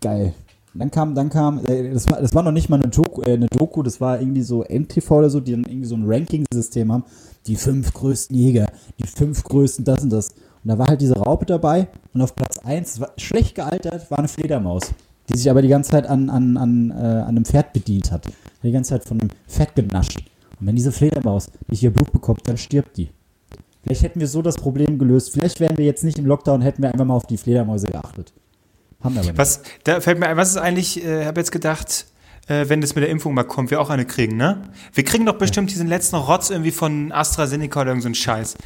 Geil. 0.00 0.34
Dann 0.74 0.90
kam, 0.90 1.14
dann 1.14 1.30
kam, 1.30 1.64
äh, 1.66 1.92
das 1.92 2.10
war, 2.10 2.20
das 2.20 2.34
war 2.34 2.42
noch 2.42 2.50
nicht 2.50 2.68
mal 2.68 2.80
eine 2.80 2.88
Doku, 2.88 3.22
äh, 3.22 3.34
eine 3.34 3.46
Doku, 3.46 3.84
das 3.84 4.00
war 4.00 4.20
irgendwie 4.20 4.42
so 4.42 4.64
NTV 4.64 5.08
oder 5.12 5.30
so, 5.30 5.38
die 5.38 5.52
dann 5.52 5.62
irgendwie 5.64 5.86
so 5.86 5.94
ein 5.94 6.02
Ranking-System 6.04 6.92
haben. 6.92 7.04
Die 7.46 7.56
fünf 7.56 7.92
größten 7.92 8.36
Jäger, 8.36 8.66
die 8.98 9.06
fünf 9.06 9.44
größten 9.44 9.84
das 9.84 10.02
und 10.02 10.10
das. 10.10 10.30
Und 10.30 10.70
da 10.70 10.78
war 10.78 10.86
halt 10.86 11.00
diese 11.00 11.16
Raupe 11.16 11.44
dabei 11.44 11.88
und 12.14 12.22
auf 12.22 12.34
Platz 12.34 12.58
1, 12.58 13.00
war 13.00 13.12
schlecht 13.18 13.54
gealtert, 13.54 14.10
war 14.10 14.18
eine 14.18 14.28
Fledermaus. 14.28 14.94
die 15.28 15.38
sich 15.38 15.50
aber 15.50 15.62
die 15.62 15.68
ganze 15.68 15.90
Zeit 15.90 16.06
an, 16.06 16.28
an, 16.28 16.56
an, 16.56 16.90
äh, 16.90 16.94
an 16.94 17.28
einem 17.28 17.44
Pferd 17.44 17.72
bedient 17.72 18.12
hat. 18.12 18.26
Die 18.62 18.72
ganze 18.72 18.90
Zeit 18.90 19.04
von 19.04 19.20
einem 19.20 19.30
Pferd 19.48 19.74
genascht. 19.74 20.18
Und 20.60 20.66
wenn 20.66 20.76
diese 20.76 20.92
Fledermaus 20.92 21.50
nicht 21.68 21.82
ihr 21.82 21.90
Blut 21.90 22.12
bekommt, 22.12 22.46
dann 22.46 22.56
stirbt 22.56 22.96
die. 22.96 23.10
Vielleicht 23.82 24.02
hätten 24.02 24.20
wir 24.20 24.28
so 24.28 24.40
das 24.40 24.56
Problem 24.56 24.98
gelöst. 24.98 25.32
Vielleicht 25.32 25.60
wären 25.60 25.76
wir 25.76 25.84
jetzt 25.84 26.04
nicht 26.04 26.18
im 26.18 26.26
Lockdown, 26.26 26.62
hätten 26.62 26.82
wir 26.82 26.90
einfach 26.90 27.04
mal 27.04 27.14
auf 27.14 27.26
die 27.26 27.36
Fledermäuse 27.36 27.86
geachtet. 27.86 28.32
Haben 29.00 29.14
wir 29.14 29.20
aber 29.20 29.30
nicht. 29.30 29.38
Was, 29.38 29.62
da 29.84 30.00
fällt 30.00 30.18
mir 30.18 30.26
ein, 30.26 30.36
was 30.36 30.50
ist 30.50 30.56
eigentlich, 30.56 30.98
ich 30.98 31.04
äh, 31.04 31.26
habe 31.26 31.40
jetzt 31.40 31.52
gedacht, 31.52 32.06
äh, 32.48 32.68
wenn 32.68 32.80
das 32.80 32.94
mit 32.94 33.02
der 33.02 33.10
Impfung 33.10 33.34
mal 33.34 33.44
kommt, 33.44 33.70
wir 33.70 33.80
auch 33.80 33.90
eine 33.90 34.04
kriegen, 34.04 34.36
ne? 34.36 34.62
Wir 34.92 35.04
kriegen 35.04 35.26
doch 35.26 35.36
bestimmt 35.36 35.70
diesen 35.70 35.86
letzten 35.86 36.16
Rotz 36.16 36.50
irgendwie 36.50 36.70
von 36.70 37.12
AstraZeneca 37.12 37.80
oder 37.80 37.90
irgend 37.90 38.02
so 38.02 38.08
ein 38.08 38.14
Scheiß. 38.14 38.56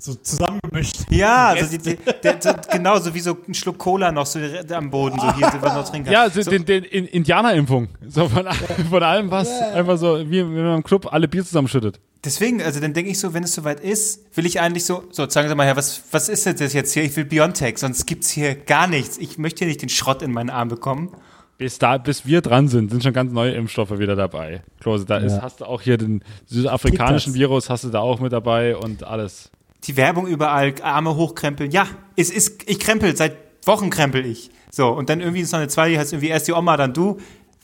So 0.00 0.14
zusammengemischt. 0.14 0.96
Ja, 1.10 1.48
also 1.56 1.76
die, 1.76 1.78
die, 1.78 1.98
der, 2.22 2.34
der, 2.34 2.60
genau, 2.70 2.98
so 3.00 3.12
wie 3.14 3.20
so 3.20 3.36
ein 3.48 3.54
Schluck 3.54 3.78
Cola 3.78 4.12
noch 4.12 4.26
so 4.26 4.38
am 4.72 4.90
Boden, 4.90 5.18
so 5.18 5.34
hier, 5.34 5.46
was 5.46 5.60
man 5.60 5.74
noch 5.74 5.88
trinken. 5.88 6.10
Ja, 6.10 6.30
so, 6.30 6.40
so, 6.40 6.50
den, 6.50 6.64
den 6.64 6.84
in 6.84 7.06
Indianerimpfung. 7.06 7.88
So 8.06 8.28
von, 8.28 8.46
von 8.90 9.02
allem 9.02 9.30
was. 9.30 9.50
Einfach 9.50 9.98
so, 9.98 10.18
wie 10.30 10.38
wenn 10.38 10.64
man 10.64 10.76
im 10.76 10.84
Club 10.84 11.12
alle 11.12 11.26
Bier 11.26 11.44
zusammenschüttet. 11.44 12.00
Deswegen, 12.24 12.62
also 12.62 12.80
dann 12.80 12.94
denke 12.94 13.10
ich 13.10 13.18
so, 13.18 13.34
wenn 13.34 13.44
es 13.44 13.54
soweit 13.54 13.80
ist, 13.80 14.36
will 14.36 14.46
ich 14.46 14.60
eigentlich 14.60 14.84
so, 14.84 15.04
so 15.10 15.28
sagen 15.28 15.48
Sie 15.48 15.54
mal 15.54 15.66
her, 15.66 15.76
was, 15.76 16.02
was 16.10 16.28
ist 16.28 16.46
denn 16.46 16.56
das 16.56 16.72
jetzt 16.72 16.92
hier? 16.92 17.04
Ich 17.04 17.16
will 17.16 17.24
Biontech, 17.24 17.78
sonst 17.78 18.06
gibt's 18.06 18.30
hier 18.30 18.54
gar 18.54 18.86
nichts. 18.86 19.18
Ich 19.18 19.38
möchte 19.38 19.60
hier 19.60 19.68
nicht 19.68 19.82
den 19.82 19.88
Schrott 19.88 20.22
in 20.22 20.32
meinen 20.32 20.50
Arm 20.50 20.68
bekommen. 20.68 21.10
Bis, 21.58 21.78
da, 21.78 21.98
bis 21.98 22.24
wir 22.24 22.40
dran 22.40 22.68
sind, 22.68 22.90
sind 22.90 23.02
schon 23.02 23.12
ganz 23.12 23.32
neue 23.32 23.50
Impfstoffe 23.52 23.98
wieder 23.98 24.14
dabei. 24.14 24.62
Klose, 24.80 25.04
da 25.04 25.18
ist, 25.18 25.32
Ja. 25.34 25.42
hast 25.42 25.60
du 25.60 25.64
auch 25.64 25.82
hier 25.82 25.98
den 25.98 26.22
südafrikanischen. 26.46 27.34
Virus, 27.34 27.68
hast 27.68 27.82
du 27.84 27.88
da 27.90 27.98
auch 28.00 28.20
mit 28.20 28.32
dabei 28.32 28.76
und 28.76 29.02
alles. 29.02 29.50
Die 29.84 29.96
Werbung 29.96 30.26
überall, 30.28 30.74
Arme 30.82 31.16
hochkrempeln. 31.16 31.70
Ja, 31.72 31.86
es 32.16 32.30
ist, 32.30 32.62
ich 32.70 32.78
krempel, 32.78 33.16
seit 33.16 33.36
Wochen 33.66 33.90
krempel 33.90 34.24
ich. 34.24 34.50
So, 34.70 34.88
und 34.88 35.08
dann 35.10 35.20
irgendwie 35.20 35.40
ist 35.40 35.50
noch 35.52 35.58
eine 35.58 35.68
zweite, 35.68 35.90
die 35.92 35.98
heißt 35.98 36.12
irgendwie 36.12 36.28
erst 36.28 36.46
die 36.48 36.52
Oma, 36.52 36.76
dann 36.76 36.94
du. 36.94 37.18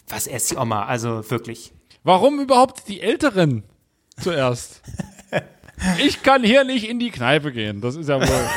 Was 0.09 0.27
erst 0.27 0.51
die 0.51 0.57
Oma? 0.57 0.85
Also 0.87 1.29
wirklich. 1.31 1.73
Warum 2.03 2.41
überhaupt 2.41 2.89
die 2.89 3.01
Älteren 3.01 3.63
zuerst? 4.21 4.83
Ich 5.99 6.23
kann 6.23 6.45
hier 6.45 6.63
nicht 6.63 6.89
in 6.89 7.01
die 7.01 7.11
Kneipe 7.11 7.51
gehen. 7.51 7.81
Das 7.81 7.97
ist 7.97 8.09
ja 8.09 8.21
wohl. 8.21 8.29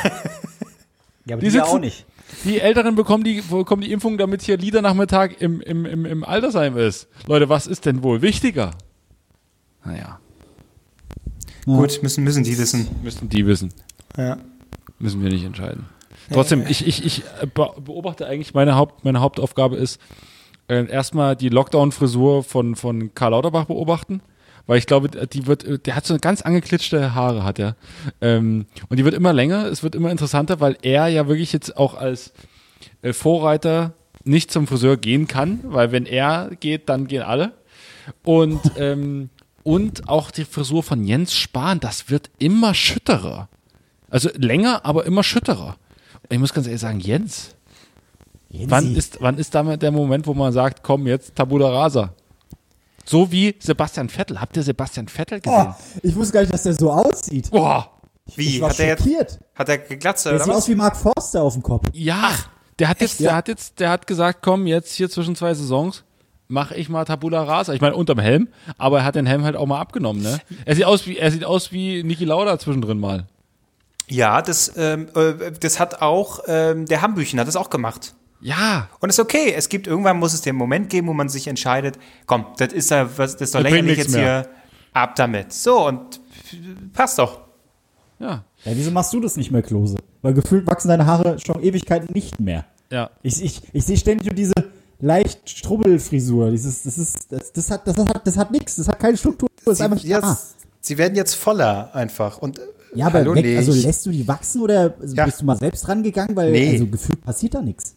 Ja, 1.25 1.35
aber 1.35 1.41
Die 1.41 1.49
sitzen- 1.49 1.91
Die 2.43 2.59
Älteren 2.59 2.95
bekommen 2.95 3.23
die, 3.23 3.41
bekommen 3.41 3.81
die 3.81 3.91
Impfung, 3.91 4.17
damit 4.17 4.41
hier 4.41 4.57
Liedernachmittag 4.57 5.31
im, 5.39 5.61
im, 5.61 5.85
im, 5.85 6.05
im 6.05 6.23
Altersheim 6.23 6.77
ist. 6.77 7.07
Leute, 7.27 7.49
was 7.49 7.67
ist 7.67 7.85
denn 7.85 8.03
wohl 8.03 8.21
wichtiger? 8.21 8.71
Naja, 9.85 10.19
Gut, 11.65 11.99
müssen, 12.01 12.23
müssen 12.23 12.43
die 12.43 12.57
wissen. 12.57 12.87
müssen 13.03 13.27
die 13.29 13.45
wissen. 13.45 13.73
Ja. 14.17 14.37
Müssen 14.99 15.21
wir 15.21 15.29
nicht 15.29 15.43
entscheiden. 15.43 15.85
Trotzdem, 16.31 16.65
ich, 16.67 16.85
ich, 16.87 17.05
ich 17.05 17.23
äh, 17.41 17.45
be- 17.45 17.73
beobachte 17.79 18.25
eigentlich, 18.25 18.53
meine, 18.53 18.75
Haupt, 18.75 19.03
meine 19.05 19.19
Hauptaufgabe 19.21 19.75
ist, 19.75 19.99
äh, 20.67 20.85
erstmal 20.89 21.35
die 21.35 21.49
Lockdown-Frisur 21.49 22.43
von, 22.43 22.75
von 22.75 23.13
Karl 23.13 23.31
Lauterbach 23.31 23.65
beobachten. 23.65 24.21
Weil 24.67 24.77
ich 24.79 24.85
glaube, 24.85 25.09
die 25.09 25.47
wird, 25.47 25.85
der 25.87 25.95
hat 25.95 26.05
so 26.05 26.17
ganz 26.19 26.41
angeklitschte 26.41 27.15
Haare, 27.15 27.43
hat 27.43 27.57
er. 27.57 27.75
Ähm, 28.19 28.65
und 28.89 28.97
die 28.97 29.05
wird 29.05 29.15
immer 29.15 29.31
länger, 29.31 29.65
es 29.65 29.81
wird 29.81 29.95
immer 29.95 30.11
interessanter, 30.11 30.59
weil 30.59 30.77
er 30.81 31.07
ja 31.07 31.27
wirklich 31.27 31.53
jetzt 31.53 31.77
auch 31.77 31.95
als 31.95 32.33
äh, 33.01 33.13
Vorreiter 33.13 33.93
nicht 34.25 34.51
zum 34.51 34.67
Friseur 34.67 34.97
gehen 34.97 35.27
kann, 35.27 35.61
weil 35.63 35.93
wenn 35.93 36.05
er 36.05 36.51
geht, 36.59 36.89
dann 36.89 37.07
gehen 37.07 37.23
alle. 37.23 37.53
Und, 38.23 38.59
ähm, 38.77 39.29
und 39.63 40.09
auch 40.09 40.31
die 40.31 40.45
Frisur 40.45 40.83
von 40.83 41.05
Jens 41.05 41.33
Spahn, 41.33 41.79
das 41.79 42.09
wird 42.09 42.29
immer 42.37 42.73
schütterer. 42.73 43.47
Also 44.09 44.29
länger, 44.35 44.85
aber 44.85 45.05
immer 45.05 45.23
schütterer. 45.23 45.77
Und 46.23 46.31
ich 46.31 46.39
muss 46.39 46.53
ganz 46.53 46.67
ehrlich 46.67 46.81
sagen, 46.81 46.99
Jens, 46.99 47.55
wann 48.49 48.95
ist, 48.95 49.17
wann 49.21 49.37
ist 49.37 49.55
damit 49.55 49.81
der 49.81 49.91
Moment, 49.91 50.27
wo 50.27 50.33
man 50.33 50.51
sagt, 50.51 50.83
komm, 50.83 51.07
jetzt 51.07 51.35
Tabula 51.35 51.69
Rasa? 51.69 52.13
So 53.07 53.31
wie 53.31 53.55
Sebastian 53.59 54.09
Vettel. 54.09 54.41
Habt 54.41 54.57
ihr 54.57 54.63
Sebastian 54.63 55.07
Vettel 55.07 55.39
gesehen? 55.39 55.67
Oh, 55.69 55.97
ich 56.03 56.15
wusste 56.15 56.33
gar 56.33 56.41
nicht, 56.41 56.53
dass 56.53 56.63
der 56.63 56.73
so 56.73 56.91
aussieht. 56.91 57.49
Boah, 57.51 57.89
Wie? 58.35 58.55
Ich 58.57 58.61
war 58.61 58.69
Hat 58.71 58.79
er 58.79 58.87
jetzt, 58.87 59.03
schockiert. 59.03 59.39
hat 59.55 59.69
er 59.69 59.77
geglatzt 59.77 60.25
Der 60.25 60.33
oder 60.33 60.43
sieht 60.43 60.51
was? 60.53 60.57
aus 60.63 60.67
wie 60.67 60.75
Mark 60.75 60.97
Forster 60.97 61.41
auf 61.41 61.53
dem 61.53 61.63
Kopf. 61.63 61.85
ja. 61.93 62.31
der 62.79 62.89
hat 62.89 62.99
jetzt, 63.01 63.19
Ja. 63.21 63.29
der 63.29 63.35
hat 63.37 63.47
jetzt, 63.47 63.79
der 63.79 63.89
hat 63.89 64.05
gesagt, 64.07 64.39
komm, 64.43 64.67
jetzt 64.67 64.91
hier 64.93 65.09
zwischen 65.09 65.35
zwei 65.35 65.53
Saisons 65.53 66.03
mache 66.49 66.75
ich 66.75 66.89
mal 66.89 67.05
Tabula 67.05 67.43
Rasa. 67.43 67.73
Ich 67.73 67.81
meine, 67.81 67.95
unterm 67.95 68.19
Helm, 68.19 68.49
aber 68.77 68.99
er 68.99 69.05
hat 69.05 69.15
den 69.15 69.25
Helm 69.25 69.43
halt 69.43 69.55
auch 69.55 69.65
mal 69.65 69.79
abgenommen, 69.79 70.21
ne? 70.21 70.39
Er 70.65 70.75
sieht 70.75 70.85
aus 70.85 71.07
wie, 71.07 71.17
er 71.17 71.31
sieht 71.31 71.43
aus 71.45 71.71
wie 71.71 72.03
Niki 72.03 72.23
Lauda 72.25 72.59
zwischendrin 72.59 72.99
mal. 72.99 73.25
Ja, 74.09 74.41
das, 74.41 74.71
ähm, 74.77 75.07
äh, 75.15 75.51
das 75.59 75.79
hat 75.79 76.01
auch, 76.01 76.39
ähm, 76.47 76.85
der 76.85 77.01
Hambüchen 77.01 77.39
hat 77.39 77.47
das 77.47 77.55
auch 77.55 77.69
gemacht. 77.69 78.13
Ja. 78.39 78.89
Und 78.99 79.09
ist 79.09 79.19
okay. 79.19 79.53
Es 79.55 79.69
gibt, 79.69 79.87
irgendwann 79.87 80.17
muss 80.19 80.33
es 80.33 80.41
den 80.41 80.55
Moment 80.55 80.89
geben, 80.89 81.07
wo 81.07 81.13
man 81.13 81.29
sich 81.29 81.47
entscheidet, 81.47 81.97
komm, 82.25 82.45
das 82.57 82.73
ist 82.73 82.91
ja, 82.91 83.05
was, 83.17 83.33
das 83.33 83.49
ist 83.49 83.55
doch 83.55 83.63
Das 83.63 83.71
lächerlich 83.71 83.97
jetzt 83.97 84.11
mehr. 84.11 84.41
hier, 84.43 84.49
ab 84.93 85.15
damit. 85.15 85.53
So, 85.53 85.87
und 85.87 86.19
passt 86.93 87.17
doch. 87.19 87.41
Ja. 88.19 88.43
Ja, 88.63 88.71
wieso 88.75 88.91
machst 88.91 89.13
du 89.13 89.19
das 89.19 89.37
nicht 89.37 89.51
mehr, 89.51 89.61
Klose? 89.61 89.97
Weil 90.21 90.33
gefühlt 90.33 90.65
wachsen 90.67 90.87
deine 90.89 91.05
Haare 91.05 91.39
schon 91.39 91.61
Ewigkeiten 91.61 92.13
nicht 92.13 92.39
mehr. 92.39 92.65
Ja. 92.91 93.09
Ich, 93.21 93.41
ich, 93.43 93.61
ich 93.73 93.85
sehe 93.85 93.97
ständig 93.97 94.25
nur 94.27 94.33
diese 94.35 94.53
leicht 94.99 95.47
Strubbelfrisur. 95.49 96.51
Dieses, 96.51 96.83
das 96.83 96.97
ist, 96.97 97.31
das, 97.31 97.51
das 97.53 97.69
hat, 97.71 97.87
das 97.87 97.97
hat, 97.97 98.25
das 98.25 98.37
hat 98.37 98.51
nichts. 98.51 98.75
Das 98.77 98.87
hat 98.87 98.99
keine 98.99 99.17
Struktur. 99.17 99.49
Das 99.65 99.75
ist 99.75 99.81
einfach 99.81 99.99
Sie, 99.99 100.07
jetzt, 100.07 100.55
sie 100.81 100.97
werden 100.97 101.15
jetzt 101.15 101.35
voller 101.35 101.93
einfach. 101.93 102.37
Und, 102.39 102.57
äh, 102.57 102.61
Ja, 102.95 103.07
aber 103.07 103.19
hallo, 103.19 103.35
weg, 103.35 103.45
nee, 103.45 103.57
also 103.57 103.71
lässt 103.73 104.05
du 104.05 104.09
die 104.11 104.27
wachsen 104.27 104.61
oder 104.61 104.95
Ja. 105.13 105.25
bist 105.25 105.41
du 105.41 105.45
mal 105.45 105.57
selbst 105.57 105.87
rangegangen? 105.87 106.35
Weil 106.35 106.51
Nee. 106.51 106.71
also 106.71 106.87
gefühlt 106.87 107.21
passiert 107.23 107.53
da 107.53 107.61
nichts. 107.61 107.95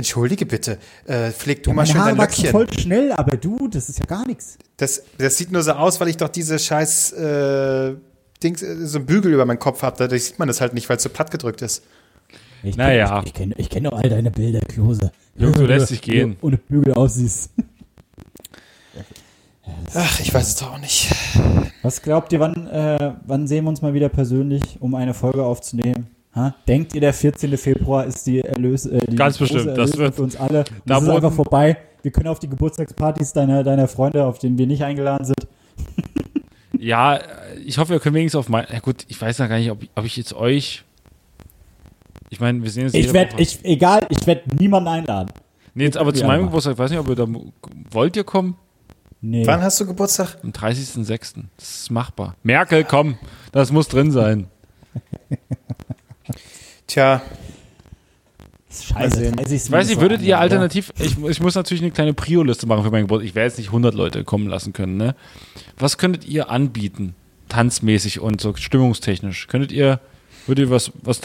Entschuldige 0.00 0.46
bitte, 0.46 0.78
äh, 1.04 1.30
pfleg 1.30 1.62
du 1.62 1.70
mal 1.70 1.76
Meine 1.76 1.88
schön 1.88 2.00
Haare 2.00 2.10
dein 2.10 2.18
Löckchen. 2.18 2.50
voll 2.50 2.66
schnell, 2.72 3.12
aber 3.12 3.36
du, 3.36 3.68
das 3.68 3.88
ist 3.88 3.98
ja 3.98 4.06
gar 4.06 4.26
nichts. 4.26 4.56
Das, 4.78 5.02
das 5.18 5.36
sieht 5.36 5.52
nur 5.52 5.62
so 5.62 5.72
aus, 5.72 6.00
weil 6.00 6.08
ich 6.08 6.16
doch 6.16 6.28
diese 6.30 6.58
scheiß 6.58 7.12
äh, 7.12 7.94
Dings, 8.42 8.62
äh, 8.62 8.86
so 8.86 8.98
einen 8.98 9.06
Bügel 9.06 9.32
über 9.32 9.44
meinen 9.44 9.58
Kopf 9.58 9.82
habe. 9.82 9.96
Dadurch 9.98 10.24
sieht 10.24 10.38
man 10.38 10.48
das 10.48 10.60
halt 10.60 10.72
nicht, 10.74 10.88
weil 10.88 10.96
es 10.96 11.02
so 11.02 11.10
platt 11.10 11.30
gedrückt 11.30 11.60
ist. 11.62 11.82
Ich 12.62 12.76
Naja. 12.76 13.08
Kenn, 13.08 13.20
ich, 13.22 13.26
ich 13.26 13.34
kenne 13.34 13.54
ich 13.58 13.70
kenn 13.70 13.84
doch 13.84 13.92
all 13.92 14.08
deine 14.08 14.30
Bilder, 14.30 14.60
Klose. 14.60 15.12
Junge, 15.36 15.52
du 15.52 15.66
lässt 15.66 15.90
dich 15.90 16.02
gehen. 16.02 16.36
Ohne 16.40 16.56
Bügel 16.56 16.94
aussiehst. 16.94 17.50
Ach, 19.94 20.20
ich 20.20 20.32
weiß 20.32 20.48
es 20.48 20.56
doch 20.56 20.74
auch 20.74 20.78
nicht. 20.78 21.12
Was 21.82 22.02
glaubt 22.02 22.32
ihr, 22.32 22.40
wann, 22.40 22.66
äh, 22.68 23.14
wann 23.26 23.46
sehen 23.46 23.64
wir 23.64 23.70
uns 23.70 23.82
mal 23.82 23.94
wieder 23.94 24.08
persönlich, 24.08 24.62
um 24.80 24.94
eine 24.94 25.14
Folge 25.14 25.44
aufzunehmen? 25.44 26.08
Ha? 26.34 26.54
Denkt 26.68 26.94
ihr, 26.94 27.00
der 27.00 27.12
14. 27.12 27.56
Februar 27.58 28.04
ist 28.06 28.26
die 28.26 28.40
Erlös 28.40 28.86
äh, 28.86 29.04
die 29.06 29.16
Ganz 29.16 29.36
große 29.38 29.52
bestimmt, 29.54 29.78
das 29.78 29.90
Erlösung 29.90 29.98
wird- 30.00 30.14
für 30.14 30.22
uns 30.22 30.36
alle? 30.36 30.64
Da 30.64 30.70
das 30.86 31.02
ist 31.02 31.08
einfach 31.08 31.32
vorbei. 31.32 31.76
Wir 32.02 32.10
können 32.12 32.28
auf 32.28 32.38
die 32.38 32.48
Geburtstagspartys 32.48 33.32
deiner, 33.32 33.62
deiner 33.64 33.88
Freunde, 33.88 34.24
auf 34.24 34.38
denen 34.38 34.56
wir 34.56 34.66
nicht 34.66 34.82
eingeladen 34.82 35.24
sind. 35.26 35.36
Ja, 36.82 37.18
ich 37.62 37.76
hoffe, 37.76 37.92
wir 37.92 38.00
können 38.00 38.14
wenigstens 38.14 38.38
auf 38.38 38.48
mein. 38.48 38.64
Ja 38.72 38.78
gut, 38.78 39.04
ich 39.08 39.20
weiß 39.20 39.36
ja 39.36 39.46
gar 39.48 39.58
nicht, 39.58 39.70
ob, 39.70 39.80
ob 39.94 40.04
ich 40.06 40.16
jetzt 40.16 40.32
euch. 40.32 40.82
Ich 42.30 42.40
meine, 42.40 42.62
wir 42.62 42.70
sehen 42.70 42.84
jetzt 42.84 42.94
Ich 42.94 43.12
werde, 43.12 43.34
ich, 43.36 43.62
egal, 43.66 44.06
ich 44.08 44.26
werde 44.26 44.44
niemanden 44.56 44.88
einladen. 44.88 45.30
Nee, 45.74 45.84
jetzt 45.84 45.98
aber 45.98 46.14
zu 46.14 46.24
meinem. 46.24 46.44
Geburtstag, 46.46 46.72
ich 46.72 46.78
weiß 46.78 46.90
nicht, 46.90 46.98
ob 47.00 47.08
ihr 47.10 47.16
da. 47.16 47.26
Wollt 47.90 48.16
ihr 48.16 48.24
kommen? 48.24 48.56
Nee. 49.20 49.46
Wann 49.46 49.60
hast 49.60 49.78
du 49.78 49.86
Geburtstag? 49.86 50.38
Am 50.42 50.52
30.06. 50.52 51.42
Das 51.58 51.70
ist 51.80 51.90
machbar. 51.90 52.34
Merkel, 52.42 52.84
komm, 52.84 53.18
das 53.52 53.70
muss 53.72 53.88
drin 53.88 54.10
sein. 54.10 54.46
Tja, 56.86 57.22
Scheiße, 58.70 59.16
sehen. 59.16 59.36
30. 59.36 59.64
Ich 59.64 59.70
weiß 59.70 59.88
nicht, 59.88 60.00
würdet 60.00 60.22
ihr 60.22 60.38
Alter? 60.38 60.60
alternativ, 60.60 60.92
ich, 60.98 61.18
ich 61.18 61.40
muss 61.40 61.56
natürlich 61.56 61.82
eine 61.82 61.90
kleine 61.90 62.14
Prio-Liste 62.14 62.66
machen 62.66 62.84
für 62.84 62.90
meinen 62.90 63.02
Geburtstag. 63.02 63.28
Ich 63.28 63.34
werde 63.34 63.48
jetzt 63.48 63.58
nicht 63.58 63.68
100 63.68 63.94
Leute 63.94 64.22
kommen 64.22 64.48
lassen 64.48 64.72
können, 64.72 64.96
ne? 64.96 65.16
Was 65.76 65.98
könntet 65.98 66.24
ihr 66.24 66.50
anbieten? 66.50 67.14
Tanzmäßig 67.48 68.20
und 68.20 68.40
so 68.40 68.54
stimmungstechnisch. 68.54 69.48
Könntet 69.48 69.72
ihr, 69.72 69.98
würdet 70.46 70.66
ihr 70.66 70.70
was, 70.70 70.92
was, 71.02 71.22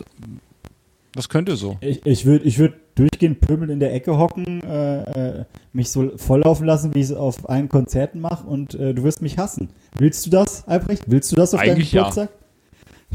was 1.14 1.30
könnt 1.30 1.50
ihr 1.50 1.56
so? 1.56 1.78
Ich, 1.82 2.04
ich 2.04 2.26
würde 2.26 2.46
ich 2.46 2.58
würd 2.58 2.74
durchgehend 2.96 3.42
pöbeln 3.42 3.70
in 3.70 3.80
der 3.80 3.94
Ecke 3.94 4.18
hocken, 4.18 4.64
äh, 4.64 5.02
äh, 5.40 5.46
mich 5.72 5.92
so 5.92 6.18
volllaufen 6.18 6.66
lassen, 6.66 6.96
wie 6.96 7.00
ich 7.00 7.06
es 7.06 7.14
auf 7.14 7.48
allen 7.48 7.70
Konzerten 7.70 8.22
mache 8.22 8.48
und 8.48 8.74
äh, 8.74 8.96
du 8.96 9.04
wirst 9.04 9.22
mich 9.22 9.38
hassen. 9.38 9.70
Willst 10.00 10.26
du 10.26 10.32
das, 10.32 10.68
Albrecht? 10.68 11.04
Willst 11.06 11.32
du 11.32 11.36
das 11.36 11.54
auf 11.54 11.60
Eigentlich 11.60 11.92
ja. 11.92 12.10
deinem 12.10 12.16
Geburtstag? 12.16 12.30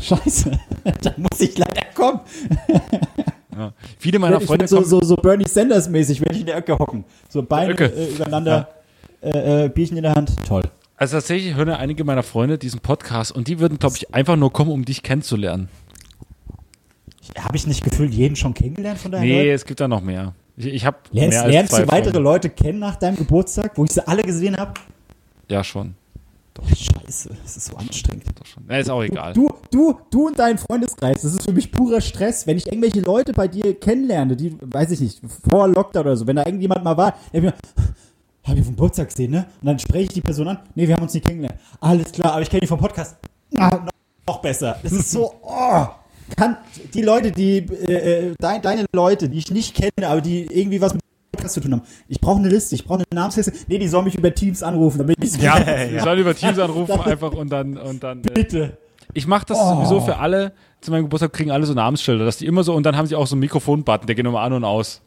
Scheiße, 0.01 0.53
da 1.03 1.14
muss 1.16 1.41
ich 1.41 1.59
leider 1.59 1.80
kommen. 2.01 2.21
Ja. 3.57 3.73
Viele 3.99 4.19
meiner 4.19 4.41
ich 4.41 4.47
Freunde 4.47 4.67
so, 4.69 4.83
so, 4.85 5.03
so 5.03 5.17
Bernie 5.17 5.47
Sanders 5.47 5.89
mäßig, 5.89 6.21
werde 6.21 6.35
ich 6.35 6.41
in 6.41 6.47
der 6.47 6.57
Ecke 6.57 6.79
hocken. 6.79 7.05
So 7.29 7.43
Beine 7.43 7.75
äh, 7.79 8.15
übereinander, 8.15 8.69
äh, 9.21 9.65
äh, 9.65 9.69
Bierchen 9.69 9.97
in 9.97 10.05
der 10.05 10.15
Hand. 10.15 10.33
Toll. 10.47 10.63
also 10.97 11.17
tatsächlich 11.17 11.57
hören 11.57 11.69
ja 11.69 11.77
einige 11.77 12.05
meiner 12.05 12.23
Freunde 12.23 12.57
diesen 12.59 12.81
Podcast 12.81 13.33
und 13.33 13.49
die 13.49 13.59
würden, 13.59 13.79
glaube 13.79 13.97
ich, 13.97 14.15
einfach 14.15 14.37
nur 14.37 14.53
kommen, 14.53 14.71
um 14.71 14.85
dich 14.85 15.03
kennenzulernen. 15.03 15.69
Habe 17.39 17.57
ich 17.57 17.67
nicht 17.67 17.85
gefühlt 17.85 18.15
jeden 18.15 18.37
schon 18.37 18.55
kennengelernt 18.55 18.99
von 18.99 19.13
deinen 19.13 19.23
Nee, 19.23 19.39
Leuten? 19.41 19.51
es 19.51 19.65
gibt 19.67 19.81
da 19.81 19.89
noch 19.89 20.01
mehr. 20.01 20.33
Ich, 20.57 20.67
ich 20.67 20.87
habe 20.87 20.99
Lernst, 21.11 21.31
mehr 21.37 21.43
als 21.43 21.53
lernst 21.53 21.73
du 21.73 21.89
weitere 21.89 22.03
Freunde. 22.13 22.19
Leute 22.21 22.51
kennen 22.51 22.79
nach 22.79 22.97
deinem 22.97 23.17
Geburtstag, 23.17 23.73
wo 23.77 23.85
ich 23.85 23.91
sie 23.93 24.07
alle 24.07 24.23
gesehen 24.23 24.57
habe? 24.57 24.75
Ja, 25.51 25.63
schon. 25.65 25.97
Scheiße, 26.77 27.31
das 27.43 27.57
ist 27.57 27.67
so 27.67 27.77
anstrengend. 27.77 28.25
Doch 28.39 28.47
schon. 28.47 28.65
Ja, 28.69 28.79
ist 28.79 28.91
auch 28.91 29.03
egal. 29.03 29.33
Du, 29.33 29.53
du, 29.71 29.99
du 30.11 30.29
und 30.29 30.39
dein 30.39 30.59
Freundeskreis, 30.59 31.23
das 31.23 31.35
ist 31.35 31.45
für 31.45 31.53
mich 31.53 31.73
purer 31.73 32.01
Stress. 32.01 32.47
Wenn 32.47 32.57
ich 32.57 32.67
irgendwelche 32.67 33.01
Leute 33.01 33.33
bei 33.33 33.49
dir 33.49 33.79
kennenlerne, 33.79 34.37
die, 34.37 34.57
weiß 34.61 34.91
ich 34.93 35.01
nicht, 35.01 35.21
vor 35.49 35.69
Lockdown 35.69 36.03
oder 36.03 36.17
so, 36.17 36.27
wenn 36.27 36.37
da 36.37 36.47
irgendjemand 36.47 36.85
mal 36.85 36.97
war, 36.97 37.15
der 37.33 37.43
mir, 37.43 37.55
hab 38.45 38.57
ich 38.57 38.65
vom 38.65 38.75
Geburtstag 38.75 39.09
gesehen, 39.09 39.33
ne? 39.33 39.47
Und 39.61 39.67
dann 39.67 39.79
spreche 39.79 40.05
ich 40.05 40.15
die 40.15 40.21
Person 40.21 40.49
an, 40.49 40.59
nee, 40.75 40.87
wir 40.87 40.95
haben 40.95 41.03
uns 41.03 41.15
nicht 41.15 41.27
kennengelernt. 41.27 41.61
Alles 41.81 42.13
klar, 42.13 42.33
aber 42.33 42.43
ich 42.43 42.51
kenne 42.51 42.61
dich 42.61 42.69
vom 42.69 42.81
Podcast. 42.81 43.17
Ah, 43.57 43.81
noch, 43.85 43.93
noch 44.27 44.43
besser. 44.43 44.79
Das 44.83 44.93
ist 44.93 45.11
so, 45.11 45.35
oh. 45.43 45.87
Kann 46.37 46.57
die 46.95 47.03
Leute, 47.03 47.33
die, 47.33 47.59
äh, 47.59 48.29
äh, 48.29 48.35
dein, 48.39 48.63
deine 48.63 48.87
Leute, 48.93 49.29
die 49.29 49.39
ich 49.39 49.51
nicht 49.51 49.75
kenne, 49.75 50.07
aber 50.07 50.21
die 50.21 50.47
irgendwie 50.47 50.81
was 50.81 50.95
mit 50.95 51.03
Podcast 51.33 51.55
zu 51.55 51.61
tun 51.61 51.72
haben. 51.72 51.83
Ich 52.09 52.20
brauche 52.20 52.39
eine 52.39 52.49
Liste, 52.49 52.74
ich 52.74 52.85
brauche 52.85 52.99
eine 52.99 53.05
Namensliste. 53.14 53.53
Nee, 53.68 53.78
die 53.78 53.89
sollen 53.89 54.05
mich 54.05 54.14
über 54.16 54.35
Teams 54.35 54.62
anrufen, 54.62 54.99
damit 54.99 55.16
ich 55.22 55.37
Ja, 55.41 55.57
wir 55.91 56.03
sollen 56.03 56.18
über 56.18 56.35
Teams 56.35 56.59
anrufen 56.59 57.01
einfach 57.01 57.33
und 57.33 57.51
dann 57.51 57.76
und 57.76 58.03
dann. 58.03 58.18
Äh, 58.24 58.31
Bitte. 58.35 58.78
ich 59.14 59.26
mache 59.26 59.47
das 59.47 59.59
Oh. 59.61 59.74
sowieso 59.76 60.01
für 60.01 60.16
alle. 60.18 60.53
Zu 60.81 60.91
meinem 60.93 61.03
Geburtstag 61.05 61.33
kriegen 61.35 61.51
alle 61.51 61.66
so 61.66 61.74
Namensschilder, 61.74 62.24
dass 62.24 62.39
die 62.39 62.47
immer 62.47 62.64
so 62.64 62.74
und 62.74 62.85
dann 62.85 62.97
haben 62.97 63.07
sie 63.07 63.14
auch 63.14 63.26
so 63.26 63.35
einen 63.35 63.41
Mikrofonbutton, 63.41 64.07
der 64.07 64.14
geht 64.16 64.24
immer 64.26 64.41
an 64.41 64.53
und 64.55 64.64
aus. 64.64 65.03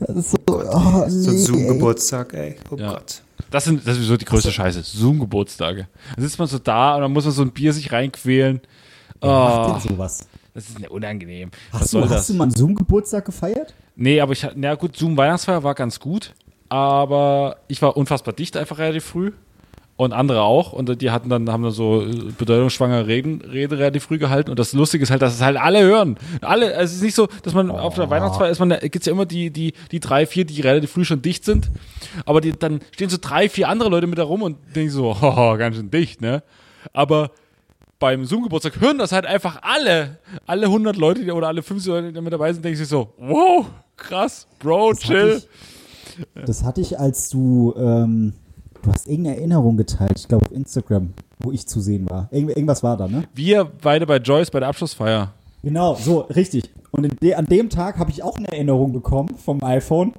Das 0.00 0.16
ist 0.16 0.30
so, 0.30 0.36
oh, 0.48 1.04
So 1.08 1.30
ein 1.30 1.30
nee, 1.30 1.30
ey. 1.30 1.38
Zoom-Geburtstag, 1.38 2.34
ey. 2.34 2.56
Oh 2.70 2.76
Ja. 2.76 2.92
Gott. 2.92 3.22
Das 3.50 3.64
sind 3.64 3.80
das 3.80 3.92
ist 3.94 3.96
sowieso 3.96 4.16
die 4.16 4.24
größte 4.24 4.52
Scheiße. 4.52 4.82
Zoom-Geburtstage. 4.82 5.88
Dann 6.14 6.24
sitzt 6.24 6.38
man 6.38 6.48
so 6.48 6.58
da 6.58 6.96
und 6.96 7.02
dann 7.02 7.12
muss 7.12 7.24
man 7.24 7.32
so 7.32 7.42
ein 7.42 7.50
Bier 7.52 7.72
sich 7.72 7.90
reinquälen. 7.92 8.60
Oh, 9.20 9.26
macht 9.26 9.84
denn 9.84 9.96
sowas? 9.96 10.28
Das 10.58 10.68
ist 10.70 10.90
unangenehm. 10.90 11.50
Was 11.72 11.82
Hast 11.82 11.90
soll 11.90 12.02
du, 12.02 12.08
das? 12.08 12.18
hast 12.18 12.30
du 12.30 12.34
mal 12.34 12.44
einen 12.44 12.54
Zoom-Geburtstag 12.54 13.24
gefeiert? 13.24 13.74
Nee, 13.96 14.20
aber 14.20 14.32
ich 14.32 14.44
hatte, 14.44 14.54
na 14.58 14.74
gut, 14.74 14.96
Zoom 14.96 15.16
Weihnachtsfeier 15.16 15.62
war 15.62 15.74
ganz 15.74 16.00
gut, 16.00 16.34
aber 16.68 17.56
ich 17.68 17.80
war 17.80 17.96
unfassbar 17.96 18.34
dicht 18.34 18.56
einfach 18.56 18.78
relativ 18.78 19.04
früh 19.04 19.32
und 19.96 20.12
andere 20.12 20.42
auch 20.42 20.72
und 20.72 21.00
die 21.00 21.10
hatten 21.10 21.28
dann 21.28 21.50
haben 21.50 21.62
dann 21.62 21.72
so 21.72 22.02
äh, 22.02 22.32
bedeutungsschwangere 22.38 23.06
Reden, 23.06 23.40
Rede 23.40 23.78
relativ 23.78 24.04
früh 24.04 24.18
gehalten 24.18 24.50
und 24.50 24.58
das 24.58 24.72
Lustige 24.72 25.02
ist 25.02 25.10
halt, 25.10 25.22
dass 25.22 25.34
es 25.34 25.40
halt 25.42 25.56
alle 25.56 25.82
hören. 25.82 26.18
Alle, 26.40 26.66
also 26.76 26.84
es 26.84 26.94
ist 26.94 27.02
nicht 27.02 27.14
so, 27.16 27.28
dass 27.42 27.54
man 27.54 27.70
auf 27.70 27.94
der 27.94 28.08
Weihnachtsfeier 28.10 28.50
ist 28.50 28.58
man, 28.60 28.70
da 28.70 28.78
gibt's 28.78 29.06
ja 29.06 29.12
immer 29.12 29.26
die, 29.26 29.50
die, 29.50 29.74
die 29.90 30.00
drei, 30.00 30.26
vier, 30.26 30.44
die 30.44 30.60
relativ 30.60 30.92
früh 30.92 31.04
schon 31.04 31.22
dicht 31.22 31.44
sind, 31.44 31.70
aber 32.26 32.40
die, 32.40 32.52
dann 32.52 32.80
stehen 32.92 33.10
so 33.10 33.18
drei, 33.20 33.48
vier 33.48 33.68
andere 33.68 33.90
Leute 33.90 34.06
mit 34.06 34.18
da 34.18 34.24
rum 34.24 34.42
und 34.42 34.56
denken 34.74 34.90
so, 34.90 35.20
haha, 35.20 35.56
ganz 35.56 35.76
schön 35.76 35.90
dicht, 35.90 36.20
ne? 36.20 36.42
Aber 36.92 37.30
beim 37.98 38.24
Zoom-Geburtstag 38.24 38.80
hören 38.80 38.98
das 38.98 39.12
halt 39.12 39.26
einfach 39.26 39.60
alle. 39.62 40.18
Alle 40.46 40.66
100 40.66 40.96
Leute 40.96 41.24
die, 41.24 41.32
oder 41.32 41.48
alle 41.48 41.62
50 41.62 41.88
Leute, 41.90 42.12
die 42.12 42.20
mit 42.20 42.32
dabei 42.32 42.52
sind, 42.52 42.64
denken 42.64 42.78
sich 42.78 42.88
so, 42.88 43.12
wow, 43.18 43.66
krass, 43.96 44.46
Bro, 44.58 44.90
Das 44.92 45.00
chill. 45.00 45.34
hatte 45.34 45.44
ich, 46.36 46.44
das 46.46 46.64
hatte 46.64 46.80
ich, 46.80 46.98
als 46.98 47.28
du, 47.30 47.74
ähm, 47.76 48.32
du 48.82 48.92
hast 48.92 49.06
irgendeine 49.06 49.36
Erinnerung 49.36 49.76
geteilt, 49.76 50.12
ich 50.16 50.28
glaube 50.28 50.46
auf 50.46 50.52
Instagram, 50.52 51.12
wo 51.40 51.52
ich 51.52 51.66
zu 51.66 51.80
sehen 51.80 52.08
war. 52.08 52.28
Irgend, 52.30 52.50
irgendwas 52.50 52.82
war 52.82 52.96
da, 52.96 53.08
ne? 53.08 53.24
Wir 53.34 53.64
beide 53.64 54.06
bei 54.06 54.18
Joyce 54.18 54.50
bei 54.50 54.60
der 54.60 54.68
Abschlussfeier. 54.68 55.32
Genau, 55.62 55.96
so, 55.96 56.20
richtig. 56.20 56.70
Und 56.92 57.20
de, 57.22 57.34
an 57.34 57.46
dem 57.46 57.68
Tag 57.68 57.98
habe 57.98 58.10
ich 58.10 58.22
auch 58.22 58.36
eine 58.36 58.48
Erinnerung 58.48 58.92
bekommen 58.92 59.36
vom 59.36 59.62
iPhone. 59.62 60.14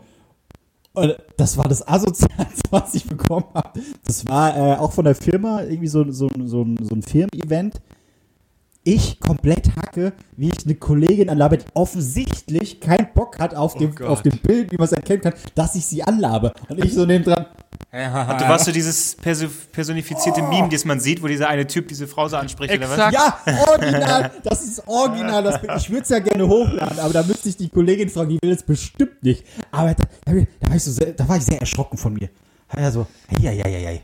Und 1.00 1.16
das 1.38 1.58
war 1.58 1.68
das 1.68 1.88
Asozialste, 1.88 2.64
was 2.72 2.94
ich 2.94 3.06
bekommen 3.06 3.46
habe. 3.54 3.80
Das 4.06 4.28
war 4.28 4.56
äh, 4.56 4.76
auch 4.76 4.92
von 4.92 5.06
der 5.06 5.16
Firma, 5.16 5.64
irgendwie 5.64 5.88
so, 5.88 6.10
so, 6.12 6.30
so, 6.46 6.66
so 6.82 6.96
ein 6.96 7.02
Firmen-Event. 7.02 7.82
Ich 8.92 9.20
komplett 9.20 9.76
hacke, 9.76 10.14
wie 10.36 10.48
ich 10.48 10.66
eine 10.66 10.74
Kollegin 10.74 11.30
anlabe, 11.30 11.60
die 11.60 11.66
offensichtlich 11.76 12.80
keinen 12.82 13.14
Bock 13.14 13.38
hat 13.38 13.54
auf, 13.54 13.76
dem, 13.76 13.94
Gott. 13.94 14.08
auf 14.08 14.24
dem 14.24 14.40
Bild, 14.40 14.72
wie 14.72 14.78
man 14.78 14.86
es 14.86 14.94
erkennen 14.94 15.22
kann, 15.22 15.34
dass 15.54 15.76
ich 15.76 15.86
sie 15.86 16.02
anlabe. 16.02 16.54
Und 16.70 16.84
ich 16.84 16.96
so 16.96 17.06
neben 17.06 17.24
dran. 17.24 17.46
Und 17.92 18.42
du 18.42 18.50
warst 18.50 18.66
so 18.66 18.72
dieses 18.72 19.16
perso 19.16 19.46
personifizierte 19.72 20.42
Meme, 20.42 20.70
das 20.70 20.86
man 20.86 21.00
sieht, 21.00 21.22
wo 21.22 21.28
dieser 21.28 21.50
eine 21.50 21.68
Typ 21.68 21.88
diese 21.88 22.08
Frau 22.08 22.28
so 22.28 22.38
anspricht, 22.38 22.74
oder 22.74 22.90
Exakt. 22.90 23.14
Ja, 23.14 23.40
original, 23.68 24.32
das 24.44 24.64
ist 24.64 24.88
original. 24.88 25.44
Das, 25.44 25.84
ich 25.84 25.92
würde 25.92 26.02
es 26.02 26.10
ja 26.10 26.18
gerne 26.18 26.48
hochladen, 26.48 26.98
aber 26.98 27.14
da 27.14 27.22
müsste 27.22 27.50
ich 27.50 27.58
die 27.58 27.70
Kollegin 27.70 28.10
fragen, 28.10 28.30
die 28.30 28.40
will 28.42 28.54
es 28.54 28.64
bestimmt 28.64 29.22
nicht. 29.22 29.46
Aber 29.70 29.94
da, 29.94 30.04
da, 30.26 30.34
da, 30.62 30.68
war 30.68 30.76
ich 30.76 30.84
so 30.84 30.92
sehr, 30.92 31.12
da 31.14 31.28
war 31.30 31.38
ich 31.38 31.46
sehr 31.46 31.60
erschrocken 31.60 32.00
von 32.00 32.14
mir. 32.14 32.30
Ja, 32.76 32.90
so, 32.90 33.06
hey, 33.28 33.38
ja, 33.40 33.52
ja, 33.52 33.68
ja, 33.68 33.92
ja. 33.92 34.00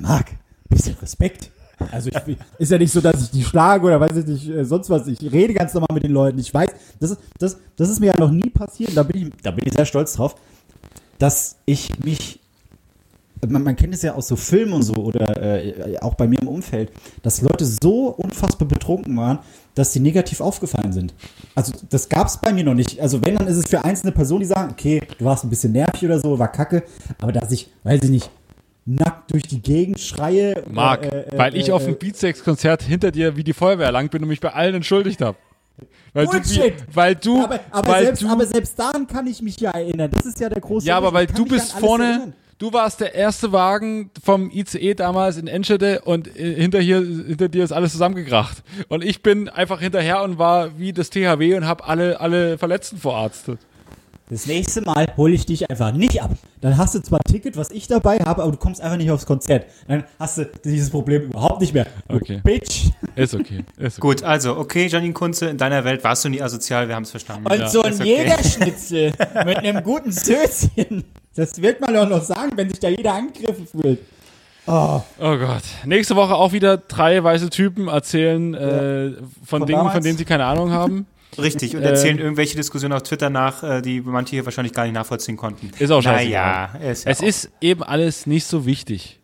Marc, 0.00 0.30
bisschen 0.70 0.96
Respekt. 1.02 1.50
Also 1.92 2.10
ich, 2.10 2.36
ist 2.58 2.72
ja 2.72 2.78
nicht 2.78 2.92
so, 2.92 3.00
dass 3.00 3.22
ich 3.22 3.30
die 3.30 3.44
schlage 3.44 3.86
oder 3.86 4.00
weiß 4.00 4.16
ich 4.16 4.26
nicht, 4.26 4.48
äh, 4.48 4.64
sonst 4.64 4.90
was. 4.90 5.06
Ich 5.06 5.20
rede 5.32 5.54
ganz 5.54 5.74
normal 5.74 5.94
mit 5.94 6.02
den 6.02 6.12
Leuten. 6.12 6.38
Ich 6.38 6.52
weiß, 6.52 6.70
das 7.00 7.12
ist, 7.12 7.20
das, 7.38 7.58
das 7.76 7.88
ist 7.88 8.00
mir 8.00 8.06
ja 8.06 8.18
noch 8.18 8.30
nie 8.30 8.50
passiert. 8.50 8.96
Da 8.96 9.02
bin 9.02 9.28
ich, 9.28 9.32
da 9.42 9.50
bin 9.50 9.66
ich 9.66 9.72
sehr 9.72 9.86
stolz 9.86 10.14
drauf, 10.14 10.34
dass 11.18 11.56
ich 11.66 11.98
mich 12.04 12.40
man, 13.46 13.62
man 13.62 13.76
kennt 13.76 13.94
es 13.94 14.02
ja 14.02 14.14
aus 14.14 14.28
so 14.28 14.36
Filmen 14.36 14.72
und 14.72 14.82
so 14.82 14.94
oder 14.94 15.40
äh, 15.40 15.98
auch 16.00 16.14
bei 16.14 16.26
mir 16.26 16.40
im 16.40 16.48
Umfeld, 16.48 16.90
dass 17.22 17.40
Leute 17.40 17.64
so 17.64 18.08
unfassbar 18.08 18.66
betrunken 18.66 19.16
waren, 19.16 19.38
dass 19.74 19.92
sie 19.92 20.00
negativ 20.00 20.40
aufgefallen 20.40 20.92
sind. 20.92 21.14
Also 21.54 21.72
das 21.88 22.08
gab 22.08 22.26
es 22.26 22.36
bei 22.38 22.52
mir 22.52 22.64
noch 22.64 22.74
nicht. 22.74 23.00
Also 23.00 23.24
wenn, 23.24 23.36
dann 23.36 23.46
ist 23.46 23.56
es 23.56 23.68
für 23.68 23.84
einzelne 23.84 24.12
Personen, 24.12 24.40
die 24.40 24.46
sagen, 24.46 24.70
okay, 24.72 25.00
du 25.18 25.24
warst 25.24 25.44
ein 25.44 25.50
bisschen 25.50 25.72
nervig 25.72 26.04
oder 26.04 26.18
so, 26.18 26.38
war 26.38 26.50
kacke, 26.50 26.82
aber 27.20 27.32
dass 27.32 27.52
ich, 27.52 27.68
weiß 27.84 28.02
ich 28.02 28.10
nicht, 28.10 28.30
nackt 28.88 29.32
durch 29.32 29.42
die 29.44 29.60
Gegend 29.60 30.00
schreie. 30.00 30.64
Marc, 30.70 31.04
äh, 31.04 31.08
äh, 31.08 31.38
weil 31.38 31.56
ich 31.56 31.68
äh, 31.68 31.72
auf 31.72 31.84
dem 31.84 31.98
Beatsex-Konzert 31.98 32.82
hinter 32.82 33.10
dir 33.10 33.36
wie 33.36 33.44
die 33.44 33.52
Feuerwehr 33.52 33.92
lang 33.92 34.08
bin 34.08 34.22
und 34.22 34.28
mich 34.28 34.40
bei 34.40 34.52
allen 34.52 34.74
entschuldigt 34.74 35.20
habe. 35.20 35.36
Weil 36.12 36.26
du, 36.26 36.32
Bullshit! 36.32 36.74
wie, 36.74 36.96
weil 36.96 37.14
du, 37.14 37.44
aber, 37.44 37.60
aber, 37.70 37.88
weil 37.88 38.04
selbst, 38.06 38.22
du, 38.22 38.28
aber 38.28 38.46
selbst 38.46 38.78
daran 38.78 39.06
kann 39.06 39.26
ich 39.26 39.42
mich 39.42 39.60
ja 39.60 39.70
erinnern. 39.70 40.10
Das 40.10 40.26
ist 40.26 40.40
ja 40.40 40.48
der 40.48 40.60
große 40.60 40.86
ja, 40.86 40.96
aber 40.96 41.12
weil 41.12 41.26
du 41.26 41.44
bist 41.44 41.72
vorne, 41.72 42.04
erinnern. 42.04 42.32
du 42.58 42.72
warst 42.72 43.00
der 43.00 43.14
erste 43.14 43.52
Wagen 43.52 44.10
vom 44.24 44.50
ICE 44.50 44.94
damals 44.94 45.36
in 45.36 45.46
Enschede 45.46 46.00
und 46.00 46.26
äh, 46.36 46.54
hinter, 46.54 46.80
hier, 46.80 47.00
hinter 47.00 47.48
dir 47.48 47.62
ist 47.62 47.72
alles 47.72 47.92
zusammengekracht. 47.92 48.62
Und 48.88 49.04
ich 49.04 49.22
bin 49.22 49.48
einfach 49.48 49.80
hinterher 49.80 50.22
und 50.22 50.38
war 50.38 50.78
wie 50.78 50.92
das 50.92 51.10
THW 51.10 51.54
und 51.54 51.66
habe 51.66 51.84
alle, 51.84 52.20
alle 52.20 52.58
Verletzten 52.58 52.96
verarztet. 52.96 53.60
Das 54.30 54.46
nächste 54.46 54.82
Mal 54.82 55.06
hole 55.16 55.32
ich 55.32 55.46
dich 55.46 55.70
einfach 55.70 55.92
nicht 55.92 56.22
ab. 56.22 56.30
Dann 56.60 56.76
hast 56.76 56.94
du 56.94 57.00
zwar 57.00 57.20
ein 57.20 57.32
Ticket, 57.32 57.56
was 57.56 57.70
ich 57.70 57.86
dabei 57.86 58.18
habe, 58.18 58.42
aber 58.42 58.52
du 58.52 58.58
kommst 58.58 58.80
einfach 58.80 58.98
nicht 58.98 59.10
aufs 59.10 59.24
Konzert. 59.24 59.66
Dann 59.86 60.04
hast 60.18 60.36
du 60.38 60.44
dieses 60.64 60.90
Problem 60.90 61.22
überhaupt 61.30 61.60
nicht 61.62 61.72
mehr. 61.72 61.86
Du 62.08 62.16
Okay. 62.16 62.40
Bitch. 62.44 62.90
Ist 63.16 63.34
okay. 63.34 63.64
Ist 63.78 63.98
okay. 63.98 64.00
Gut, 64.00 64.22
also, 64.22 64.56
okay, 64.58 64.86
Janine 64.86 65.14
Kunze, 65.14 65.46
in 65.46 65.56
deiner 65.56 65.82
Welt 65.84 66.04
warst 66.04 66.24
du 66.24 66.28
nie 66.28 66.42
asozial, 66.42 66.88
wir 66.88 66.94
haben 66.94 67.04
es 67.04 67.10
verstanden. 67.10 67.46
Und 67.50 67.58
Ja, 67.58 67.68
so 67.68 67.82
ein 67.82 67.94
okay. 67.94 68.04
Jägerschnitzel 68.18 69.12
mit 69.46 69.56
einem 69.58 69.82
guten 69.82 70.12
Söschen. 70.12 71.04
Das 71.34 71.62
wird 71.62 71.80
man 71.80 71.94
doch 71.94 72.08
noch 72.08 72.22
sagen, 72.22 72.52
wenn 72.56 72.68
sich 72.68 72.80
da 72.80 72.88
jeder 72.88 73.14
angegriffen 73.14 73.66
fühlt. 73.66 74.00
Oh, 74.66 75.00
Oh 75.18 75.36
Gott. 75.38 75.62
Nächste 75.86 76.14
Woche 76.16 76.34
auch 76.34 76.52
wieder 76.52 76.76
drei 76.76 77.24
weiße 77.24 77.48
Typen 77.48 77.88
erzählen 77.88 78.52
äh, 78.52 79.12
von, 79.44 79.60
Von 79.60 79.66
Dingen, 79.66 79.78
von 79.78 79.86
damals? 79.86 80.04
denen 80.04 80.18
sie 80.18 80.26
keine 80.26 80.44
Ahnung 80.44 80.70
haben. 80.72 81.06
Richtig, 81.36 81.76
und 81.76 81.82
erzählen 81.82 82.18
irgendwelche 82.18 82.56
Diskussionen 82.56 82.94
auf 82.94 83.02
Twitter 83.02 83.28
nach, 83.30 83.62
äh, 83.62 83.82
die 83.82 84.00
manche 84.00 84.30
hier 84.36 84.44
wahrscheinlich 84.44 84.72
gar 84.72 84.84
nicht 84.84 84.94
nachvollziehen 84.94 85.36
konnten. 85.36 85.70
Ist 85.78 85.90
auch 85.90 86.02
scheiße. 86.02 86.24
Naja, 86.24 86.70
ist 86.90 87.04
ja 87.04 87.10
Es 87.10 87.20
auch- 87.20 87.24
ist 87.26 87.50
eben 87.60 87.82
alles 87.82 88.26
nicht 88.26 88.46
so 88.46 88.64
wichtig. 88.66 89.20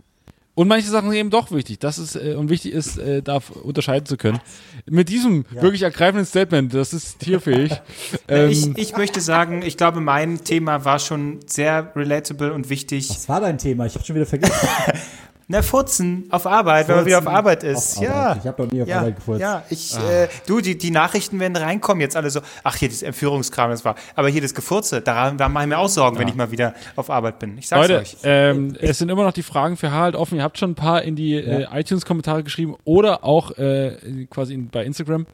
Und 0.57 0.69
manche 0.69 0.89
Sachen 0.89 1.11
sind 1.11 1.19
eben 1.19 1.31
doch 1.31 1.51
wichtig. 1.51 1.81
Das 1.81 1.99
ist 1.99 2.15
äh, 2.15 2.35
und 2.35 2.49
wichtig 2.49 2.73
ist, 2.73 2.97
äh, 2.97 3.23
da 3.23 3.41
unterscheiden 3.65 4.07
zu 4.07 4.17
können. 4.17 4.39
Mit 4.87 5.09
diesem 5.09 5.45
wirklich 5.51 5.83
ergreifenden 5.83 6.25
Statement, 6.27 6.73
das 6.73 6.93
ist 6.93 7.19
tierfähig. 7.19 7.73
ähm, 8.29 8.51
ich, 8.51 8.69
ich 8.79 8.97
möchte 8.97 9.21
sagen, 9.21 9.63
ich 9.63 9.77
glaube, 9.77 10.01
mein 10.01 10.45
Thema 10.45 10.85
war 10.85 11.01
schon 11.01 11.41
sehr 11.47 11.91
relatable 11.97 12.53
und 12.53 12.71
wichtig. 12.71 13.11
was 13.11 13.29
war 13.29 13.41
dein 13.41 13.59
Thema? 13.59 13.87
Ich 13.87 13.97
habe 13.97 14.05
schon 14.05 14.15
wieder 14.15 14.27
vergessen. 14.27 14.55
Na, 15.47 15.63
Furzen 15.63 16.27
auf 16.31 16.47
Arbeit, 16.47 16.89
wenn 16.89 16.97
man 16.97 17.07
wieder 17.07 17.19
auf 17.19 17.25
Furzen 17.25 17.37
Arbeit 17.37 17.63
ist. 17.65 17.99
auf 17.99 18.03
ja. 18.03 18.13
Arbeit. 18.13 18.39
Ich 18.41 18.47
hab 18.47 18.57
doch 18.57 18.71
nie 18.71 18.83
auf 18.83 18.89
ja, 18.89 18.99
Arbeit 18.99 19.17
gefurzt. 19.17 19.41
Ja, 19.41 19.63
ich, 19.69 19.97
äh, 19.97 20.29
du, 20.47 20.61
die, 20.61 20.79
die 20.79 20.91
Nachrichten 20.91 21.39
werden 21.39 21.57
reinkommen 21.57 22.01
jetzt 22.01 22.17
alle 22.17 22.31
so, 22.31 22.41
ach 22.63 22.77
hier, 22.77 22.89
das 22.89 23.03
Entführungskram, 23.03 23.71
das 23.71 23.85
war, 23.85 23.95
aber 24.15 24.29
hier 24.29 24.41
das 24.41 24.55
Gefurze, 24.55 25.01
da, 25.01 25.31
da 25.33 25.49
mache 25.49 25.65
ich 25.65 25.69
mir 25.69 25.79
auch 25.79 25.89
Sorgen, 25.89 26.19
wenn 26.19 26.29
ich 26.29 26.35
mal 26.35 26.51
wieder 26.51 26.75
auf 26.97 27.11
Arbeit 27.11 27.39
bin. 27.39 27.59
Ich 27.59 27.69
sag's 27.69 27.89
Leute, 27.89 28.01
euch. 28.01 28.17
ähm, 28.23 28.77
es 28.81 28.99
sind 28.99 29.11
immer 29.11 29.25
noch 29.25 29.33
die 29.33 29.43
Fragen 29.43 29.77
für 29.77 29.91
Harald 29.91 30.17
offen. 30.17 30.39
Ihr 30.39 30.45
habt 30.45 30.59
schon 30.59 30.71
ein 30.71 30.75
paar 30.77 31.03
in 31.03 31.15
die 31.15 31.35
äh, 31.35 31.67
iTunes-Kommentare 31.73 32.43
geschrieben 32.43 32.77
oder 32.85 33.25
auch 33.25 33.51
äh, 33.59 34.27
quasi 34.31 34.55
in, 34.55 34.69
bei 34.69 34.85
Instagram. 34.85 35.27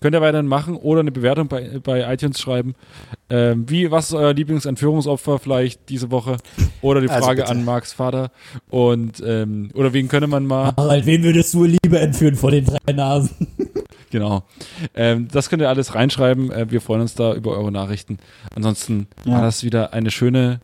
Könnt 0.00 0.14
ihr 0.14 0.20
weiterhin 0.20 0.46
machen 0.46 0.76
oder 0.76 1.00
eine 1.00 1.10
Bewertung 1.12 1.48
bei, 1.48 1.80
bei 1.82 2.12
iTunes 2.12 2.40
schreiben. 2.40 2.74
Ähm, 3.30 3.68
wie, 3.68 3.90
was 3.90 4.06
ist 4.10 4.14
euer 4.14 4.32
Lieblingsentführungsopfer 4.32 5.38
vielleicht 5.38 5.88
diese 5.88 6.10
Woche? 6.10 6.36
Oder 6.82 7.00
die 7.00 7.08
Also 7.10 7.24
Frage 7.26 7.42
bitte. 7.42 7.50
an 7.52 7.64
Marks 7.64 7.92
Vater. 7.92 8.30
Und 8.70 9.22
ähm, 9.26 9.70
oder 9.74 9.92
wen 9.92 10.08
könnte 10.08 10.26
man 10.28 10.46
mal. 10.46 10.72
Harald, 10.76 11.06
wen 11.06 11.22
würdest 11.24 11.52
du 11.54 11.64
lieber 11.64 12.00
entführen 12.00 12.36
vor 12.36 12.50
den 12.50 12.64
drei 12.66 12.92
Nasen? 12.92 13.46
Genau. 14.10 14.42
Ähm, 14.94 15.28
das 15.30 15.50
könnt 15.50 15.60
ihr 15.60 15.68
alles 15.68 15.94
reinschreiben. 15.94 16.50
Äh, 16.50 16.70
wir 16.70 16.80
freuen 16.80 17.02
uns 17.02 17.14
da 17.14 17.34
über 17.34 17.50
eure 17.58 17.70
Nachrichten. 17.70 18.16
Ansonsten 18.54 19.06
Ja. 19.26 19.32
war 19.32 19.42
das 19.42 19.64
wieder 19.64 19.92
eine 19.92 20.10
schöne 20.10 20.60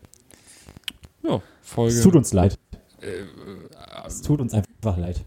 ja, 1.23 1.39
Folge. 1.61 1.93
Es 1.93 2.01
tut 2.01 2.15
uns 2.15 2.33
leid. 2.33 2.57
Es 4.07 4.23
tut 4.23 4.41
uns 4.41 4.51
einfach 4.53 4.97
leid. 4.97 5.23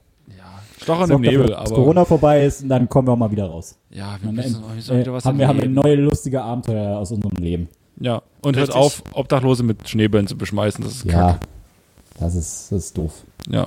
Stochern 0.82 1.10
im 1.10 1.22
dafür, 1.22 1.38
Nebel, 1.40 1.46
dass 1.54 1.58
aber 1.66 1.74
Corona 1.74 2.04
vorbei 2.04 2.44
ist 2.44 2.62
und 2.62 2.68
dann 2.68 2.88
kommen 2.88 3.08
wir 3.08 3.12
auch 3.12 3.16
mal 3.18 3.30
wieder 3.30 3.46
raus. 3.46 3.76
ja, 3.90 4.16
wir 4.20 4.26
Dann, 4.26 4.34
müssen, 4.34 4.62
wir 4.66 4.74
müssen 4.74 4.98
wieder 4.98 5.12
was 5.12 5.24
haben, 5.24 5.38
wir 5.38 5.48
haben 5.48 5.72
neue 5.74 5.94
lustige 5.96 6.42
Abenteuer 6.42 6.98
aus 6.98 7.10
unserem 7.12 7.36
Leben. 7.36 7.68
Ja, 8.00 8.22
und 8.42 8.56
hört 8.56 8.74
auf, 8.74 9.02
Obdachlose 9.12 9.62
mit 9.64 9.88
Schneebällen 9.88 10.26
zu 10.28 10.36
beschmeißen. 10.36 10.84
Das 10.84 10.94
ist 10.96 11.04
Ja. 11.04 11.32
kacke. 11.32 11.40
Das 12.20 12.34
ist, 12.34 12.70
das 12.72 12.84
ist 12.86 12.98
doof. 12.98 13.12
Ja. 13.48 13.66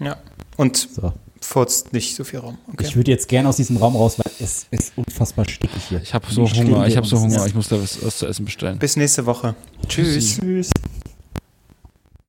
Ja. 0.00 0.16
Und 0.56 0.76
So. 0.76 1.12
furzt 1.40 1.92
nicht 1.92 2.14
so 2.16 2.24
viel 2.24 2.40
Raum. 2.40 2.58
Okay. 2.72 2.84
Ich 2.86 2.96
würde 2.96 3.10
jetzt 3.10 3.28
gerne 3.28 3.48
aus 3.48 3.56
diesem 3.56 3.76
Raum 3.76 3.96
raus, 3.96 4.18
weil 4.18 4.30
es 4.40 4.66
ist 4.70 4.92
unfassbar 4.96 5.48
stickig 5.48 5.82
hier. 5.88 6.00
Ich 6.02 6.12
habe 6.14 6.26
so 6.30 6.42
Hunger, 6.50 6.86
ich 6.86 6.96
habe 6.96 7.06
so 7.06 7.18
Hunger, 7.20 7.46
ich 7.46 7.54
muss 7.54 7.68
da 7.68 7.80
was, 7.80 8.04
was 8.04 8.18
zu 8.18 8.26
essen 8.26 8.44
bestellen. 8.44 8.78
Bis 8.78 8.96
nächste 8.96 9.24
Woche. 9.26 9.54
Tschüss. 9.88 10.38
Tschüss. 10.38 10.70